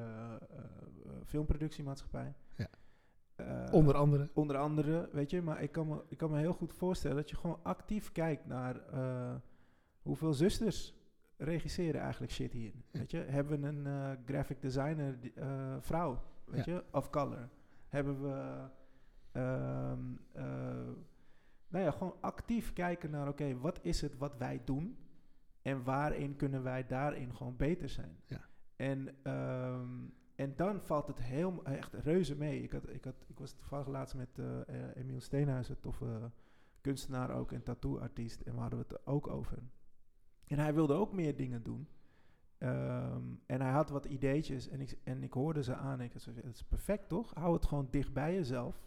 filmproductiemaatschappij. 1.26 2.34
Ja. 2.55 2.69
Onder 3.71 3.95
andere. 3.95 4.30
onder 4.34 4.57
andere, 4.57 5.09
weet 5.11 5.30
je, 5.30 5.41
maar 5.41 5.61
ik 5.61 5.71
kan, 5.71 5.88
me, 5.88 6.03
ik 6.07 6.17
kan 6.17 6.32
me 6.32 6.38
heel 6.38 6.53
goed 6.53 6.73
voorstellen 6.73 7.17
dat 7.17 7.30
je 7.30 7.36
gewoon 7.36 7.59
actief 7.63 8.11
kijkt 8.11 8.45
naar 8.45 8.82
hoeveel 10.01 10.34
zusters 10.34 10.93
regisseren 11.38 12.01
eigenlijk 12.01 12.31
shit 12.31 12.51
hier. 12.53 12.73
Weet 12.91 13.11
je, 13.11 13.17
hebben 13.17 13.61
we 13.61 13.67
een 13.67 13.86
eh, 13.88 14.11
graphic 14.25 14.61
designer 14.61 15.17
eh, 15.36 15.75
vrouw, 15.79 16.21
weet 16.45 16.65
Ja. 16.65 16.73
je, 16.73 16.83
of 16.91 17.09
color. 17.09 17.49
Hebben 17.88 18.21
we, 18.21 18.67
ehm, 19.31 19.99
eh, 20.31 20.43
nou 21.67 21.83
ja, 21.86 21.91
gewoon 21.91 22.15
actief 22.21 22.73
kijken 22.73 23.09
naar, 23.09 23.27
oké, 23.27 23.57
wat 23.57 23.79
is 23.81 24.01
het 24.01 24.17
wat 24.17 24.38
wij 24.38 24.61
doen 24.65 24.97
en 25.61 25.83
waarin 25.83 26.36
kunnen 26.36 26.63
wij 26.63 26.86
daarin 26.86 27.36
gewoon 27.36 27.55
beter 27.57 27.89
zijn. 27.89 28.17
Ja. 28.25 28.41
En, 28.75 29.15
ehm, 29.23 29.89
en 30.36 30.53
dan 30.55 30.81
valt 30.81 31.07
het 31.07 31.21
heel, 31.21 31.63
echt 31.63 31.93
reuze 31.93 32.36
mee. 32.36 32.61
Ik, 32.63 32.71
had, 32.71 32.89
ik, 32.89 33.03
had, 33.03 33.15
ik 33.27 33.39
was 33.39 33.53
toevallig 33.53 33.88
laatst 33.88 34.15
met 34.15 34.39
Emiel 34.95 35.19
Steenhuis, 35.21 35.69
een 35.69 35.79
toffe 35.79 36.31
kunstenaar 36.81 37.29
ook 37.31 37.51
en 37.51 37.63
tattoo-artiest. 37.63 38.41
En 38.41 38.53
we 38.53 38.59
hadden 38.59 38.79
het 38.79 38.91
er 38.91 38.99
ook 39.03 39.27
over. 39.27 39.57
En 40.47 40.59
hij 40.59 40.73
wilde 40.73 40.93
ook 40.93 41.13
meer 41.13 41.35
dingen 41.35 41.63
doen. 41.63 41.87
Ehm, 42.57 43.23
en 43.45 43.61
hij 43.61 43.71
had 43.71 43.89
wat 43.89 44.05
ideetjes 44.05 44.67
en 44.67 44.81
ik, 44.81 44.97
en 45.03 45.23
ik 45.23 45.33
hoorde 45.33 45.63
ze 45.63 45.75
aan. 45.75 45.99
En 45.99 46.05
ik 46.05 46.11
zei, 46.15 46.35
het 46.35 46.55
is 46.55 46.63
perfect 46.63 47.09
toch? 47.09 47.33
Hou 47.33 47.53
het 47.53 47.65
gewoon 47.65 47.87
dicht 47.91 48.13
bij 48.13 48.33
jezelf. 48.33 48.83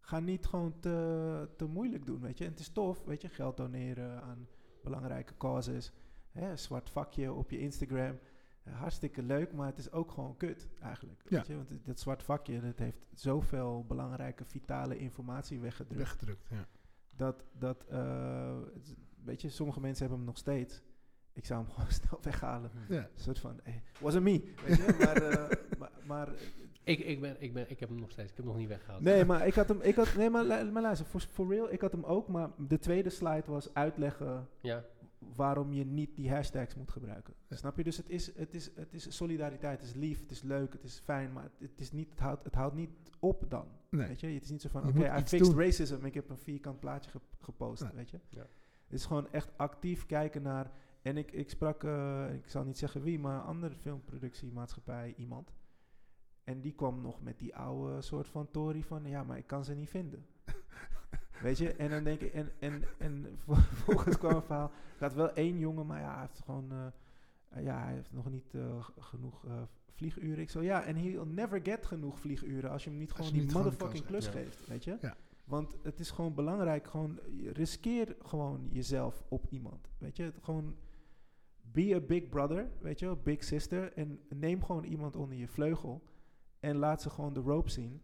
Ga 0.00 0.20
niet 0.20 0.46
gewoon 0.46 0.80
te, 0.80 1.48
te 1.56 1.66
moeilijk 1.66 2.06
doen, 2.06 2.20
weet 2.20 2.38
je. 2.38 2.44
En 2.44 2.50
het 2.50 2.60
is 2.60 2.68
tof, 2.68 3.04
weet 3.04 3.22
je, 3.22 3.28
geld 3.28 3.56
doneren 3.56 4.22
aan 4.22 4.48
belangrijke 4.82 5.36
causes. 5.36 5.92
Hè, 6.30 6.56
zwart 6.56 6.90
vakje 6.90 7.32
op 7.32 7.50
je 7.50 7.58
Instagram. 7.58 8.18
Eh, 8.62 8.78
hartstikke 8.78 9.22
leuk, 9.22 9.52
maar 9.52 9.66
het 9.66 9.78
is 9.78 9.92
ook 9.92 10.10
gewoon 10.10 10.36
kut 10.36 10.68
eigenlijk. 10.80 11.22
Ja. 11.28 11.36
Weet 11.36 11.46
je? 11.46 11.56
Want 11.56 11.70
dat 11.84 12.00
zwart 12.00 12.22
vakje, 12.22 12.60
dat 12.60 12.78
heeft 12.78 13.06
zoveel 13.14 13.84
belangrijke, 13.84 14.44
vitale 14.44 14.98
informatie 14.98 15.60
weggedrukt 15.60 15.98
Weggedrukt. 15.98 16.46
Ja. 16.50 16.66
dat, 17.16 17.44
dat 17.52 17.84
eh, 17.84 18.56
weet 19.26 19.40
je, 19.40 19.48
sommige 19.48 19.80
mensen 19.80 20.00
hebben 20.00 20.18
hem 20.18 20.26
nog 20.26 20.38
steeds. 20.38 20.82
Ik 21.32 21.46
zou 21.46 21.62
hem 21.64 21.70
gewoon 21.74 21.90
snel 21.90 22.18
weghalen. 22.22 22.70
Ja. 22.88 22.96
Een 22.98 23.08
soort 23.14 23.38
van, 23.38 23.60
eh, 23.64 23.74
wasn't 24.00 24.24
me, 24.24 24.52
weet 24.66 24.76
je. 24.76 24.96
Maar, 25.04 25.16
eh, 25.22 25.78
maar, 25.78 25.90
maar 26.06 26.28
ik, 26.84 26.98
ik, 26.98 27.20
ben, 27.20 27.36
ik, 27.38 27.52
ben, 27.52 27.70
ik 27.70 27.80
heb 27.80 27.88
hem 27.88 27.98
nog 28.00 28.10
steeds. 28.10 28.30
Ik 28.30 28.36
heb 28.36 28.44
hem 28.44 28.54
nog 28.54 28.56
niet 28.62 28.68
weggehaald. 28.70 29.02
nee, 29.02 29.24
maar 29.30 29.46
ik 29.46 29.54
had 29.54 29.68
hem, 29.68 29.80
ik 29.80 29.94
had, 29.94 30.14
nee, 30.14 30.30
maar, 30.30 30.66
maar 30.72 30.82
luister, 30.82 31.06
for, 31.06 31.20
for 31.20 31.48
real, 31.48 31.72
ik 31.72 31.80
had 31.80 31.92
hem 31.92 32.04
ook, 32.04 32.28
maar 32.28 32.50
de 32.68 32.78
tweede 32.78 33.10
slide 33.10 33.42
was 33.46 33.74
uitleggen 33.74 34.48
Ja, 34.60 34.84
waarom 35.36 35.72
je 35.72 35.84
niet 35.84 36.16
die 36.16 36.30
hashtags 36.30 36.74
moet 36.74 36.90
gebruiken. 36.90 37.34
Ja. 37.48 37.56
Snap 37.56 37.76
je? 37.76 37.84
Dus 37.84 37.96
het 37.96 38.08
is, 38.10 38.36
het, 38.36 38.54
is, 38.54 38.70
het 38.74 38.94
is 38.94 39.16
solidariteit, 39.16 39.80
het 39.80 39.88
is 39.88 39.94
lief, 39.94 40.20
het 40.20 40.30
is 40.30 40.42
leuk, 40.42 40.72
het 40.72 40.82
is 40.84 40.98
fijn, 41.04 41.32
maar 41.32 41.42
het, 41.42 41.70
het 41.70 41.80
is 41.80 41.92
niet, 41.92 42.10
het, 42.10 42.18
houdt, 42.20 42.44
het 42.44 42.54
houdt 42.54 42.74
niet 42.74 42.90
op 43.18 43.44
dan. 43.50 43.66
Nee. 43.90 44.06
Weet 44.08 44.20
je? 44.20 44.26
Het 44.26 44.42
is 44.44 44.50
niet 44.50 44.62
zo 44.62 44.68
van, 44.68 44.88
oké, 44.88 45.04
I 45.16 45.22
fixed 45.24 45.38
doen. 45.40 45.58
racism, 45.58 46.04
ik 46.04 46.14
heb 46.14 46.30
een 46.30 46.38
vierkant 46.38 46.80
plaatje 46.80 47.10
ge- 47.10 47.20
gepost, 47.40 47.82
Nee. 47.82 47.92
weet 47.94 48.10
je? 48.10 48.18
Ja. 48.28 48.46
Het 48.86 48.98
is 48.98 49.04
gewoon 49.04 49.32
echt 49.32 49.58
actief 49.58 50.06
kijken 50.06 50.42
naar, 50.42 50.70
en 51.02 51.16
ik, 51.16 51.32
ik 51.32 51.50
sprak, 51.50 51.84
eh, 51.84 52.34
ik 52.34 52.48
zal 52.48 52.64
niet 52.64 52.78
zeggen 52.78 53.02
wie, 53.02 53.18
maar 53.18 53.34
een 53.34 53.42
andere 53.42 53.74
filmproductiemaatschappij, 53.74 55.14
iemand. 55.16 55.52
En 56.44 56.60
die 56.60 56.72
kwam 56.72 57.00
nog 57.00 57.22
met 57.22 57.38
die 57.38 57.56
oude 57.56 58.02
soort 58.02 58.28
van 58.28 58.50
Tory 58.50 58.82
van, 58.82 59.04
ja, 59.04 59.24
maar 59.24 59.38
ik 59.38 59.46
kan 59.46 59.64
ze 59.64 59.74
niet 59.74 59.88
vinden. 59.88 60.26
Weet 61.42 61.58
je, 61.58 61.72
en 61.72 61.90
dan 61.90 62.04
denk 62.04 62.20
ik, 62.20 62.32
en, 62.32 62.52
en, 62.58 62.84
en 62.98 63.26
vervolgens 63.44 64.18
kwam 64.18 64.34
een 64.34 64.42
verhaal, 64.42 64.70
er 64.96 65.02
had 65.02 65.14
wel 65.14 65.32
één 65.32 65.58
jongen, 65.58 65.86
maar 65.86 66.00
ja, 66.00 66.12
hij 66.12 66.20
heeft 66.20 66.42
gewoon, 66.44 66.72
eh, 66.72 66.86
eh, 67.48 67.64
ja, 67.64 67.82
hij 67.84 67.92
heeft 67.92 68.12
nog 68.12 68.30
niet 68.30 68.54
genoeg 68.98 69.44
vlieguren. 69.96 70.38
Ik 70.38 70.50
zo, 70.50 70.62
ja, 70.62 70.84
en 70.84 70.96
he'll 70.96 71.24
never 71.24 71.60
get 71.62 71.86
genoeg 71.86 72.18
vlieguren 72.18 72.70
als 72.70 72.84
je 72.84 72.90
hem 72.90 72.98
niet 72.98 73.12
gewoon 73.12 73.32
die 73.32 73.52
motherfucking 73.52 74.04
klus 74.04 74.26
geeft, 74.26 74.66
weet 74.66 74.84
je. 74.84 74.98
Ja. 75.00 75.16
Want 75.46 75.76
het 75.82 76.00
is 76.00 76.10
gewoon 76.10 76.34
belangrijk, 76.34 76.86
gewoon, 76.86 77.18
riskeer 77.52 78.16
gewoon 78.18 78.68
jezelf 78.70 79.24
op 79.28 79.46
iemand, 79.50 79.88
weet 79.98 80.16
je. 80.16 80.22
Het 80.22 80.38
gewoon, 80.42 80.76
be 81.60 81.94
a 81.94 82.00
big 82.00 82.28
brother, 82.28 82.70
weet 82.80 82.98
je, 82.98 83.16
big 83.16 83.44
sister, 83.44 83.92
en 83.92 84.20
neem 84.28 84.64
gewoon 84.64 84.84
iemand 84.84 85.16
onder 85.16 85.36
je 85.36 85.48
vleugel 85.48 86.02
en 86.60 86.76
laat 86.76 87.02
ze 87.02 87.10
gewoon 87.10 87.32
de 87.32 87.40
rope 87.40 87.70
zien. 87.70 88.02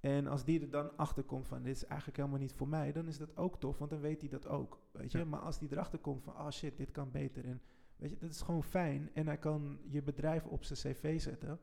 En 0.00 0.26
als 0.26 0.44
die 0.44 0.60
er 0.60 0.70
dan 0.70 0.96
achter 0.96 1.22
komt 1.22 1.48
van 1.48 1.62
dit 1.62 1.76
is 1.76 1.84
eigenlijk 1.84 2.16
helemaal 2.16 2.38
niet 2.38 2.52
voor 2.52 2.68
mij, 2.68 2.92
dan 2.92 3.06
is 3.06 3.18
dat 3.18 3.36
ook 3.36 3.60
tof, 3.60 3.78
want 3.78 3.90
dan 3.90 4.00
weet 4.00 4.20
hij 4.20 4.30
dat 4.30 4.46
ook. 4.46 4.80
Weet 4.92 5.12
je? 5.12 5.18
Ja. 5.18 5.24
Maar 5.24 5.40
als 5.40 5.58
die 5.58 5.68
erachter 5.72 5.98
komt 5.98 6.22
van 6.22 6.32
oh 6.32 6.50
shit, 6.50 6.76
dit 6.76 6.90
kan 6.90 7.10
beter. 7.10 7.44
En 7.44 7.62
weet 7.96 8.10
je, 8.10 8.16
dat 8.18 8.30
is 8.30 8.40
gewoon 8.40 8.64
fijn. 8.64 9.10
En 9.14 9.26
hij 9.26 9.38
kan 9.38 9.78
je 9.88 10.02
bedrijf 10.02 10.46
op 10.46 10.64
zijn 10.64 10.94
cv 10.94 11.20
zetten. 11.20 11.60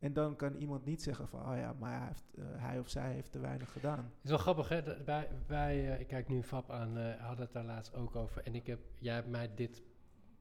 En 0.00 0.12
dan 0.12 0.36
kan 0.36 0.54
iemand 0.54 0.84
niet 0.84 1.02
zeggen 1.02 1.28
van 1.28 1.40
oh 1.40 1.56
ja, 1.56 1.72
maar 1.72 1.98
hij, 1.98 2.06
heeft, 2.06 2.34
eh, 2.34 2.44
hij 2.62 2.78
of 2.78 2.88
zij 2.88 3.12
heeft 3.12 3.32
te 3.32 3.38
weinig 3.38 3.72
gedaan. 3.72 4.04
Het 4.04 4.24
is 4.24 4.30
wel 4.30 4.38
grappig, 4.38 4.68
hè? 4.68 4.82
dat 4.82 5.04
wij, 5.04 5.28
wij, 5.46 5.92
eh, 5.92 6.00
ik 6.00 6.06
kijk 6.06 6.28
nu 6.28 6.42
Fab 6.42 6.70
aan, 6.70 6.98
eh 6.98 7.20
hadden 7.20 7.44
het 7.44 7.54
daar 7.54 7.64
laatst 7.64 7.94
ook 7.94 8.16
over. 8.16 8.42
En 8.42 8.54
ik 8.54 8.66
heb, 8.66 8.80
jij 8.98 9.14
hebt 9.14 9.28
mij 9.28 9.54
dit, 9.54 9.82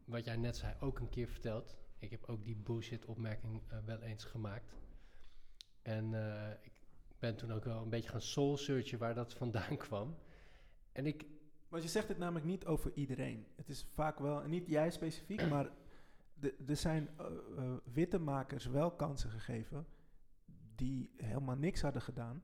wat 0.05 0.25
jij 0.25 0.37
net 0.37 0.57
zei, 0.57 0.73
ook 0.79 0.99
een 0.99 1.09
keer 1.09 1.27
verteld. 1.27 1.77
Ik 1.97 2.11
heb 2.11 2.23
ook 2.25 2.45
die 2.45 2.55
bullshit-opmerking 2.55 3.61
wel 3.85 4.01
eens 4.01 4.23
gemaakt. 4.23 4.75
En 5.81 6.13
ik 6.61 6.71
ben 7.19 7.35
toen 7.35 7.51
ook 7.51 7.63
wel 7.63 7.81
een 7.81 7.89
beetje 7.89 8.09
gaan 8.09 8.21
soul-searchen 8.21 8.99
waar 8.99 9.15
dat 9.15 9.33
vandaan 9.33 9.77
kwam. 9.87 10.17
En 10.91 11.05
ik, 11.05 11.25
Want 11.69 11.83
je 11.83 11.89
zegt 11.89 12.07
het 12.07 12.17
namelijk 12.17 12.45
niet 12.45 12.65
over 12.65 12.91
iedereen. 12.93 13.47
Het 13.55 13.69
is 13.69 13.85
vaak 13.93 14.19
wel, 14.19 14.47
niet 14.47 14.67
jij 14.67 14.91
specifiek, 14.91 15.49
maar 15.49 15.69
er 16.67 16.75
zijn 16.75 17.09
eh, 17.17 17.25
eh, 17.57 17.71
witte 17.93 18.19
makers 18.19 18.65
wel 18.65 18.91
kansen 18.91 19.29
gegeven 19.29 19.85
die 20.75 21.11
helemaal 21.17 21.55
niks 21.57 21.81
hadden 21.81 22.01
gedaan. 22.01 22.43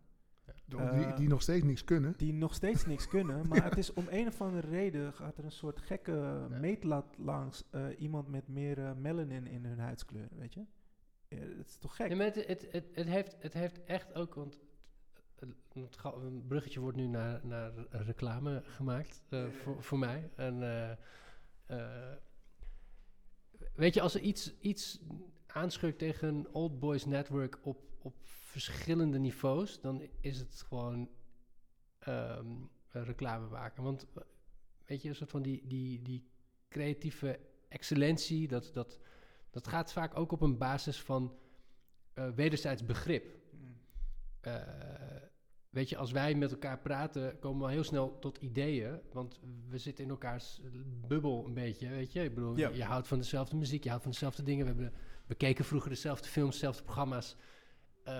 Die, 0.66 0.80
Eh, 0.80 1.16
die 1.16 1.28
nog 1.28 1.42
steeds 1.42 1.64
niks 1.66 1.84
kunnen. 1.84 2.14
die 2.18 2.34
nog 2.34 2.54
steeds 2.54 2.86
niks 2.86 3.08
kunnen. 3.08 3.42
Maar 3.50 3.64
het 3.64 3.78
is 3.78 3.94
om 3.94 4.06
een 4.10 4.28
of 4.28 4.42
andere 4.42 4.68
reden 4.68 5.14
gaat 5.14 5.38
er 5.38 5.44
een 5.44 5.52
soort 5.52 5.80
gekke 5.80 6.48
meetlat 6.50 7.06
langs 7.18 7.64
eh, 7.72 7.86
iemand 7.98 8.28
met 8.28 8.48
meer 8.48 8.86
eh, 8.86 8.94
melanin 8.94 9.48
in 9.48 9.66
hun 9.66 9.80
huidskleur, 9.80 10.28
weet 10.32 10.54
je? 10.54 10.66
Ja, 11.28 11.38
het 11.40 11.68
is 11.68 11.78
toch 11.78 11.96
gek? 11.96 12.08
Nee, 12.08 12.18
maar 12.18 12.26
het, 12.26 12.36
het, 12.48 12.68
het, 12.72 12.86
het, 12.94 13.08
heeft, 13.08 13.36
het 13.40 13.54
heeft 13.54 13.84
echt 13.84 14.14
ook, 14.14 14.34
want 14.36 14.60
het, 15.36 15.50
het 15.74 15.98
ga- 15.98 16.14
een 16.14 16.44
bruggetje 16.48 16.80
wordt 16.80 16.98
nu 16.98 17.08
naar, 17.08 17.40
naar 17.46 17.72
reclame 17.90 18.62
gemaakt 18.66 19.22
eh, 19.30 19.46
voor, 19.50 19.84
voor 19.84 20.00
mij. 20.00 20.30
En, 20.36 20.62
eh, 20.64 20.92
eh, 21.66 22.18
weet 23.76 23.94
je, 23.94 24.02
als 24.02 24.16
er 24.16 24.22
iets, 24.22 24.54
iets 24.60 25.00
aanschurkt 25.48 25.98
tegen 25.98 26.28
een 26.28 26.48
Old 26.54 26.80
Boys 26.80 27.06
Network 27.06 27.60
op, 27.62 27.84
op 28.02 28.16
verschillende 28.24 29.20
niveaus, 29.20 29.82
dan 29.82 30.02
is 30.22 30.40
het 30.40 30.64
gewoon 30.68 31.10
ehm, 32.00 32.48
reclame 32.90 33.48
maken. 33.48 33.84
Want 33.84 34.08
eh, 34.14 34.24
weet 34.86 35.02
je, 35.02 35.10
een 35.10 35.16
soort 35.16 35.30
van 35.30 35.42
die, 35.42 35.68
die, 35.68 36.02
die 36.02 36.28
creatieve 36.70 37.40
excellentie, 37.70 38.48
dat, 38.48 38.72
dat, 38.74 39.00
dat 39.50 39.68
gaat 39.68 39.92
vaak 39.92 40.18
ook 40.18 40.32
op 40.32 40.42
een 40.42 40.58
basis 40.58 41.02
van 41.02 41.38
eh, 42.14 42.30
wederzijds 42.30 42.86
begrip. 42.86 43.36
Mm. 43.52 43.78
Eh, 44.42 44.62
weet 45.76 45.90
je, 45.90 45.98
als 45.98 46.12
wij 46.12 46.36
met 46.36 46.52
elkaar 46.52 46.80
praten, 46.80 47.40
komen 47.40 47.66
we 47.68 47.74
heel 47.74 47.84
snel 47.84 48.20
tot 48.20 48.38
ideeën. 48.38 49.00
Want 49.12 49.40
we 49.70 49.78
zitten 49.78 50.04
in 50.04 50.10
elkaars 50.10 50.62
bubbel 51.08 51.46
een 51.46 51.54
beetje, 51.54 51.90
weet 51.90 52.14
je. 52.14 52.24
Ik 52.24 52.34
bedoel, 52.36 52.58
Ja. 52.58 52.70
je 52.70 52.84
houdt 52.84 53.08
van 53.08 53.18
dezelfde 53.18 53.56
muziek, 53.56 53.84
je 53.84 53.90
houdt 53.90 54.04
van 54.04 54.12
dezelfde 54.12 54.44
dingen. 54.44 54.66
We, 54.66 54.72
hebben, 54.72 54.94
we 55.26 55.36
keken 55.36 55.66
vroeger 55.66 55.90
dezelfde 55.90 56.28
films, 56.30 56.52
dezelfde 56.54 56.84
programma's. 56.84 57.36
Eh, 58.04 58.14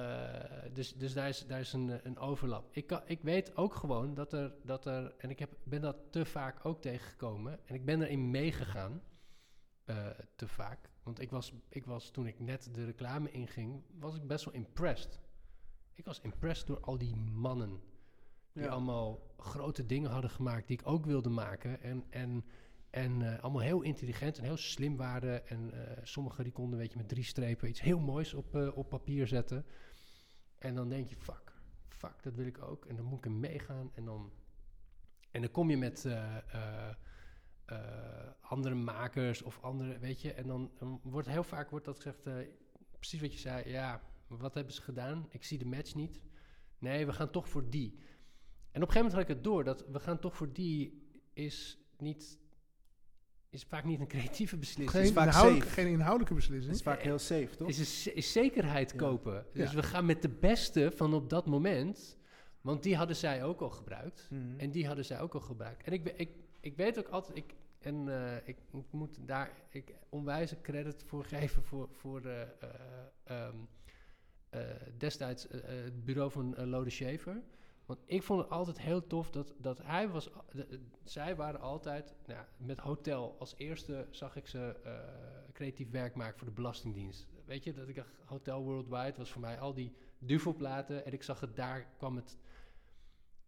dus 0.74 0.94
dus 0.94 1.14
daar, 1.14 1.28
is, 1.30 1.46
daar 1.48 1.60
is 1.60 1.74
een, 1.74 2.00
een 2.08 2.18
overlap. 2.18 2.68
Ik, 2.72 2.88
kan, 2.88 3.02
ik 3.06 3.22
weet 3.22 3.56
ook 3.58 3.76
gewoon 3.76 4.14
dat 4.14 4.34
er, 4.34 4.54
dat 4.64 4.86
er 4.86 5.14
en 5.18 5.30
ik 5.30 5.40
heb, 5.40 5.58
ben 5.64 5.82
dat 5.82 5.98
te 6.10 6.26
vaak 6.26 6.66
ook 6.66 6.82
tegengekomen. 6.82 7.60
En 7.66 7.76
ik 7.76 7.86
ben 7.86 8.02
erin 8.02 8.32
meegegaan, 8.32 9.02
eh, 9.86 10.08
te 10.36 10.48
vaak. 10.48 10.90
Want 11.04 11.22
ik 11.22 11.30
was, 11.30 11.54
ik 11.70 11.86
was, 11.86 12.10
toen 12.10 12.28
ik 12.28 12.40
net 12.40 12.70
de 12.74 12.86
reclame 12.86 13.32
inging, 13.32 13.84
was 14.00 14.16
ik 14.16 14.28
best 14.28 14.46
wel 14.46 14.54
impressed. 14.54 15.20
Ik 15.96 16.06
was 16.06 16.20
impressed 16.22 16.68
door 16.68 16.80
al 16.80 16.98
die 16.98 17.16
mannen. 17.16 17.80
Die 18.54 18.64
Ja. 18.64 18.70
allemaal 18.70 19.34
grote 19.38 19.86
dingen 19.86 20.12
hadden 20.12 20.30
gemaakt 20.30 20.68
die 20.68 20.80
ik 20.80 20.88
ook 20.88 21.06
wilde 21.06 21.30
maken. 21.30 21.82
En, 21.82 22.06
en, 22.10 22.46
en 22.90 23.22
eh, 23.22 23.44
allemaal 23.44 23.62
heel 23.62 23.82
intelligent 23.82 24.38
en 24.38 24.44
heel 24.44 24.58
slim 24.58 24.98
waren. 24.98 25.48
En 25.48 25.72
eh 25.74 26.04
sommigen 26.04 26.44
die 26.44 26.54
konden, 26.54 26.80
weet 26.80 26.92
je, 26.92 26.98
met 26.98 27.10
drie 27.10 27.24
strepen 27.24 27.70
iets 27.70 27.82
heel 27.82 28.00
moois 28.00 28.34
op, 28.34 28.56
eh, 28.56 28.78
op 28.78 28.90
papier 28.90 29.28
zetten. 29.28 29.66
En 30.58 30.76
dan 30.76 30.90
denk 30.90 31.10
je, 31.10 31.16
fuck, 31.16 31.54
fuck, 31.90 32.24
dat 32.24 32.36
wil 32.36 32.46
ik 32.46 32.62
ook. 32.62 32.86
En 32.86 32.96
dan 32.96 33.06
moet 33.06 33.18
ik 33.18 33.26
er 33.26 33.32
meegaan. 33.32 33.92
En 33.94 34.06
dan, 34.06 34.32
en 35.32 35.42
dan 35.42 35.52
kom 35.52 35.70
je 35.70 35.78
met 35.78 36.08
andere 38.40 38.76
makers 38.76 39.42
of 39.42 39.62
andere, 39.62 40.00
weet 40.00 40.22
je. 40.22 40.34
En 40.34 40.48
dan, 40.48 40.72
dan 40.78 41.00
wordt 41.04 41.28
heel 41.28 41.44
vaak 41.44 41.70
wordt 41.70 41.86
dat 41.86 41.96
gezegd, 41.96 42.24
precies 42.92 43.22
wat 43.22 43.34
je 43.34 43.40
zei. 43.40 43.70
Ja, 43.70 44.02
wat 44.28 44.54
hebben 44.54 44.74
ze 44.74 44.82
gedaan? 44.82 45.26
Ik 45.30 45.44
zie 45.44 45.58
de 45.58 45.66
match 45.66 45.96
niet. 45.96 46.22
Nee, 46.80 47.06
we 47.06 47.14
gaan 47.14 47.30
toch 47.32 47.50
voor 47.50 47.70
die. 47.70 47.92
En 48.72 48.82
op 48.82 48.88
een 48.88 48.94
gegeven 48.94 48.96
moment 48.96 49.14
had 49.14 49.22
ik 49.22 49.28
het 49.28 49.44
door 49.44 49.64
dat 49.64 49.86
we 49.92 50.00
gaan 50.00 50.20
toch 50.20 50.36
voor 50.36 50.54
die 50.54 51.08
is 51.34 51.80
niet 51.98 52.40
is 53.50 53.64
vaak 53.64 53.84
niet 53.84 54.00
een 54.00 54.08
creatieve 54.08 54.58
beslissing. 54.58 55.04
Geen, 55.06 55.14
vaak 55.14 55.26
inhoudelijk, 55.28 55.64
safe. 55.66 55.76
geen 55.82 55.92
inhoudelijke 55.92 56.34
Het 56.34 56.44
beslissing. 56.44 56.76
is 56.76 56.82
vaak 56.82 57.02
heel 57.02 57.20
safe, 57.20 57.56
toch? 57.56 57.68
Is, 57.68 58.08
is 58.08 58.32
zekerheid 58.32 58.92
Ja. 58.92 58.98
kopen. 58.98 59.46
Dus 59.54 59.70
Ja. 59.70 59.76
we 59.76 59.84
gaan 59.84 60.06
met 60.06 60.22
de 60.22 60.30
beste 60.30 60.92
van 60.96 61.14
op 61.14 61.30
dat 61.30 61.46
moment. 61.46 62.18
Want 62.62 62.84
die 62.84 62.96
hadden 62.96 63.16
zij 63.16 63.44
ook 63.44 63.62
al 63.62 63.70
gebruikt. 63.70 64.28
Mhm. 64.32 64.60
En 64.60 64.72
die 64.72 64.88
hadden 64.88 65.06
zij 65.06 65.22
ook 65.22 65.34
al 65.34 65.40
gebruikt. 65.40 65.84
En 65.84 65.94
ik, 65.94 66.08
ik, 66.16 66.30
ik 66.60 66.76
weet 66.76 67.00
ook 67.00 67.08
altijd. 67.08 67.38
Ik, 67.38 67.54
en 67.80 68.08
eh, 68.10 68.36
ik, 68.48 68.58
ik 68.72 68.92
moet 68.92 69.28
daar 69.28 69.52
ik 69.70 69.94
onwijze 70.10 70.62
credit 70.62 71.04
voor 71.04 71.26
geven 71.26 71.64
voor, 71.64 71.90
voor 71.92 72.26
eh, 72.26 72.42
eh, 72.42 72.48
ehm, 73.24 73.56
eh, 73.85 73.85
destijds 74.98 75.48
eh, 75.48 75.60
eh, 75.78 75.84
het 75.84 76.06
bureau 76.06 76.32
van 76.32 76.56
eh, 76.56 76.66
Lode 76.66 76.90
Schaefer. 76.90 77.42
Want 77.86 78.00
ik 78.06 78.24
vond 78.24 78.42
het 78.42 78.50
altijd 78.50 78.80
heel 78.80 79.08
tof 79.08 79.32
dat, 79.32 79.54
dat 79.58 79.80
hij 79.84 80.10
was. 80.10 80.30
de- 80.52 80.80
zij 81.04 81.36
waren 81.36 81.60
altijd. 81.60 82.16
Nou, 82.26 82.40
ja, 82.40 82.48
met 82.58 82.80
Hotel 82.80 83.36
als 83.40 83.54
eerste 83.58 84.08
zag 84.10 84.36
ik 84.36 84.48
ze 84.48 84.76
eh, 84.84 84.92
creatief 85.54 85.90
werk 85.92 86.16
maken 86.16 86.38
voor 86.38 86.48
de 86.48 86.54
Belastingdienst. 86.54 87.28
Weet 87.46 87.64
je, 87.64 87.74
dat 87.74 87.88
ik 87.88 87.96
dacht, 87.96 88.10
Hotel 88.26 88.64
Worldwide 88.64 89.14
was 89.18 89.32
voor 89.32 89.42
mij 89.42 89.60
al 89.60 89.74
die 89.74 89.94
duvelplaten. 90.20 91.06
En 91.06 91.14
ik 91.14 91.24
zag 91.24 91.40
het 91.40 91.56
daar 91.56 91.88
kwam 91.98 92.16
het. 92.16 92.38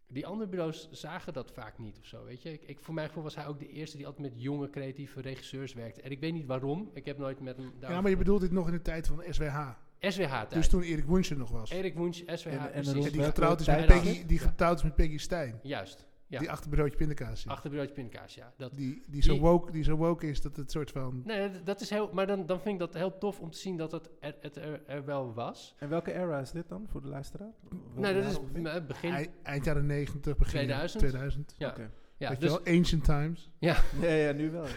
Die 0.06 0.26
andere 0.26 0.50
bureaus 0.50 0.90
zagen 0.90 1.32
dat 1.32 1.52
vaak 1.52 1.78
niet 1.78 1.98
of 1.98 2.06
zo, 2.06 2.24
weet 2.24 2.42
je. 2.42 2.52
Ik, 2.52 2.62
ik, 2.62 2.80
voor 2.80 2.94
mijn 2.94 3.06
gevoel 3.08 3.22
was 3.22 3.34
hij 3.34 3.46
ook 3.46 3.58
de 3.58 3.68
eerste 3.68 3.96
die 3.96 4.06
altijd 4.06 4.32
met 4.32 4.42
jonge 4.42 4.70
creatieve 4.70 5.20
regisseurs 5.20 5.72
werkte. 5.74 6.02
En 6.02 6.10
ik 6.10 6.20
weet 6.20 6.32
niet 6.32 6.46
waarom. 6.46 6.90
Ik 6.94 7.04
heb 7.04 7.18
nooit 7.18 7.40
met 7.40 7.56
hem 7.56 7.72
daar. 7.80 7.90
Ja, 7.90 8.00
maar 8.00 8.10
je 8.10 8.16
bedoelt 8.16 8.40
dit 8.40 8.50
nog 8.52 8.66
in 8.66 8.72
de 8.72 8.82
tijd 8.82 9.06
van 9.06 9.22
SWH. 9.30 9.70
SWH-tijd. 10.00 10.50
Dus 10.52 10.68
toen 10.68 10.82
Erik 10.82 11.04
Wunsch 11.04 11.30
er 11.30 11.36
nog 11.36 11.50
was. 11.50 11.70
Erik 11.70 11.94
Woens, 11.94 12.22
SWH, 12.26 12.46
En- 12.52 12.72
en 12.72 12.84
En 12.84 13.00
die 13.00 13.22
getrouwd 13.22 13.60
is 13.60 13.66
met 13.66 13.86
Peggy, 13.86 14.26
die 14.26 14.38
getrouwd 14.38 14.76
is 14.78 14.82
met 14.82 14.94
Peggy 14.94 15.18
Stijn. 15.18 15.58
Juist, 15.62 16.06
ja. 16.26 16.38
Die 16.38 16.50
achterbureautje 16.50 16.96
pindakaas 16.98 17.40
zit. 17.40 17.50
Achterbureautje 17.50 17.94
pindakaas, 17.94 18.34
ja. 18.34 18.52
Dat, 18.56 18.74
Die, 18.74 19.02
die, 19.06 19.22
zo 19.22 19.32
Die- 19.32 19.40
woke, 19.40 19.72
die 19.72 19.82
zo 19.84 19.96
woke 19.96 20.26
is 20.28 20.40
dat 20.42 20.56
het 20.56 20.70
soort 20.70 20.90
van... 20.90 21.22
nee, 21.24 21.50
dat 21.64 21.80
is 21.80 21.90
heel... 21.90 22.10
Maar 22.12 22.26
dan, 22.26 22.46
dan 22.46 22.60
vind 22.60 22.74
ik 22.74 22.80
dat 22.80 22.94
heel 22.94 23.18
tof 23.18 23.40
om 23.40 23.50
te 23.50 23.58
zien 23.58 23.76
dat 23.76 23.92
het 23.92 24.10
er, 24.20 24.34
het 24.40 24.56
er, 24.56 24.80
er 24.86 25.04
wel 25.04 25.34
was. 25.34 25.74
En 25.78 25.88
welke 25.88 26.12
era 26.12 26.38
is 26.40 26.50
dit 26.50 26.68
dan 26.68 26.86
voor 26.90 27.00
de 27.00 27.08
luisteraar? 27.08 27.52
Nee, 27.94 28.14
dat 28.14 28.24
is 28.24 28.38
begin... 28.86 29.12
ei- 29.12 29.30
eind 29.42 29.64
jaren 29.64 29.86
90, 29.86 30.36
begin 30.36 30.52
2000. 30.52 30.98
2000. 31.02 31.54
ja, 31.58 31.68
Oké. 31.68 31.90
Ja, 32.18 32.28
Weet 32.28 32.40
dus, 32.40 32.52
je 32.52 32.60
wel, 32.64 32.74
ancient 32.76 33.04
times. 33.04 33.50
Ja, 33.58 33.76
ja, 34.00 34.32
nu 34.32 34.50
wel. 34.50 34.66
ja. 34.66 34.72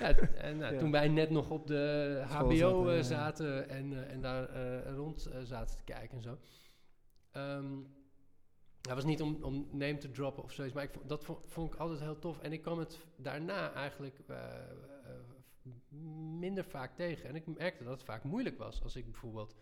ja, 0.00 0.16
en 0.18 0.56
nou, 0.58 0.72
Ja. 0.72 0.78
toen 0.78 0.90
wij 0.90 1.08
net 1.08 1.30
nog 1.30 1.50
op 1.50 1.66
de 1.66 2.22
HBO 2.28 2.50
zaten, 2.54 2.88
eh, 2.90 2.96
ja. 2.96 3.02
zaten 3.02 3.68
en, 3.68 3.92
eh, 3.92 4.12
en 4.12 4.20
daar 4.20 4.48
eh, 4.48 4.94
rond 4.94 5.26
eh, 5.26 5.40
zaten 5.42 5.76
te 5.76 5.82
kijken 5.84 6.16
en 6.16 6.22
zo. 6.22 6.38
Ehm, 7.30 7.72
dat 8.80 8.94
was 8.94 9.04
niet 9.04 9.22
om, 9.22 9.38
om 9.42 9.68
name 9.72 9.96
te 9.98 10.10
droppen 10.10 10.42
of 10.42 10.52
zoiets, 10.52 10.74
maar 10.74 10.84
ik, 10.84 10.90
vond- 10.92 11.08
dat 11.08 11.24
vond, 11.24 11.38
vond 11.46 11.72
ik 11.74 11.78
altijd 11.80 12.00
heel 12.00 12.18
tof. 12.18 12.38
En 12.40 12.52
ik 12.52 12.62
kwam 12.62 12.78
het 12.78 12.98
daarna 13.16 13.72
eigenlijk 13.72 14.18
eh, 14.28 14.36
eh, 14.36 15.70
minder 16.38 16.64
vaak 16.64 16.96
tegen. 16.96 17.28
En 17.28 17.34
ik 17.34 17.46
merkte 17.46 17.84
dat 17.84 17.92
het 17.92 18.02
vaak 18.02 18.24
moeilijk 18.24 18.58
was 18.58 18.82
als 18.82 18.96
ik 18.96 19.04
bijvoorbeeld 19.04 19.54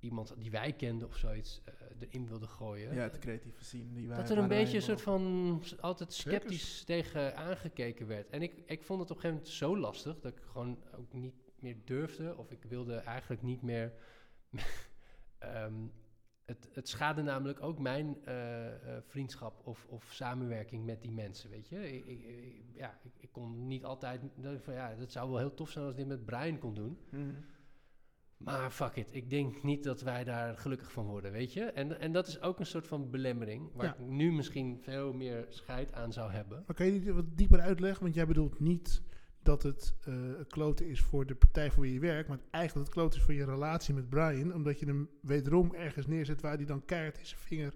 iemand 0.00 0.34
die 0.38 0.50
wij 0.50 0.72
kenden 0.72 1.08
of 1.08 1.16
zoiets 1.16 1.60
eh, 1.64 1.72
erin 1.98 2.26
wilde 2.28 2.46
gooien. 2.46 2.94
Ja, 2.94 3.02
het 3.02 3.18
creatieve 3.18 3.64
zien. 3.64 3.94
Die 3.94 4.08
wij, 4.08 4.16
dat 4.16 4.30
er 4.30 4.38
een 4.38 4.48
beetje 4.48 4.76
een 4.76 4.82
soort 4.82 5.02
van 5.02 5.62
altijd 5.80 6.12
sceptisch 6.12 6.84
tegen 6.84 7.36
aangekeken 7.36 8.06
werd. 8.06 8.30
En 8.30 8.42
ik, 8.42 8.62
ik 8.66 8.82
vond 8.82 9.00
het 9.00 9.10
op 9.10 9.16
een 9.16 9.22
gegeven 9.22 9.42
moment 9.42 9.48
zo 9.48 9.76
lastig 9.78 10.20
dat 10.20 10.32
ik 10.32 10.40
gewoon 10.40 10.78
ook 10.96 11.12
niet 11.12 11.34
meer 11.58 11.76
durfde. 11.84 12.36
Of 12.36 12.50
ik 12.50 12.62
wilde 12.68 12.94
eigenlijk 12.96 13.42
niet 13.42 13.62
meer. 13.62 13.92
Ehm, 15.38 15.74
het, 16.44 16.68
het 16.72 16.88
schade 16.88 17.22
namelijk 17.22 17.62
ook 17.62 17.78
mijn 17.78 18.24
eh, 18.24 18.96
eh, 18.96 19.02
vriendschap 19.06 19.66
of, 19.66 19.86
of 19.88 20.04
samenwerking 20.12 20.84
met 20.84 21.02
die 21.02 21.12
mensen, 21.12 21.50
weet 21.50 21.68
je. 21.68 21.92
Ik, 21.92 22.06
ik, 22.06 22.24
ik- 22.24 22.62
ja, 22.72 22.98
ik, 23.02 23.12
ik 23.18 23.32
kon 23.32 23.66
niet 23.66 23.84
altijd... 23.84 24.20
Van, 24.60 24.74
ja, 24.74 24.94
dat 24.94 25.12
zou 25.12 25.28
wel 25.30 25.38
heel 25.38 25.54
tof 25.54 25.70
zijn 25.70 25.84
als 25.84 25.92
ik 25.92 25.98
dit 25.98 26.08
met 26.08 26.24
Brian 26.24 26.58
kon 26.58 26.74
doen. 26.74 26.98
Mhm. 27.10 27.34
Maar 28.44 28.70
fuck 28.70 28.96
it, 28.96 29.08
ik 29.14 29.30
denk 29.30 29.62
niet 29.62 29.84
dat 29.84 30.02
wij 30.02 30.24
daar 30.24 30.56
gelukkig 30.56 30.92
van 30.92 31.06
worden, 31.06 31.32
weet 31.32 31.52
je? 31.52 31.64
En, 31.64 32.00
en 32.00 32.12
dat 32.12 32.26
is 32.26 32.40
ook 32.40 32.58
een 32.58 32.66
soort 32.66 32.86
van 32.86 33.10
belemmering, 33.10 33.70
waar 33.74 33.86
Ja. 33.86 33.92
ik 33.92 34.06
nu 34.10 34.32
misschien 34.32 34.78
veel 34.80 35.12
meer 35.12 35.46
scheid 35.48 35.92
aan 35.92 36.12
zou 36.12 36.30
hebben. 36.32 36.62
Maar 36.66 36.76
kan 36.76 36.86
je 36.86 37.00
die 37.00 37.12
wat 37.12 37.36
dieper 37.36 37.60
uitleggen? 37.60 38.02
Want 38.02 38.14
jij 38.14 38.26
bedoelt 38.26 38.60
niet 38.60 39.02
dat 39.42 39.62
het 39.62 39.94
eh 40.04 40.14
kloten 40.48 40.86
is 40.86 41.00
voor 41.00 41.26
de 41.26 41.34
partij 41.34 41.70
voor 41.70 41.82
wie 41.82 41.92
je 41.92 42.00
werkt, 42.00 42.28
maar 42.28 42.38
eigenlijk 42.50 42.74
dat 42.74 42.84
het 42.84 42.94
kloten 42.94 43.18
is 43.18 43.24
voor 43.24 43.34
je 43.34 43.44
relatie 43.44 43.94
met 43.94 44.08
Brian, 44.08 44.54
omdat 44.54 44.78
je 44.80 44.86
hem 44.86 45.08
wederom 45.22 45.74
ergens 45.74 46.06
neerzet 46.06 46.40
waar 46.40 46.56
hij 46.56 46.66
dan 46.66 46.84
keihard 46.84 47.18
in 47.18 47.26
zijn 47.26 47.40
vinger 47.40 47.74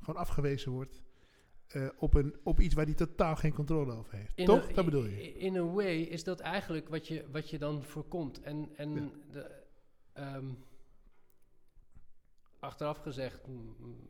gewoon 0.00 0.20
afgewezen 0.20 0.72
wordt. 0.72 1.02
eh, 1.68 1.88
op, 1.98 2.14
een, 2.14 2.34
op 2.42 2.60
iets 2.60 2.74
waar 2.74 2.84
hij 2.84 2.94
totaal 2.94 3.36
geen 3.36 3.52
controle 3.52 3.92
over 3.92 4.14
heeft. 4.16 4.32
In 4.36 4.44
Toch? 4.46 4.70
a- 4.70 4.72
dat 4.74 4.84
bedoel 4.84 5.04
je? 5.04 5.32
In 5.32 5.56
a 5.56 5.62
way 5.62 6.00
is 6.00 6.24
dat 6.24 6.40
eigenlijk 6.40 6.88
wat 6.88 7.08
je, 7.08 7.24
wat 7.32 7.50
je 7.50 7.58
dan 7.58 7.82
voorkomt. 7.82 8.40
En, 8.40 8.68
en 8.76 8.94
Ja. 8.94 9.10
de, 9.32 9.50
ehm, 10.18 10.50
achteraf 12.60 12.98
gezegd 12.98 13.46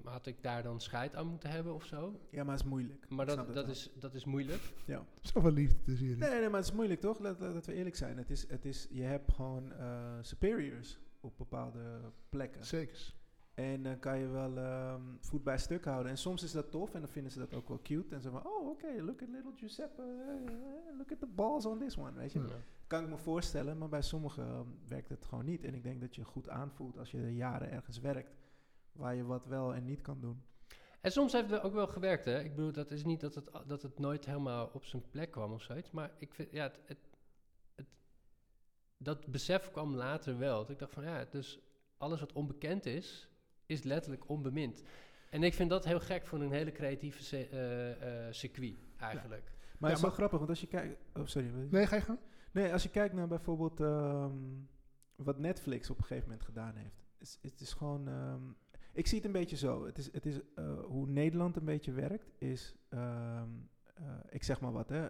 had 0.05 0.27
ik 0.27 0.43
daar 0.43 0.63
dan 0.63 0.81
scheid 0.81 1.15
aan 1.15 1.27
moeten 1.27 1.51
hebben 1.51 1.75
of 1.75 1.85
zo. 1.85 2.21
Ja, 2.31 2.45
maar 2.45 2.55
het 2.55 2.65
is 2.65 2.71
moeilijk. 2.71 3.09
Maar 3.09 3.27
dat, 3.27 3.37
het 3.37 3.47
dat, 3.47 3.65
wel. 3.65 3.73
is, 3.75 3.91
dat 3.95 4.15
is 4.15 4.25
moeilijk. 4.25 4.63
Ja. 4.87 5.05
Zoveel 5.21 5.53
liefde 5.53 5.81
tussen 5.83 6.07
jullie. 6.07 6.23
Nee, 6.23 6.41
nee, 6.41 6.49
maar 6.49 6.61
het 6.61 6.69
is 6.69 6.75
moeilijk 6.75 7.01
toch? 7.01 7.19
Laat, 7.19 7.41
laten 7.41 7.71
we 7.71 7.77
eerlijk 7.77 7.97
zijn. 7.97 8.17
Het 8.17 8.31
is, 8.31 8.49
het 8.49 8.65
is, 8.65 8.87
je 8.91 9.03
hebt 9.03 9.33
gewoon 9.33 9.73
eh, 9.73 10.19
superiors 10.21 10.99
op 11.21 11.39
bepaalde 11.39 12.01
plekken. 12.29 12.65
Zeker. 12.65 13.17
En 13.55 13.83
dan 13.83 13.99
kan 13.99 14.19
je 14.19 14.27
wel 14.27 14.57
ehm, 14.57 15.03
voet 15.21 15.45
bij 15.45 15.59
stuk 15.59 15.85
houden. 15.85 16.11
En 16.11 16.19
soms 16.19 16.43
is 16.43 16.53
dat 16.53 16.71
tof 16.71 16.95
en 16.95 17.01
dan 17.01 17.09
vinden 17.09 17.33
ze 17.33 17.39
dat 17.39 17.55
ook 17.55 17.69
wel 17.69 17.81
cute. 17.83 18.15
En 18.15 18.21
ze 18.21 18.31
van, 18.31 18.47
oh 18.47 18.69
oké, 18.69 19.03
look 19.03 19.23
at 19.23 19.29
little 19.29 19.53
Giuseppe. 19.57 20.03
look 20.99 21.13
at 21.13 21.19
the 21.19 21.27
balls 21.27 21.67
on 21.67 21.79
this 21.79 21.97
one, 21.97 22.13
weet 22.13 22.33
je. 22.33 22.39
Ja. 22.39 22.47
Kan 22.89 23.03
ik 23.05 23.09
me 23.11 23.17
voorstellen, 23.19 23.79
maar 23.79 23.89
bij 23.89 24.03
sommigen 24.03 24.47
ehm, 24.47 24.67
werkt 24.89 25.09
het 25.09 25.25
gewoon 25.25 25.45
niet. 25.45 25.65
En 25.65 25.75
ik 25.75 25.83
denk 25.83 26.01
dat 26.01 26.15
je 26.15 26.25
goed 26.25 26.49
aanvoelt 26.49 26.99
als 26.99 27.11
je 27.11 27.35
jaren 27.35 27.71
ergens 27.71 27.99
werkt. 27.99 28.37
Waar 28.93 29.15
je 29.15 29.25
wat 29.25 29.47
wel 29.47 29.75
en 29.75 29.85
niet 29.85 30.01
kan 30.01 30.21
doen. 30.21 30.43
En 31.01 31.13
soms 31.13 31.33
heeft 31.33 31.51
het 31.51 31.63
ook 31.63 31.73
wel 31.73 31.87
gewerkt, 31.87 32.25
hè. 32.25 32.43
Ik 32.43 32.55
bedoel, 32.55 32.73
dat 32.73 32.91
is 32.91 33.05
niet 33.05 33.21
dat 33.21 33.35
het, 33.35 33.51
dat 33.67 33.83
het 33.83 33.99
nooit 33.99 34.25
helemaal 34.25 34.71
op 34.73 34.85
zijn 34.85 35.03
plek 35.11 35.31
kwam 35.31 35.53
of 35.53 35.63
zoiets. 35.63 35.91
Maar 35.91 36.11
ik 36.19 36.35
vind, 36.35 36.49
ja, 36.53 36.63
het, 36.63 36.79
het, 36.87 36.99
het- 37.75 37.87
dat 38.97 39.27
besef 39.27 39.71
kwam 39.71 39.95
later 39.95 40.39
wel. 40.39 40.59
Dat 40.59 40.71
ik 40.71 40.79
dacht 40.79 40.93
van, 40.93 41.05
ja, 41.05 41.25
dus 41.31 41.61
alles 41.99 42.21
wat 42.21 42.33
onbekend 42.33 42.87
is, 42.87 43.29
is 43.67 43.83
letterlijk 43.83 44.29
onbemind. 44.29 44.83
En 45.31 45.43
ik 45.43 45.55
vind 45.55 45.71
dat 45.71 45.85
heel 45.85 46.01
gek 46.01 46.27
voor 46.27 46.41
een 46.41 46.53
hele 46.53 46.73
creatieve 46.73 47.37
eh, 47.49 48.27
eh, 48.27 48.33
circuit, 48.33 48.77
eigenlijk. 48.97 49.45
Maar 49.79 49.91
Ja, 49.91 49.97
het 49.97 49.97
is 49.97 50.01
wel 50.01 50.01
maar- 50.01 50.11
grappig, 50.19 50.39
want 50.39 50.51
als 50.51 50.61
je 50.61 50.67
kijkt... 50.67 50.99
Oh, 51.15 51.27
sorry. 51.27 51.51
Nee, 51.71 51.87
ga 51.87 51.97
je 51.97 52.03
gaan? 52.03 52.19
Nee, 52.59 52.73
als 52.73 52.83
je 52.83 52.89
kijkt 52.89 53.15
naar 53.15 53.29
bijvoorbeeld 53.29 53.81
ehm, 53.81 54.33
wat 55.17 55.39
Netflix 55.39 55.91
op 55.91 55.99
een 55.99 56.05
gegeven 56.05 56.29
moment 56.29 56.47
gedaan 56.47 56.75
heeft. 56.75 57.05
is- 57.19 57.39
Het 57.43 57.61
is 57.61 57.73
gewoon. 57.73 58.09
ehm, 58.09 58.43
ik 58.93 59.07
zie 59.07 59.17
het 59.17 59.27
een 59.27 59.33
beetje 59.33 59.57
zo. 59.57 59.85
Het 59.87 59.99
is, 59.99 60.13
het 60.13 60.27
is 60.27 60.41
eh, 60.55 60.81
hoe 60.85 61.07
Nederland 61.07 61.57
een 61.57 61.65
beetje 61.65 61.93
werkt. 61.93 62.31
Is. 62.39 62.75
ehm, 62.89 63.49
eh, 63.95 64.05
ik 64.31 64.43
zeg 64.45 64.61
maar 64.61 64.73
wat, 64.73 64.89
hè. 64.89 65.09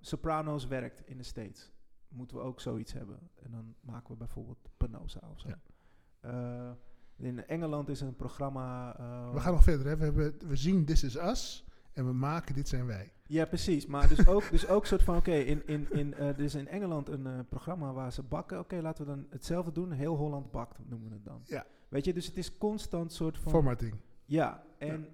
Sopranos 0.00 0.66
werkt 0.66 1.06
in 1.06 1.16
de 1.16 1.22
States. 1.22 1.72
Moeten 2.08 2.36
we 2.36 2.42
ook 2.42 2.60
zoiets 2.60 2.92
hebben. 2.92 3.18
En 3.42 3.50
dan 3.50 3.74
maken 3.80 4.10
we 4.10 4.16
bijvoorbeeld 4.16 4.68
Penosa 4.76 5.20
of 5.32 5.40
zo. 5.40 5.48
Ja. 5.48 5.58
Eh, 6.20 6.70
In 7.16 7.46
Engeland 7.46 7.88
is 7.88 8.00
een 8.00 8.16
programma... 8.16 8.92
We 9.32 9.40
gaan 9.40 9.52
nog 9.52 9.62
verder. 9.62 9.86
Hè. 9.86 9.96
We, 9.96 10.04
hebben, 10.04 10.48
we 10.48 10.56
zien 10.56 10.84
This 10.84 11.02
Is 11.04 11.16
Us 11.16 11.64
en 11.92 12.06
we 12.06 12.12
maken 12.12 12.54
Dit 12.54 12.68
Zijn 12.68 12.86
Wij. 12.86 13.12
Ja, 13.28 13.44
precies. 13.44 13.86
Maar 13.86 14.08
dus 14.08 14.26
ook, 14.26 14.50
dus 14.50 14.68
ook 14.68 14.86
soort 14.86 15.02
van, 15.02 15.16
oké, 15.16 15.32
in, 15.32 15.66
in, 15.66 15.86
in, 15.90 16.14
eh, 16.14 16.28
er 16.28 16.40
is 16.40 16.54
in 16.54 16.68
Engeland 16.68 17.08
een 17.08 17.26
eh, 17.26 17.38
programma 17.48 17.92
waar 17.92 18.12
ze 18.12 18.22
bakken. 18.22 18.58
Oké, 18.58 18.80
laten 18.80 19.04
we 19.04 19.10
dan 19.10 19.26
hetzelfde 19.30 19.72
doen. 19.72 19.90
Heel 19.92 20.16
Holland 20.16 20.50
bakt, 20.50 20.78
noemen 20.88 21.08
we 21.08 21.14
het 21.14 21.24
dan. 21.24 21.40
Ja. 21.44 21.66
Weet 21.88 22.04
je, 22.04 22.12
dus 22.12 22.26
het 22.26 22.36
is 22.36 22.58
constant 22.58 23.12
soort 23.12 23.38
van... 23.38 23.52
Formatting. 23.52 23.94
Ja, 24.24 24.64
en, 24.78 25.08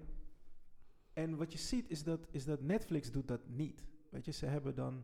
en 1.13 1.37
wat 1.37 1.51
je 1.51 1.57
ziet 1.57 1.89
is 1.89 2.03
dat, 2.03 2.27
is 2.31 2.45
dat 2.45 2.61
Netflix 2.61 3.11
doet 3.11 3.27
dat 3.27 3.41
niet. 3.47 3.83
Weet 4.09 4.25
je, 4.25 4.31
ze 4.31 4.45
hebben 4.45 4.75
dan 4.75 5.03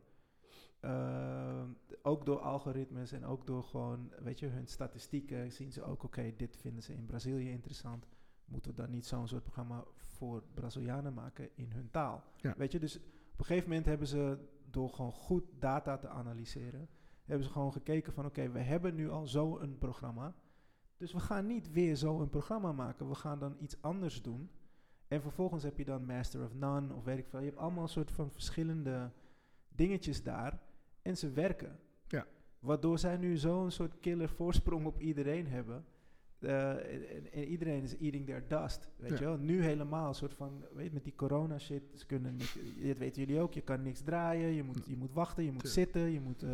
eh, 0.79 1.63
ook 2.01 2.25
door 2.25 2.39
algoritmes 2.39 3.11
en 3.11 3.25
ook 3.25 3.47
door 3.47 3.63
gewoon, 3.63 4.11
weet 4.19 4.39
je, 4.39 4.47
hun 4.47 4.67
statistieken 4.67 5.51
zien 5.51 5.71
ze 5.71 5.83
ook, 5.83 6.03
oké, 6.03 6.33
dit 6.37 6.57
vinden 6.57 6.83
ze 6.83 6.93
in 6.93 7.05
Brazilië 7.05 7.49
interessant. 7.49 8.05
Moeten 8.51 8.71
we 8.71 8.77
dan 8.77 8.89
niet 8.89 9.05
zo'n 9.05 9.27
soort 9.27 9.43
programma 9.43 9.83
voor 9.95 10.43
Brazilianen 10.53 11.13
maken 11.13 11.49
in 11.55 11.71
hun 11.71 11.89
taal? 11.91 12.23
Ja. 12.35 12.53
Weet 12.57 12.71
je, 12.71 12.79
dus 12.79 12.95
op 13.31 13.39
een 13.39 13.45
gegeven 13.45 13.69
moment 13.69 13.85
hebben 13.85 14.07
ze 14.07 14.37
door 14.69 14.89
gewoon 14.89 15.11
goed 15.11 15.43
data 15.59 15.97
te 15.97 16.07
analyseren, 16.07 16.89
hebben 17.25 17.45
ze 17.45 17.51
gewoon 17.51 17.71
gekeken 17.71 18.13
van, 18.13 18.25
oké, 18.25 18.51
we 18.51 18.59
hebben 18.59 18.95
nu 18.95 19.09
al 19.09 19.27
zo'n 19.27 19.77
programma. 19.79 20.35
Dus 20.97 21.13
we 21.13 21.19
gaan 21.19 21.47
niet 21.47 21.71
weer 21.71 21.97
zo'n 21.97 22.29
programma 22.29 22.71
maken. 22.71 23.09
We 23.09 23.15
gaan 23.15 23.39
dan 23.39 23.55
iets 23.59 23.81
anders 23.81 24.21
doen. 24.21 24.49
En 25.07 25.21
vervolgens 25.21 25.63
heb 25.63 25.77
je 25.77 25.85
dan 25.85 26.05
Master 26.05 26.43
of 26.43 26.53
None 26.53 26.93
of 26.93 27.03
weet 27.03 27.17
ik 27.17 27.27
veel. 27.27 27.39
Je 27.39 27.45
hebt 27.45 27.57
allemaal 27.57 27.83
een 27.83 27.89
soort 27.89 28.11
van 28.11 28.31
verschillende 28.31 29.11
dingetjes 29.67 30.23
daar. 30.23 30.59
En 31.01 31.17
ze 31.17 31.31
werken. 31.31 31.79
Ja. 32.07 32.27
Waardoor 32.59 32.99
zij 32.99 33.17
nu 33.17 33.37
zo'n 33.37 33.71
soort 33.71 33.99
killer 33.99 34.29
voorsprong 34.29 34.85
op 34.85 34.99
iedereen 34.99 35.47
hebben. 35.47 35.85
Eh, 36.41 36.69
en, 36.69 37.31
en 37.31 37.43
iedereen 37.43 37.83
is 37.83 37.97
eating 37.97 38.25
their 38.25 38.43
dust. 38.47 38.87
Weet 38.97 39.09
Ja. 39.09 39.15
je 39.19 39.23
wel? 39.25 39.37
Nu 39.37 39.63
helemaal 39.63 40.07
een 40.07 40.15
soort 40.15 40.33
van, 40.33 40.63
weet 40.75 40.85
je, 40.85 40.91
met 40.93 41.03
die 41.03 41.13
corona 41.15 41.59
shit. 41.59 41.81
Ze 41.95 42.05
kunnen 42.05 42.35
niet, 42.35 42.55
dat 42.87 42.97
weten 42.97 43.21
jullie 43.25 43.41
ook. 43.41 43.53
Je 43.53 43.61
kan 43.61 43.81
niks 43.81 44.01
draaien. 44.01 44.49
Je 44.53 44.63
moet, 44.63 44.79
je 44.87 44.95
moet 44.97 45.13
wachten. 45.13 45.43
Je 45.43 45.51
moet 45.51 45.69
zitten. 45.69 46.01
Je 46.11 46.19
moet 46.21 46.43
uh, 46.43 46.49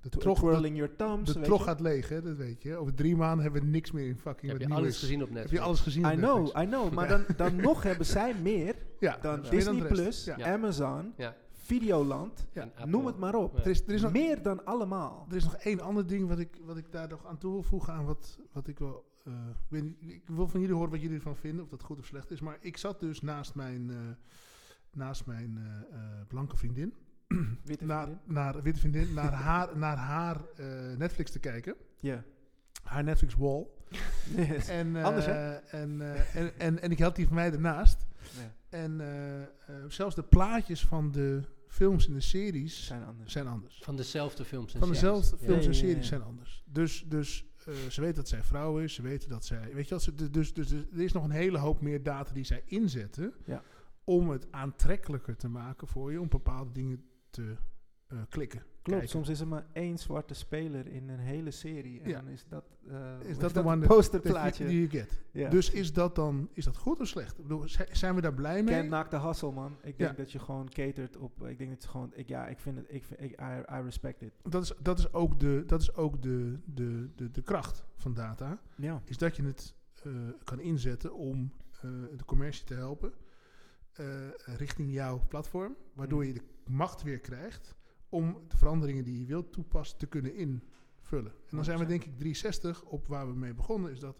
De 0.00 0.08
trog, 0.08 0.40
de, 0.40 0.46
twirling 0.46 0.76
your 0.76 0.96
thumbs. 0.96 1.32
de 1.32 1.40
trog 1.40 1.64
gaat 1.64 1.80
leeg, 1.80 2.08
hè, 2.08 2.22
dat 2.22 2.36
weet 2.36 2.62
je. 2.62 2.76
Over 2.76 2.94
drie 2.94 3.16
maanden 3.16 3.42
hebben 3.44 3.62
we 3.62 3.68
niks 3.68 3.90
meer 3.92 4.06
in 4.06 4.16
fucking 4.16 4.52
Heb 4.52 4.60
wat 4.60 4.68
je 4.68 4.74
alles 4.74 4.88
is. 4.88 4.98
gezien 4.98 5.20
op 5.22 5.26
Heb 5.28 5.36
Netflix? 5.36 5.58
je 5.60 5.66
alles 5.66 5.80
gezien? 5.80 6.04
op 6.06 6.12
I 6.12 6.16
Netflix? 6.16 6.50
know, 6.50 6.62
I 6.62 6.66
know. 6.66 6.92
Maar 6.92 7.08
Ja. 7.10 7.16
dan, 7.16 7.36
dan 7.36 7.56
nog 7.68 7.82
hebben 7.82 8.06
zij 8.06 8.34
meer 8.42 8.74
Ja, 9.00 9.18
dan 9.22 9.42
Disney. 9.50 9.86
Plus. 9.86 10.30
Amazon, 10.30 11.12
Ja. 11.16 11.36
Videoland. 11.52 12.46
Noem 12.84 13.06
het 13.06 13.18
maar 13.18 13.34
op. 13.34 13.56
Ja. 13.56 13.62
Er 13.64 13.70
is, 13.70 13.82
er, 13.86 13.94
is 13.94 14.02
nog, 14.02 14.12
Meer 14.12 14.42
dan 14.42 14.64
allemaal. 14.64 15.26
er 15.30 15.36
is 15.36 15.44
nog 15.44 15.56
één 15.56 15.80
ander 15.80 16.06
ding 16.06 16.28
wat 16.28 16.38
ik, 16.38 16.60
wat 16.64 16.76
ik 16.76 16.84
daar 16.92 17.08
nog 17.08 17.26
aan 17.26 17.38
toe 17.38 17.52
wil 17.52 17.62
voegen 17.62 17.92
aan 17.92 18.04
wat, 18.04 18.38
wat 18.52 18.68
ik 18.68 18.78
wel... 18.78 19.04
eh, 19.28 19.48
ik, 19.48 19.56
weet 19.68 19.82
niet, 19.82 19.96
ik 20.12 20.22
wil 20.26 20.48
van 20.48 20.60
jullie 20.60 20.74
horen 20.74 20.90
wat 20.90 21.00
jullie 21.00 21.16
ervan 21.16 21.36
vinden, 21.36 21.64
of 21.64 21.70
dat 21.70 21.82
goed 21.82 21.98
of 21.98 22.06
slecht 22.06 22.30
is. 22.30 22.40
Maar 22.40 22.56
ik 22.60 22.76
zat 22.76 23.00
dus 23.00 23.20
naast 23.20 23.54
mijn, 23.54 23.90
eh, 23.90 23.96
naast 24.92 25.26
mijn 25.26 25.58
eh, 25.58 25.98
eh, 25.98 26.26
blanke 26.28 26.56
vriendin, 26.56 26.94
Witte 27.64 27.84
naar, 27.84 28.04
vriendin. 28.06 28.34
naar, 28.34 28.62
witte 28.62 28.80
vriendin, 28.80 29.14
naar 29.14 29.32
haar, 29.32 29.76
naar 29.84 29.96
haar 29.96 30.40
eh, 30.56 30.96
Netflix 30.96 31.30
te 31.30 31.38
kijken. 31.38 31.74
Ja. 32.00 32.24
Haar 32.82 33.04
Netflix 33.04 33.34
wall. 33.34 33.66
Yes. 34.36 34.68
En, 34.68 34.96
eh, 34.96 35.04
Anders, 35.04 35.26
hè? 35.26 35.54
En, 35.54 36.00
eh, 36.14 36.36
en, 36.36 36.58
en, 36.58 36.82
en 36.82 36.90
ik 36.90 36.98
had 36.98 37.16
die 37.16 37.26
van 37.26 37.34
mij 37.34 37.52
ernaast. 37.52 38.06
Ja. 38.20 38.54
En 38.78 39.00
eh, 39.00 39.42
eh, 39.42 39.48
zelfs 39.88 40.14
de 40.14 40.22
plaatjes 40.22 40.86
van 40.86 41.10
de 41.12 41.42
films 41.68 42.06
en 42.06 42.12
de 42.12 42.20
series 42.20 42.86
Zijn 42.86 43.04
anders. 43.04 43.32
zijn 43.32 43.46
anders. 43.46 43.80
Van 43.82 43.96
dezelfde 43.96 44.44
films 44.44 44.74
en 44.74 44.78
Van 44.80 44.94
series. 44.94 45.02
dezelfde 45.02 45.36
Ja. 45.40 45.44
films 45.46 45.64
ja, 45.64 45.70
en 45.70 45.76
ja, 45.76 45.80
ja. 45.82 45.86
series 45.88 46.08
zijn 46.08 46.22
anders. 46.22 46.62
Dus, 46.66 47.04
dus 47.08 47.46
eh, 47.68 47.90
ze 47.90 48.00
weten 48.00 48.16
dat 48.16 48.28
zij 48.28 48.42
vrouw 48.42 48.78
is. 48.78 48.94
Ze 48.94 49.02
weten 49.02 49.28
dat 49.28 49.44
zij... 49.44 49.74
Weet 49.74 49.88
je 49.88 49.94
wat? 49.94 50.02
Ze, 50.02 50.14
dus, 50.14 50.30
dus, 50.30 50.52
dus 50.52 50.72
er 50.72 51.00
is 51.00 51.12
nog 51.12 51.24
een 51.24 51.30
hele 51.30 51.58
hoop 51.58 51.80
meer 51.80 52.02
data 52.02 52.32
die 52.32 52.44
zij 52.44 52.62
inzetten... 52.66 53.34
Ja. 53.44 53.62
om 54.04 54.30
het 54.30 54.46
aantrekkelijker 54.52 55.36
te 55.36 55.48
maken 55.48 55.88
voor 55.88 56.12
je... 56.12 56.20
om 56.20 56.28
bepaalde 56.28 56.72
dingen 56.72 57.04
te 57.30 57.56
eh, 58.08 58.18
klikken. 58.28 58.60
Klopt, 58.60 59.00
kijken. 59.00 59.08
soms 59.08 59.28
is 59.28 59.40
er 59.40 59.48
maar 59.48 59.66
één 59.72 59.98
zwarte 59.98 60.34
speler 60.34 60.86
in 60.86 61.08
een 61.08 61.18
hele 61.18 61.50
serie. 61.50 62.00
En 62.00 62.08
Ja. 62.08 62.20
dan 62.20 62.28
is 62.28 62.44
dat, 62.48 62.64
eh, 62.88 63.20
Is 63.20 63.38
dat 63.38 63.52
that- 63.52 63.86
posterplaatje. 63.86 64.66
Die 64.66 64.80
je 64.80 64.88
get. 64.88 65.50
Dus 65.50 65.70
is 65.70 65.92
dat 65.92 66.14
dan 66.14 66.48
is 66.52 66.64
dat 66.64 66.76
goed 66.76 67.00
of 67.00 67.06
slecht? 67.06 67.38
Ik 67.38 67.42
bedoel, 67.42 67.68
zi- 67.68 67.84
zijn 67.92 68.14
we 68.14 68.20
daar 68.20 68.34
blij 68.34 68.62
mee? 68.62 68.74
Ken 68.74 68.88
naakt 68.88 69.10
de 69.10 69.16
hassel, 69.16 69.52
man. 69.52 69.72
Ik 69.82 69.98
denk 69.98 70.10
Ja. 70.10 70.16
dat 70.16 70.32
je 70.32 70.38
gewoon 70.38 70.68
catert 70.68 71.16
op... 71.16 71.42
Ik 71.46 71.58
denk 71.58 71.70
dat 71.70 71.82
je 71.82 71.88
gewoon... 71.88 72.10
Ik, 72.14 72.28
ja, 72.28 72.46
ik 72.46 72.58
vind 72.58 72.76
het... 72.76 72.86
Ik, 72.88 73.04
vind- 73.04 73.20
ik, 73.20 73.40
I, 73.40 73.74
I 73.78 73.82
respect 73.82 74.22
it. 74.22 74.32
Dat 74.42 74.62
is, 74.62 74.72
dat 74.82 74.98
is 74.98 75.12
ook, 75.12 75.40
de, 75.40 75.62
dat 75.66 75.80
is 75.80 75.94
ook 75.94 76.22
de, 76.22 76.58
de, 76.64 77.08
de, 77.16 77.30
de 77.30 77.42
kracht 77.42 77.84
van 77.96 78.14
data. 78.14 78.58
Ja. 78.76 79.02
Is 79.04 79.18
dat 79.18 79.36
je 79.36 79.42
het 79.44 79.74
eh, 80.02 80.12
kan 80.44 80.60
inzetten 80.60 81.14
om 81.14 81.52
eh, 81.72 81.80
de 82.16 82.24
commercie 82.24 82.64
te 82.64 82.74
helpen. 82.74 83.12
eh, 83.92 84.04
richting 84.56 84.92
jouw 84.92 85.22
platform. 85.28 85.76
Waardoor 85.94 86.20
Mm. 86.20 86.26
je 86.26 86.32
de 86.34 86.42
macht 86.66 87.02
weer 87.02 87.18
krijgt 87.18 87.74
om 88.08 88.44
de 88.48 88.56
veranderingen 88.56 89.04
die 89.04 89.18
je 89.20 89.26
wilt 89.26 89.52
toepassen 89.52 89.98
te 89.98 90.06
kunnen 90.06 90.34
invullen. 90.34 91.32
En 91.32 91.56
dan 91.56 91.64
zijn 91.64 91.78
we 91.78 91.84
100%. 91.84 91.88
denk 91.88 92.04
ik 92.04 92.16
360 92.16 92.84
op 92.84 93.06
waar 93.06 93.26
we 93.26 93.34
mee 93.34 93.54
begonnen. 93.54 93.90
Is 93.90 94.00
dat 94.00 94.16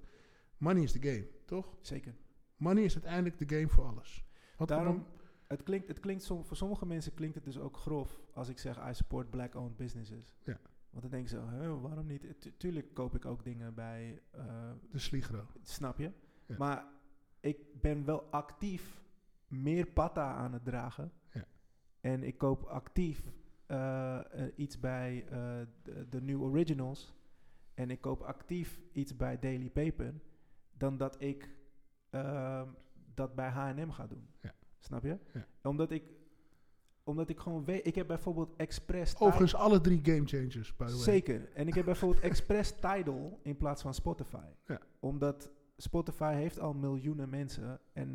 money 0.57 0.83
is 0.83 0.93
the 0.93 1.03
game, 1.03 1.29
toch? 1.45 1.77
Zeker. 1.81 2.15
Money 2.57 2.83
is 2.85 2.95
uiteindelijk 2.95 3.39
de 3.39 3.57
game 3.57 3.69
voor 3.69 3.85
alles. 3.85 4.25
Wat 4.57 4.69
Daarom, 4.69 5.07
het 5.47 5.63
klinkt, 5.63 5.89
het 5.89 6.01
klinkt 6.01 6.23
som, 6.23 6.45
voor 6.45 6.57
sommige 6.57 6.87
mensen 6.87 7.15
klinkt 7.15 7.35
het 7.35 7.45
dus 7.45 7.59
ook 7.59 7.77
grof 7.77 8.21
als 8.33 8.49
ik 8.49 8.59
zeg 8.59 8.89
I 8.89 8.95
support 8.95 9.31
black-owned 9.31 9.77
businesses. 9.77 10.37
Ja. 10.45 10.61
Want 10.91 11.03
dan 11.03 11.11
denken 11.11 11.29
ze, 11.31 11.37
"Huh, 11.41 11.81
waarom 11.83 12.07
niet? 12.07 12.41
Tu- 12.41 12.53
tuurlijk 12.57 12.95
koop 12.95 13.15
ik 13.15 13.25
ook 13.25 13.45
dingen 13.45 13.75
bij, 13.75 14.23
eh, 14.31 14.71
de 14.91 14.99
sligro. 14.99 15.47
snap 15.63 15.99
je? 15.99 16.13
Ja. 16.47 16.55
Maar 16.59 16.87
ik 17.41 17.59
ben 17.81 18.05
wel 18.05 18.23
actief 18.31 19.03
meer 19.47 19.87
patta 19.87 20.35
aan 20.35 20.53
het 20.53 20.65
dragen. 20.65 21.13
Ja. 21.33 21.45
En 22.01 22.23
ik 22.23 22.39
koop 22.39 22.63
actief 22.63 23.33
eh, 23.69 24.19
eh, 24.19 24.53
iets 24.57 24.81
bij 24.81 25.25
eh, 25.31 25.59
de, 25.83 26.09
de 26.09 26.23
New 26.23 26.43
Originals. 26.43 27.15
En 27.75 27.91
ik 27.91 28.01
koop 28.01 28.21
actief 28.21 28.81
iets 28.93 29.17
bij 29.17 29.39
Daily 29.39 29.71
Paper. 29.71 30.15
Dan 30.77 30.97
dat 30.97 31.23
ik 31.23 31.55
ehm, 32.11 32.67
dat 33.15 33.35
bij 33.35 33.49
H&M 33.49 33.91
ga 33.91 34.07
doen. 34.07 34.29
Ja. 34.41 34.55
Snap 34.79 35.03
je? 35.03 35.19
Ja. 35.33 35.47
Omdat 35.63 35.91
ik 35.91 36.03
omdat 37.05 37.29
ik 37.29 37.39
gewoon 37.39 37.65
weet, 37.65 37.87
ik 37.87 37.95
heb 37.95 38.07
bijvoorbeeld 38.07 38.57
expres 38.57 39.19
Overigens 39.19 39.55
alle 39.55 39.81
drie 39.81 40.01
game 40.03 40.27
changers, 40.27 40.77
by 40.77 40.85
the 40.85 40.93
way. 40.93 41.03
Zeker. 41.03 41.53
En 41.55 41.69
ik 41.69 41.75
heb 41.75 41.85
bijvoorbeeld 41.85 42.23
expres 42.23 42.73
Tidal 42.73 43.41
in 43.43 43.57
plaats 43.57 43.83
van 43.83 43.95
Spotify. 43.95 44.47
Ja. 44.67 44.81
Omdat 45.01 45.51
Spotify 45.77 46.35
heeft 46.35 46.61
al 46.61 46.75
miljoenen 46.75 47.29
mensen. 47.29 47.81
En 47.93 48.15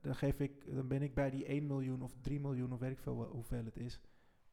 dan, 0.00 0.14
geef 0.14 0.40
ik, 0.40 0.74
dan 0.74 0.88
ben 0.88 1.02
ik 1.02 1.14
bij 1.14 1.30
die 1.30 1.44
1 1.44 1.66
miljoen 1.66 2.02
of 2.02 2.14
3 2.20 2.40
miljoen 2.40 2.72
of 2.72 2.78
weet 2.78 2.92
ik 2.92 2.98
veel 2.98 3.28
hoeveel 3.32 3.64
het 3.64 3.76
is. 3.76 4.00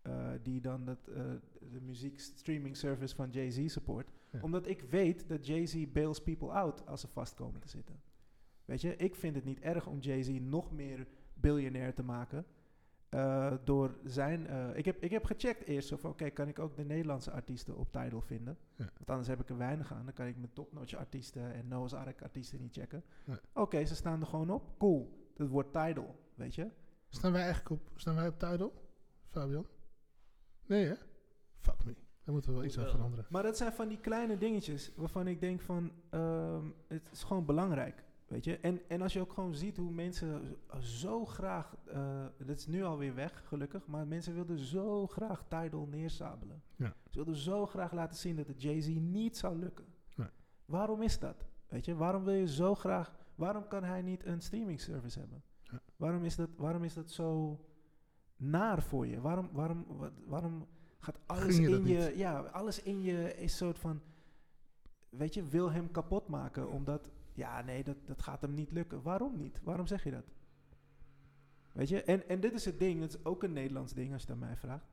Eh, 0.02 0.30
die 0.44 0.62
dan 0.62 0.86
dat, 0.86 1.08
eh, 1.08 1.24
de 1.72 1.82
muziek 1.82 2.20
streaming 2.20 2.78
service 2.78 3.16
van 3.16 3.30
Jay-Z 3.30 3.66
support. 3.72 4.12
Ja. 4.32 4.40
Omdat 4.42 4.68
ik 4.68 4.82
weet 4.82 5.30
dat 5.30 5.46
Jay-Z 5.48 5.86
bails 5.92 6.22
people 6.22 6.50
out 6.52 6.88
als 6.88 7.02
ze 7.02 7.08
vast 7.08 7.34
komen 7.34 7.60
te 7.62 7.68
zitten. 7.70 8.02
Weet 8.66 8.82
je, 8.82 8.96
ik 8.96 9.16
vind 9.16 9.36
het 9.36 9.44
niet 9.46 9.60
erg 9.60 9.88
om 9.88 10.00
Jay-Z 10.00 10.30
nog 10.30 10.72
meer 10.72 11.08
biljonair 11.34 11.94
te 11.94 12.04
maken. 12.04 12.46
eh, 13.10 13.54
door 13.64 13.96
zijn. 14.04 14.48
ik, 14.76 14.86
heb, 14.86 15.04
ik 15.04 15.12
heb 15.12 15.26
gecheckt 15.26 15.64
eerst 15.64 15.90
van: 16.00 16.10
oké, 16.10 16.30
kan 16.30 16.48
ik 16.48 16.60
ook 16.60 16.76
de 16.76 16.86
Nederlandse 16.86 17.32
artiesten 17.32 17.78
op 17.78 17.92
Tidal 17.92 18.22
vinden? 18.22 18.58
Ja. 18.76 18.90
Want 18.94 19.10
anders 19.10 19.28
heb 19.28 19.40
ik 19.42 19.50
er 19.50 19.58
weinig 19.58 19.94
aan. 19.94 20.06
Dan 20.06 20.14
kan 20.14 20.26
ik 20.28 20.38
mijn 20.38 20.54
topnotch 20.54 20.96
artiesten 20.96 21.54
en 21.54 21.68
Noah's 21.68 21.94
Ark 21.94 22.22
artiesten 22.22 22.60
niet 22.62 22.74
checken. 22.74 23.04
Ja. 23.26 23.40
Oké, 23.54 23.86
ze 23.86 23.96
staan 23.96 24.22
er 24.22 24.28
gewoon 24.28 24.50
op. 24.50 24.78
Cool. 24.78 25.30
Dat 25.34 25.48
wordt 25.48 25.74
Tidal, 25.74 26.16
weet 26.36 26.56
je? 26.56 26.70
Staan 27.10 27.32
wij 27.32 27.42
eigenlijk 27.42 27.70
op, 27.70 27.92
staan 27.96 28.16
wij 28.16 28.28
op 28.28 28.40
Tidal, 28.40 28.74
Fabian? 29.30 29.66
Nee 30.66 30.86
hè? 30.86 30.96
Fuck 31.60 31.86
me. 31.86 31.96
Daar 32.24 32.34
moeten 32.34 32.52
we 32.52 32.58
wel 32.58 32.68
iets 32.68 32.80
aan 32.80 32.90
veranderen. 32.90 33.26
Maar 33.30 33.44
dat 33.44 33.58
zijn 33.58 33.74
van 33.74 33.88
die 33.88 34.00
kleine 34.00 34.38
dingetjes 34.38 34.92
waarvan 34.96 35.28
ik 35.28 35.40
denk 35.40 35.62
van, 35.62 35.92
ehm, 36.10 36.66
het 36.88 37.10
is 37.12 37.24
gewoon 37.24 37.46
belangrijk, 37.46 38.04
weet 38.28 38.44
je. 38.44 38.58
En, 38.58 38.82
en 38.88 39.02
als 39.02 39.14
je 39.14 39.20
ook 39.20 39.34
gewoon 39.34 39.56
ziet 39.56 39.78
hoe 39.78 39.92
mensen 39.92 40.58
zo 40.80 41.26
graag, 41.26 41.76
eh 41.86 42.26
dat 42.38 42.58
is 42.58 42.68
nu 42.68 42.84
alweer 42.84 43.16
weg 43.16 43.44
gelukkig, 43.46 43.88
maar 43.88 44.08
mensen 44.08 44.34
wilden 44.34 44.58
zo 44.58 45.08
graag 45.08 45.44
Tidal 45.48 45.88
neersabelen. 45.88 46.64
Ja. 46.76 46.94
Ze 47.10 47.16
wilden 47.16 47.36
zo 47.36 47.66
graag 47.66 47.92
laten 47.92 48.18
zien 48.18 48.36
dat 48.36 48.48
het 48.48 48.62
Jay-Z 48.62 48.88
niet 48.88 49.38
zou 49.38 49.58
lukken. 49.58 49.86
Nee. 50.16 50.30
Waarom 50.66 51.02
is 51.02 51.20
dat? 51.20 51.46
Weet 51.68 51.86
je, 51.86 51.96
waarom 51.96 52.24
wil 52.24 52.34
je 52.34 52.48
zo 52.48 52.76
graag, 52.76 53.16
waarom 53.36 53.68
kan 53.68 53.84
hij 53.84 54.02
niet 54.02 54.26
een 54.26 54.42
streaming 54.42 54.82
service 54.82 55.20
hebben? 55.20 55.44
Ja. 55.64 55.82
Waarom, 55.96 56.26
is 56.26 56.36
dat, 56.36 56.50
waarom 56.58 56.84
is 56.84 56.94
dat 56.94 57.12
zo 57.12 57.60
naar 58.42 58.82
voor 58.84 59.08
je? 59.08 59.22
Waarom, 59.22 59.50
waarom, 59.52 59.86
wa- 59.88 60.12
waarom 60.26 60.68
gaat 61.00 61.20
alles 61.26 61.58
je 61.58 61.70
dat 61.70 61.80
in 61.80 61.88
je, 61.88 62.08
niet? 62.08 62.18
ja, 62.18 62.40
alles 62.40 62.82
in 62.82 63.02
je 63.02 63.36
is 63.36 63.58
soort 63.58 63.80
van, 63.80 64.02
weet 65.10 65.34
je, 65.34 65.44
wil 65.44 65.72
hem 65.72 65.92
kapot 65.92 66.28
maken, 66.28 66.70
omdat, 66.70 67.10
ja, 67.34 67.62
nee, 67.62 67.84
dat, 67.84 67.98
dat 68.06 68.22
gaat 68.22 68.42
hem 68.42 68.54
niet 68.54 68.72
lukken. 68.72 69.02
Waarom 69.02 69.38
niet? 69.38 69.62
Waarom 69.64 69.88
zeg 69.88 70.04
je 70.04 70.12
dat? 70.12 70.26
Weet 71.74 71.90
je, 71.90 72.04
en, 72.04 72.30
en 72.30 72.40
dit 72.40 72.54
is 72.54 72.66
het 72.66 72.80
ding, 72.80 73.00
dat 73.00 73.10
is 73.10 73.26
ook 73.26 73.44
een 73.44 73.54
Nederlands 73.54 73.94
ding 73.94 74.14
als 74.14 74.24
je 74.24 74.32
aan 74.32 74.40
mij 74.40 74.58
vraagt, 74.58 74.88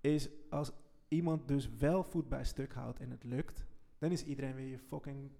is 0.00 0.28
als 0.50 0.72
iemand 1.08 1.48
dus 1.48 1.76
wel 1.76 2.04
voet 2.04 2.28
bij 2.28 2.44
stuk 2.44 2.72
houdt 2.74 3.00
en 3.00 3.10
het 3.10 3.24
lukt, 3.24 3.64
dan 3.98 4.10
is 4.10 4.24
iedereen 4.24 4.54
weer 4.54 4.68
je 4.68 4.78
fucking 4.78 5.30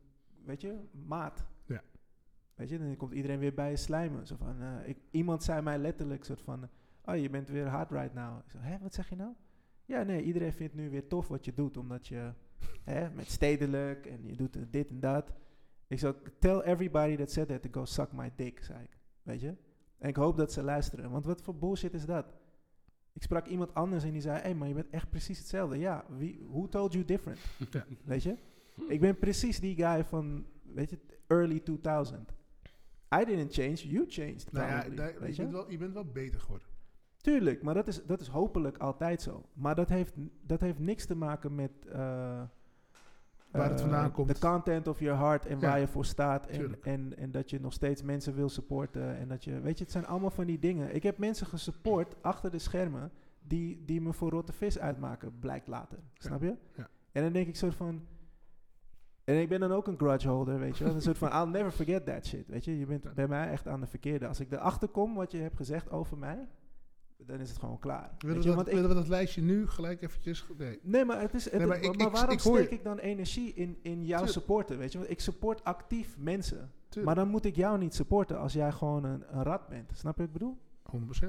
weet 0.45 0.61
je, 0.61 0.79
maat. 1.07 1.45
Ja. 1.67 1.83
Weet 2.55 2.69
je, 2.69 2.79
dan 2.79 2.97
komt 2.97 3.13
iedereen 3.13 3.39
weer 3.39 3.55
bij 3.55 3.71
je 3.71 3.77
slijmen. 3.77 4.27
Zo 4.27 4.37
van, 4.37 4.63
eh, 4.63 4.89
ik, 4.89 4.99
iemand 5.11 5.43
zei 5.43 5.63
mij 5.63 5.79
letterlijk 5.79 6.25
soort 6.25 6.43
van, 6.43 6.69
oh 7.05 7.17
je 7.17 7.31
bent 7.31 7.49
weer 7.49 7.67
hard 7.67 7.91
right 7.91 8.15
now. 8.15 8.39
Ik 8.45 8.51
zei, 8.51 8.63
hè, 8.65 8.79
wat 8.79 8.95
zeg 8.95 9.09
je 9.09 9.17
nou? 9.17 9.33
Ja, 9.85 10.03
nee, 10.03 10.23
iedereen 10.23 10.53
vindt 10.53 10.75
nu 10.75 10.91
weer 10.91 11.07
tof 11.07 11.29
wat 11.29 11.45
je 11.45 11.55
doet, 11.55 11.77
omdat 11.77 12.07
je 12.07 12.33
hè, 12.85 13.11
met 13.11 13.31
stedelijk 13.31 14.07
en 14.07 14.27
je 14.27 14.37
doet 14.37 14.57
dit 14.71 14.89
en 14.91 15.01
dat. 15.01 15.33
Ik 15.87 15.99
zou 15.99 16.15
tell 16.39 16.59
everybody 16.59 17.17
that 17.17 17.31
said 17.31 17.49
that 17.49 17.63
to 17.63 17.69
go 17.73 17.85
suck 17.85 18.13
my 18.13 18.33
dick, 18.37 18.65
zei 18.65 18.83
ik. 18.83 18.99
Weet 19.23 19.41
je? 19.41 19.55
En 19.99 20.09
ik 20.09 20.17
hoop 20.17 20.37
dat 20.37 20.53
ze 20.53 20.63
luisteren, 20.63 21.11
want 21.11 21.27
wat 21.27 21.43
voor 21.43 21.57
bullshit 21.57 21.95
is 21.95 22.05
dat? 22.05 22.27
Ik 23.13 23.23
sprak 23.23 23.47
iemand 23.47 23.75
anders 23.75 24.05
en 24.05 24.13
die 24.13 24.21
zei, 24.21 24.37
hé, 24.37 24.43
hey, 24.43 24.55
maar 24.55 24.69
je 24.69 24.75
bent 24.75 24.91
echt 24.91 25.11
precies 25.11 25.39
hetzelfde. 25.39 25.79
Ja, 25.79 26.05
wie, 26.09 26.47
who 26.49 26.69
told 26.69 26.93
you 26.93 27.05
different? 27.05 27.39
Ja. 27.71 27.87
Weet 28.05 28.23
je? 28.23 28.37
Ik 28.89 29.01
ben 29.01 29.19
precies 29.19 29.61
die 29.61 29.77
guy 29.77 30.05
van, 30.05 30.47
weet 30.63 30.91
je, 30.91 30.99
early 31.27 31.61
2000. 31.61 32.33
I 33.21 33.25
didn't 33.25 33.53
change, 33.53 33.89
you 33.89 34.05
changed. 34.09 34.53
Nou 34.53 34.67
ja, 34.67 34.89
daar- 34.89 35.29
je? 35.29 35.37
bent 35.37 35.51
wel, 35.51 35.71
je 35.71 35.79
bent 35.79 35.93
wel 35.93 36.05
beter 36.05 36.41
geworden. 36.41 36.69
Tuurlijk, 37.23 37.63
maar 37.63 37.75
dat 37.75 37.89
is, 37.89 38.05
dat 38.07 38.21
is 38.21 38.27
hopelijk 38.29 38.79
altijd 38.79 39.23
zo. 39.23 39.43
Maar 39.53 39.75
dat 39.75 39.89
heeft, 39.89 40.15
dat 40.47 40.61
heeft 40.61 40.79
niks 40.79 41.05
te 41.07 41.15
maken 41.15 41.55
met... 41.55 41.71
eh, 41.87 42.43
Waar 43.51 43.69
het 43.71 43.73
eh, 43.73 43.81
vandaan 43.81 44.13
komt. 44.13 44.29
De 44.29 44.39
content 44.39 44.89
of 44.89 45.01
your 45.01 45.19
heart 45.19 45.47
en 45.47 45.61
Ja, 45.61 45.69
waar 45.69 45.81
je 45.81 45.87
voor 45.89 46.05
staat. 46.05 46.47
En, 46.47 46.59
tuurlijk. 46.59 46.87
en, 46.87 47.17
en 47.17 47.31
dat 47.31 47.51
je 47.51 47.61
nog 47.61 47.73
steeds 47.73 48.03
mensen 48.03 48.35
wil 48.35 48.49
supporten. 48.49 49.17
En 49.17 49.29
dat 49.29 49.45
je, 49.45 49.61
weet 49.61 49.79
je, 49.79 49.85
het 49.85 49.93
zijn 49.93 50.07
allemaal 50.07 50.31
van 50.31 50.47
die 50.47 50.59
dingen. 50.59 50.95
Ik 50.95 51.03
heb 51.03 51.19
mensen 51.19 51.47
gesupport 51.47 52.23
achter 52.23 52.51
de 52.51 52.59
schermen 52.59 53.11
die, 53.43 53.83
die 53.85 54.01
me 54.01 54.13
voor 54.13 54.31
rotte 54.31 54.53
vis 54.53 54.79
uitmaken, 54.79 55.39
blijkt 55.39 55.67
later. 55.67 55.99
Snap 56.19 56.43
je? 56.43 56.57
ja. 56.77 56.89
En 57.13 57.23
dan 57.23 57.33
denk 57.33 57.47
ik 57.47 57.57
soort 57.57 57.75
van... 57.75 58.07
En 59.25 59.41
ik 59.41 59.49
ben 59.49 59.61
dan 59.61 59.73
ook 59.73 59.87
een 59.87 59.97
grudge 59.99 60.29
holder, 60.29 60.59
weet 60.59 60.79
je 60.79 60.85
wel. 60.85 60.95
Een 60.95 61.03
soort 61.03 61.19
van, 61.19 61.29
I'll 61.33 61.51
never 61.51 61.71
forget 61.71 62.07
that 62.07 62.27
shit, 62.27 62.49
weet 62.49 62.65
je. 62.65 62.79
Je 62.79 62.87
bent 62.87 63.15
bij 63.15 63.29
mij 63.29 63.51
echt 63.51 63.69
aan 63.69 63.81
de 63.81 63.87
verkeerde. 63.87 64.27
Als 64.27 64.41
ik 64.41 64.53
erachter 64.53 64.89
kom 64.89 65.15
wat 65.15 65.33
je 65.33 65.39
hebt 65.39 65.57
gezegd 65.57 65.91
over 65.91 66.19
mij, 66.19 66.49
dan 67.27 67.39
is 67.41 67.49
het 67.49 67.59
gewoon 67.59 67.79
klaar. 67.79 68.11
Willen 68.19 68.43
we, 68.43 68.49
je, 68.49 68.55
dat, 68.55 68.69
ik, 68.69 68.75
we 68.81 68.95
dat 68.95 69.09
lijstje 69.09 69.43
nu 69.43 69.67
gelijk 69.67 70.03
eventjes... 70.03 70.47
Nee. 70.59 70.79
Nee, 70.83 71.05
maar, 71.05 71.21
het 71.21 71.35
is, 71.35 71.45
het, 71.45 71.55
Nee, 71.59 71.67
maar 71.67 71.77
ik- 71.83 72.11
waarom 72.11 72.31
ik 72.31 72.41
steek 72.41 72.71
ik 72.71 72.85
dan 72.85 72.99
energie 72.99 73.55
in, 73.55 73.79
in 73.83 74.05
jouw 74.07 74.27
supporten? 74.27 74.79
Weet 74.79 74.93
je? 74.93 74.99
Want 74.99 75.11
ik 75.11 75.21
support 75.21 75.65
actief 75.65 76.19
mensen. 76.19 76.73
Maar 77.05 77.15
dan 77.15 77.29
moet 77.29 77.45
ik 77.45 77.57
jou 77.57 77.79
niet 77.79 77.95
supporten 77.95 78.39
als 78.39 78.53
jij 78.53 78.73
gewoon 78.73 79.05
een, 79.05 79.23
een 79.37 79.43
rat 79.43 79.69
bent. 79.69 79.91
Snap 79.95 80.17
je 80.17 80.21
wat 80.27 80.31
ik 80.31 80.33
bedoel? 80.33 80.59
100%. 81.25 81.29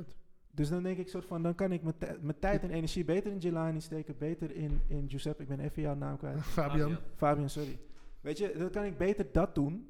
Dus 0.51 0.69
dan 0.69 0.83
denk 0.83 0.97
ik 0.97 1.07
soort 1.07 1.25
van, 1.25 1.43
dan 1.43 1.55
kan 1.55 1.71
ik 1.71 1.81
mijn 1.83 1.97
tij- 1.97 2.17
mijn 2.21 2.39
tijd 2.39 2.63
en 2.63 2.69
energie 2.69 3.05
beter 3.05 3.31
in 3.31 3.37
Jelani 3.37 3.81
steken, 3.81 4.15
beter 4.17 4.55
in, 4.55 4.81
in 4.87 5.09
Giuseppe, 5.09 5.41
ik 5.41 5.47
ben 5.47 5.59
even 5.59 5.81
jouw 5.81 5.95
naam 5.95 6.17
kwijt. 6.17 6.41
Fabian. 6.59 6.97
Fabian, 7.15 7.49
sorry. 7.49 7.79
Weet 8.21 8.37
je, 8.37 8.55
dan 8.57 8.69
kan 8.69 8.83
ik 8.83 8.97
beter 8.97 9.25
dat 9.31 9.55
doen, 9.55 9.87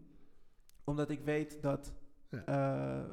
omdat 0.83 1.09
ik 1.09 1.19
weet 1.23 1.57
dat, 1.61 1.93
Ja. 2.29 2.45
eh, 2.45 3.09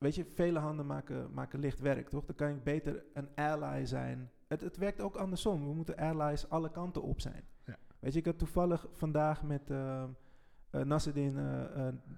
weet 0.00 0.14
je, 0.14 0.24
vele 0.24 0.58
handen 0.58 0.86
maken, 0.86 1.32
maken 1.32 1.58
licht 1.58 1.80
werk, 1.80 2.08
toch? 2.08 2.24
Dan 2.24 2.36
kan 2.36 2.48
ik 2.48 2.62
beter 2.62 3.04
een 3.12 3.28
ally 3.34 3.86
zijn. 3.86 4.30
Het, 4.46 4.60
het 4.60 4.76
werkt 4.76 5.00
ook 5.00 5.16
andersom. 5.16 5.64
We 5.66 5.74
moeten 5.74 5.96
allies 5.96 6.48
alle 6.48 6.70
kanten 6.70 7.02
op 7.02 7.20
zijn. 7.20 7.44
Ja. 7.64 7.76
Weet 7.98 8.12
je, 8.12 8.18
ik 8.18 8.24
had 8.24 8.38
toevallig 8.38 8.86
vandaag 8.92 9.42
met 9.42 9.70
uh, 9.70 10.04
uh, 10.70 10.82
Nasreddin, 10.82 11.34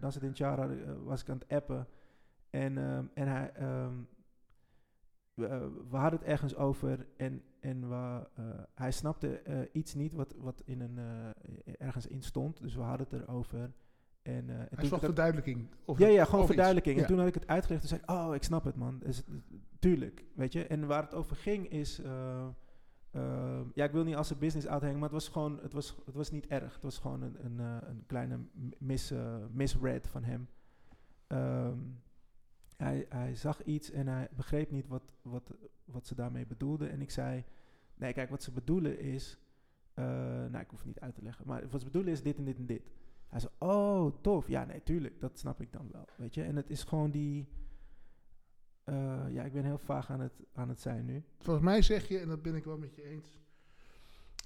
Nasreddin 0.00 0.34
Chara, 0.34 0.68
was 1.04 1.20
ik 1.20 1.28
aan 1.28 1.38
het 1.38 1.48
appen. 1.48 1.86
En, 2.50 2.78
en 3.14 3.28
hij, 3.28 3.52
um, 3.62 4.08
we, 5.34 5.48
we, 5.90 5.96
hadden 5.96 6.18
het 6.18 6.28
ergens 6.28 6.56
over 6.56 7.06
en, 7.16 7.42
en 7.60 7.88
we, 7.88 8.28
hij 8.74 8.90
snapte 8.90 9.68
iets 9.72 9.94
niet 9.94 10.12
wat, 10.12 10.34
wat 10.38 10.62
in 10.64 10.80
een, 10.80 10.98
ergens 11.78 12.06
in 12.06 12.22
stond. 12.22 12.60
Dus 12.60 12.74
we 12.74 12.82
hadden 12.82 13.06
het 13.10 13.20
erover. 13.20 13.72
En, 14.22 14.48
uh, 14.48 14.60
en 14.60 14.68
hij 14.74 14.86
zocht 14.86 15.04
verduidelijking. 15.04 15.66
Of 15.84 15.98
ja, 15.98 16.06
ja, 16.06 16.24
gewoon 16.24 16.46
verduidelijking. 16.46 17.00
En 17.00 17.06
toen 17.06 17.18
had 17.18 17.26
ik 17.26 17.34
het 17.34 17.46
uitgelegd 17.46 17.82
en 17.82 17.88
zei 17.88 18.00
ik, 18.00 18.10
oh, 18.10 18.34
ik 18.34 18.42
snap 18.42 18.64
het 18.64 18.76
man. 18.76 18.98
Dus, 18.98 19.22
tuurlijk, 19.78 20.24
weet 20.34 20.52
je. 20.52 20.66
En 20.66 20.86
waar 20.86 21.02
het 21.02 21.14
over 21.14 21.36
ging 21.36 21.68
is, 21.68 22.00
uh, 22.00 22.46
ja, 23.74 23.84
ik 23.84 23.92
wil 23.92 24.04
niet 24.04 24.14
als 24.14 24.30
een 24.30 24.38
business 24.38 24.66
uithangen, 24.66 24.94
maar 24.94 25.08
het 25.08 25.12
was 25.12 25.28
gewoon, 25.28 25.58
het 25.62 25.72
was, 25.72 25.96
het 26.04 26.14
was 26.14 26.30
niet 26.30 26.46
erg. 26.46 26.74
Het 26.74 26.82
was 26.82 26.98
gewoon 26.98 27.22
een, 27.22 27.44
een, 27.44 27.58
een 27.58 28.06
kleine 28.06 28.38
mis, 28.78 29.12
misread 29.50 30.08
van 30.08 30.24
hem. 30.24 30.48
Um, 31.28 32.00
hij, 32.76 33.06
hij 33.08 33.34
zag 33.34 33.62
iets 33.62 33.90
en 33.90 34.08
hij 34.08 34.28
begreep 34.36 34.70
niet 34.70 34.86
wat, 34.86 35.12
wat, 35.22 35.52
wat 35.84 36.06
ze 36.06 36.14
daarmee 36.14 36.46
bedoelden. 36.46 36.90
En 36.90 37.00
ik 37.00 37.10
zei, 37.10 37.44
nee, 37.94 38.12
kijk, 38.12 38.30
wat 38.30 38.42
ze 38.42 38.50
bedoelen 38.50 38.98
is, 38.98 39.38
nou, 39.94 40.58
ik 40.58 40.70
hoef 40.70 40.78
het 40.78 40.86
niet 40.86 41.00
uit 41.00 41.14
te 41.14 41.22
leggen, 41.22 41.46
maar 41.46 41.68
wat 41.68 41.80
ze 41.80 41.86
bedoelen 41.86 42.12
is 42.12 42.22
dit 42.22 42.38
en 42.38 42.44
dit 42.44 42.58
en 42.58 42.66
dit. 42.66 42.90
Hij 43.32 43.40
zei, 43.40 43.52
oh, 43.58 44.12
tof. 44.20 44.48
Ja, 44.48 44.64
nee, 44.64 44.82
tuurlijk, 44.82 45.20
dat 45.20 45.38
snap 45.38 45.60
ik 45.60 45.72
dan 45.72 45.88
wel, 45.92 46.08
weet 46.16 46.34
je. 46.34 46.42
En 46.42 46.56
het 46.56 46.70
is 46.70 46.84
gewoon 46.84 47.10
die, 47.10 47.48
uh, 48.84 49.24
ja, 49.28 49.42
ik 49.42 49.52
ben 49.52 49.64
heel 49.64 49.78
vaag 49.78 50.10
aan 50.10 50.20
het, 50.20 50.32
aan 50.52 50.68
het 50.68 50.80
zijn 50.80 51.04
nu. 51.04 51.24
Volgens 51.38 51.64
mij 51.64 51.82
zeg 51.82 52.08
je, 52.08 52.18
en 52.18 52.28
dat 52.28 52.42
ben 52.42 52.54
ik 52.54 52.64
wel 52.64 52.78
met 52.78 52.94
je 52.94 53.02
eens, 53.02 53.40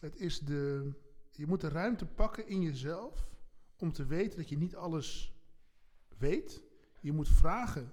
het 0.01 0.17
is 0.17 0.39
de, 0.39 0.93
je 1.31 1.47
moet 1.47 1.61
de 1.61 1.69
ruimte 1.69 2.07
pakken 2.07 2.49
in 2.49 2.63
jezelf 2.63 3.29
om 3.77 3.93
te 3.93 4.07
weten 4.07 4.39
dat 4.39 4.49
je 4.49 4.59
niet 4.59 4.77
alles 4.77 5.37
weet. 6.19 6.63
Je 7.01 7.13
moet 7.13 7.29
vragen 7.29 7.93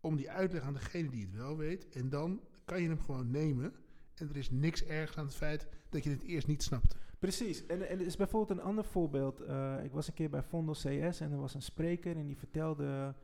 om 0.00 0.16
die 0.16 0.30
uitleg 0.30 0.62
aan 0.62 0.72
degene 0.72 1.10
die 1.10 1.24
het 1.24 1.34
wel 1.34 1.56
weet. 1.56 1.88
En 1.88 2.08
dan 2.08 2.40
kan 2.64 2.82
je 2.82 2.88
hem 2.88 3.00
gewoon 3.00 3.30
nemen. 3.30 3.74
En 4.14 4.28
er 4.28 4.36
is 4.36 4.50
niks 4.50 4.84
ergs 4.84 5.16
aan 5.16 5.24
het 5.24 5.34
feit 5.34 5.66
dat 5.88 6.04
je 6.04 6.10
het 6.10 6.22
eerst 6.22 6.46
niet 6.46 6.62
snapte. 6.62 6.96
Precies. 7.18 7.66
En, 7.66 7.88
en 7.88 7.98
er 7.98 8.06
is 8.06 8.16
bijvoorbeeld 8.16 8.58
een 8.58 8.64
ander 8.64 8.84
voorbeeld. 8.84 9.40
Uh, 9.40 9.84
ik 9.84 9.92
was 9.92 10.08
een 10.08 10.14
keer 10.14 10.30
bij 10.30 10.42
Vondel 10.42 10.74
CS 10.74 11.20
en 11.20 11.32
er 11.32 11.40
was 11.40 11.54
een 11.54 11.62
spreker 11.62 12.16
en 12.16 12.26
die 12.26 12.36
vertelde, 12.36 13.14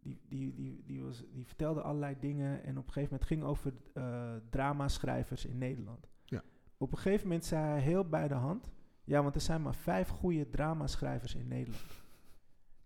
die, 0.00 0.20
die, 0.28 0.54
die, 0.54 0.82
die, 0.86 1.02
was, 1.02 1.24
die 1.32 1.46
vertelde 1.46 1.82
allerlei 1.82 2.16
dingen. 2.20 2.64
En 2.64 2.78
op 2.78 2.86
een 2.86 2.92
gegeven 2.92 3.12
moment 3.12 3.28
ging 3.28 3.42
over 3.42 3.72
uh, 3.94 4.30
dramaschrijvers 4.50 5.44
in 5.44 5.58
Nederland. 5.58 6.08
Ja. 6.24 6.42
Op 6.76 6.92
een 6.92 6.98
gegeven 6.98 7.26
moment 7.26 7.44
zei 7.44 7.64
hij 7.64 7.80
heel 7.80 8.04
bij 8.04 8.28
de 8.28 8.34
hand. 8.34 8.70
Ja, 9.04 9.22
want 9.22 9.34
er 9.34 9.40
zijn 9.40 9.62
maar 9.62 9.74
vijf 9.74 10.08
goede 10.08 10.50
dramaschrijvers 10.50 11.34
in 11.34 11.48
Nederland. 11.48 12.00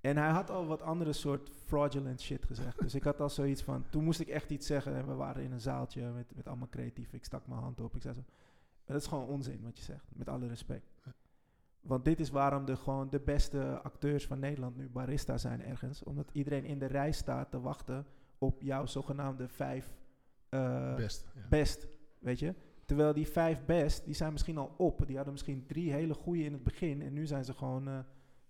En 0.01 0.17
hij 0.17 0.31
had 0.31 0.51
al 0.51 0.67
wat 0.67 0.83
andere 0.83 1.13
soort 1.13 1.51
fraudulent 1.65 2.21
shit 2.21 2.45
gezegd. 2.45 2.79
dus 2.79 2.95
ik 2.95 3.03
had 3.03 3.21
al 3.21 3.31
zoiets 3.31 3.63
van... 3.63 3.85
Toen 3.91 4.05
moest 4.05 4.21
ik 4.21 4.29
echt 4.29 4.51
iets 4.51 4.67
zeggen. 4.67 4.95
En 4.95 5.07
we 5.07 5.15
waren 5.15 5.43
in 5.43 5.53
een 5.53 5.61
zaaltje 5.61 6.11
met, 6.11 6.35
met 6.35 6.49
allemaal 6.49 6.69
creatieven. 6.69 7.15
Ik 7.15 7.25
stak 7.25 7.47
mijn 7.47 7.61
hand 7.61 7.81
op. 7.81 7.95
Ik 7.95 8.03
zei 8.03 8.15
zo... 8.15 8.21
Maar 8.87 8.97
dat 8.97 9.01
is 9.01 9.07
gewoon 9.07 9.27
onzin 9.27 9.61
wat 9.63 9.79
je 9.79 9.85
zegt. 9.85 10.11
Met 10.13 10.29
alle 10.29 10.47
respect. 10.47 10.93
Want 11.81 12.05
dit 12.05 12.21
is 12.21 12.31
waarom 12.31 12.65
de, 12.65 12.77
gewoon 12.77 13.11
de 13.11 13.21
beste 13.21 13.81
acteurs 13.83 14.27
van 14.27 14.39
Nederland 14.39 14.77
nu 14.77 14.89
barista 14.89 15.39
zijn 15.39 15.63
ergens. 15.63 16.03
Omdat 16.03 16.31
iedereen 16.33 16.65
in 16.65 16.79
de 16.79 16.87
rij 16.87 17.13
staat 17.13 17.51
te 17.51 17.61
wachten 17.61 18.07
op 18.39 18.63
jouw 18.63 18.87
zogenaamde 18.87 19.49
vijf... 19.49 19.95
Uh, 20.51 20.95
best. 20.95 21.27
Ja. 21.35 21.49
Best, 21.49 21.89
weet 22.19 22.39
je. 22.39 22.55
Terwijl 22.85 23.15
die 23.15 23.29
vijf 23.29 23.65
best, 23.65 24.05
die 24.05 24.15
zijn 24.15 24.33
misschien 24.33 24.59
al 24.59 24.75
op. 24.77 25.07
Die 25.07 25.17
hadden 25.17 25.33
misschien 25.33 25.67
drie 25.67 25.93
hele 25.93 26.15
goede 26.15 26.45
in 26.45 26.53
het 26.53 26.63
begin. 26.63 27.03
En 27.03 27.13
nu 27.13 27.27
zijn 27.27 27.45
ze 27.45 27.55
gewoon... 27.55 27.89
Uh, 27.89 27.99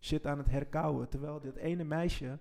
shit 0.05 0.27
aan 0.27 0.39
het 0.39 0.51
herkauwen. 0.51 1.09
Terwijl 1.09 1.40
dit 1.40 1.56
ene 1.56 1.85
meisje, 1.85 2.39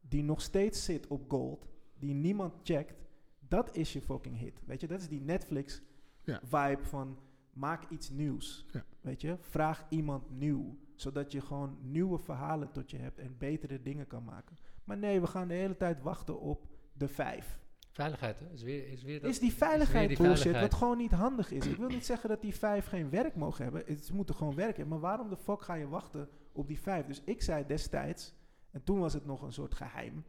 die 0.00 0.22
nog 0.22 0.40
steeds 0.40 0.84
zit 0.84 1.06
op 1.06 1.30
gold, 1.30 1.66
die 1.98 2.14
niemand 2.14 2.54
checkt, 2.62 3.02
dat 3.38 3.76
is 3.76 3.92
je 3.92 4.00
fucking 4.00 4.38
hit. 4.38 4.60
Weet 4.64 4.80
je, 4.80 4.86
dat 4.86 5.00
is 5.00 5.08
die 5.08 5.20
Netflix 5.20 5.82
ja. 6.24 6.40
vibe 6.42 6.84
van 6.84 7.18
maak 7.52 7.90
iets 7.90 8.10
nieuws. 8.10 8.66
Ja. 8.72 8.84
Weet 9.00 9.20
je, 9.20 9.36
vraag 9.40 9.86
iemand 9.88 10.30
nieuw. 10.30 10.76
Zodat 10.94 11.32
je 11.32 11.40
gewoon 11.40 11.78
nieuwe 11.80 12.18
verhalen 12.18 12.70
tot 12.72 12.90
je 12.90 12.98
hebt 12.98 13.18
en 13.18 13.38
betere 13.38 13.82
dingen 13.82 14.06
kan 14.06 14.24
maken. 14.24 14.56
Maar 14.84 14.96
nee, 14.96 15.20
we 15.20 15.26
gaan 15.26 15.48
de 15.48 15.54
hele 15.54 15.76
tijd 15.76 16.02
wachten 16.02 16.40
op 16.40 16.66
de 16.92 17.08
vijf. 17.08 17.60
Veiligheid, 17.90 18.40
hè? 18.40 18.46
Is, 18.52 18.62
weer, 18.62 18.88
is, 18.88 19.02
weer 19.02 19.20
dat, 19.20 19.30
is 19.30 19.38
die 19.38 19.52
veiligheid 19.52 20.08
die 20.08 20.16
bullshit, 20.16 20.38
veiligheid. 20.38 20.70
wat 20.70 20.80
gewoon 20.80 20.98
niet 20.98 21.10
handig 21.10 21.50
is. 21.50 21.66
Ik 21.66 21.76
wil 21.76 21.88
niet 21.88 22.06
zeggen 22.06 22.28
dat 22.28 22.40
die 22.40 22.54
vijf 22.54 22.86
geen 22.86 23.10
werk 23.10 23.36
mogen 23.36 23.64
hebben. 23.64 24.04
Ze 24.04 24.14
moeten 24.14 24.34
gewoon 24.34 24.54
werken. 24.54 24.88
Maar 24.88 25.00
waarom 25.00 25.28
de 25.28 25.36
fuck 25.36 25.62
ga 25.62 25.74
je 25.74 25.88
wachten 25.88 26.28
op 26.52 26.68
die 26.68 26.80
vijf? 26.80 27.06
Dus 27.06 27.22
ik 27.24 27.42
zei 27.42 27.66
destijds, 27.66 28.34
en 28.70 28.84
toen 28.84 28.98
was 28.98 29.12
het 29.12 29.26
nog 29.26 29.42
een 29.42 29.52
soort 29.52 29.74
geheim. 29.74 30.14
Een 30.16 30.24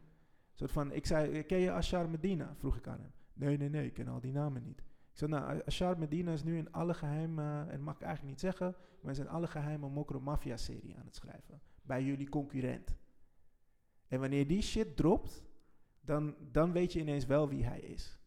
soort 0.52 0.72
van, 0.72 0.92
ik 0.92 1.06
zei, 1.06 1.42
ken 1.42 1.58
je 1.58 1.70
Ashar 1.70 2.08
Medina? 2.08 2.54
Vroeg 2.58 2.76
ik 2.76 2.86
aan 2.86 3.00
hem. 3.00 3.12
Nee, 3.32 3.56
nee, 3.56 3.68
nee, 3.68 3.86
ik 3.86 3.94
ken 3.94 4.08
al 4.08 4.20
die 4.20 4.32
namen 4.32 4.62
niet. 4.62 4.82
Ik 5.14 5.20
zei, 5.20 5.30
nou, 5.30 5.62
Ashar 5.66 5.98
Medina 5.98 6.32
is 6.32 6.42
nu 6.42 6.56
in 6.56 6.72
alle 6.72 6.94
geheime, 6.94 7.60
en 7.60 7.70
dat 7.70 7.80
mag 7.80 7.94
ik 7.94 8.02
eigenlijk 8.02 8.30
niet 8.30 8.40
zeggen, 8.40 8.74
maar 9.00 9.12
is 9.12 9.18
in 9.18 9.28
alle 9.28 9.46
geheime 9.46 9.88
Mokro 9.88 10.20
Mafia 10.20 10.56
serie 10.56 10.96
aan 10.96 11.04
het 11.04 11.14
schrijven. 11.14 11.60
Bij 11.82 12.04
jullie 12.04 12.28
concurrent. 12.28 12.96
En 14.08 14.20
wanneer 14.20 14.46
die 14.46 14.62
shit 14.62 14.96
dropt, 14.96 15.44
dan, 16.00 16.34
dan 16.50 16.72
weet 16.72 16.92
je 16.92 17.00
ineens 17.00 17.26
wel 17.26 17.48
wie 17.48 17.64
hij 17.64 17.80
is. 17.80 18.18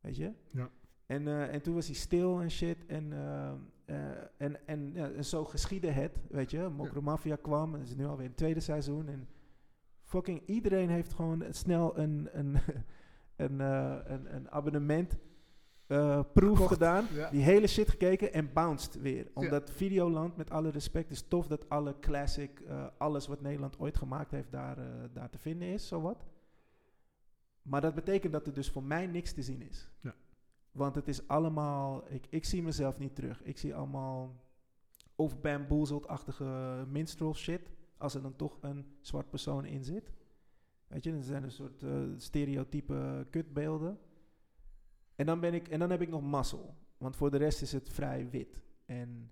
Weet 0.00 0.16
je? 0.16 0.32
Ja. 0.46 0.70
En, 1.06 1.22
uh, 1.22 1.54
en 1.54 1.62
toen 1.62 1.74
was 1.74 1.86
hij 1.86 1.94
stil 1.94 2.40
en 2.40 2.50
shit. 2.50 2.86
En, 2.86 3.12
uh, 3.12 3.52
uh, 3.86 4.10
en, 4.36 4.66
en, 4.66 4.92
ja, 4.94 5.10
en 5.10 5.24
zo 5.24 5.44
geschiedde 5.44 5.90
het, 5.90 6.20
weet 6.28 6.50
je. 6.50 6.68
Mokro 6.68 7.02
Mafia 7.02 7.36
kwam. 7.36 7.74
En 7.74 7.80
het 7.80 7.88
is 7.88 7.96
nu 7.96 8.06
alweer 8.06 8.26
het 8.26 8.36
tweede 8.36 8.60
seizoen. 8.60 9.08
En 9.08 9.28
fucking 10.02 10.46
iedereen 10.46 10.88
heeft 10.88 11.12
gewoon 11.12 11.44
snel 11.50 11.98
een, 11.98 12.28
een, 12.32 12.56
een, 13.36 13.60
een, 13.60 14.34
een 14.34 14.50
abonnement 14.50 15.16
eh, 15.86 16.20
proef 16.32 16.64
gedaan. 16.64 17.06
Ja. 17.12 17.30
Die 17.30 17.42
hele 17.42 17.66
shit 17.66 17.88
gekeken 17.88 18.32
en 18.32 18.52
bounced 18.52 19.00
weer. 19.00 19.26
Omdat 19.34 19.70
Videoland, 19.70 20.36
met 20.36 20.50
alle 20.50 20.70
respect, 20.70 21.10
is 21.10 21.22
tof 21.28 21.46
dat 21.46 21.68
alle 21.68 21.98
classic, 22.00 22.60
eh, 22.60 22.86
alles 22.98 23.26
wat 23.26 23.40
Nederland 23.40 23.78
ooit 23.78 23.96
gemaakt 23.96 24.30
heeft, 24.30 24.50
daar, 24.50 24.78
eh, 24.78 24.84
daar 25.12 25.30
te 25.30 25.38
vinden 25.38 25.68
is, 25.68 25.88
zowat. 25.88 26.24
Maar 27.62 27.80
dat 27.80 27.94
betekent 27.94 28.32
dat 28.32 28.46
er 28.46 28.52
dus 28.52 28.70
voor 28.70 28.82
mij 28.82 29.06
niks 29.06 29.32
te 29.32 29.42
zien 29.42 29.62
is. 29.62 29.90
Ja. 30.00 30.14
Want 30.72 30.94
het 30.94 31.08
is 31.08 31.28
allemaal, 31.28 32.04
ik, 32.08 32.26
ik 32.28 32.44
zie 32.44 32.62
mezelf 32.62 32.98
niet 32.98 33.14
terug. 33.14 33.42
Ik 33.42 33.58
zie 33.58 33.74
allemaal 33.74 34.34
of 35.14 35.40
bamboozled-achtige 35.40 36.84
minstrel 36.88 37.34
shit, 37.34 37.70
als 37.96 38.14
er 38.14 38.22
dan 38.22 38.36
toch 38.36 38.58
een 38.60 38.86
zwart 39.00 39.30
persoon 39.30 39.64
in 39.64 39.84
zit. 39.84 40.12
Weet 40.86 41.04
je, 41.04 41.12
dat 41.12 41.24
zijn 41.24 41.42
een 41.42 41.50
soort 41.50 41.84
stereotype 42.16 43.26
kutbeelden. 43.30 43.98
En 45.16 45.26
dan, 45.26 45.40
ben 45.40 45.54
ik, 45.54 45.68
en 45.68 45.78
dan 45.78 45.90
heb 45.90 46.00
ik 46.00 46.08
nog 46.08 46.22
mazzel. 46.22 46.74
Want 46.98 47.16
voor 47.16 47.30
de 47.30 47.36
rest 47.36 47.62
is 47.62 47.72
het 47.72 47.88
vrij 47.88 48.30
wit. 48.30 48.60
En, 48.84 49.30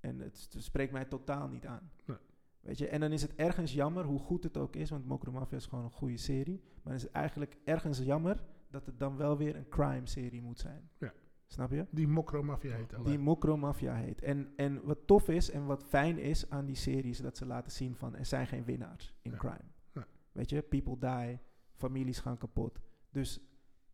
en 0.00 0.18
het, 0.20 0.48
het 0.52 0.62
spreekt 0.62 0.92
mij 0.92 1.04
totaal 1.04 1.48
niet 1.48 1.66
aan. 1.66 1.90
Nee. 2.04 2.16
Weet 2.60 2.78
je, 2.78 2.88
en 2.88 3.00
dan 3.00 3.12
is 3.12 3.22
het 3.22 3.34
ergens 3.34 3.72
jammer, 3.72 4.04
hoe 4.04 4.18
goed 4.18 4.42
het 4.44 4.56
ook 4.56 4.76
is, 4.76 4.90
want 4.90 5.06
Mokro 5.06 5.32
Mafia 5.32 5.56
is 5.56 5.66
gewoon 5.66 5.84
een 5.84 5.90
goede 5.90 6.16
serie. 6.16 6.60
Maar 6.64 6.82
dan 6.84 6.92
is 6.94 7.02
het 7.02 7.12
eigenlijk 7.12 7.56
ergens 7.64 7.98
jammer 7.98 8.42
dat 8.70 8.86
het 8.86 8.98
dan 8.98 9.16
wel 9.16 9.36
weer 9.36 9.56
een 9.56 9.68
crime-serie 9.68 10.42
moet 10.42 10.58
zijn. 10.58 10.90
Ja. 10.98 11.12
Snap 11.46 11.70
je? 11.70 11.86
Die 11.90 12.08
Mokro 12.08 12.42
Mafia 12.42 12.74
heet. 12.74 12.94
Die 13.04 13.18
Mokro 13.18 13.56
Mafia 13.56 13.94
heet. 13.94 14.22
En, 14.22 14.52
en 14.56 14.84
wat 14.84 14.98
tof 15.06 15.28
is 15.28 15.50
en 15.50 15.66
wat 15.66 15.84
fijn 15.84 16.18
is 16.18 16.50
aan 16.50 16.64
die 16.64 16.76
series, 16.76 17.18
dat 17.18 17.36
ze 17.36 17.46
laten 17.46 17.72
zien 17.72 17.96
van 17.96 18.16
er 18.16 18.26
zijn 18.26 18.46
geen 18.46 18.64
winnaars 18.64 19.14
in 19.22 19.30
Ja. 19.30 19.36
crime. 19.36 19.64
Ja. 19.92 20.06
Weet 20.32 20.50
je, 20.50 20.62
people 20.62 20.98
die, 20.98 21.38
families 21.74 22.18
gaan 22.18 22.38
kapot. 22.38 22.78
Dus 23.10 23.40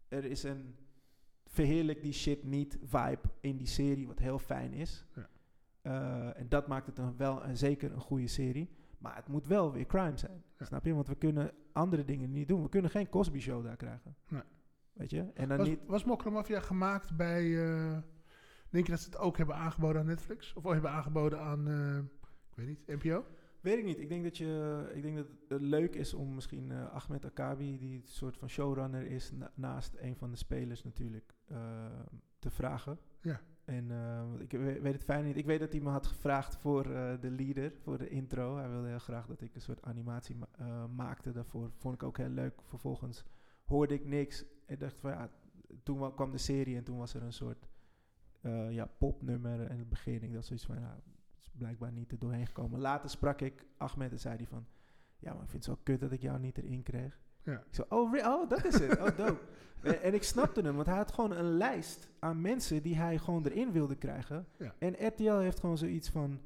er 0.08 0.24
is 0.24 0.42
een 0.42 0.74
verheerlijk 1.48 2.02
die 2.02 2.12
shit 2.12 2.44
niet 2.44 2.78
vibe 2.84 3.20
in 3.40 3.56
die 3.56 3.66
serie, 3.66 4.06
wat 4.06 4.18
heel 4.18 4.38
fijn 4.38 4.72
is. 4.72 5.06
Ja. 5.14 5.28
Eh, 5.82 6.40
en 6.40 6.48
dat 6.48 6.66
maakt 6.66 6.86
het 6.86 6.96
dan 6.96 7.14
wel 7.16 7.44
een, 7.44 7.56
zeker 7.56 7.92
een 7.92 8.00
goede 8.00 8.26
serie. 8.26 8.70
Maar 8.98 9.16
het 9.16 9.28
moet 9.28 9.46
wel 9.46 9.72
weer 9.72 9.86
crime 9.86 10.16
zijn. 10.18 10.42
Ja. 10.58 10.64
Snap 10.64 10.84
je? 10.84 10.94
Want 10.94 11.08
we 11.08 11.14
kunnen 11.14 11.52
andere 11.72 12.04
dingen 12.04 12.32
niet 12.32 12.48
doen. 12.48 12.62
We 12.62 12.68
kunnen 12.68 12.90
geen 12.90 13.08
Cosby 13.08 13.38
Show 13.38 13.64
daar 13.64 13.76
krijgen. 13.76 14.16
Nee. 14.28 14.42
Weet 14.92 15.10
je? 15.10 15.30
En 15.34 15.48
dan 15.48 15.58
Was, 15.58 15.68
niet. 15.68 15.80
was 15.86 16.04
Mokro 16.04 16.30
Mafia 16.30 16.60
gemaakt 16.60 17.16
bij... 17.16 17.66
eh, 17.66 17.98
denk 18.70 18.84
je 18.84 18.90
dat 18.92 19.00
ze 19.00 19.06
het 19.10 19.18
ook 19.18 19.36
hebben 19.36 19.56
aangeboden 19.56 20.00
aan 20.00 20.06
Netflix? 20.06 20.52
Of 20.52 20.62
hebben 20.62 20.90
aangeboden 20.90 21.40
aan, 21.40 21.68
eh, 21.68 21.96
ik 22.50 22.54
weet 22.54 22.66
niet, 22.66 22.86
NPO? 22.86 23.24
Weet 23.60 23.78
ik 23.78 23.84
niet. 23.84 23.98
Ik 23.98 24.08
denk 24.08 24.22
dat, 24.22 24.36
je, 24.36 24.90
ik 24.94 25.02
denk 25.02 25.16
dat 25.16 25.26
het 25.48 25.60
leuk 25.60 25.94
is 25.94 26.14
om 26.14 26.34
misschien 26.34 26.70
eh, 26.72 26.90
Ahmed 26.94 27.24
Akabi, 27.24 27.78
die 27.78 27.94
een 28.00 28.06
soort 28.06 28.36
van 28.36 28.48
showrunner 28.48 29.06
is, 29.06 29.30
na- 29.32 29.50
naast 29.54 29.94
een 29.98 30.16
van 30.16 30.30
de 30.30 30.36
spelers 30.36 30.84
natuurlijk, 30.84 31.34
eh, 31.46 31.86
te 32.38 32.50
vragen. 32.50 32.98
Ja. 33.20 33.40
En 33.64 33.90
eh, 33.90 34.22
ik 34.38 34.50
we- 34.50 34.80
weet 34.80 34.92
het 34.92 35.04
fijn 35.04 35.24
niet. 35.24 35.36
Ik 35.36 35.46
weet 35.46 35.60
dat 35.60 35.72
hij 35.72 35.80
me 35.80 35.90
had 35.90 36.06
gevraagd 36.06 36.56
voor 36.56 36.82
de 37.20 37.30
leader, 37.30 37.72
voor 37.82 37.98
de 37.98 38.08
intro. 38.08 38.56
Hij 38.56 38.68
wilde 38.70 38.88
heel 38.88 38.98
graag 38.98 39.26
dat 39.26 39.40
ik 39.40 39.54
een 39.54 39.60
soort 39.60 39.82
animatie 39.82 40.36
ma- 40.36 40.86
maakte 40.86 41.32
daarvoor. 41.32 41.70
Vond 41.76 41.94
ik 41.94 42.02
ook 42.02 42.16
heel 42.16 42.28
leuk. 42.28 42.60
Vervolgens 42.62 43.24
hoorde 43.64 43.94
ik 43.94 44.04
niks. 44.04 44.44
Ik 44.66 44.80
dacht 44.80 44.98
van 45.00 45.10
ja, 45.10 45.30
toen 45.82 45.98
wa- 45.98 46.10
kwam 46.10 46.30
de 46.30 46.38
serie 46.38 46.76
en 46.76 46.84
toen 46.84 46.98
was 46.98 47.14
er 47.14 47.22
een 47.22 47.32
soort 47.32 47.68
ja, 48.70 48.86
popnummer 48.98 49.70
in 49.70 49.78
het 49.78 49.88
begin. 49.88 50.22
Ik 50.22 50.32
dacht 50.32 50.46
zoiets 50.46 50.66
van 50.66 50.78
ja, 50.78 51.00
blijkbaar 51.58 51.92
niet 51.92 52.12
er 52.12 52.18
doorheen 52.18 52.46
gekomen. 52.46 52.80
Later 52.80 53.10
sprak 53.10 53.40
ik 53.40 53.66
Ahmed 53.76 54.12
en 54.12 54.18
zei 54.18 54.36
hij 54.36 54.46
van... 54.46 54.66
Ja, 55.18 55.32
maar 55.32 55.42
ik 55.42 55.50
vind 55.50 55.66
het 55.66 55.74
zo 55.74 55.80
kut 55.82 56.00
dat 56.00 56.12
ik 56.12 56.22
jou 56.22 56.38
niet 56.38 56.58
erin 56.58 56.82
kreeg. 56.82 57.20
Ja. 57.42 57.58
Ik 57.58 57.74
zei, 57.74 57.86
oh, 57.90 58.12
oh 58.12 58.48
dat 58.48 58.64
is 58.64 58.78
het. 58.78 58.98
Oh, 58.98 59.16
dope. 59.16 59.40
en, 59.82 60.02
en 60.02 60.14
ik 60.14 60.22
snapte 60.22 60.60
hem, 60.60 60.74
want 60.74 60.86
hij 60.86 60.96
had 60.96 61.12
gewoon 61.12 61.30
een 61.30 61.56
lijst 61.56 62.08
aan 62.18 62.40
mensen 62.40 62.82
die 62.82 62.96
hij 62.96 63.18
gewoon 63.18 63.46
erin 63.46 63.72
wilde 63.72 63.96
krijgen. 63.96 64.46
Ja. 64.58 64.74
En 64.78 65.06
RTL 65.06 65.38
heeft 65.38 65.60
gewoon 65.60 65.78
zoiets 65.78 66.08
van... 66.08 66.40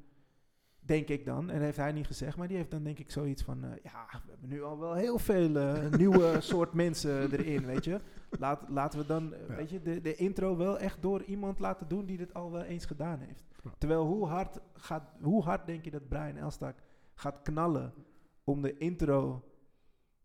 Denk 0.85 1.07
ik 1.07 1.25
dan, 1.25 1.49
en 1.49 1.55
dat 1.55 1.63
heeft 1.63 1.77
hij 1.77 1.91
niet 1.91 2.05
gezegd, 2.07 2.37
maar 2.37 2.47
die 2.47 2.57
heeft 2.57 2.71
dan 2.71 2.83
denk 2.83 2.99
ik 2.99 3.11
zoiets 3.11 3.43
van... 3.43 3.63
eh, 3.63 3.69
ja, 3.83 4.05
we 4.25 4.31
hebben 4.31 4.49
nu 4.49 4.63
al 4.63 4.79
wel 4.79 4.93
heel 4.93 5.19
veel 5.19 5.55
eh, 5.57 5.91
nieuwe 6.01 6.35
soort 6.41 6.73
mensen 6.73 7.31
erin, 7.31 7.65
weet 7.65 7.83
je. 7.85 7.99
Laat, 8.39 8.65
laten 8.69 8.99
we 8.99 9.05
dan, 9.05 9.33
Ja. 9.47 9.55
weet 9.55 9.69
je, 9.69 9.81
de, 9.81 10.01
de 10.01 10.15
intro 10.15 10.57
wel 10.57 10.79
echt 10.79 11.01
door 11.01 11.23
iemand 11.23 11.59
laten 11.59 11.87
doen 11.87 12.05
die 12.05 12.17
dit 12.17 12.33
al 12.33 12.51
wel 12.51 12.61
eens 12.63 12.85
gedaan 12.85 13.19
heeft. 13.19 13.43
Ja. 13.63 13.71
Terwijl 13.77 14.05
hoe 14.05 14.25
hard, 14.25 14.59
gaat, 14.73 15.03
hoe 15.21 15.43
hard 15.43 15.65
denk 15.65 15.83
je 15.83 15.91
dat 15.91 16.07
Brian 16.07 16.37
Elstak 16.37 16.75
gaat 17.13 17.41
knallen 17.41 17.93
om 18.43 18.61
de 18.61 18.77
intro 18.77 19.43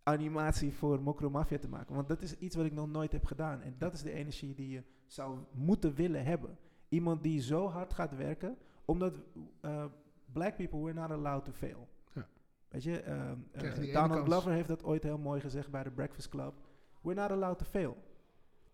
animatie 0.02 0.72
voor 0.74 1.00
Mokro 1.02 1.30
Mafia 1.30 1.58
te 1.58 1.68
maken? 1.68 1.94
Want 1.94 2.08
dat 2.08 2.22
is 2.22 2.38
iets 2.38 2.56
wat 2.56 2.64
ik 2.64 2.72
nog 2.72 2.88
nooit 2.90 3.12
heb 3.12 3.24
gedaan. 3.24 3.62
En 3.62 3.74
dat 3.78 3.94
is 3.94 4.02
de 4.02 4.12
energie 4.12 4.54
die 4.54 4.68
je 4.70 4.82
zou 5.06 5.38
moeten 5.52 5.94
willen 5.94 6.24
hebben. 6.24 6.58
Iemand 6.88 7.22
die 7.22 7.40
zo 7.40 7.66
hard 7.68 7.94
gaat 7.94 8.16
werken, 8.16 8.56
omdat 8.84 9.14
eh, 9.60 9.84
black 10.32 10.56
people 10.56 10.78
were 10.80 10.94
not 10.94 11.10
allowed 11.10 11.44
to 11.44 11.52
fail. 11.52 11.88
Ja. 12.14 12.26
Weet 12.68 12.82
je, 12.82 13.00
ehm, 13.00 13.38
eh, 13.52 13.60
Donald. 13.92 14.26
Glover 14.26 14.52
heeft 14.52 14.68
dat 14.68 14.84
ooit 14.84 15.02
heel 15.02 15.18
mooi 15.18 15.40
gezegd 15.40 15.70
bij 15.70 15.82
de 15.82 15.90
Breakfast 15.90 16.28
Club. 16.28 16.54
We're 17.02 17.20
not 17.20 17.30
allowed 17.30 17.58
to 17.58 17.64
fail. 17.64 17.96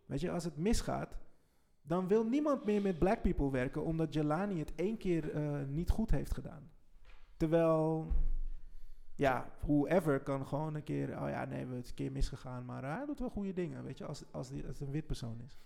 Weet 0.07 0.21
je, 0.21 0.31
als 0.31 0.45
het 0.45 0.57
misgaat, 0.57 1.17
dan 1.83 2.09
wil 2.09 2.25
niemand 2.27 2.65
meer 2.65 2.83
met 2.83 2.99
black 2.99 3.23
people 3.23 3.51
werken, 3.51 3.85
omdat 3.85 4.15
Jelani 4.15 4.59
het 4.59 4.75
één 4.75 4.97
keer 4.97 5.31
eh, 5.33 5.63
niet 5.67 5.91
goed 5.91 6.11
heeft 6.11 6.35
gedaan. 6.35 6.71
Terwijl, 7.37 8.13
ja, 9.15 9.51
whoever 9.61 10.21
kan 10.21 10.47
gewoon 10.47 10.75
een 10.75 10.83
keer, 10.83 11.09
oh 11.23 11.29
ja, 11.29 11.45
nee, 11.45 11.67
het 11.67 11.85
is 11.85 11.89
een 11.89 11.95
keer 11.95 12.13
misgegaan, 12.13 12.65
maar 12.65 12.85
hij 12.97 13.07
doet 13.07 13.19
wel 13.19 13.31
goede 13.31 13.53
dingen, 13.53 13.85
weet 13.85 13.99
je, 13.99 14.07
als, 14.07 14.25
als, 14.33 14.49
die, 14.49 14.67
als 14.67 14.79
het 14.79 14.87
een 14.87 14.93
wit 14.93 15.07
persoon 15.07 15.41
is. 15.45 15.59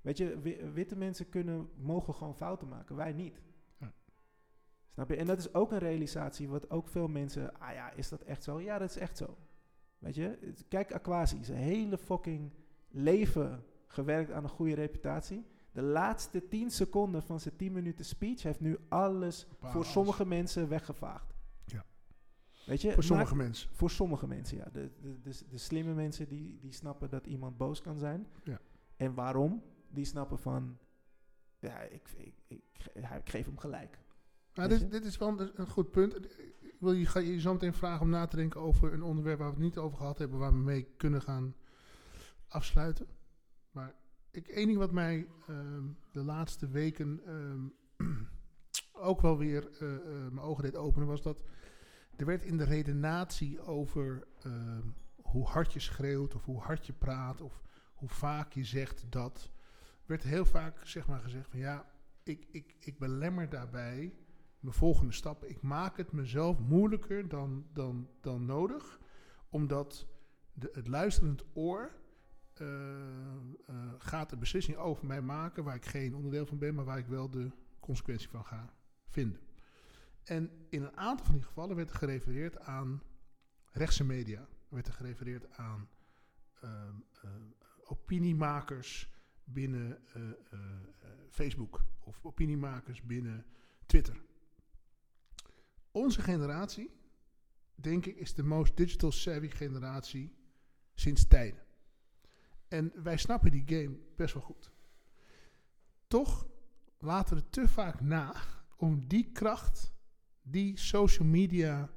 Weet 0.00 0.18
je, 0.18 0.40
wi- 0.40 0.70
witte 0.72 0.96
mensen 0.96 1.28
kunnen, 1.28 1.68
mogen 1.76 2.14
gewoon 2.14 2.36
fouten 2.36 2.68
maken, 2.68 2.96
wij 2.96 3.12
niet. 3.12 3.40
Snap 4.94 5.08
je? 5.08 5.16
En 5.16 5.26
dat 5.26 5.38
is 5.38 5.54
ook 5.54 5.72
een 5.72 5.78
realisatie 5.78 6.48
wat 6.48 6.70
ook 6.70 6.88
veel 6.88 7.08
mensen, 7.08 7.60
ah 7.60 7.72
ja, 7.72 7.90
is 7.92 8.08
dat 8.08 8.22
echt 8.22 8.42
zo? 8.42 8.60
Ja, 8.60 8.78
dat 8.78 8.90
is 8.90 8.96
echt 8.96 9.16
zo. 9.16 9.36
Weet 9.98 10.14
je, 10.14 10.54
kijk 10.68 10.92
Aquasi, 10.92 11.44
zijn 11.44 11.58
hele 11.58 11.98
fucking 11.98 12.52
leven 12.88 13.64
gewerkt 13.86 14.30
aan 14.30 14.42
een 14.44 14.50
goede 14.50 14.74
reputatie. 14.74 15.46
De 15.72 15.82
laatste 15.82 16.48
10 16.48 16.70
seconden 16.70 17.22
van 17.22 17.40
zijn 17.40 17.56
10 17.56 17.72
minuten 17.72 18.04
speech 18.04 18.42
heeft 18.42 18.60
nu 18.60 18.78
alles 18.88 19.46
voor 19.60 19.84
sommige 19.84 20.26
mensen 20.26 20.68
weggevaagd. 20.68 21.34
Ja. 21.64 21.84
Weet 22.66 22.82
je, 22.82 22.92
Voor 22.92 23.02
sommige 23.02 23.36
mensen. 23.36 23.70
voor 23.72 23.90
sommige 23.90 24.26
mensen, 24.26 24.56
ja. 24.56 24.68
De, 24.72 24.90
de, 25.00 25.20
de, 25.20 25.40
de 25.48 25.58
slimme 25.58 25.94
mensen 25.94 26.28
die, 26.28 26.58
die 26.60 26.72
snappen 26.72 27.10
dat 27.10 27.26
iemand 27.26 27.56
boos 27.56 27.80
kan 27.80 27.98
zijn. 27.98 28.26
Ja. 28.44 28.60
En 28.96 29.14
waarom? 29.14 29.62
Die 29.88 30.04
snappen 30.04 30.38
van, 30.38 30.78
ja, 31.58 31.80
ik, 31.80 32.08
ik, 32.16 32.34
ik, 32.46 32.62
ik 32.94 33.30
geef 33.30 33.46
hem 33.46 33.58
gelijk. 33.58 33.98
Nou, 34.54 34.68
dit, 34.68 34.90
dit 34.90 35.04
is 35.04 35.18
wel 35.18 35.40
een, 35.40 35.50
een 35.54 35.68
goed 35.68 35.90
punt. 35.90 36.16
Ik 36.60 36.76
wil 36.80 36.92
je, 36.92 37.06
ga 37.06 37.18
je 37.18 37.40
zo 37.40 37.52
meteen 37.52 37.74
vragen 37.74 38.00
om 38.00 38.10
na 38.10 38.26
te 38.26 38.36
denken 38.36 38.60
over 38.60 38.92
een 38.92 39.02
onderwerp 39.02 39.38
waar 39.38 39.48
we 39.48 39.54
het 39.54 39.64
niet 39.64 39.78
over 39.78 39.98
gehad 39.98 40.18
hebben, 40.18 40.38
waar 40.38 40.52
we 40.52 40.58
mee 40.58 40.86
kunnen 40.96 41.22
gaan 41.22 41.54
afsluiten. 42.48 43.06
Maar 43.70 43.94
ik, 44.30 44.48
één 44.48 44.66
ding 44.66 44.78
wat 44.78 44.92
mij 44.92 45.26
ehm, 45.46 45.84
de 46.12 46.22
laatste 46.22 46.68
weken 46.68 47.20
ehm, 47.26 47.66
ook 49.10 49.20
wel 49.20 49.38
weer 49.38 49.70
eh, 49.80 49.94
eh, 49.94 50.02
mijn 50.32 50.46
ogen 50.46 50.62
deed 50.62 50.76
openen, 50.76 51.08
was 51.08 51.22
dat 51.22 51.42
er 52.16 52.26
werd 52.26 52.42
in 52.42 52.56
de 52.56 52.64
redenatie 52.64 53.60
over 53.60 54.26
ehm, 54.42 54.88
hoe 55.22 55.46
hard 55.46 55.72
je 55.72 55.80
schreeuwt 55.80 56.34
of 56.34 56.44
hoe 56.44 56.60
hard 56.60 56.86
je 56.86 56.92
praat 56.92 57.40
of 57.40 57.62
hoe 57.94 58.08
vaak 58.08 58.52
je 58.52 58.64
zegt 58.64 59.12
dat, 59.12 59.50
werd 60.06 60.22
heel 60.22 60.44
vaak 60.44 60.86
zeg 60.86 61.06
maar 61.06 61.20
gezegd 61.20 61.48
van 61.48 61.58
ja, 61.58 61.90
ik, 62.22 62.46
ik, 62.50 62.74
ik 62.80 62.98
belemmer 62.98 63.48
daarbij 63.48 64.14
mijn 64.64 64.76
volgende 64.76 65.12
stap. 65.12 65.44
Ik 65.44 65.62
maak 65.62 65.96
het 65.96 66.12
mezelf 66.12 66.58
moeilijker 66.58 67.28
dan, 67.28 67.66
dan, 67.72 68.08
dan 68.20 68.44
nodig, 68.44 69.00
omdat 69.48 70.06
de, 70.52 70.70
het 70.72 70.88
luisterend 70.88 71.44
oor 71.52 71.92
eh, 72.54 72.66
eh, 73.66 73.92
gaat 73.98 74.32
een 74.32 74.38
beslissing 74.38 74.76
over 74.76 75.06
mij 75.06 75.22
maken 75.22 75.64
waar 75.64 75.74
ik 75.74 75.86
geen 75.86 76.14
onderdeel 76.14 76.46
van 76.46 76.58
ben, 76.58 76.74
maar 76.74 76.84
waar 76.84 76.98
ik 76.98 77.06
wel 77.06 77.30
de 77.30 77.50
consequentie 77.80 78.28
van 78.28 78.44
ga 78.44 78.74
vinden. 79.06 79.40
En 80.22 80.50
in 80.68 80.82
een 80.82 80.96
aantal 80.96 81.26
van 81.26 81.34
die 81.34 81.44
gevallen 81.44 81.76
werd 81.76 81.90
er 81.90 81.96
gerefereerd 81.96 82.60
aan 82.60 83.02
rechtse 83.72 84.04
media. 84.04 84.40
Er 84.40 84.74
werd 84.74 84.86
er 84.86 84.92
gerefereerd 84.92 85.50
aan 85.50 85.88
eh, 86.60 86.70
opiniemakers 87.84 89.12
binnen 89.44 89.98
Facebook 91.30 91.84
of 92.00 92.18
opiniemakers 92.22 93.02
binnen 93.02 93.44
Twitter. 93.86 94.16
Onze 95.94 96.22
generatie, 96.22 96.90
denk 97.74 98.06
ik, 98.06 98.16
is 98.16 98.34
de 98.34 98.42
most 98.42 98.76
digital 98.76 99.12
savvy 99.12 99.48
generatie 99.48 100.34
sinds 100.94 101.26
tijden. 101.28 101.62
En 102.68 102.92
wij 103.02 103.16
snappen 103.16 103.50
die 103.50 103.62
game 103.66 103.98
best 104.16 104.34
wel 104.34 104.42
goed. 104.42 104.70
Toch 106.06 106.46
laten 106.98 107.36
we 107.36 107.48
te 107.48 107.68
vaak 107.68 108.00
na 108.00 108.34
om 108.76 109.08
die 109.08 109.32
kracht, 109.32 109.94
die 110.42 110.78
social 110.78 111.28
media 111.28 111.90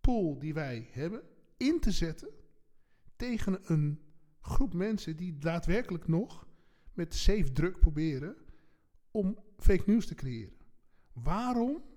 pool 0.00 0.38
die 0.38 0.54
wij 0.54 0.88
hebben, 0.90 1.22
in 1.56 1.80
te 1.80 1.90
zetten 1.90 2.28
tegen 3.16 3.72
een 3.72 4.00
groep 4.40 4.74
mensen 4.74 5.16
die 5.16 5.38
daadwerkelijk 5.38 6.08
nog 6.08 6.46
met 6.92 7.14
safe 7.14 7.52
druk 7.52 7.78
proberen 7.78 8.36
om 9.10 9.38
fake 9.56 9.82
news 9.86 10.06
te 10.06 10.14
creëren. 10.14 10.56
Waarom 11.12 11.90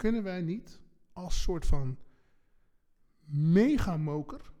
kunnen 0.00 0.22
wij 0.22 0.40
niet 0.42 0.80
als 1.12 1.42
soort 1.42 1.66
van 1.66 1.98
megamoker 3.24 4.52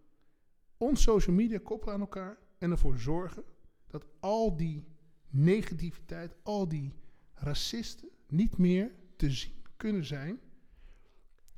ons 0.76 1.02
social 1.02 1.36
media 1.36 1.58
koppelen 1.62 1.94
aan 1.94 2.00
elkaar 2.00 2.38
en 2.58 2.70
ervoor 2.70 2.98
zorgen 2.98 3.44
dat 3.86 4.06
al 4.20 4.56
die 4.56 4.84
negativiteit, 5.28 6.34
al 6.42 6.68
die 6.68 6.92
racisten 7.34 8.08
niet 8.28 8.56
meer 8.58 8.92
te 9.16 9.30
zien 9.30 9.62
kunnen 9.76 10.04
zijn, 10.04 10.40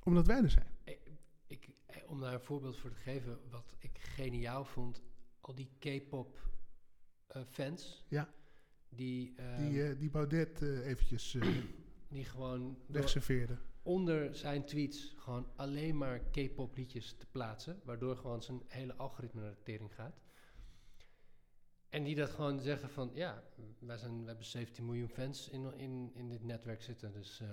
omdat 0.02 0.26
wij 0.26 0.42
er 0.42 0.50
zijn. 0.50 0.70
Ik, 1.46 1.68
eh, 1.86 2.10
om 2.10 2.20
daar 2.20 2.34
een 2.34 2.40
voorbeeld 2.40 2.76
voor 2.78 2.90
te 2.90 2.96
geven, 2.96 3.38
wat 3.50 3.74
ik 3.78 3.98
geniaal 3.98 4.64
vond, 4.64 5.02
al 5.40 5.54
die 5.54 5.70
K-pop 5.78 6.48
eh, 7.26 7.42
fans. 7.48 8.04
Ja. 8.08 8.34
Die, 8.88 9.34
eh, 9.36 9.56
Die, 9.58 9.88
eh, 9.88 9.98
die 9.98 10.10
Baudet 10.10 10.62
eh, 10.62 10.86
eventjes 10.86 11.34
eh, 11.34 11.56
die 12.08 12.24
gewoon 12.24 12.60
door- 12.86 13.00
wegserveerde. 13.00 13.58
Onder 13.82 14.34
zijn 14.36 14.64
tweets 14.64 15.14
gewoon 15.16 15.46
alleen 15.56 15.96
maar 15.96 16.18
K-pop 16.18 16.76
liedjes 16.76 17.14
te 17.18 17.26
plaatsen, 17.26 17.80
waardoor 17.84 18.16
gewoon 18.16 18.42
zijn 18.42 18.62
hele 18.66 18.96
algoritme 18.96 19.40
naar 19.40 19.62
tering 19.62 19.94
gaat. 19.94 20.20
En 21.88 22.04
die 22.04 22.14
dat 22.14 22.30
gewoon 22.30 22.60
zeggen 22.60 22.90
van, 22.90 23.10
ja, 23.14 23.42
wij, 23.78 23.98
zijn, 23.98 24.20
we 24.20 24.26
hebben 24.26 24.46
17 24.46 24.84
miljoen 24.84 25.08
fans 25.08 25.48
in, 25.48 25.74
in, 25.76 26.10
in 26.14 26.28
dit 26.28 26.42
netwerk 26.42 26.82
zitten, 26.82 27.12
dus 27.12 27.40
eh, 27.40 27.48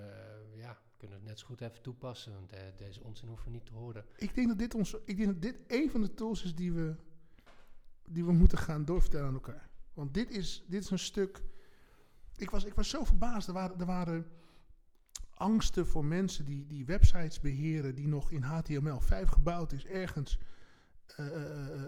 ja, 0.56 0.78
kunnen 0.96 1.16
het 1.16 1.26
net 1.26 1.38
zo 1.38 1.46
goed 1.46 1.60
even 1.60 1.82
toepassen, 1.82 2.32
want 2.32 2.52
eh, 2.52 2.60
deze 2.76 3.02
onzin 3.02 3.28
hoeven 3.28 3.46
we 3.46 3.52
niet 3.52 3.66
te 3.66 3.72
horen. 3.72 4.04
Ik 4.16 4.34
denk 4.34 4.48
dat 4.48 4.58
dit 4.58 4.74
ons, 4.74 4.94
ik 5.04 5.16
denk 5.16 5.28
dat 5.28 5.42
dit 5.42 5.56
een 5.66 5.90
van 5.90 6.00
de 6.00 6.14
tools 6.14 6.44
is 6.44 6.54
die 6.54 6.72
we, 6.72 6.94
die 8.04 8.24
we 8.24 8.32
moeten 8.32 8.58
gaan 8.58 8.84
doorvertellen 8.84 9.26
aan 9.26 9.34
elkaar. 9.34 9.70
Want 9.94 10.14
dit 10.14 10.30
is, 10.30 10.64
dit 10.66 10.82
is 10.82 10.90
een 10.90 10.98
stuk. 10.98 11.42
Ik 12.36 12.50
was, 12.50 12.64
ik 12.64 12.74
was 12.74 12.88
zo 12.88 13.04
verbaasd. 13.04 13.48
Er 13.48 13.54
waren, 13.54 13.78
er 13.78 13.86
waren 13.86 14.26
angsten 15.40 15.86
voor 15.86 16.04
mensen 16.04 16.44
die, 16.44 16.66
die 16.66 16.84
websites 16.84 17.40
beheren 17.40 17.94
die 17.94 18.08
nog 18.08 18.30
in 18.30 18.42
HTML5 18.42 19.24
gebouwd 19.24 19.72
is, 19.72 19.86
ergens. 19.86 20.38
eh, 21.16 21.26
eh, 21.26 21.82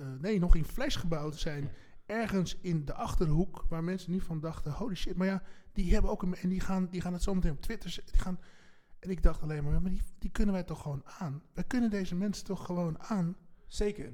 eh, 0.00 0.20
nee, 0.20 0.38
nog 0.38 0.54
in 0.54 0.64
Flash 0.64 0.98
gebouwd 0.98 1.36
zijn. 1.36 1.70
Ergens 2.06 2.58
in 2.60 2.84
de 2.84 2.94
achterhoek, 2.94 3.66
waar 3.68 3.84
mensen 3.84 4.10
nu 4.12 4.20
van 4.20 4.40
dachten: 4.40 4.72
holy 4.72 4.94
shit, 4.94 5.16
maar 5.16 5.26
ja, 5.26 5.42
die 5.72 5.92
hebben 5.92 6.10
ook 6.10 6.22
een. 6.22 6.34
En 6.34 6.48
die 6.48 6.60
gaan, 6.60 6.88
die 6.90 7.00
gaan 7.00 7.12
het 7.12 7.22
zometeen 7.22 7.50
op 7.50 7.60
Twitter. 7.60 7.90
zetten, 7.90 8.12
Die 8.12 8.22
gaan, 8.22 8.38
en 8.98 9.10
ik 9.10 9.22
dacht 9.22 9.42
alleen 9.42 9.64
maar, 9.64 9.82
maar 9.82 9.90
die, 9.90 10.02
die 10.18 10.30
kunnen 10.30 10.54
wij 10.54 10.64
toch 10.64 10.82
gewoon 10.82 11.02
aan? 11.18 11.42
Wij 11.52 11.64
kunnen 11.64 11.90
deze 11.90 12.14
mensen 12.14 12.44
toch 12.44 12.66
gewoon 12.66 12.98
aan? 12.98 13.36
Zeker. 13.66 14.12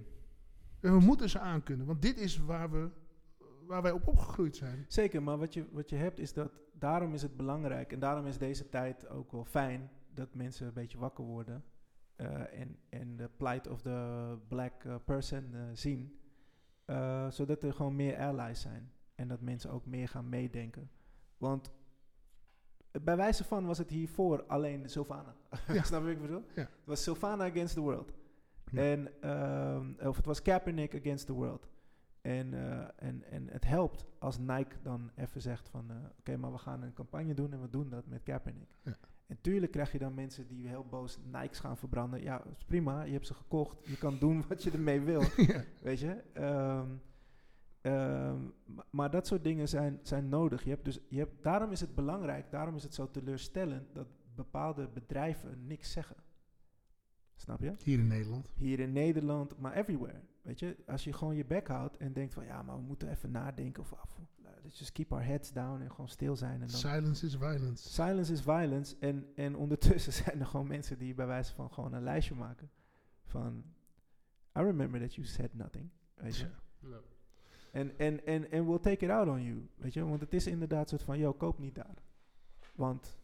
En 0.80 0.92
we 0.92 1.00
moeten 1.00 1.30
ze 1.30 1.38
aankunnen, 1.38 1.86
want 1.86 2.02
dit 2.02 2.18
is 2.18 2.38
waar, 2.38 2.70
we, 2.70 2.90
waar 3.66 3.82
wij 3.82 3.92
op 3.92 4.06
opgegroeid 4.06 4.56
zijn. 4.56 4.84
Zeker, 4.88 5.22
maar 5.22 5.38
wat 5.38 5.54
je, 5.54 5.66
wat 5.72 5.90
je 5.90 5.96
hebt 5.96 6.18
is 6.18 6.32
dat 6.32 6.52
daarom 6.84 7.14
is 7.14 7.22
het 7.22 7.36
belangrijk 7.36 7.92
en 7.92 7.98
daarom 7.98 8.26
is 8.26 8.38
deze 8.38 8.68
tijd 8.68 9.08
ook 9.08 9.32
wel 9.32 9.44
fijn 9.44 9.90
dat 10.14 10.34
mensen 10.34 10.66
een 10.66 10.72
beetje 10.72 10.98
wakker 10.98 11.24
worden 11.24 11.64
eh, 12.16 12.60
en, 12.60 12.78
en 12.88 13.16
de 13.16 13.30
plight 13.36 13.68
of 13.68 13.82
the 13.82 14.38
black 14.48 14.84
eh, 14.84 14.94
person 15.04 15.54
eh, 15.54 15.60
zien. 15.72 16.18
Zodat 17.28 17.62
er 17.62 17.72
gewoon 17.72 17.96
meer 17.96 18.18
allies 18.18 18.60
zijn 18.60 18.92
en 19.14 19.28
dat 19.28 19.40
mensen 19.40 19.70
ook 19.70 19.86
meer 19.86 20.08
gaan 20.08 20.28
meedenken. 20.28 20.90
Want 21.38 21.70
bij 23.02 23.16
wijze 23.16 23.44
van 23.44 23.66
was 23.66 23.78
het 23.78 23.90
hiervoor 23.90 24.44
alleen 24.46 24.88
Sylvana. 24.88 25.34
Ja. 25.68 25.82
Snap 25.82 26.00
je 26.00 26.06
wat 26.06 26.14
ik 26.14 26.20
bedoel? 26.20 26.44
Ja. 26.54 26.62
Het 26.62 26.84
was 26.84 27.02
Sylvana 27.02 27.44
against 27.44 27.74
the 27.74 27.80
world. 27.80 28.12
Ja. 28.70 28.82
En, 28.82 29.22
ehm, 29.22 30.08
of 30.08 30.16
het 30.16 30.26
was 30.26 30.42
Kaepernick 30.42 30.94
against 30.94 31.26
the 31.26 31.32
world. 31.32 31.68
En, 32.24 32.54
eh, 32.54 32.86
en, 32.96 33.22
en 33.30 33.48
het 33.48 33.64
helpt 33.64 34.06
als 34.18 34.38
Nike 34.38 34.76
dan 34.82 35.10
even 35.14 35.40
zegt 35.40 35.68
van... 35.68 35.90
eh, 35.90 35.96
oké, 36.18 36.36
maar 36.36 36.52
we 36.52 36.58
gaan 36.58 36.82
een 36.82 36.92
campagne 36.92 37.34
doen 37.34 37.52
en 37.52 37.60
we 37.60 37.70
doen 37.70 37.88
dat 37.90 38.06
met 38.06 38.22
Kaepernick. 38.22 38.68
Ja. 38.82 38.96
En 39.26 39.38
tuurlijk 39.40 39.72
krijg 39.72 39.92
je 39.92 39.98
dan 39.98 40.14
mensen 40.14 40.46
die 40.46 40.68
heel 40.68 40.84
boos 40.90 41.18
Nikes 41.32 41.60
gaan 41.60 41.76
verbranden. 41.76 42.22
Ja, 42.22 42.38
dat 42.38 42.56
is 42.56 42.64
prima, 42.64 43.02
je 43.02 43.12
hebt 43.12 43.26
ze 43.26 43.34
gekocht. 43.34 43.86
Je 43.86 43.98
kan 43.98 44.18
doen 44.18 44.44
wat 44.48 44.62
je 44.62 44.70
ermee 44.70 45.00
wil, 45.00 45.20
ja. 45.36 45.64
weet 45.80 46.00
je. 46.00 46.22
Ehm, 46.32 46.88
ehm, 47.80 48.42
ma- 48.64 48.86
maar 48.90 49.10
dat 49.10 49.26
soort 49.26 49.44
dingen 49.44 49.68
zijn, 49.68 49.98
zijn 50.02 50.28
nodig. 50.28 50.64
Je 50.64 50.70
hebt 50.70 50.84
dus, 50.84 51.00
je 51.08 51.18
hebt, 51.18 51.42
daarom 51.42 51.70
is 51.70 51.80
het 51.80 51.94
belangrijk, 51.94 52.50
daarom 52.50 52.74
is 52.76 52.82
het 52.82 52.94
zo 52.94 53.10
teleurstellend... 53.10 53.94
dat 53.94 54.06
bepaalde 54.34 54.88
bedrijven 54.88 55.66
niks 55.66 55.92
zeggen. 55.92 56.16
Snap 57.36 57.60
je? 57.60 57.72
Hier 57.82 57.98
in 57.98 58.06
Nederland. 58.06 58.52
Hier 58.56 58.80
in 58.80 58.92
Nederland, 58.92 59.58
maar 59.58 59.72
everywhere. 59.72 60.20
Weet 60.44 60.58
je, 60.58 60.76
als 60.86 61.04
je 61.04 61.12
gewoon 61.12 61.36
je 61.36 61.44
bek 61.44 61.68
houdt 61.68 61.96
en 61.96 62.12
denkt 62.12 62.34
van 62.34 62.44
ja, 62.44 62.62
maar 62.62 62.76
we 62.76 62.82
moeten 62.82 63.08
even 63.10 63.30
nadenken 63.30 63.82
of 63.82 63.92
af. 63.92 64.20
Let's 64.62 64.78
just 64.78 64.92
keep 64.92 65.12
our 65.12 65.24
heads 65.24 65.52
down 65.52 65.80
en 65.80 65.90
gewoon 65.90 66.08
stil 66.08 66.36
zijn. 66.36 66.52
En 66.62 66.66
dan 66.66 66.68
Silence 66.78 67.26
is 67.26 67.34
violence. 67.36 67.88
silence 67.88 68.32
is 68.32 68.40
violence. 68.40 68.96
En, 69.00 69.26
en 69.34 69.56
ondertussen 69.56 70.12
zijn 70.22 70.40
er 70.40 70.46
gewoon 70.46 70.66
mensen 70.66 70.98
die 70.98 71.14
bij 71.14 71.26
wijze 71.26 71.54
van 71.54 71.70
gewoon 71.72 71.92
een 71.92 72.02
lijstje 72.02 72.34
maken. 72.34 72.70
Van, 73.24 73.64
I 74.58 74.60
remember 74.60 75.00
that 75.00 75.14
you 75.14 75.26
said 75.26 75.54
nothing. 75.54 75.88
Weet 76.14 76.36
je. 76.36 76.46
Ja. 76.80 77.00
En, 77.72 77.98
en, 77.98 78.26
en, 78.26 78.50
en 78.50 78.66
we'll 78.66 78.78
take 78.78 79.04
it 79.04 79.10
out 79.10 79.28
on 79.28 79.42
you. 79.42 79.68
Weet 79.76 79.92
je, 79.92 80.04
want 80.04 80.20
het 80.20 80.32
is 80.34 80.46
inderdaad 80.46 80.88
soort 80.88 81.02
van, 81.02 81.18
yo, 81.18 81.32
koop 81.32 81.58
niet 81.58 81.74
daar. 81.74 82.02
Want, 82.74 83.18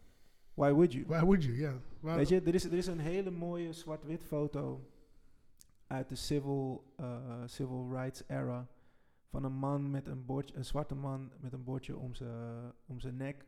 why 0.55 0.71
would 0.71 0.93
you? 0.93 1.05
Why 1.07 1.21
would 1.21 1.45
you? 1.45 1.57
Ja. 1.57 1.75
Waar- 2.01 2.17
Weet 2.17 2.29
je, 2.29 2.41
er 2.43 2.55
is, 2.55 2.65
er 2.65 2.73
is 2.73 2.87
een 2.87 2.99
hele 2.99 3.31
mooie 3.31 3.73
zwart-wit 3.73 4.23
foto 4.23 4.89
uit 5.91 6.09
de 6.09 6.15
civil, 6.15 6.93
eh, 6.97 7.43
civil 7.47 7.89
rights 7.91 8.23
era 8.29 8.69
van 9.29 9.45
een 9.45 9.53
man 9.53 9.91
met 9.91 10.07
een 10.07 10.25
bordje, 10.25 10.57
een 10.57 10.65
zwarte 10.65 10.95
man 10.95 11.33
met 11.41 11.53
een 11.53 11.65
bordje 11.65 11.97
om 11.97 12.15
zijn 12.15 12.73
om 12.87 13.01
zijn 13.01 13.17
nek, 13.17 13.47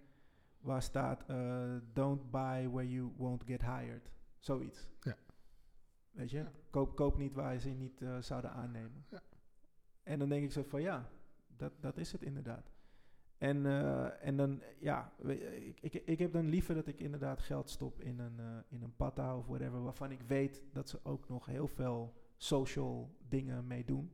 waar 0.61 0.83
staat 0.83 1.25
eh, 1.27 1.75
"Don't 1.93 2.31
buy 2.31 2.69
where 2.69 2.91
you 2.91 3.13
won't 3.17 3.45
get 3.45 3.61
hired", 3.63 4.11
zoiets. 4.39 4.89
Ja. 5.01 5.17
Weet 6.11 6.31
je, 6.31 6.39
Ja. 6.39 6.53
koop, 6.71 6.97
koop 6.97 7.19
niet 7.19 7.33
waar 7.35 7.59
ze 7.59 7.69
je 7.69 7.75
niet 7.75 8.01
eh, 8.03 8.19
zouden 8.21 8.51
aannemen. 8.53 9.05
Ja. 9.09 9.23
En 10.03 10.19
dan 10.19 10.29
denk 10.29 10.45
ik 10.45 10.53
zo 10.53 10.63
van 10.63 10.81
ja, 10.83 11.09
dat, 11.57 11.73
dat 11.81 11.97
is 11.97 12.13
het 12.13 12.23
inderdaad. 12.23 12.71
En, 13.39 13.67
en 14.21 14.37
dan, 14.37 14.63
ja, 14.81 15.13
ik, 15.23 15.79
ik, 15.81 15.95
ik 15.95 16.19
heb 16.19 16.33
dan 16.33 16.49
liever 16.49 16.75
dat 16.75 16.87
ik 16.87 17.01
inderdaad 17.01 17.41
geld 17.41 17.71
stop 17.71 18.01
in 18.01 18.19
een, 18.19 18.39
eh, 18.41 18.59
in 18.69 18.83
een 18.83 18.97
patta 18.97 19.37
of 19.37 19.47
whatever, 19.47 19.83
waarvan 19.83 20.11
ik 20.11 20.21
weet 20.23 20.63
dat 20.73 20.89
ze 20.89 21.01
ook 21.05 21.29
nog 21.29 21.47
heel 21.47 21.69
veel 21.69 22.21
social 22.43 23.17
dingen 23.29 23.67
mee 23.67 23.85
doen. 23.85 24.11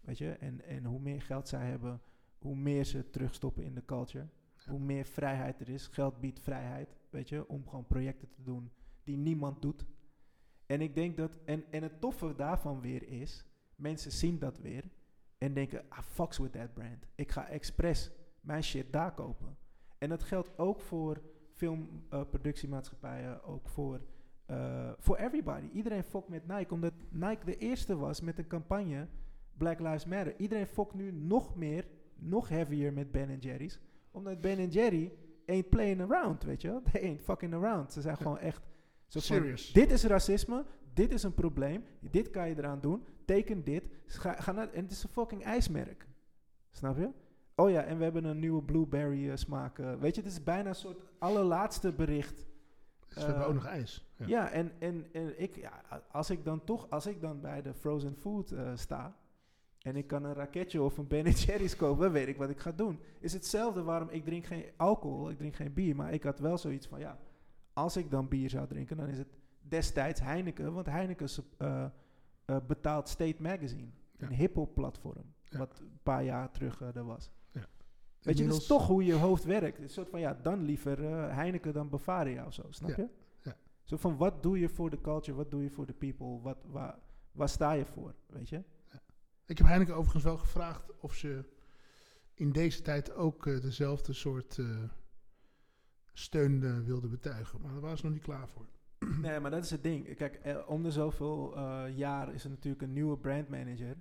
Weet 0.00 0.18
je, 0.18 0.30
en, 0.30 0.64
en 0.64 0.84
hoe 0.84 1.00
meer 1.00 1.22
geld 1.22 1.48
zij 1.48 1.66
hebben, 1.66 2.00
hoe 2.38 2.56
meer 2.56 2.84
ze 2.84 3.10
terugstoppen 3.10 3.64
in 3.64 3.74
de 3.74 3.84
culture. 3.84 4.28
Hoe 4.66 4.78
meer 4.78 5.04
vrijheid 5.04 5.60
er 5.60 5.68
is. 5.68 5.86
Geld 5.86 6.20
biedt 6.20 6.40
vrijheid, 6.40 6.96
weet 7.10 7.28
je, 7.28 7.48
om 7.48 7.68
gewoon 7.68 7.86
projecten 7.86 8.28
te 8.28 8.42
doen 8.42 8.70
die 9.04 9.16
niemand 9.16 9.62
doet. 9.62 9.86
En 10.66 10.80
ik 10.80 10.94
denk 10.94 11.16
dat, 11.16 11.38
en, 11.44 11.64
en 11.70 11.82
het 11.82 12.00
toffe 12.00 12.34
daarvan 12.34 12.80
weer 12.80 13.08
is, 13.08 13.44
mensen 13.76 14.12
zien 14.12 14.38
dat 14.38 14.58
weer 14.58 14.84
en 15.38 15.54
denken, 15.54 15.84
ah, 15.88 16.02
fucks 16.02 16.38
with 16.38 16.52
that 16.52 16.74
brand. 16.74 17.06
Ik 17.14 17.30
ga 17.30 17.48
expres 17.48 18.10
mijn 18.40 18.62
shit 18.62 18.92
daar 18.92 19.14
kopen. 19.14 19.56
En 19.98 20.08
dat 20.08 20.22
geldt 20.22 20.58
ook 20.58 20.80
voor 20.80 21.22
filmproductiemaatschappijen, 21.52 23.42
ook 23.42 23.68
voor, 23.68 24.00
eh, 24.46 24.90
voor 24.98 25.16
everybody. 25.16 25.66
Iedereen 25.72 26.04
fokt 26.04 26.28
met 26.28 26.46
Nike, 26.46 26.74
omdat 26.74 26.92
Nike 27.10 27.44
de 27.44 27.56
eerste 27.58 27.96
was 27.96 28.20
met 28.20 28.38
een 28.38 28.46
campagne 28.46 29.06
Black 29.56 29.78
Lives 29.80 30.04
Matter. 30.06 30.36
Iedereen 30.36 30.66
fokt 30.66 30.94
nu 30.94 31.12
nog 31.12 31.56
meer, 31.56 31.86
nog 32.14 32.48
heavier 32.48 32.92
met 32.92 33.10
Ben 33.12 33.38
Jerry's, 33.38 33.80
omdat 34.10 34.40
Ben 34.40 34.68
Jerry 34.68 35.12
ain't 35.46 35.68
playing 35.68 36.00
around, 36.00 36.44
weet 36.44 36.62
je 36.62 36.68
wel. 36.68 36.82
They 36.92 37.02
ain't 37.02 37.20
fucking 37.20 37.54
around. 37.54 37.92
Ze 37.92 38.00
zijn 38.00 38.16
gewoon 38.16 38.38
echt 38.38 38.62
zo 39.06 39.20
van, 39.20 39.36
Serious. 39.36 39.72
dit 39.72 39.90
is 39.90 40.04
racisme, 40.04 40.64
dit 40.94 41.12
is 41.12 41.22
een 41.22 41.34
probleem, 41.34 41.84
dit 42.00 42.30
kan 42.30 42.48
je 42.48 42.58
eraan 42.58 42.80
doen, 42.80 43.04
teken 43.24 43.64
dit, 43.64 43.84
ga, 44.06 44.32
ga 44.32 44.52
naar, 44.52 44.72
en 44.72 44.82
het 44.82 44.90
is 44.92 45.02
een 45.02 45.08
fucking 45.10 45.42
ijsmerk. 45.42 46.06
Snap 46.70 46.98
je? 46.98 47.10
Oh 47.54 47.70
ja, 47.70 47.82
en 47.82 47.98
we 47.98 48.04
hebben 48.04 48.24
een 48.24 48.38
nieuwe 48.38 48.62
blueberry 48.62 49.30
eh, 49.30 49.36
smaak. 49.36 49.78
eh, 49.78 49.94
weet 49.94 50.14
je, 50.14 50.20
het 50.22 50.30
is 50.30 50.42
bijna 50.42 50.68
een 50.68 50.74
soort 50.74 50.98
allerlaatste 51.18 51.92
bericht. 51.92 52.46
Dus 53.14 53.22
we 53.22 53.28
hebben 53.28 53.42
eh, 53.42 53.48
ook 53.48 53.54
nog 53.54 53.66
ijs. 53.66 54.04
Ja. 54.16 54.26
Ja, 54.26 54.50
en, 54.50 54.72
en, 54.78 55.06
en 55.12 55.40
ik, 55.42 55.56
ja, 55.56 55.82
als 56.10 56.30
ik 56.30 56.44
dan 56.44 56.64
toch, 56.64 56.90
als 56.90 57.06
ik 57.06 57.20
dan 57.20 57.40
bij 57.40 57.62
de 57.62 57.74
frozen 57.74 58.16
food 58.16 58.50
eh, 58.50 58.70
sta 58.74 59.16
en 59.82 59.96
ik 59.96 60.06
kan 60.06 60.24
een 60.24 60.34
raketje 60.34 60.82
of 60.82 60.98
een 60.98 61.06
Ben 61.06 61.30
Jerry's 61.30 61.76
kopen, 61.76 62.02
dan 62.02 62.12
weet 62.12 62.28
ik 62.28 62.36
wat 62.36 62.50
ik 62.50 62.58
ga 62.58 62.72
doen. 62.72 63.00
Is 63.20 63.32
hetzelfde 63.32 63.82
waarom 63.82 64.08
ik 64.08 64.24
drink 64.24 64.44
geen 64.44 64.64
alcohol, 64.76 65.30
ik 65.30 65.38
drink 65.38 65.56
geen 65.56 65.72
bier, 65.72 65.96
maar 65.96 66.12
ik 66.12 66.22
had 66.22 66.38
wel 66.38 66.58
zoiets 66.58 66.86
van, 66.86 66.98
ja, 66.98 67.18
als 67.72 67.96
ik 67.96 68.10
dan 68.10 68.28
bier 68.28 68.50
zou 68.50 68.66
drinken, 68.66 68.96
dan 68.96 69.08
is 69.08 69.18
het 69.18 69.38
destijds 69.62 70.20
Heineken, 70.20 70.72
want 70.72 70.86
Heineken 70.86 71.28
eh, 71.58 71.86
betaalt 72.66 73.08
State 73.08 73.42
Magazine, 73.42 73.88
Ja. 74.16 74.26
een 74.26 74.32
hip-hop 74.32 74.74
platform, 74.74 75.24
Ja. 75.44 75.58
wat 75.58 75.78
een 75.80 75.98
paar 76.02 76.24
jaar 76.24 76.50
terug 76.50 76.80
er 76.80 77.04
was. 77.04 77.30
Weet 78.24 78.38
je, 78.38 78.46
dat 78.46 78.56
is 78.56 78.66
toch 78.66 78.86
hoe 78.86 79.04
je 79.04 79.12
hoofd 79.14 79.44
werkt. 79.44 79.76
Het 79.76 79.78
is 79.78 79.82
een 79.84 79.90
soort 79.90 80.08
van, 80.08 80.20
ja, 80.20 80.34
dan 80.42 80.62
liever 80.62 81.04
eh, 81.04 81.34
Heineken 81.34 81.72
dan 81.72 81.88
Bavaria 81.88 82.46
of 82.46 82.52
zo, 82.54 82.62
snap 82.70 82.88
Ja. 82.90 82.96
je? 82.96 83.08
Ja. 83.42 83.56
Zo 83.82 83.96
van, 83.96 84.16
wat 84.16 84.42
doe 84.42 84.58
je 84.58 84.68
voor 84.68 84.90
de 84.90 85.00
culture, 85.00 85.36
wat 85.36 85.50
doe 85.50 85.62
je 85.62 85.70
voor 85.70 85.86
de 85.86 85.92
people, 85.92 86.40
wat, 86.40 86.58
waar, 86.66 86.98
waar 87.32 87.48
sta 87.48 87.72
je 87.72 87.84
voor, 87.84 88.14
weet 88.26 88.48
je? 88.48 88.62
Ik 89.46 89.58
heb 89.58 89.66
Heineken 89.66 89.94
overigens 89.94 90.24
wel 90.24 90.36
gevraagd 90.38 91.00
of 91.00 91.14
ze 91.14 91.44
in 92.34 92.52
deze 92.52 92.82
tijd 92.82 93.14
ook 93.14 93.46
eh, 93.46 93.60
dezelfde 93.60 94.12
soort 94.12 94.58
eh, 94.58 94.66
steun 96.12 96.84
wilden 96.84 97.10
betuigen. 97.10 97.60
Maar 97.60 97.72
daar 97.72 97.80
waren 97.80 97.98
ze 97.98 98.04
nog 98.04 98.14
niet 98.14 98.22
klaar 98.22 98.48
voor. 98.48 98.66
Nee, 99.20 99.40
maar 99.40 99.50
dat 99.50 99.64
is 99.64 99.70
het 99.70 99.82
ding. 99.82 100.16
Kijk, 100.16 100.64
om 100.66 100.82
de 100.82 100.90
zoveel 100.90 101.58
jaar 101.88 102.34
is 102.34 102.44
er 102.44 102.50
natuurlijk 102.50 102.82
een 102.82 102.92
nieuwe 102.92 103.18
brandmanager. 103.18 103.96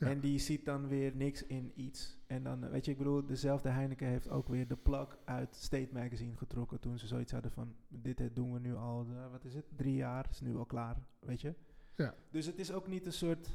Ja. 0.00 0.06
En 0.06 0.20
die 0.20 0.38
ziet 0.38 0.64
dan 0.64 0.88
weer 0.88 1.16
niks 1.16 1.46
in 1.46 1.72
iets. 1.74 2.18
En 2.26 2.42
dan, 2.42 2.70
weet 2.70 2.84
je, 2.84 2.90
ik 2.90 2.98
bedoel, 2.98 3.26
dezelfde 3.26 3.68
Heineken 3.68 4.06
heeft 4.06 4.28
ook 4.28 4.48
weer 4.48 4.68
de 4.68 4.76
plak 4.76 5.18
uit 5.24 5.54
State 5.54 5.88
Magazine 5.92 6.36
getrokken. 6.36 6.80
Toen 6.80 6.98
ze 6.98 7.06
zoiets 7.06 7.32
hadden 7.32 7.50
van, 7.50 7.74
dit 7.88 8.20
eh, 8.20 8.26
doen 8.32 8.52
we 8.52 8.58
nu 8.58 8.74
al, 8.74 9.06
eh, 9.10 9.30
wat 9.30 9.44
is 9.44 9.54
het, 9.54 9.64
drie 9.76 9.94
jaar, 9.94 10.26
is 10.30 10.40
nu 10.40 10.56
al 10.56 10.64
klaar, 10.64 10.96
weet 11.18 11.40
je. 11.40 11.54
Ja. 11.96 12.14
Dus 12.30 12.46
het 12.46 12.58
is 12.58 12.72
ook 12.72 12.86
niet 12.88 13.06
een 13.06 13.12
soort, 13.12 13.48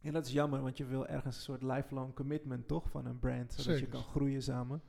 en 0.00 0.12
dat 0.12 0.26
is 0.26 0.32
jammer, 0.32 0.60
want 0.62 0.76
je 0.76 0.84
wil 0.86 1.06
ergens 1.06 1.36
een 1.36 1.42
soort 1.42 1.62
lifelong 1.62 2.14
commitment 2.14 2.68
toch 2.68 2.90
van 2.90 3.06
een 3.06 3.18
brand. 3.18 3.52
Zodat 3.52 3.78
je 3.80 3.86
kan 3.86 4.02
groeien 4.02 4.42
samen. 4.42 4.82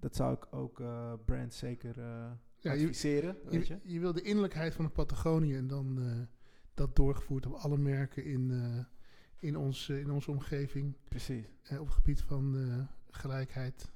Dat 0.00 0.16
zou 0.16 0.34
ik 0.34 0.46
ook 0.50 0.80
eh 0.80 1.12
brands 1.24 1.58
zeker 1.58 1.98
eh 2.00 2.04
Ja, 2.56 2.72
je- 2.72 2.80
adviseren, 2.80 3.36
weet 3.44 3.66
je. 3.66 3.78
Je, 3.82 3.92
je 3.92 4.00
wil 4.00 4.12
de 4.12 4.22
innerlijkheid 4.22 4.74
van 4.74 4.84
de 4.84 4.90
Patagonië 4.90 5.56
en 5.56 5.66
dan 5.66 5.98
dat 6.74 6.96
doorgevoerd 6.96 7.46
op 7.46 7.52
alle 7.52 7.78
merken 7.78 8.24
in, 8.24 8.50
in, 9.40 9.56
ons, 9.56 9.88
eh, 9.88 9.98
in 10.00 10.10
onze 10.10 10.30
omgeving. 10.30 10.96
Precies. 11.08 11.46
eh, 11.62 11.80
op 11.80 11.86
het 11.86 11.94
gebied 11.94 12.22
van 12.22 12.56
eh, 12.58 12.86
gelijkheid, 13.10 13.92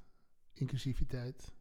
inclusiviteit. 0.52 1.54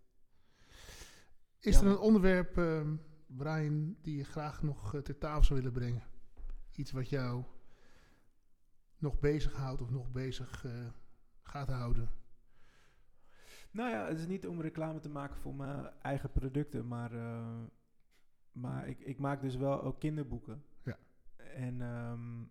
Is 1.59 1.75
Ja, 1.75 1.81
er 1.81 1.87
een 1.87 1.97
onderwerp, 1.97 2.57
ehm, 2.57 2.95
Brian, 3.27 3.95
die 4.01 4.17
je 4.17 4.23
graag 4.23 4.63
nog 4.63 5.01
ter 5.03 5.17
tafel 5.17 5.43
zou 5.43 5.59
willen 5.59 5.73
brengen? 5.73 6.03
Iets 6.71 6.91
wat 6.91 7.09
jou 7.09 7.43
nog 8.97 9.19
bezighoudt 9.19 9.81
of 9.81 9.89
nog 9.89 10.11
bezig 10.11 10.65
gaat 11.41 11.67
houden? 11.67 12.09
Nou 13.71 13.89
ja, 13.89 14.07
het 14.07 14.19
is 14.19 14.27
niet 14.27 14.47
om 14.47 14.61
reclame 14.61 14.99
te 14.99 15.09
maken 15.09 15.37
voor 15.37 15.55
mijn 15.55 15.89
eigen 16.01 16.31
producten, 16.31 16.87
maar, 16.87 17.11
maar 18.51 18.87
ik, 18.87 18.99
ik 18.99 19.19
maak 19.19 19.41
dus 19.41 19.55
wel 19.55 19.81
ook 19.83 19.99
kinderboeken. 19.99 20.63
Ja. 20.83 20.97
En, 21.35 21.81
ehm, 21.81 22.43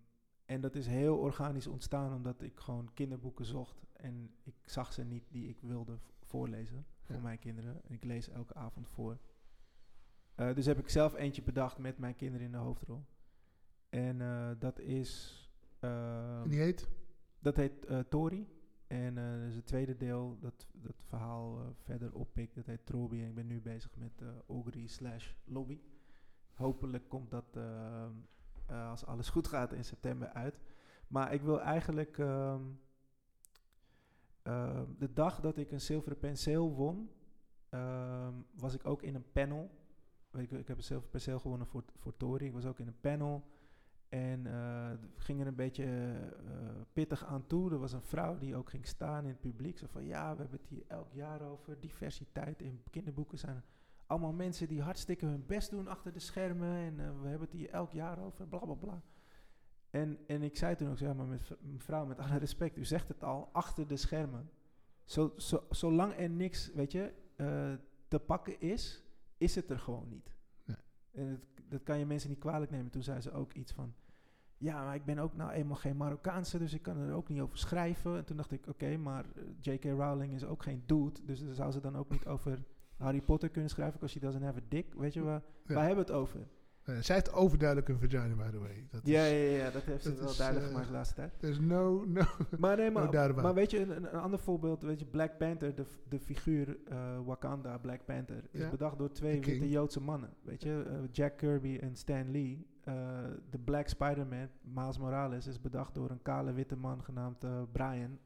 en 0.44 0.60
dat 0.60 0.74
is 0.74 0.86
heel 0.86 1.16
organisch 1.16 1.66
ontstaan 1.66 2.14
omdat 2.14 2.42
ik 2.42 2.60
gewoon 2.60 2.90
kinderboeken 2.94 3.44
zocht 3.44 3.84
en 3.92 4.30
ik 4.42 4.54
zag 4.64 4.92
ze 4.92 5.04
niet 5.04 5.24
die 5.30 5.48
ik 5.48 5.60
wilde 5.60 5.98
voorlezen 6.22 6.86
voor 7.02 7.14
Ja. 7.16 7.20
mijn 7.22 7.38
kinderen. 7.38 7.80
En 7.84 7.94
ik 7.94 8.04
lees 8.04 8.28
elke 8.28 8.54
avond 8.54 8.88
voor. 8.88 9.18
Eh, 10.34 10.54
dus 10.54 10.66
heb 10.66 10.78
ik 10.78 10.88
zelf 10.88 11.14
eentje 11.14 11.42
bedacht 11.42 11.78
met 11.78 11.98
mijn 11.98 12.16
kinderen 12.16 12.46
in 12.46 12.52
de 12.52 12.58
hoofdrol. 12.58 13.04
En 13.88 14.20
eh, 14.20 14.50
dat 14.58 14.78
is... 14.78 15.40
ehm, 15.80 16.42
En 16.42 16.48
die 16.48 16.58
heet? 16.60 16.88
dat 17.38 17.56
heet 17.56 17.84
eh 17.84 17.98
Tori. 17.98 18.60
En 18.86 19.18
is 19.48 19.54
het 19.54 19.66
tweede 19.66 19.96
deel 19.96 20.38
dat 20.40 20.66
dat 20.72 21.02
verhaal 21.08 21.74
verder 21.82 22.14
oppikt. 22.14 22.54
Dat 22.54 22.66
heet 22.66 22.86
Trobi. 22.86 23.22
En 23.22 23.28
ik 23.28 23.34
ben 23.34 23.46
nu 23.46 23.60
bezig 23.60 23.96
met 23.96 24.22
Ogri 24.46 24.88
slash 24.88 25.32
Lobby. 25.44 25.80
Hopelijk 26.52 27.08
komt 27.08 27.30
dat, 27.30 27.58
eh, 28.66 28.90
als 28.90 29.06
alles 29.06 29.28
goed 29.28 29.48
gaat, 29.48 29.72
in 29.72 29.84
september 29.84 30.28
uit. 30.28 30.60
Maar 31.08 31.32
ik 31.32 31.42
wil 31.42 31.60
eigenlijk... 31.60 32.18
ehm, 32.18 32.62
ehm, 34.42 34.86
de 34.98 35.12
dag 35.12 35.40
dat 35.40 35.56
ik 35.56 35.70
een 35.70 35.80
zilveren 35.80 36.18
penseel 36.18 36.74
won... 36.74 37.10
ehm, 37.68 38.34
was 38.54 38.74
ik 38.74 38.86
ook 38.86 39.02
in 39.02 39.14
een 39.14 39.32
panel. 39.32 39.70
Je, 40.30 40.58
ik 40.58 40.68
heb 40.68 40.76
een 40.76 40.82
zilveren 40.82 41.10
penseel 41.10 41.40
gewonnen 41.40 41.66
voor, 41.66 41.84
voor 41.96 42.16
Tori. 42.16 42.46
Ik 42.46 42.52
was 42.52 42.66
ook 42.66 42.78
in 42.78 42.86
een 42.86 43.00
panel... 43.00 43.44
En 44.12 44.46
het 44.46 45.00
ging 45.16 45.40
er 45.40 45.46
een 45.46 45.54
beetje 45.54 45.84
eh, 45.84 46.80
pittig 46.92 47.24
aan 47.24 47.46
toe. 47.46 47.70
Er 47.70 47.78
was 47.78 47.92
een 47.92 48.02
vrouw 48.02 48.38
die 48.38 48.56
ook 48.56 48.70
ging 48.70 48.86
staan 48.86 49.22
in 49.22 49.28
het 49.28 49.40
publiek. 49.40 49.78
Zo 49.78 49.86
van, 49.86 50.04
ja, 50.04 50.34
we 50.34 50.40
hebben 50.40 50.58
het 50.60 50.68
hier 50.68 50.84
elk 50.86 51.12
jaar 51.12 51.42
over. 51.42 51.80
Diversiteit 51.80 52.62
in 52.62 52.82
kinderboeken 52.90 53.38
zijn 53.38 53.62
allemaal 54.12 54.32
mensen 54.32 54.68
die 54.68 54.82
hartstikke 54.82 55.26
hun 55.26 55.46
best 55.46 55.70
doen 55.70 55.88
achter 55.88 56.12
de 56.12 56.18
schermen. 56.18 56.76
En 56.76 57.00
eh, 57.00 57.20
we 57.20 57.28
hebben 57.28 57.48
het 57.48 57.58
hier 57.58 57.70
elk 57.70 57.92
jaar 57.92 58.18
over, 58.18 58.46
bla 58.46 58.58
bla 58.58 58.74
bla. 58.74 59.02
En, 59.90 60.18
en 60.26 60.42
ik 60.42 60.56
zei 60.56 60.76
toen 60.76 60.90
ook, 60.90 60.98
zeg 60.98 61.14
maar, 61.14 61.26
met 61.26 61.56
mevrouw, 61.60 62.06
met 62.06 62.18
alle 62.18 62.36
respect, 62.36 62.76
u 62.76 62.84
zegt 62.84 63.08
het 63.08 63.24
al, 63.24 63.48
achter 63.52 63.86
de 63.86 63.96
schermen. 63.96 64.50
Zo, 65.04 65.32
zo, 65.36 65.64
zolang 65.70 66.16
er 66.16 66.30
niks, 66.30 66.72
weet 66.74 66.92
je, 66.92 67.12
eh, 67.36 67.72
te 68.08 68.18
pakken 68.18 68.60
is, 68.60 69.02
is 69.38 69.54
het 69.54 69.70
er 69.70 69.78
gewoon 69.78 70.08
niet. 70.08 70.36
Nee. 70.64 70.76
En 71.10 71.26
het, 71.26 71.44
dat 71.68 71.82
kan 71.82 71.98
je 71.98 72.06
mensen 72.06 72.30
niet 72.30 72.38
kwalijk 72.38 72.70
nemen. 72.70 72.90
Toen 72.90 73.02
zei 73.02 73.20
ze 73.20 73.32
ook 73.32 73.52
iets 73.52 73.72
van, 73.72 73.94
ja, 74.58 74.84
maar 74.84 74.94
ik 74.94 75.04
ben 75.04 75.18
ook 75.18 75.36
nou 75.36 75.50
eenmaal 75.50 75.76
geen 75.76 75.96
Marokkaanse, 75.96 76.58
dus 76.58 76.74
ik 76.74 76.82
kan 76.82 76.96
er 76.96 77.14
ook 77.14 77.28
niet 77.28 77.40
over 77.40 77.58
schrijven. 77.58 78.16
En 78.16 78.24
toen 78.24 78.36
dacht 78.36 78.52
ik, 78.52 78.66
oké, 78.66 78.96
maar 78.96 79.24
eh, 79.24 79.42
J.K. 79.60 79.84
Rowling 79.84 80.32
is 80.32 80.44
ook 80.44 80.62
geen 80.62 80.82
dude, 80.86 81.24
dus 81.24 81.40
daar 81.40 81.54
zou 81.54 81.72
ze 81.72 81.80
dan 81.80 81.96
ook 81.96 82.10
niet 82.10 82.26
over 82.26 82.64
Harry 83.02 83.20
Potter 83.20 83.48
kunnen 83.48 83.70
schrijven, 83.70 83.94
because 84.00 84.18
she 84.18 84.24
doesn't 84.26 84.44
have 84.44 84.58
a 84.58 84.62
dick. 84.68 84.94
Weet 84.94 85.14
je, 85.14 85.22
waar, 85.22 85.42
Ja. 85.66 85.74
waar 85.74 85.86
hebben 85.86 86.04
we 86.06 86.12
het 86.12 86.20
over? 86.20 86.40
Zij 87.00 87.14
heeft 87.14 87.32
overduidelijk 87.32 87.88
een 87.88 87.98
vagina, 87.98 88.34
by 88.34 88.50
the 88.50 88.58
way. 88.58 88.86
Dat 88.90 89.00
Ja, 89.04 89.22
is, 89.24 89.30
ja, 89.30 89.36
ja, 89.36 89.64
ja, 89.64 89.70
dat 89.70 89.82
heeft 89.82 90.02
ze 90.02 90.08
dat 90.10 90.18
wel 90.18 90.28
is, 90.30 90.36
duidelijk 90.36 90.66
eh, 90.66 90.72
gemaakt 90.72 90.90
de 90.90 90.96
laatste 90.96 91.14
tijd. 91.14 91.38
There's 91.38 91.58
no, 91.60 92.04
no... 92.06 92.22
Maar 92.58 92.76
nee, 92.76 92.90
maar, 92.90 93.34
maar 93.34 93.54
weet 93.54 93.70
je, 93.70 93.80
een, 93.80 93.90
een 94.14 94.20
ander 94.20 94.38
voorbeeld, 94.38 94.82
weet 94.82 94.98
je, 94.98 95.04
Black 95.06 95.38
Panther, 95.38 95.74
de, 95.74 95.84
de 96.08 96.18
figuur 96.20 96.76
eh, 96.88 97.18
Wakanda, 97.24 97.78
Black 97.78 98.04
Panther, 98.04 98.44
is 98.50 98.60
Ja. 98.60 98.70
bedacht 98.70 98.98
door 98.98 99.10
twee 99.12 99.32
king. 99.38 99.44
witte 99.46 99.68
Joodse 99.68 100.00
mannen. 100.00 100.30
Weet 100.42 100.62
je, 100.62 100.84
eh, 100.88 100.94
Jack 101.10 101.36
Kirby 101.36 101.78
en 101.80 101.96
Stan 101.96 102.30
Lee. 102.30 102.66
De 103.50 103.58
Black 103.64 103.88
Spider-Man, 103.88 104.48
Miles 104.62 104.98
Morales, 104.98 105.46
is 105.46 105.60
bedacht 105.60 105.94
door 105.94 106.10
een 106.10 106.22
kale 106.22 106.52
witte 106.52 106.76
man 106.76 107.02
genaamd 107.04 107.44
Brian. 107.72 108.18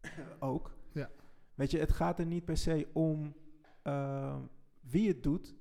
ook. 0.38 0.70
Ja. 0.92 1.10
Weet 1.54 1.70
je, 1.70 1.78
het 1.78 1.92
gaat 1.92 2.18
er 2.18 2.26
niet 2.26 2.44
per 2.44 2.56
se 2.56 2.88
om 2.92 3.34
eh, 3.82 4.36
wie 4.80 5.08
het 5.08 5.22
doet. 5.22 5.54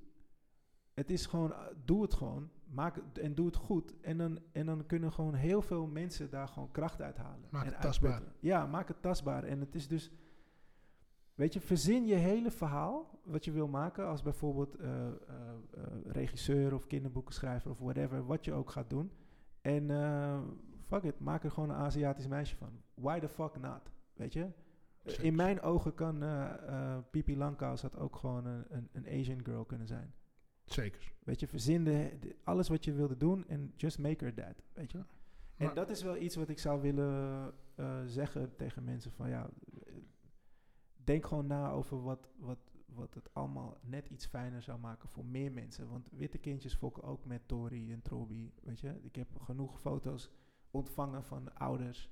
Het 0.94 1.10
is 1.10 1.26
gewoon, 1.26 1.54
eh, 1.54 1.60
doe 1.86 2.02
het 2.02 2.14
gewoon. 2.14 2.50
Maak 2.64 2.96
het, 2.96 3.18
en 3.18 3.36
doe 3.36 3.46
het 3.46 3.56
goed. 3.56 4.02
En 4.02 4.18
dan, 4.18 4.40
en 4.52 4.66
dan 4.66 4.86
kunnen 4.86 5.12
gewoon 5.12 5.34
heel 5.34 5.62
veel 5.62 5.88
mensen 5.88 6.30
daar 6.30 6.48
gewoon 6.48 6.72
kracht 6.72 7.02
uithalen. 7.02 7.48
Maak 7.50 7.66
en 7.66 7.72
het 7.72 7.82
tastbaar. 7.82 8.12
uitputten. 8.12 8.38
Ja, 8.40 8.66
maak 8.66 8.88
het 8.88 9.02
tastbaar. 9.02 9.44
En 9.44 9.60
het 9.60 9.76
is 9.76 9.88
dus... 9.88 10.12
Weet 11.34 11.54
je, 11.54 11.62
verzin 11.62 12.06
je 12.06 12.16
hele 12.16 12.52
verhaal 12.52 13.20
wat 13.24 13.46
je 13.46 13.52
wil 13.52 13.68
maken. 13.68 14.08
Als 14.08 14.22
bijvoorbeeld 14.22 14.76
eh, 14.76 15.08
eh, 15.08 15.14
regisseur 16.06 16.74
of 16.74 16.88
kinderboekenschrijver 16.88 17.72
of 17.72 17.80
whatever. 17.80 18.26
Wat 18.26 18.46
je 18.46 18.54
ook 18.54 18.70
gaat 18.70 18.90
doen. 18.90 19.12
En 19.62 19.88
fuck 20.88 21.04
it, 21.04 21.20
maak 21.20 21.44
er 21.44 21.52
gewoon 21.52 21.70
een 21.70 21.76
Aziatisch 21.76 22.28
meisje 22.28 22.56
van. 22.56 22.82
Why 22.94 23.20
the 23.20 23.30
fuck 23.30 23.60
not? 23.60 23.92
Weet 24.14 24.34
je? 24.34 24.48
In 25.22 25.36
mijn 25.36 25.62
ogen 25.62 25.94
kan 25.94 26.24
eh 26.24 26.54
eh, 26.68 26.98
Pipi 27.12 27.38
Langkous 27.38 27.82
had 27.82 27.98
ook 27.98 28.16
gewoon 28.16 28.46
een, 28.46 28.66
een, 28.70 28.90
een 28.92 29.20
Asian 29.20 29.44
girl 29.46 29.66
kunnen 29.66 29.88
zijn. 29.88 30.14
Zeker. 30.66 31.14
Weet 31.24 31.40
je, 31.40 31.48
verzin 31.48 31.84
de, 31.84 32.18
de- 32.20 32.36
alles 32.44 32.68
wat 32.70 32.84
je 32.86 32.94
wilde 32.94 33.18
doen 33.18 33.48
en 33.48 33.74
just 33.76 34.00
make 34.00 34.24
her 34.24 34.34
that. 34.34 34.64
Weet 34.74 34.92
je? 34.92 35.04
En 35.56 35.74
dat 35.74 35.90
is 35.90 36.04
wel 36.04 36.18
iets 36.18 36.36
wat 36.36 36.50
ik 36.50 36.60
zou 36.60 36.82
willen 36.82 37.54
eh, 37.76 38.02
zeggen 38.06 38.56
tegen 38.56 38.84
mensen 38.84 39.12
van 39.12 39.30
ja, 39.30 39.50
denk 41.04 41.26
gewoon 41.26 41.48
na 41.48 41.72
over 41.72 42.02
wat, 42.02 42.30
wat, 42.38 42.60
wat 42.86 43.14
het 43.14 43.34
allemaal 43.34 43.78
net 43.82 44.08
iets 44.08 44.26
fijner 44.26 44.62
zou 44.62 44.80
maken 44.80 45.10
voor 45.10 45.26
meer 45.26 45.52
mensen. 45.52 45.90
Want 45.90 46.10
witte 46.12 46.38
kindjes 46.38 46.76
fokken 46.76 47.04
ook 47.04 47.26
met 47.26 47.48
Tori 47.48 47.92
en 47.92 48.02
Trobi, 48.02 48.54
weet 48.64 48.80
je. 48.80 49.00
Ik 49.02 49.16
heb 49.16 49.28
genoeg 49.40 49.80
foto's 49.80 50.30
ontvangen 50.72 51.24
van 51.24 51.56
ouders. 51.56 52.10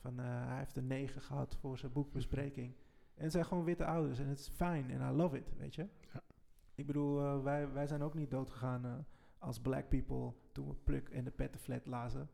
Van 0.00 0.20
eh, 0.20 0.46
hij 0.46 0.58
heeft 0.58 0.76
een 0.76 0.86
negen 0.86 1.20
gehad 1.20 1.56
voor 1.56 1.78
zijn 1.78 1.92
boekbespreking. 1.92 2.74
En 3.14 3.22
het 3.22 3.32
zijn 3.32 3.44
gewoon 3.44 3.64
witte 3.64 3.84
ouders 3.84 4.18
en 4.18 4.26
het 4.28 4.38
is 4.38 4.48
fijn 4.48 4.90
en 4.90 5.00
I 5.12 5.16
love 5.16 5.36
it, 5.36 5.52
weet 5.56 5.74
je. 5.74 5.86
Ja. 6.12 6.22
Ik 6.74 6.86
bedoel, 6.86 7.20
eh, 7.20 7.42
wij, 7.42 7.72
wij 7.72 7.86
zijn 7.86 8.02
ook 8.02 8.14
niet 8.14 8.30
doodgegaan 8.30 8.84
eh, 8.84 8.94
als 9.38 9.60
black 9.60 9.88
people 9.88 10.32
toen 10.52 10.68
we 10.68 10.74
Pluk 10.84 11.08
en 11.08 11.24
de 11.24 11.30
Pettenflat 11.30 11.86
lazen. 11.86 12.28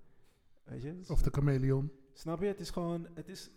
Weet 0.65 0.83
je? 0.83 1.01
Of 1.09 1.23
de 1.23 1.31
chameleon. 1.31 1.91
Snap 2.13 2.41
je? 2.41 2.47
Het 2.47 2.61
is 2.61 2.71
gewoon, 2.71 3.07
het 3.15 3.29
is, 3.29 3.51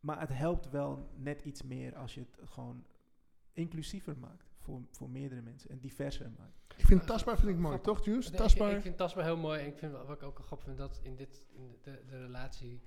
maar 0.00 0.20
het 0.20 0.28
helpt 0.32 0.70
wel 0.70 1.10
net 1.16 1.42
iets 1.42 1.62
meer 1.62 1.96
als 1.96 2.14
je 2.14 2.20
het 2.20 2.50
gewoon 2.50 2.84
inclusiever 3.52 4.18
maakt 4.18 4.50
voor, 4.58 4.80
voor 4.90 5.10
meerdere 5.10 5.42
mensen 5.42 5.70
en 5.70 5.78
diverser 5.78 6.30
maakt. 6.38 6.60
Ik 6.76 6.84
vind 6.86 7.06
tastbaar 7.06 7.38
vind 7.38 7.50
ik 7.50 7.58
mooi, 7.58 7.80
toch 7.80 8.04
Juice? 8.04 8.28
Nee, 8.30 8.38
ik- 8.38 8.44
Tastbaar. 8.44 8.76
Ik, 8.76 8.82
vind 8.82 8.96
tastbaar 8.96 9.24
heel 9.24 9.36
mooi. 9.36 9.60
En 9.60 9.66
ik 9.66 9.78
vind 9.78 9.92
wat 9.92 10.06
wat 10.06 10.16
ik 10.16 10.22
ook 10.22 10.38
al 10.38 10.44
grappig 10.44 10.66
vind 10.66 10.78
dat 10.78 11.00
in, 11.02 11.16
dit, 11.16 11.44
in 11.52 11.68
de, 11.68 11.78
de, 11.82 12.02
de 12.06 12.18
relatie. 12.18 12.80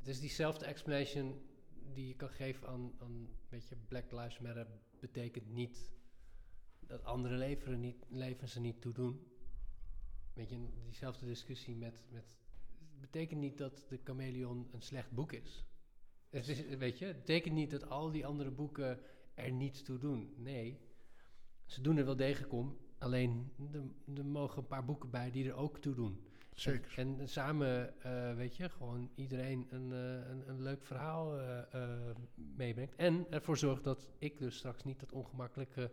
Het 0.00 0.08
is 0.08 0.20
diezelfde 0.20 0.64
explanation 0.64 1.42
die 1.92 2.06
je 2.06 2.14
kan 2.14 2.28
geven 2.28 2.68
aan, 2.68 2.92
aan 2.98 3.28
weet 3.48 3.68
je, 3.68 3.76
Black 3.88 4.12
Lives 4.12 4.38
Matter 4.38 4.66
betekent 5.00 5.48
niet 5.48 5.90
dat 6.80 7.04
andere 7.04 7.36
leveren, 7.36 7.80
niet, 7.80 8.04
levens 8.08 8.54
er 8.54 8.60
niet 8.60 8.80
toe 8.80 8.92
doen. 8.92 9.20
Weet 10.32 10.48
je, 10.48 10.68
diezelfde 10.84 11.26
discussie 11.26 11.76
met, 11.76 12.04
met. 12.10 12.38
Het 12.90 13.00
betekent 13.00 13.40
niet 13.40 13.58
dat 13.58 13.86
de 13.88 14.00
chameleon 14.04 14.68
een 14.72 14.82
slecht 14.82 15.10
boek 15.10 15.32
is. 15.32 15.64
Het 16.28 16.48
is 16.48 16.64
weet 16.64 16.98
je, 16.98 17.14
betekent 17.14 17.54
niet 17.54 17.70
dat 17.70 17.88
al 17.88 18.10
die 18.10 18.26
andere 18.26 18.50
boeken 18.50 19.00
er 19.34 19.52
niets 19.52 19.82
toe 19.82 19.98
doen. 19.98 20.34
Nee, 20.36 20.80
ze 21.66 21.80
doen 21.80 21.96
er 21.96 22.04
wel 22.04 22.16
degelijk 22.16 22.52
om. 22.52 22.78
Alleen 22.98 23.52
er, 23.72 23.82
er 24.16 24.26
mogen 24.26 24.58
een 24.58 24.66
paar 24.66 24.84
boeken 24.84 25.10
bij 25.10 25.30
die 25.30 25.48
er 25.48 25.54
ook 25.54 25.78
toe 25.78 25.94
doen. 25.94 26.29
Zeker. 26.60 26.98
En, 26.98 27.20
en 27.20 27.28
samen, 27.28 28.02
eh, 28.02 28.34
weet 28.34 28.56
je, 28.56 28.68
gewoon 28.68 29.10
iedereen 29.14 29.66
een, 29.70 29.92
eh, 29.92 30.30
een, 30.30 30.48
een 30.48 30.62
leuk 30.62 30.84
verhaal 30.84 31.38
eh, 31.40 31.90
meebrengt. 32.34 32.94
En 32.96 33.26
ervoor 33.30 33.56
zorgt 33.56 33.84
dat 33.84 34.08
ik 34.18 34.38
dus 34.38 34.56
straks 34.56 34.84
niet 34.84 35.00
dat 35.00 35.12
ongemakkelijke 35.12 35.90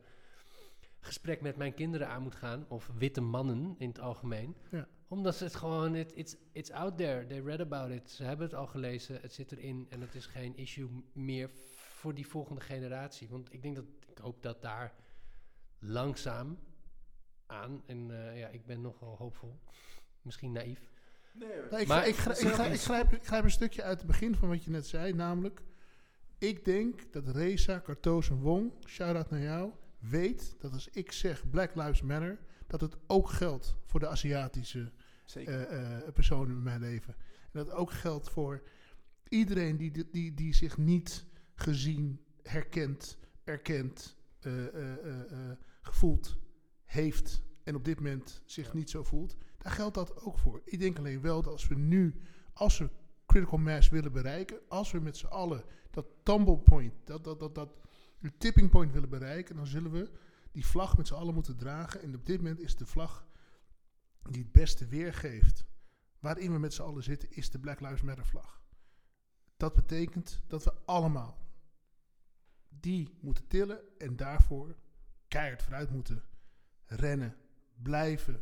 gesprek 0.99 1.41
met 1.41 1.55
mijn 1.55 1.73
kinderen 1.73 2.07
aan 2.07 2.21
moet 2.21 2.35
gaan. 2.35 2.65
Of 2.67 2.91
witte 2.97 3.21
mannen 3.21 3.75
in 3.77 3.87
het 3.87 3.99
algemeen. 3.99 4.55
Ja. 4.71 4.87
Omdat 5.07 5.35
ze 5.35 5.43
het 5.43 5.55
gewoon, 5.55 5.95
it, 5.95 6.15
it's, 6.15 6.35
it's 6.51 6.71
out 6.71 6.97
there. 6.97 7.27
They 7.27 7.39
read 7.39 7.59
about 7.59 7.89
it. 7.89 8.09
Ze 8.09 8.23
hebben 8.23 8.45
het 8.45 8.55
al 8.55 8.67
gelezen. 8.67 9.21
Het 9.21 9.33
zit 9.33 9.51
erin. 9.51 9.87
En 9.89 10.01
het 10.01 10.15
is 10.15 10.25
geen 10.25 10.57
issue 10.57 10.89
meer 11.13 11.49
voor 11.75 12.13
die 12.13 12.27
volgende 12.27 12.61
generatie. 12.61 13.29
Want 13.29 13.53
ik 13.53 13.61
denk 13.61 13.75
dat, 13.75 13.85
ik 14.07 14.17
hoop 14.17 14.41
dat 14.41 14.61
daar 14.61 14.93
langzaam 15.79 16.59
aan. 17.45 17.83
En 17.85 18.07
ja, 18.35 18.47
ik 18.47 18.65
ben 18.65 18.81
nogal 18.81 19.17
hoopvol. 19.17 19.59
Misschien 20.27 20.51
naïef. 20.51 20.79
Nou, 21.33 21.81
ik, 21.81 21.87
Maar 21.87 22.07
ik, 22.07 22.15
grijp, 22.15 22.37
ik, 22.37 22.47
grijp, 22.47 22.73
ik, 22.73 22.79
grijp, 22.79 23.13
ik 23.13 23.25
grijp 23.25 23.43
een 23.43 23.51
stukje 23.51 23.83
uit 23.83 23.97
het 23.97 24.07
begin 24.07 24.35
van 24.35 24.49
wat 24.49 24.63
je 24.63 24.69
net 24.69 24.87
zei. 24.87 25.13
Namelijk, 25.13 25.61
ik 26.37 26.65
denk 26.65 27.13
dat 27.13 27.27
Reza, 27.27 27.81
Cartoos 27.81 28.29
en 28.29 28.39
Wong, 28.39 28.71
shout-out 28.85 29.29
naar 29.29 29.41
jou, 29.41 29.71
weet 29.99 30.55
dat 30.59 30.73
als 30.73 30.87
ik 30.87 31.11
zeg 31.11 31.49
Black 31.49 31.75
Lives 31.75 32.01
Matter, 32.01 32.39
dat 32.67 32.81
het 32.81 32.97
ook 33.07 33.29
geldt 33.29 33.75
voor 33.85 33.99
de 33.99 34.07
Aziatische 34.07 34.91
eh, 35.33 35.61
eh, 35.61 36.13
personen 36.13 36.55
in 36.55 36.63
mijn 36.63 36.81
leven. 36.81 37.15
En 37.41 37.65
dat 37.65 37.71
ook 37.71 37.91
geldt 37.91 38.29
voor 38.29 38.61
iedereen 39.29 39.77
die, 39.77 39.91
die, 39.91 40.09
die, 40.11 40.33
die 40.33 40.53
zich 40.53 40.77
niet 40.77 41.25
gezien, 41.55 42.19
herkend, 42.43 43.17
erkend, 43.43 44.15
eh, 44.39 44.67
eh, 44.67 44.93
eh, 44.93 45.31
eh, 45.31 45.57
gevoeld 45.81 46.37
heeft 46.85 47.41
en 47.63 47.75
op 47.75 47.85
dit 47.85 47.95
moment 47.95 48.41
zich 48.45 48.73
niet 48.73 48.89
zo 48.89 49.03
voelt. 49.03 49.35
Daar 49.57 49.71
geldt 49.71 49.95
dat 49.95 50.21
ook 50.21 50.39
voor. 50.39 50.61
Ik 50.65 50.79
denk 50.79 50.97
alleen 50.97 51.21
wel 51.21 51.41
dat 51.41 51.51
als 51.51 51.67
we 51.67 51.75
nu, 51.75 52.21
als 52.53 52.77
we 52.77 52.89
critical 53.25 53.57
mass 53.57 53.89
willen 53.89 54.11
bereiken, 54.11 54.59
als 54.67 54.91
we 54.91 54.99
met 54.99 55.17
z'n 55.17 55.25
allen 55.25 55.63
dat 55.91 56.05
tumble 56.23 56.57
point, 56.59 56.93
dat, 57.03 57.23
dat, 57.23 57.39
dat, 57.39 57.55
dat 57.55 57.69
tipping 58.37 58.69
point 58.69 58.91
willen 58.91 59.09
bereiken, 59.09 59.55
dan 59.55 59.67
zullen 59.67 59.91
we 59.91 60.11
die 60.51 60.65
vlag 60.65 60.97
met 60.97 61.07
z'n 61.07 61.13
allen 61.13 61.33
moeten 61.33 61.57
dragen. 61.57 62.01
En 62.01 62.15
op 62.15 62.25
dit 62.25 62.37
moment 62.37 62.59
is 62.59 62.75
de 62.75 62.85
vlag 62.85 63.27
die 64.29 64.41
het 64.41 64.51
beste 64.51 64.87
weergeeft 64.87 65.65
waarin 66.19 66.51
we 66.51 66.59
met 66.59 66.73
z'n 66.73 66.81
allen 66.81 67.03
zitten, 67.03 67.31
is 67.31 67.49
de 67.49 67.59
Black 67.59 67.79
Lives 67.79 68.01
Matter 68.01 68.25
vlag. 68.25 68.61
Dat 69.57 69.73
betekent 69.73 70.41
dat 70.47 70.63
we 70.63 70.73
allemaal 70.85 71.45
die 72.69 73.17
moeten 73.21 73.47
tillen 73.47 73.99
en 73.99 74.15
daarvoor 74.15 74.75
keihard 75.27 75.63
vooruit 75.63 75.91
moeten 75.91 76.23
rennen, 76.85 77.35
blijven, 77.75 78.41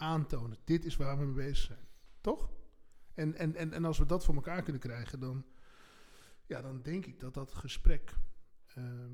aantonen. 0.00 0.58
Dit 0.64 0.84
is 0.84 0.96
waar 0.96 1.18
we 1.18 1.24
mee 1.24 1.34
bezig 1.34 1.56
zijn. 1.64 1.86
Toch? 2.20 2.50
En, 3.14 3.34
en, 3.34 3.54
en, 3.56 3.72
en 3.72 3.84
als 3.84 3.98
we 3.98 4.06
dat 4.06 4.24
voor 4.24 4.34
elkaar 4.34 4.62
kunnen 4.62 4.80
krijgen, 4.80 5.20
dan, 5.20 5.44
ja, 6.46 6.62
dan 6.62 6.82
denk 6.82 7.06
ik 7.06 7.20
dat 7.20 7.34
dat 7.34 7.54
gesprek 7.54 8.16
ehm, 8.66 9.12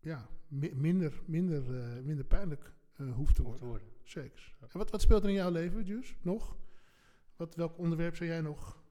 ja, 0.00 0.28
mi- 0.48 0.74
minder, 0.74 1.22
minder, 1.26 1.80
eh, 1.80 2.02
minder 2.02 2.24
pijnlijk 2.24 2.72
eh, 2.92 3.12
hoeft 3.12 3.34
te 3.34 3.42
worden. 3.42 3.68
worden. 3.68 3.88
Zeker. 4.02 4.56
En 4.60 4.78
wat, 4.78 4.90
wat 4.90 5.00
speelt 5.00 5.22
er 5.22 5.28
in 5.28 5.34
jouw 5.34 5.50
leven, 5.50 5.84
Juice? 5.84 6.14
Nog? 6.20 6.56
Wat, 7.36 7.54
welk 7.54 7.78
onderwerp 7.78 8.16
zou 8.16 8.28
jij 8.28 8.40
nog 8.40 8.82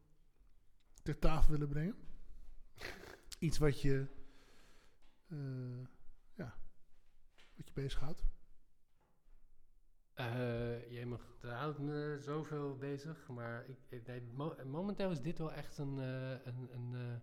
ter 1.04 1.20
tafel 1.20 1.52
willen 1.52 1.68
brengen? 1.68 1.96
Iets 3.40 3.58
wat 3.58 3.82
je, 3.82 4.08
eh, 5.28 5.84
ja, 6.34 6.56
wat 7.56 7.68
je 7.68 7.74
bezighoudt? 7.74 8.24
Eh 10.14 10.92
je 10.92 11.06
mag, 11.06 11.38
daar 11.40 11.56
houdt 11.58 11.80
me 11.80 12.18
zoveel 12.20 12.78
bezig, 12.78 13.28
maar 13.28 13.66
ik, 13.70 13.78
ik- 13.90 14.08
nee, 14.08 14.22
mo- 14.22 14.56
momenteel 14.66 15.12
is 15.12 15.22
dit 15.22 15.38
wel 15.38 15.54
echt 15.54 15.78
een, 15.78 16.00
eh, 16.00 16.32
een, 16.46 16.70
een, 16.74 16.94
eh, 16.96 17.16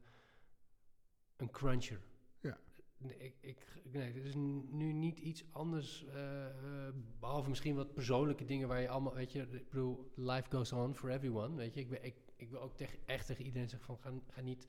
een 1.36 1.50
cruncher. 1.50 2.00
Ja. 2.40 2.58
Nee, 2.98 3.16
ik, 3.18 3.36
ik, 3.40 3.82
nee, 3.92 4.12
dit 4.12 4.24
is 4.24 4.34
nu 4.34 4.92
niet 4.92 5.18
iets 5.18 5.44
anders, 5.52 6.04
eh, 6.06 6.46
eh, 6.86 6.94
behalve 7.20 7.48
misschien 7.48 7.74
wat 7.76 7.94
persoonlijke 7.94 8.44
dingen 8.44 8.68
waar 8.68 8.80
je 8.80 8.88
allemaal, 8.88 9.14
weet 9.14 9.32
je, 9.32 9.40
ik 9.42 9.68
bedoel, 9.70 10.12
life 10.16 10.50
goes 10.50 10.72
on 10.72 10.94
for 10.94 11.10
everyone, 11.10 11.56
weet 11.56 11.74
je. 11.74 11.80
Ik, 11.80 11.88
ben, 11.88 12.04
ik, 12.04 12.16
ik 12.36 12.50
wil 12.50 12.60
ook 12.60 12.76
tegen, 12.76 12.98
echt 13.06 13.26
tegen 13.26 13.44
iedereen 13.44 13.68
zeggen 13.68 13.86
van, 13.96 13.98
ga, 14.12 14.32
ga 14.32 14.40
niet, 14.40 14.68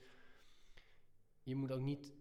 je 1.43 1.55
moet 1.55 1.71
ook 1.71 1.81
niet, 1.81 2.13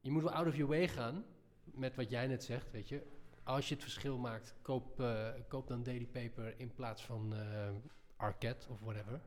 je 0.00 0.10
moet 0.10 0.22
wel 0.22 0.32
out 0.32 0.46
of 0.46 0.56
your 0.56 0.70
way 0.70 0.88
gaan 0.88 1.24
met 1.64 1.96
wat 1.96 2.10
jij 2.10 2.26
net 2.26 2.44
zegt, 2.44 2.70
weet 2.70 2.88
je 2.88 3.18
als 3.44 3.68
je 3.68 3.74
het 3.74 3.82
verschil 3.82 4.18
maakt, 4.18 4.54
koop, 4.62 5.00
eh, 5.00 5.28
koop 5.48 5.68
dan 5.68 5.82
Daily 5.82 6.06
Paper 6.06 6.54
in 6.60 6.74
plaats 6.74 7.04
van 7.04 7.34
eh 7.34 7.68
Arquette 8.16 8.68
of 8.68 8.80
whatever. 8.80 9.20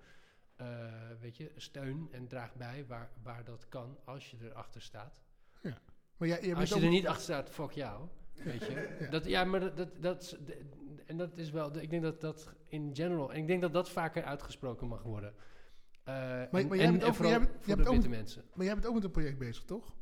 Eh, 0.55 0.67
weet 1.21 1.37
je, 1.37 1.51
steun 1.55 2.07
en 2.11 2.27
draag 2.27 2.55
bij 2.55 2.85
waar, 2.87 3.09
waar 3.23 3.43
dat 3.43 3.67
kan, 3.69 3.97
als 4.05 4.31
je 4.31 4.37
erachter 4.41 4.81
staat. 4.81 5.21
Maar 6.17 6.27
jij, 6.27 6.55
als 6.55 6.69
je 6.69 6.75
er 6.81 6.89
niet 6.89 7.07
achter 7.07 7.23
staat, 7.23 7.49
fuck 7.49 7.71
jou. 7.71 8.07
Weet 8.33 8.65
je. 8.65 8.95
Ja. 8.99 9.09
Dat, 9.09 9.25
ja, 9.25 9.43
maar 9.43 9.75
dat, 9.75 10.01
dat, 10.01 10.37
en 11.05 11.17
dat 11.17 11.37
is 11.37 11.49
wel, 11.51 11.77
ik 11.77 11.89
denk 11.89 12.03
dat 12.03 12.21
dat 12.21 12.53
in 12.67 12.95
general, 12.95 13.33
en 13.33 13.37
ik 13.41 13.47
denk 13.47 13.61
dat 13.61 13.73
dat 13.73 13.89
vaker 13.89 14.23
uitgesproken 14.23 14.87
mag 14.87 15.01
worden. 15.03 15.33
Eh, 16.03 16.13
maar 16.13 16.49
en, 16.51 16.67
jij 16.67 16.85
en, 16.85 16.91
bent 16.91 17.03
en 17.03 17.09
ook- 17.09 17.17
jij 17.17 17.39
bent- 17.39 17.49
voor 17.51 17.65
jij 17.65 17.75
de 17.75 17.75
bent 17.75 17.87
ook- 17.87 17.93
witte 17.93 18.09
mensen. 18.09 18.43
Maar 18.53 18.65
jij 18.65 18.73
bent 18.73 18.85
ook 18.87 18.93
met 18.93 19.03
een 19.03 19.11
project 19.11 19.37
bezig, 19.37 19.63
toch? 19.63 19.95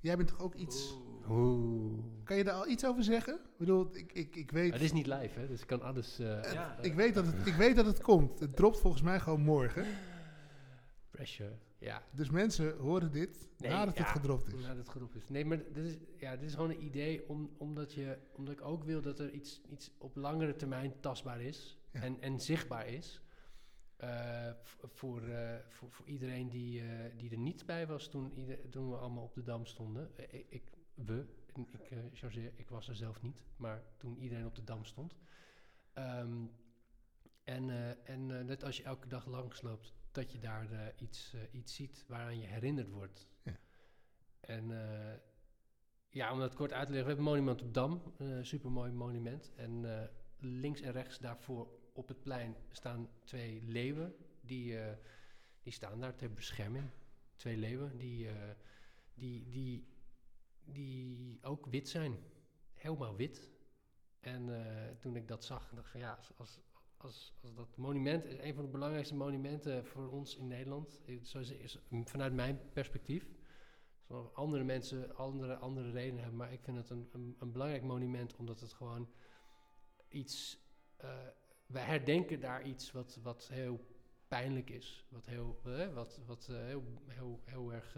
Jij 0.00 0.16
bent 0.16 0.28
toch 0.28 0.40
ook 0.40 0.54
iets... 0.54 0.92
Oeh. 0.92 1.15
Kan 2.24 2.36
je 2.36 2.44
daar 2.44 2.54
al 2.54 2.68
iets 2.68 2.84
over 2.86 3.04
zeggen? 3.04 3.34
Ik 3.34 3.56
bedoel, 3.58 3.96
ik, 3.96 4.12
ik, 4.12 4.36
ik 4.36 4.50
weet... 4.50 4.72
Het 4.72 4.82
is 4.82 4.92
niet 4.92 5.06
live, 5.06 5.40
hè, 5.40 5.46
dus 5.46 5.60
ik 5.60 5.66
kan 5.66 5.82
alles... 5.82 6.18
eh, 6.18 6.52
Ja. 6.52 6.78
Ik 6.82 6.94
weet, 6.94 7.14
dat 7.14 7.26
het, 7.26 7.46
ik 7.46 7.54
weet 7.54 7.76
dat 7.76 7.86
het 7.86 8.00
komt. 8.02 8.40
Het 8.40 8.56
dropt 8.56 8.80
volgens 8.80 9.02
mij 9.02 9.20
gewoon 9.20 9.40
morgen. 9.40 9.84
Pressure, 11.10 11.52
ja. 11.78 12.02
Dus 12.12 12.30
mensen 12.30 12.76
horen 12.78 13.12
dit 13.12 13.48
Nee, 13.58 13.70
nadat 13.70 13.98
het 13.98 14.06
gedropt 14.06 14.46
is. 14.52 14.60
Nadat 14.62 14.76
het 14.76 14.88
geroepen 14.88 15.20
is. 15.20 15.28
Nee, 15.28 15.44
maar 15.44 15.58
dit 15.72 15.84
is, 15.84 15.96
ja, 16.16 16.36
dit 16.36 16.48
is 16.48 16.54
gewoon 16.54 16.70
een 16.70 16.84
idee 16.84 17.28
om, 17.28 17.50
omdat, 17.58 17.92
je, 17.92 18.18
omdat 18.32 18.54
ik 18.54 18.64
ook 18.64 18.84
wil 18.84 19.00
dat 19.02 19.18
er 19.18 19.30
iets, 19.30 19.60
iets 19.68 19.90
op 19.98 20.16
langere 20.16 20.56
termijn 20.56 20.92
tastbaar 21.00 21.40
is 21.40 21.78
Ja. 21.92 22.00
en, 22.00 22.20
en 22.20 22.40
zichtbaar 22.40 22.86
is. 22.88 23.20
Eh, 23.96 24.50
voor, 24.92 25.22
eh, 25.28 25.54
voor, 25.68 25.90
voor 25.90 26.06
iedereen 26.06 26.48
die, 26.48 26.80
eh, 26.80 26.86
die 27.16 27.30
er 27.30 27.38
niet 27.38 27.66
bij 27.66 27.86
was 27.86 28.08
toen, 28.08 28.32
ieder, 28.34 28.68
toen 28.70 28.90
we 28.90 28.96
allemaal 28.96 29.24
op 29.24 29.34
de 29.34 29.42
dam 29.42 29.66
stonden. 29.66 30.10
Ik, 30.16 30.46
ik- 30.48 30.70
we, 30.96 31.26
ik 31.46 31.90
eh, 31.90 31.98
chargeer, 32.12 32.52
ik 32.54 32.68
was 32.68 32.88
er 32.88 32.96
zelf 32.96 33.22
niet, 33.22 33.42
maar 33.56 33.82
toen 33.96 34.18
iedereen 34.18 34.46
op 34.46 34.54
de 34.54 34.64
dam 34.64 34.84
stond. 34.84 35.16
Ehm, 35.92 36.46
en 37.44 37.70
eh, 37.70 38.10
en 38.10 38.38
eh, 38.38 38.44
net 38.44 38.64
als 38.64 38.76
je 38.76 38.82
elke 38.82 39.08
dag 39.08 39.26
langsloopt, 39.26 39.94
dat 40.12 40.32
je 40.32 40.38
daar 40.38 40.72
eh, 40.72 40.86
iets, 40.96 41.34
eh, 41.34 41.40
iets 41.50 41.74
ziet 41.74 42.04
waaraan 42.08 42.38
je 42.38 42.46
herinnerd 42.46 42.90
wordt. 42.90 43.28
Ja. 43.42 43.58
En 44.40 44.70
eh, 44.70 45.18
ja, 46.16 46.32
om 46.32 46.38
dat 46.38 46.54
kort 46.54 46.72
uit 46.72 46.86
te 46.86 46.92
leggen, 46.92 47.10
we 47.10 47.14
hebben 47.14 47.32
een 47.32 47.38
monument 47.38 47.62
op 47.62 47.74
Dam, 47.74 48.14
een 48.16 48.46
supermooi 48.46 48.92
monument. 48.92 49.52
En 49.54 50.00
eh, 50.00 50.08
links 50.38 50.80
en 50.80 50.92
rechts 50.92 51.18
daarvoor 51.18 51.68
op 51.92 52.08
het 52.08 52.22
plein 52.22 52.56
staan 52.70 53.08
twee 53.24 53.62
leeuwen, 53.64 54.14
die, 54.40 54.78
eh, 54.78 54.96
die 55.62 55.72
staan 55.72 56.00
daar 56.00 56.16
ter 56.16 56.32
bescherming. 56.32 56.90
Twee 57.34 57.56
leeuwen 57.56 57.98
die, 57.98 58.28
eh, 58.28 58.34
die, 59.14 59.50
die, 59.50 59.86
die 60.66 61.38
ook 61.42 61.66
wit 61.66 61.88
zijn, 61.88 62.18
helemaal 62.74 63.16
wit. 63.16 63.50
En 64.20 64.64
eh, 64.66 64.96
toen 65.00 65.16
ik 65.16 65.28
dat 65.28 65.44
zag, 65.44 65.70
dacht 65.74 65.86
ik 65.86 65.90
van 65.90 66.00
ja, 66.00 66.14
als, 66.14 66.32
als, 66.36 66.60
als, 66.96 67.34
dat 67.54 67.76
monument 67.76 68.24
is 68.24 68.38
een 68.38 68.54
van 68.54 68.64
de 68.64 68.70
belangrijkste 68.70 69.14
monumenten 69.14 69.86
voor 69.86 70.10
ons 70.10 70.36
in 70.36 70.46
Nederland. 70.46 71.00
Eh, 71.06 71.22
Zo 71.22 71.38
is, 71.38 71.78
vanuit 72.04 72.32
mijn 72.32 72.60
perspectief. 72.72 73.28
Zoals 74.02 74.34
andere 74.34 74.64
mensen 74.64 75.16
andere, 75.16 75.56
andere 75.56 75.90
redenen 75.90 76.20
hebben, 76.20 76.38
maar 76.38 76.52
ik 76.52 76.62
vind 76.62 76.76
het 76.76 76.90
een, 76.90 77.08
een, 77.38 77.52
belangrijk 77.52 77.82
monument 77.82 78.36
omdat 78.36 78.60
het 78.60 78.72
gewoon 78.72 79.08
iets. 80.08 80.58
eh, 80.96 81.26
wij 81.66 81.84
herdenken 81.84 82.40
daar 82.40 82.62
iets 82.62 82.92
wat, 82.92 83.18
wat 83.22 83.48
heel 83.48 83.86
pijnlijk 84.28 84.70
is. 84.70 85.06
Wat 85.08 85.26
heel, 85.26 85.60
eh, 85.64 85.94
wat, 85.94 86.20
wat 86.26 86.46
heel, 86.46 87.02
heel, 87.06 87.40
heel 87.44 87.72
erg 87.72 87.96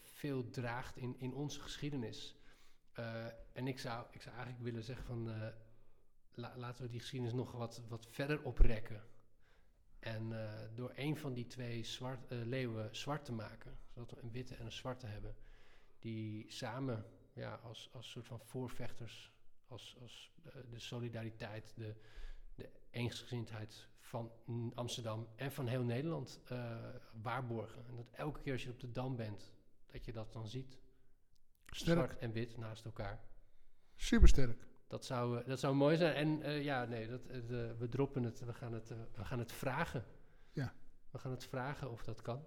veel 0.00 0.50
draagt 0.50 0.96
in, 0.96 1.18
in 1.18 1.34
onze 1.34 1.60
geschiedenis. 1.60 2.36
Eh, 2.92 3.26
en 3.52 3.66
ik 3.66 3.78
zou, 3.78 4.06
ik 4.10 4.22
zou 4.22 4.34
eigenlijk 4.34 4.64
willen 4.64 4.84
zeggen 4.84 5.04
van 5.06 5.30
eh, 5.30 5.48
la- 6.34 6.56
laten 6.56 6.84
we 6.84 6.90
die 6.90 7.00
geschiedenis 7.00 7.34
nog 7.34 7.52
wat, 7.52 7.82
wat 7.88 8.06
verder 8.10 8.42
oprekken. 8.42 9.02
En 9.98 10.32
eh, 10.32 10.68
door 10.74 10.92
een 10.94 11.16
van 11.16 11.34
die 11.34 11.46
twee 11.46 11.84
zwart, 11.84 12.26
eh, 12.30 12.38
leeuwen 12.44 12.96
zwart 12.96 13.24
te 13.24 13.32
maken, 13.32 13.78
zodat 13.94 14.10
we 14.10 14.22
een 14.22 14.30
witte 14.30 14.54
en 14.54 14.64
een 14.64 14.72
zwarte 14.72 15.06
hebben, 15.06 15.34
die 15.98 16.44
samen 16.52 17.06
ja, 17.32 17.54
als, 17.54 17.88
als 17.92 18.10
soort 18.10 18.26
van 18.26 18.40
voorvechters, 18.40 19.32
als, 19.66 19.96
als 20.00 20.32
eh, 20.44 20.52
de 20.70 20.78
solidariteit, 20.78 21.72
de, 21.76 21.94
de 22.54 22.70
eensgezindheid 22.90 23.88
van 24.00 24.32
Amsterdam 24.74 25.28
en 25.36 25.52
van 25.52 25.66
heel 25.66 25.82
Nederland 25.82 26.40
eh, 26.44 26.76
waarborgen. 27.22 27.86
En 27.86 27.96
dat 27.96 28.10
elke 28.10 28.40
keer 28.40 28.52
als 28.52 28.62
je 28.62 28.70
op 28.70 28.80
de 28.80 28.92
Dam 28.92 29.16
bent, 29.16 29.52
dat 29.86 30.04
je 30.04 30.12
dat 30.12 30.32
dan 30.32 30.48
ziet. 30.48 30.78
Sterk. 31.66 31.98
Zwart 31.98 32.18
en 32.18 32.32
wit 32.32 32.56
naast 32.56 32.84
elkaar. 32.84 33.24
Supersterk. 33.94 34.66
Dat 34.86 35.04
zou, 35.04 35.38
eh, 35.40 35.46
dat 35.46 35.60
zou 35.60 35.74
mooi 35.74 35.96
zijn. 35.96 36.14
En 36.14 36.42
eh, 36.42 36.64
ja, 36.64 36.84
nee, 36.84 37.08
dat, 37.08 37.26
we 37.78 37.86
droppen 37.90 38.22
het. 38.22 38.40
We 38.40 38.52
gaan 38.52 38.72
het, 38.72 38.88
we 38.88 39.24
gaan 39.24 39.38
het 39.38 39.52
vragen. 39.52 40.04
Ja. 40.52 40.74
We 41.10 41.18
gaan 41.18 41.30
het 41.30 41.44
vragen 41.44 41.90
of 41.90 42.04
dat 42.04 42.22
kan. 42.22 42.46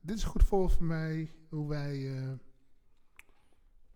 Dit 0.00 0.16
is 0.16 0.22
een 0.22 0.30
goed 0.30 0.44
voorbeeld 0.44 0.72
voor 0.72 0.84
mij 0.84 1.34
hoe 1.48 1.68
wij 1.68 2.38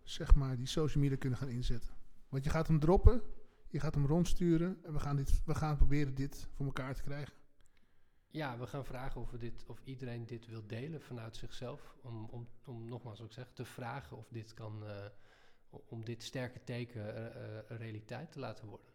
zeg 0.03 0.35
maar 0.35 0.57
die 0.57 0.65
social 0.65 1.03
media 1.03 1.17
kunnen 1.17 1.39
gaan 1.39 1.49
inzetten. 1.49 1.93
Want 2.29 2.43
je 2.43 2.49
gaat 2.49 2.67
hem 2.67 2.79
droppen, 2.79 3.21
je 3.69 3.79
gaat 3.79 3.93
hem 3.95 4.05
rondsturen 4.05 4.79
en 4.83 4.93
we 4.93 4.99
gaan, 4.99 5.15
dit, 5.15 5.41
we 5.45 5.55
gaan 5.55 5.77
proberen 5.77 6.15
dit 6.15 6.47
voor 6.55 6.65
elkaar 6.65 6.95
te 6.95 7.01
krijgen. 7.03 7.33
Ja, 8.27 8.57
we 8.59 8.67
gaan 8.67 8.85
vragen 8.85 9.21
of, 9.21 9.31
we 9.31 9.37
dit, 9.37 9.65
of 9.65 9.81
iedereen 9.83 10.25
dit 10.25 10.45
wil 10.45 10.67
delen 10.67 11.01
vanuit 11.01 11.35
zichzelf. 11.35 11.95
Om, 12.01 12.25
om, 12.25 12.47
om 12.65 12.85
nogmaals, 12.85 13.19
wat 13.19 13.27
ik 13.27 13.33
zeg, 13.33 13.51
te 13.53 13.65
vragen 13.65 14.17
of 14.17 14.27
dit 14.29 14.53
kan, 14.53 14.85
eh, 14.85 15.05
om 15.69 16.05
dit 16.05 16.23
sterke 16.23 16.63
teken 16.63 17.01
een 17.71 17.77
realiteit 17.77 18.31
te 18.31 18.39
laten 18.39 18.67
worden. 18.67 18.93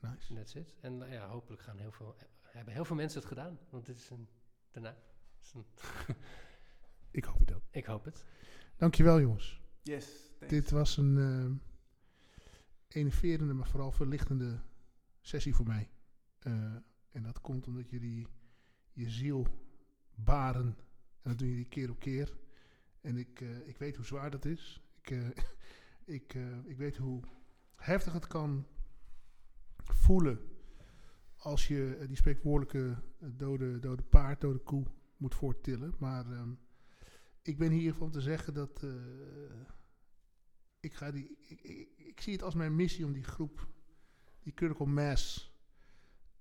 Nice. 0.00 0.34
That's 0.34 0.54
it. 0.54 0.74
En 0.80 1.10
ja, 1.10 1.28
hopelijk 1.28 1.62
gaan 1.62 1.78
heel 1.78 1.92
veel, 1.92 2.16
hebben 2.42 2.74
heel 2.74 2.84
veel 2.84 2.96
mensen 2.96 3.18
het 3.20 3.28
gedaan. 3.28 3.58
Want 3.70 3.86
dit 3.86 3.98
is 3.98 4.10
een, 4.10 4.28
daarna. 4.70 4.96
is 5.42 5.52
een- 5.54 5.66
Ik 7.10 7.24
hoop 7.24 7.38
het 7.38 7.52
ook. 7.52 7.62
ik 7.70 7.84
hoop 7.84 8.04
het. 8.04 8.24
Dankjewel 8.76 9.20
jongens. 9.20 9.60
Yes, 9.82 10.06
thanks. 10.38 10.54
Dit 10.54 10.70
was 10.70 10.96
een 10.96 11.18
eh 11.18 11.73
enerverende, 12.94 13.54
maar 13.54 13.68
vooral 13.68 13.92
verlichtende 13.92 14.62
sessie 15.20 15.54
voor 15.54 15.66
mij. 15.66 15.90
Eh, 16.38 16.52
en 17.10 17.22
dat 17.22 17.40
komt 17.40 17.66
omdat 17.66 17.90
jullie 17.90 18.26
je 18.92 19.10
ziel 19.10 19.46
baren. 20.14 20.76
En 21.20 21.30
dat 21.30 21.38
doen 21.38 21.48
jullie 21.48 21.68
keer 21.68 21.90
op 21.90 21.98
keer. 21.98 22.36
En 23.00 23.16
ik, 23.16 23.40
eh, 23.40 23.68
ik 23.68 23.78
weet 23.78 23.96
hoe 23.96 24.04
zwaar 24.04 24.30
dat 24.30 24.44
is. 24.44 24.82
Ik, 25.00 25.10
eh, 25.10 25.28
ik, 26.16 26.34
ik 26.64 26.76
weet 26.76 26.96
hoe 26.96 27.22
heftig 27.76 28.12
het 28.12 28.26
kan 28.26 28.66
voelen 29.78 30.38
als 31.36 31.68
je 31.68 32.04
die 32.06 32.16
spreekwoordelijke 32.16 33.02
dode, 33.18 33.78
dode 33.78 34.02
paard, 34.02 34.40
dode 34.40 34.58
koe 34.58 34.86
moet 35.16 35.34
voorttillen. 35.34 35.94
Maar 35.98 36.32
ehm, 36.32 36.52
ik 37.42 37.58
ben 37.58 37.70
hier 37.70 38.00
om 38.00 38.10
te 38.10 38.20
zeggen 38.20 38.54
dat 38.54 38.86
ik, 40.84 40.94
ga 40.94 41.10
die, 41.10 41.36
ik, 41.46 41.60
ik, 41.60 41.88
ik 41.96 42.20
zie 42.20 42.32
het 42.32 42.42
als 42.42 42.54
mijn 42.54 42.76
missie 42.76 43.04
om 43.04 43.12
die 43.12 43.24
groep, 43.24 43.66
die 44.42 44.54
critical 44.54 44.86
mass, 44.86 45.52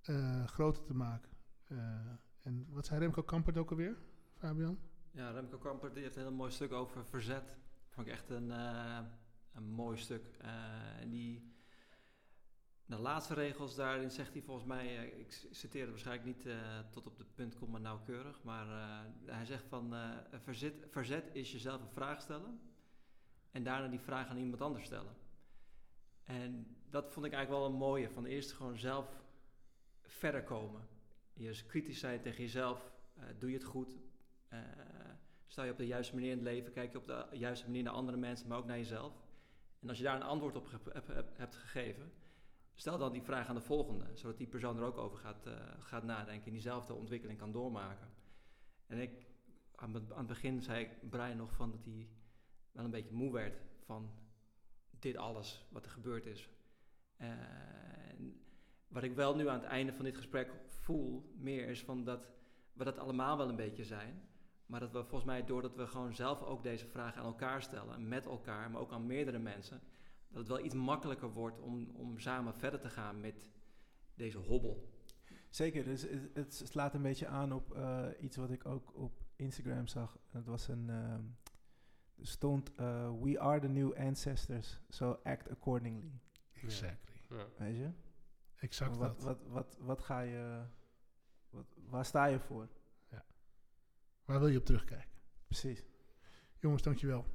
eh, 0.01 0.47
groter 0.47 0.83
te 0.83 0.93
maken. 0.93 1.31
Eh, 1.67 1.77
en 2.41 2.65
wat 2.69 2.85
zei 2.85 2.99
Remco 2.99 3.23
Kampert 3.23 3.57
ook 3.57 3.69
alweer, 3.69 3.97
Fabian? 4.37 4.79
Ja, 5.11 5.31
Remco 5.31 5.57
Kamper 5.57 5.93
die 5.93 6.03
heeft 6.03 6.15
een 6.15 6.21
heel 6.21 6.31
mooi 6.31 6.51
stuk 6.51 6.71
over 6.71 7.05
verzet. 7.05 7.57
Vond 7.89 8.07
ik 8.07 8.13
echt 8.13 8.29
een, 8.29 8.51
eh, 8.51 8.99
een 9.53 9.69
mooi 9.69 9.97
stuk. 9.97 10.37
En 10.99 11.09
die, 11.09 11.53
de 12.85 12.97
laatste 12.97 13.33
regels 13.33 13.75
daarin 13.75 14.11
zegt 14.11 14.33
hij 14.33 14.41
volgens 14.41 14.67
mij, 14.67 15.07
ik 15.07 15.47
citeer 15.51 15.81
het 15.81 15.89
waarschijnlijk 15.89 16.37
niet 16.37 16.55
tot 16.89 17.07
op 17.07 17.17
de 17.17 17.25
punt 17.35 17.55
komma 17.55 17.77
nauwkeurig, 17.77 18.43
maar 18.43 18.67
hij 19.25 19.45
zegt 19.45 19.65
van 19.67 19.93
verzet, 20.43 20.73
verzet 20.89 21.29
is 21.33 21.51
jezelf 21.51 21.81
een 21.81 21.89
vraag 21.89 22.21
stellen 22.21 22.59
en 23.53 23.63
daarna 23.63 23.87
die 23.87 23.99
vraag 23.99 24.27
aan 24.27 24.37
iemand 24.37 24.61
anders 24.61 24.85
stellen. 24.85 25.15
En 26.23 26.77
dat 26.89 27.11
vond 27.11 27.25
ik 27.25 27.33
eigenlijk 27.33 27.63
wel 27.63 27.71
een 27.71 27.77
mooie, 27.87 28.09
van 28.09 28.25
eerst 28.25 28.51
gewoon 28.51 28.77
zelf 28.77 29.23
verder 30.01 30.43
komen. 30.43 30.87
Is 31.33 31.65
kritisch 31.65 31.99
zijn 31.99 32.21
tegen 32.21 32.43
jezelf, 32.43 32.91
eh, 33.13 33.23
doe 33.39 33.49
je 33.49 33.55
het 33.55 33.65
goed, 33.65 33.97
eh, 34.47 34.59
sta 35.47 35.63
je 35.63 35.71
op 35.71 35.77
de 35.77 35.85
juiste 35.85 36.13
manier 36.13 36.31
in 36.31 36.37
het 36.37 36.45
leven, 36.45 36.71
kijk 36.71 36.91
je 36.91 36.97
op 36.97 37.05
de 37.05 37.27
juiste 37.31 37.65
manier 37.65 37.83
naar 37.83 37.93
andere 37.93 38.17
mensen, 38.17 38.47
maar 38.47 38.57
ook 38.57 38.65
naar 38.65 38.77
jezelf. 38.77 39.13
En 39.79 39.89
als 39.89 39.97
je 39.97 40.03
daar 40.03 40.15
een 40.15 40.23
antwoord 40.23 40.55
op 40.55 40.69
hebt 41.33 41.55
gegeven, 41.55 42.11
stel 42.75 42.97
dan 42.97 43.11
die 43.11 43.21
vraag 43.21 43.47
aan 43.47 43.55
de 43.55 43.61
volgende, 43.61 44.05
zodat 44.13 44.37
die 44.37 44.47
persoon 44.47 44.77
er 44.77 44.83
ook 44.83 44.97
over 44.97 45.17
gaat, 45.17 45.45
eh, 45.45 45.53
gaat 45.79 46.03
nadenken 46.03 46.45
en 46.45 46.51
diezelfde 46.51 46.93
ontwikkeling 46.93 47.39
kan 47.39 47.51
doormaken. 47.51 48.07
En 48.87 48.97
ik, 48.97 49.25
aan 49.75 49.93
het, 49.93 50.11
aan 50.11 50.17
het 50.17 50.27
begin 50.27 50.61
zei 50.61 50.85
ik 50.85 51.09
Brian 51.09 51.37
nog 51.37 51.53
van 51.53 51.71
dat 51.71 51.83
hij 51.83 52.07
wel 52.73 52.85
een 52.85 52.91
beetje 52.91 53.13
moe 53.13 53.31
werd 53.31 53.61
van 53.85 54.11
dit 54.99 55.17
alles 55.17 55.65
wat 55.69 55.85
er 55.85 55.91
gebeurd 55.91 56.25
is. 56.25 56.49
Eh, 57.17 57.29
wat 58.87 59.03
ik 59.03 59.15
wel 59.15 59.35
nu 59.35 59.47
aan 59.47 59.59
het 59.59 59.69
einde 59.69 59.93
van 59.93 60.05
dit 60.05 60.15
gesprek 60.15 60.51
voel, 60.67 61.33
meer 61.37 61.67
is 61.67 61.83
van 61.83 62.03
dat 62.03 62.27
we 62.73 62.83
dat 62.83 62.97
allemaal 62.97 63.37
wel 63.37 63.49
een 63.49 63.55
beetje 63.55 63.83
zijn. 63.83 64.21
Maar 64.65 64.79
dat 64.79 64.91
we 64.91 65.03
volgens 65.03 65.23
mij, 65.23 65.45
doordat 65.45 65.75
we 65.75 65.87
gewoon 65.87 66.13
zelf 66.13 66.41
ook 66.41 66.63
deze 66.63 66.87
vragen 66.87 67.21
aan 67.21 67.27
elkaar 67.27 67.61
stellen, 67.61 68.07
met 68.07 68.25
elkaar, 68.25 68.71
maar 68.71 68.81
ook 68.81 68.91
aan 68.91 69.05
meerdere 69.05 69.39
mensen, 69.39 69.81
dat 70.27 70.37
het 70.37 70.47
wel 70.47 70.65
iets 70.65 70.75
makkelijker 70.75 71.33
wordt 71.33 71.59
om, 71.59 71.89
om 71.95 72.19
samen 72.19 72.53
verder 72.53 72.79
te 72.79 72.89
gaan 72.89 73.19
met 73.19 73.49
deze 74.15 74.37
hobbel. 74.37 74.91
Zeker, 75.49 75.83
dus 75.83 76.05
het, 76.33 76.61
slaat 76.65 76.93
een 76.93 77.01
beetje 77.01 77.27
aan 77.27 77.53
op 77.53 77.73
eh, 77.73 78.05
iets 78.19 78.37
wat 78.37 78.51
ik 78.51 78.65
ook 78.65 78.95
op 78.95 79.23
Instagram 79.35 79.87
zag. 79.87 80.17
Het 80.29 80.45
was 80.45 80.67
een, 80.67 80.89
ehm, 80.89 81.21
stond, 82.21 82.75
eh, 82.75 83.09
we 83.21 83.39
are 83.39 83.59
the 83.59 83.67
new 83.67 83.95
ancestors, 83.95 84.79
so 84.89 85.19
act 85.23 85.49
accordingly. 85.49 86.21
Exactly. 86.51 87.15
Ja. 87.29 87.47
Weet 87.57 87.75
je? 87.75 87.89
Exact 88.55 88.97
wat, 88.97 89.21
dat. 89.21 89.23
wat, 89.23 89.43
wat, 89.47 89.77
wat 89.79 90.01
ga 90.01 90.19
je, 90.19 90.63
wat, 91.49 91.75
waar 91.89 92.05
sta 92.05 92.25
je 92.25 92.39
voor? 92.39 92.67
Waar 94.25 94.39
wil 94.39 94.47
je 94.47 94.57
op 94.57 94.65
terugkijken? 94.65 95.09
Precies. 95.47 95.85
Jongens, 96.59 96.81
dankjewel. 96.81 97.25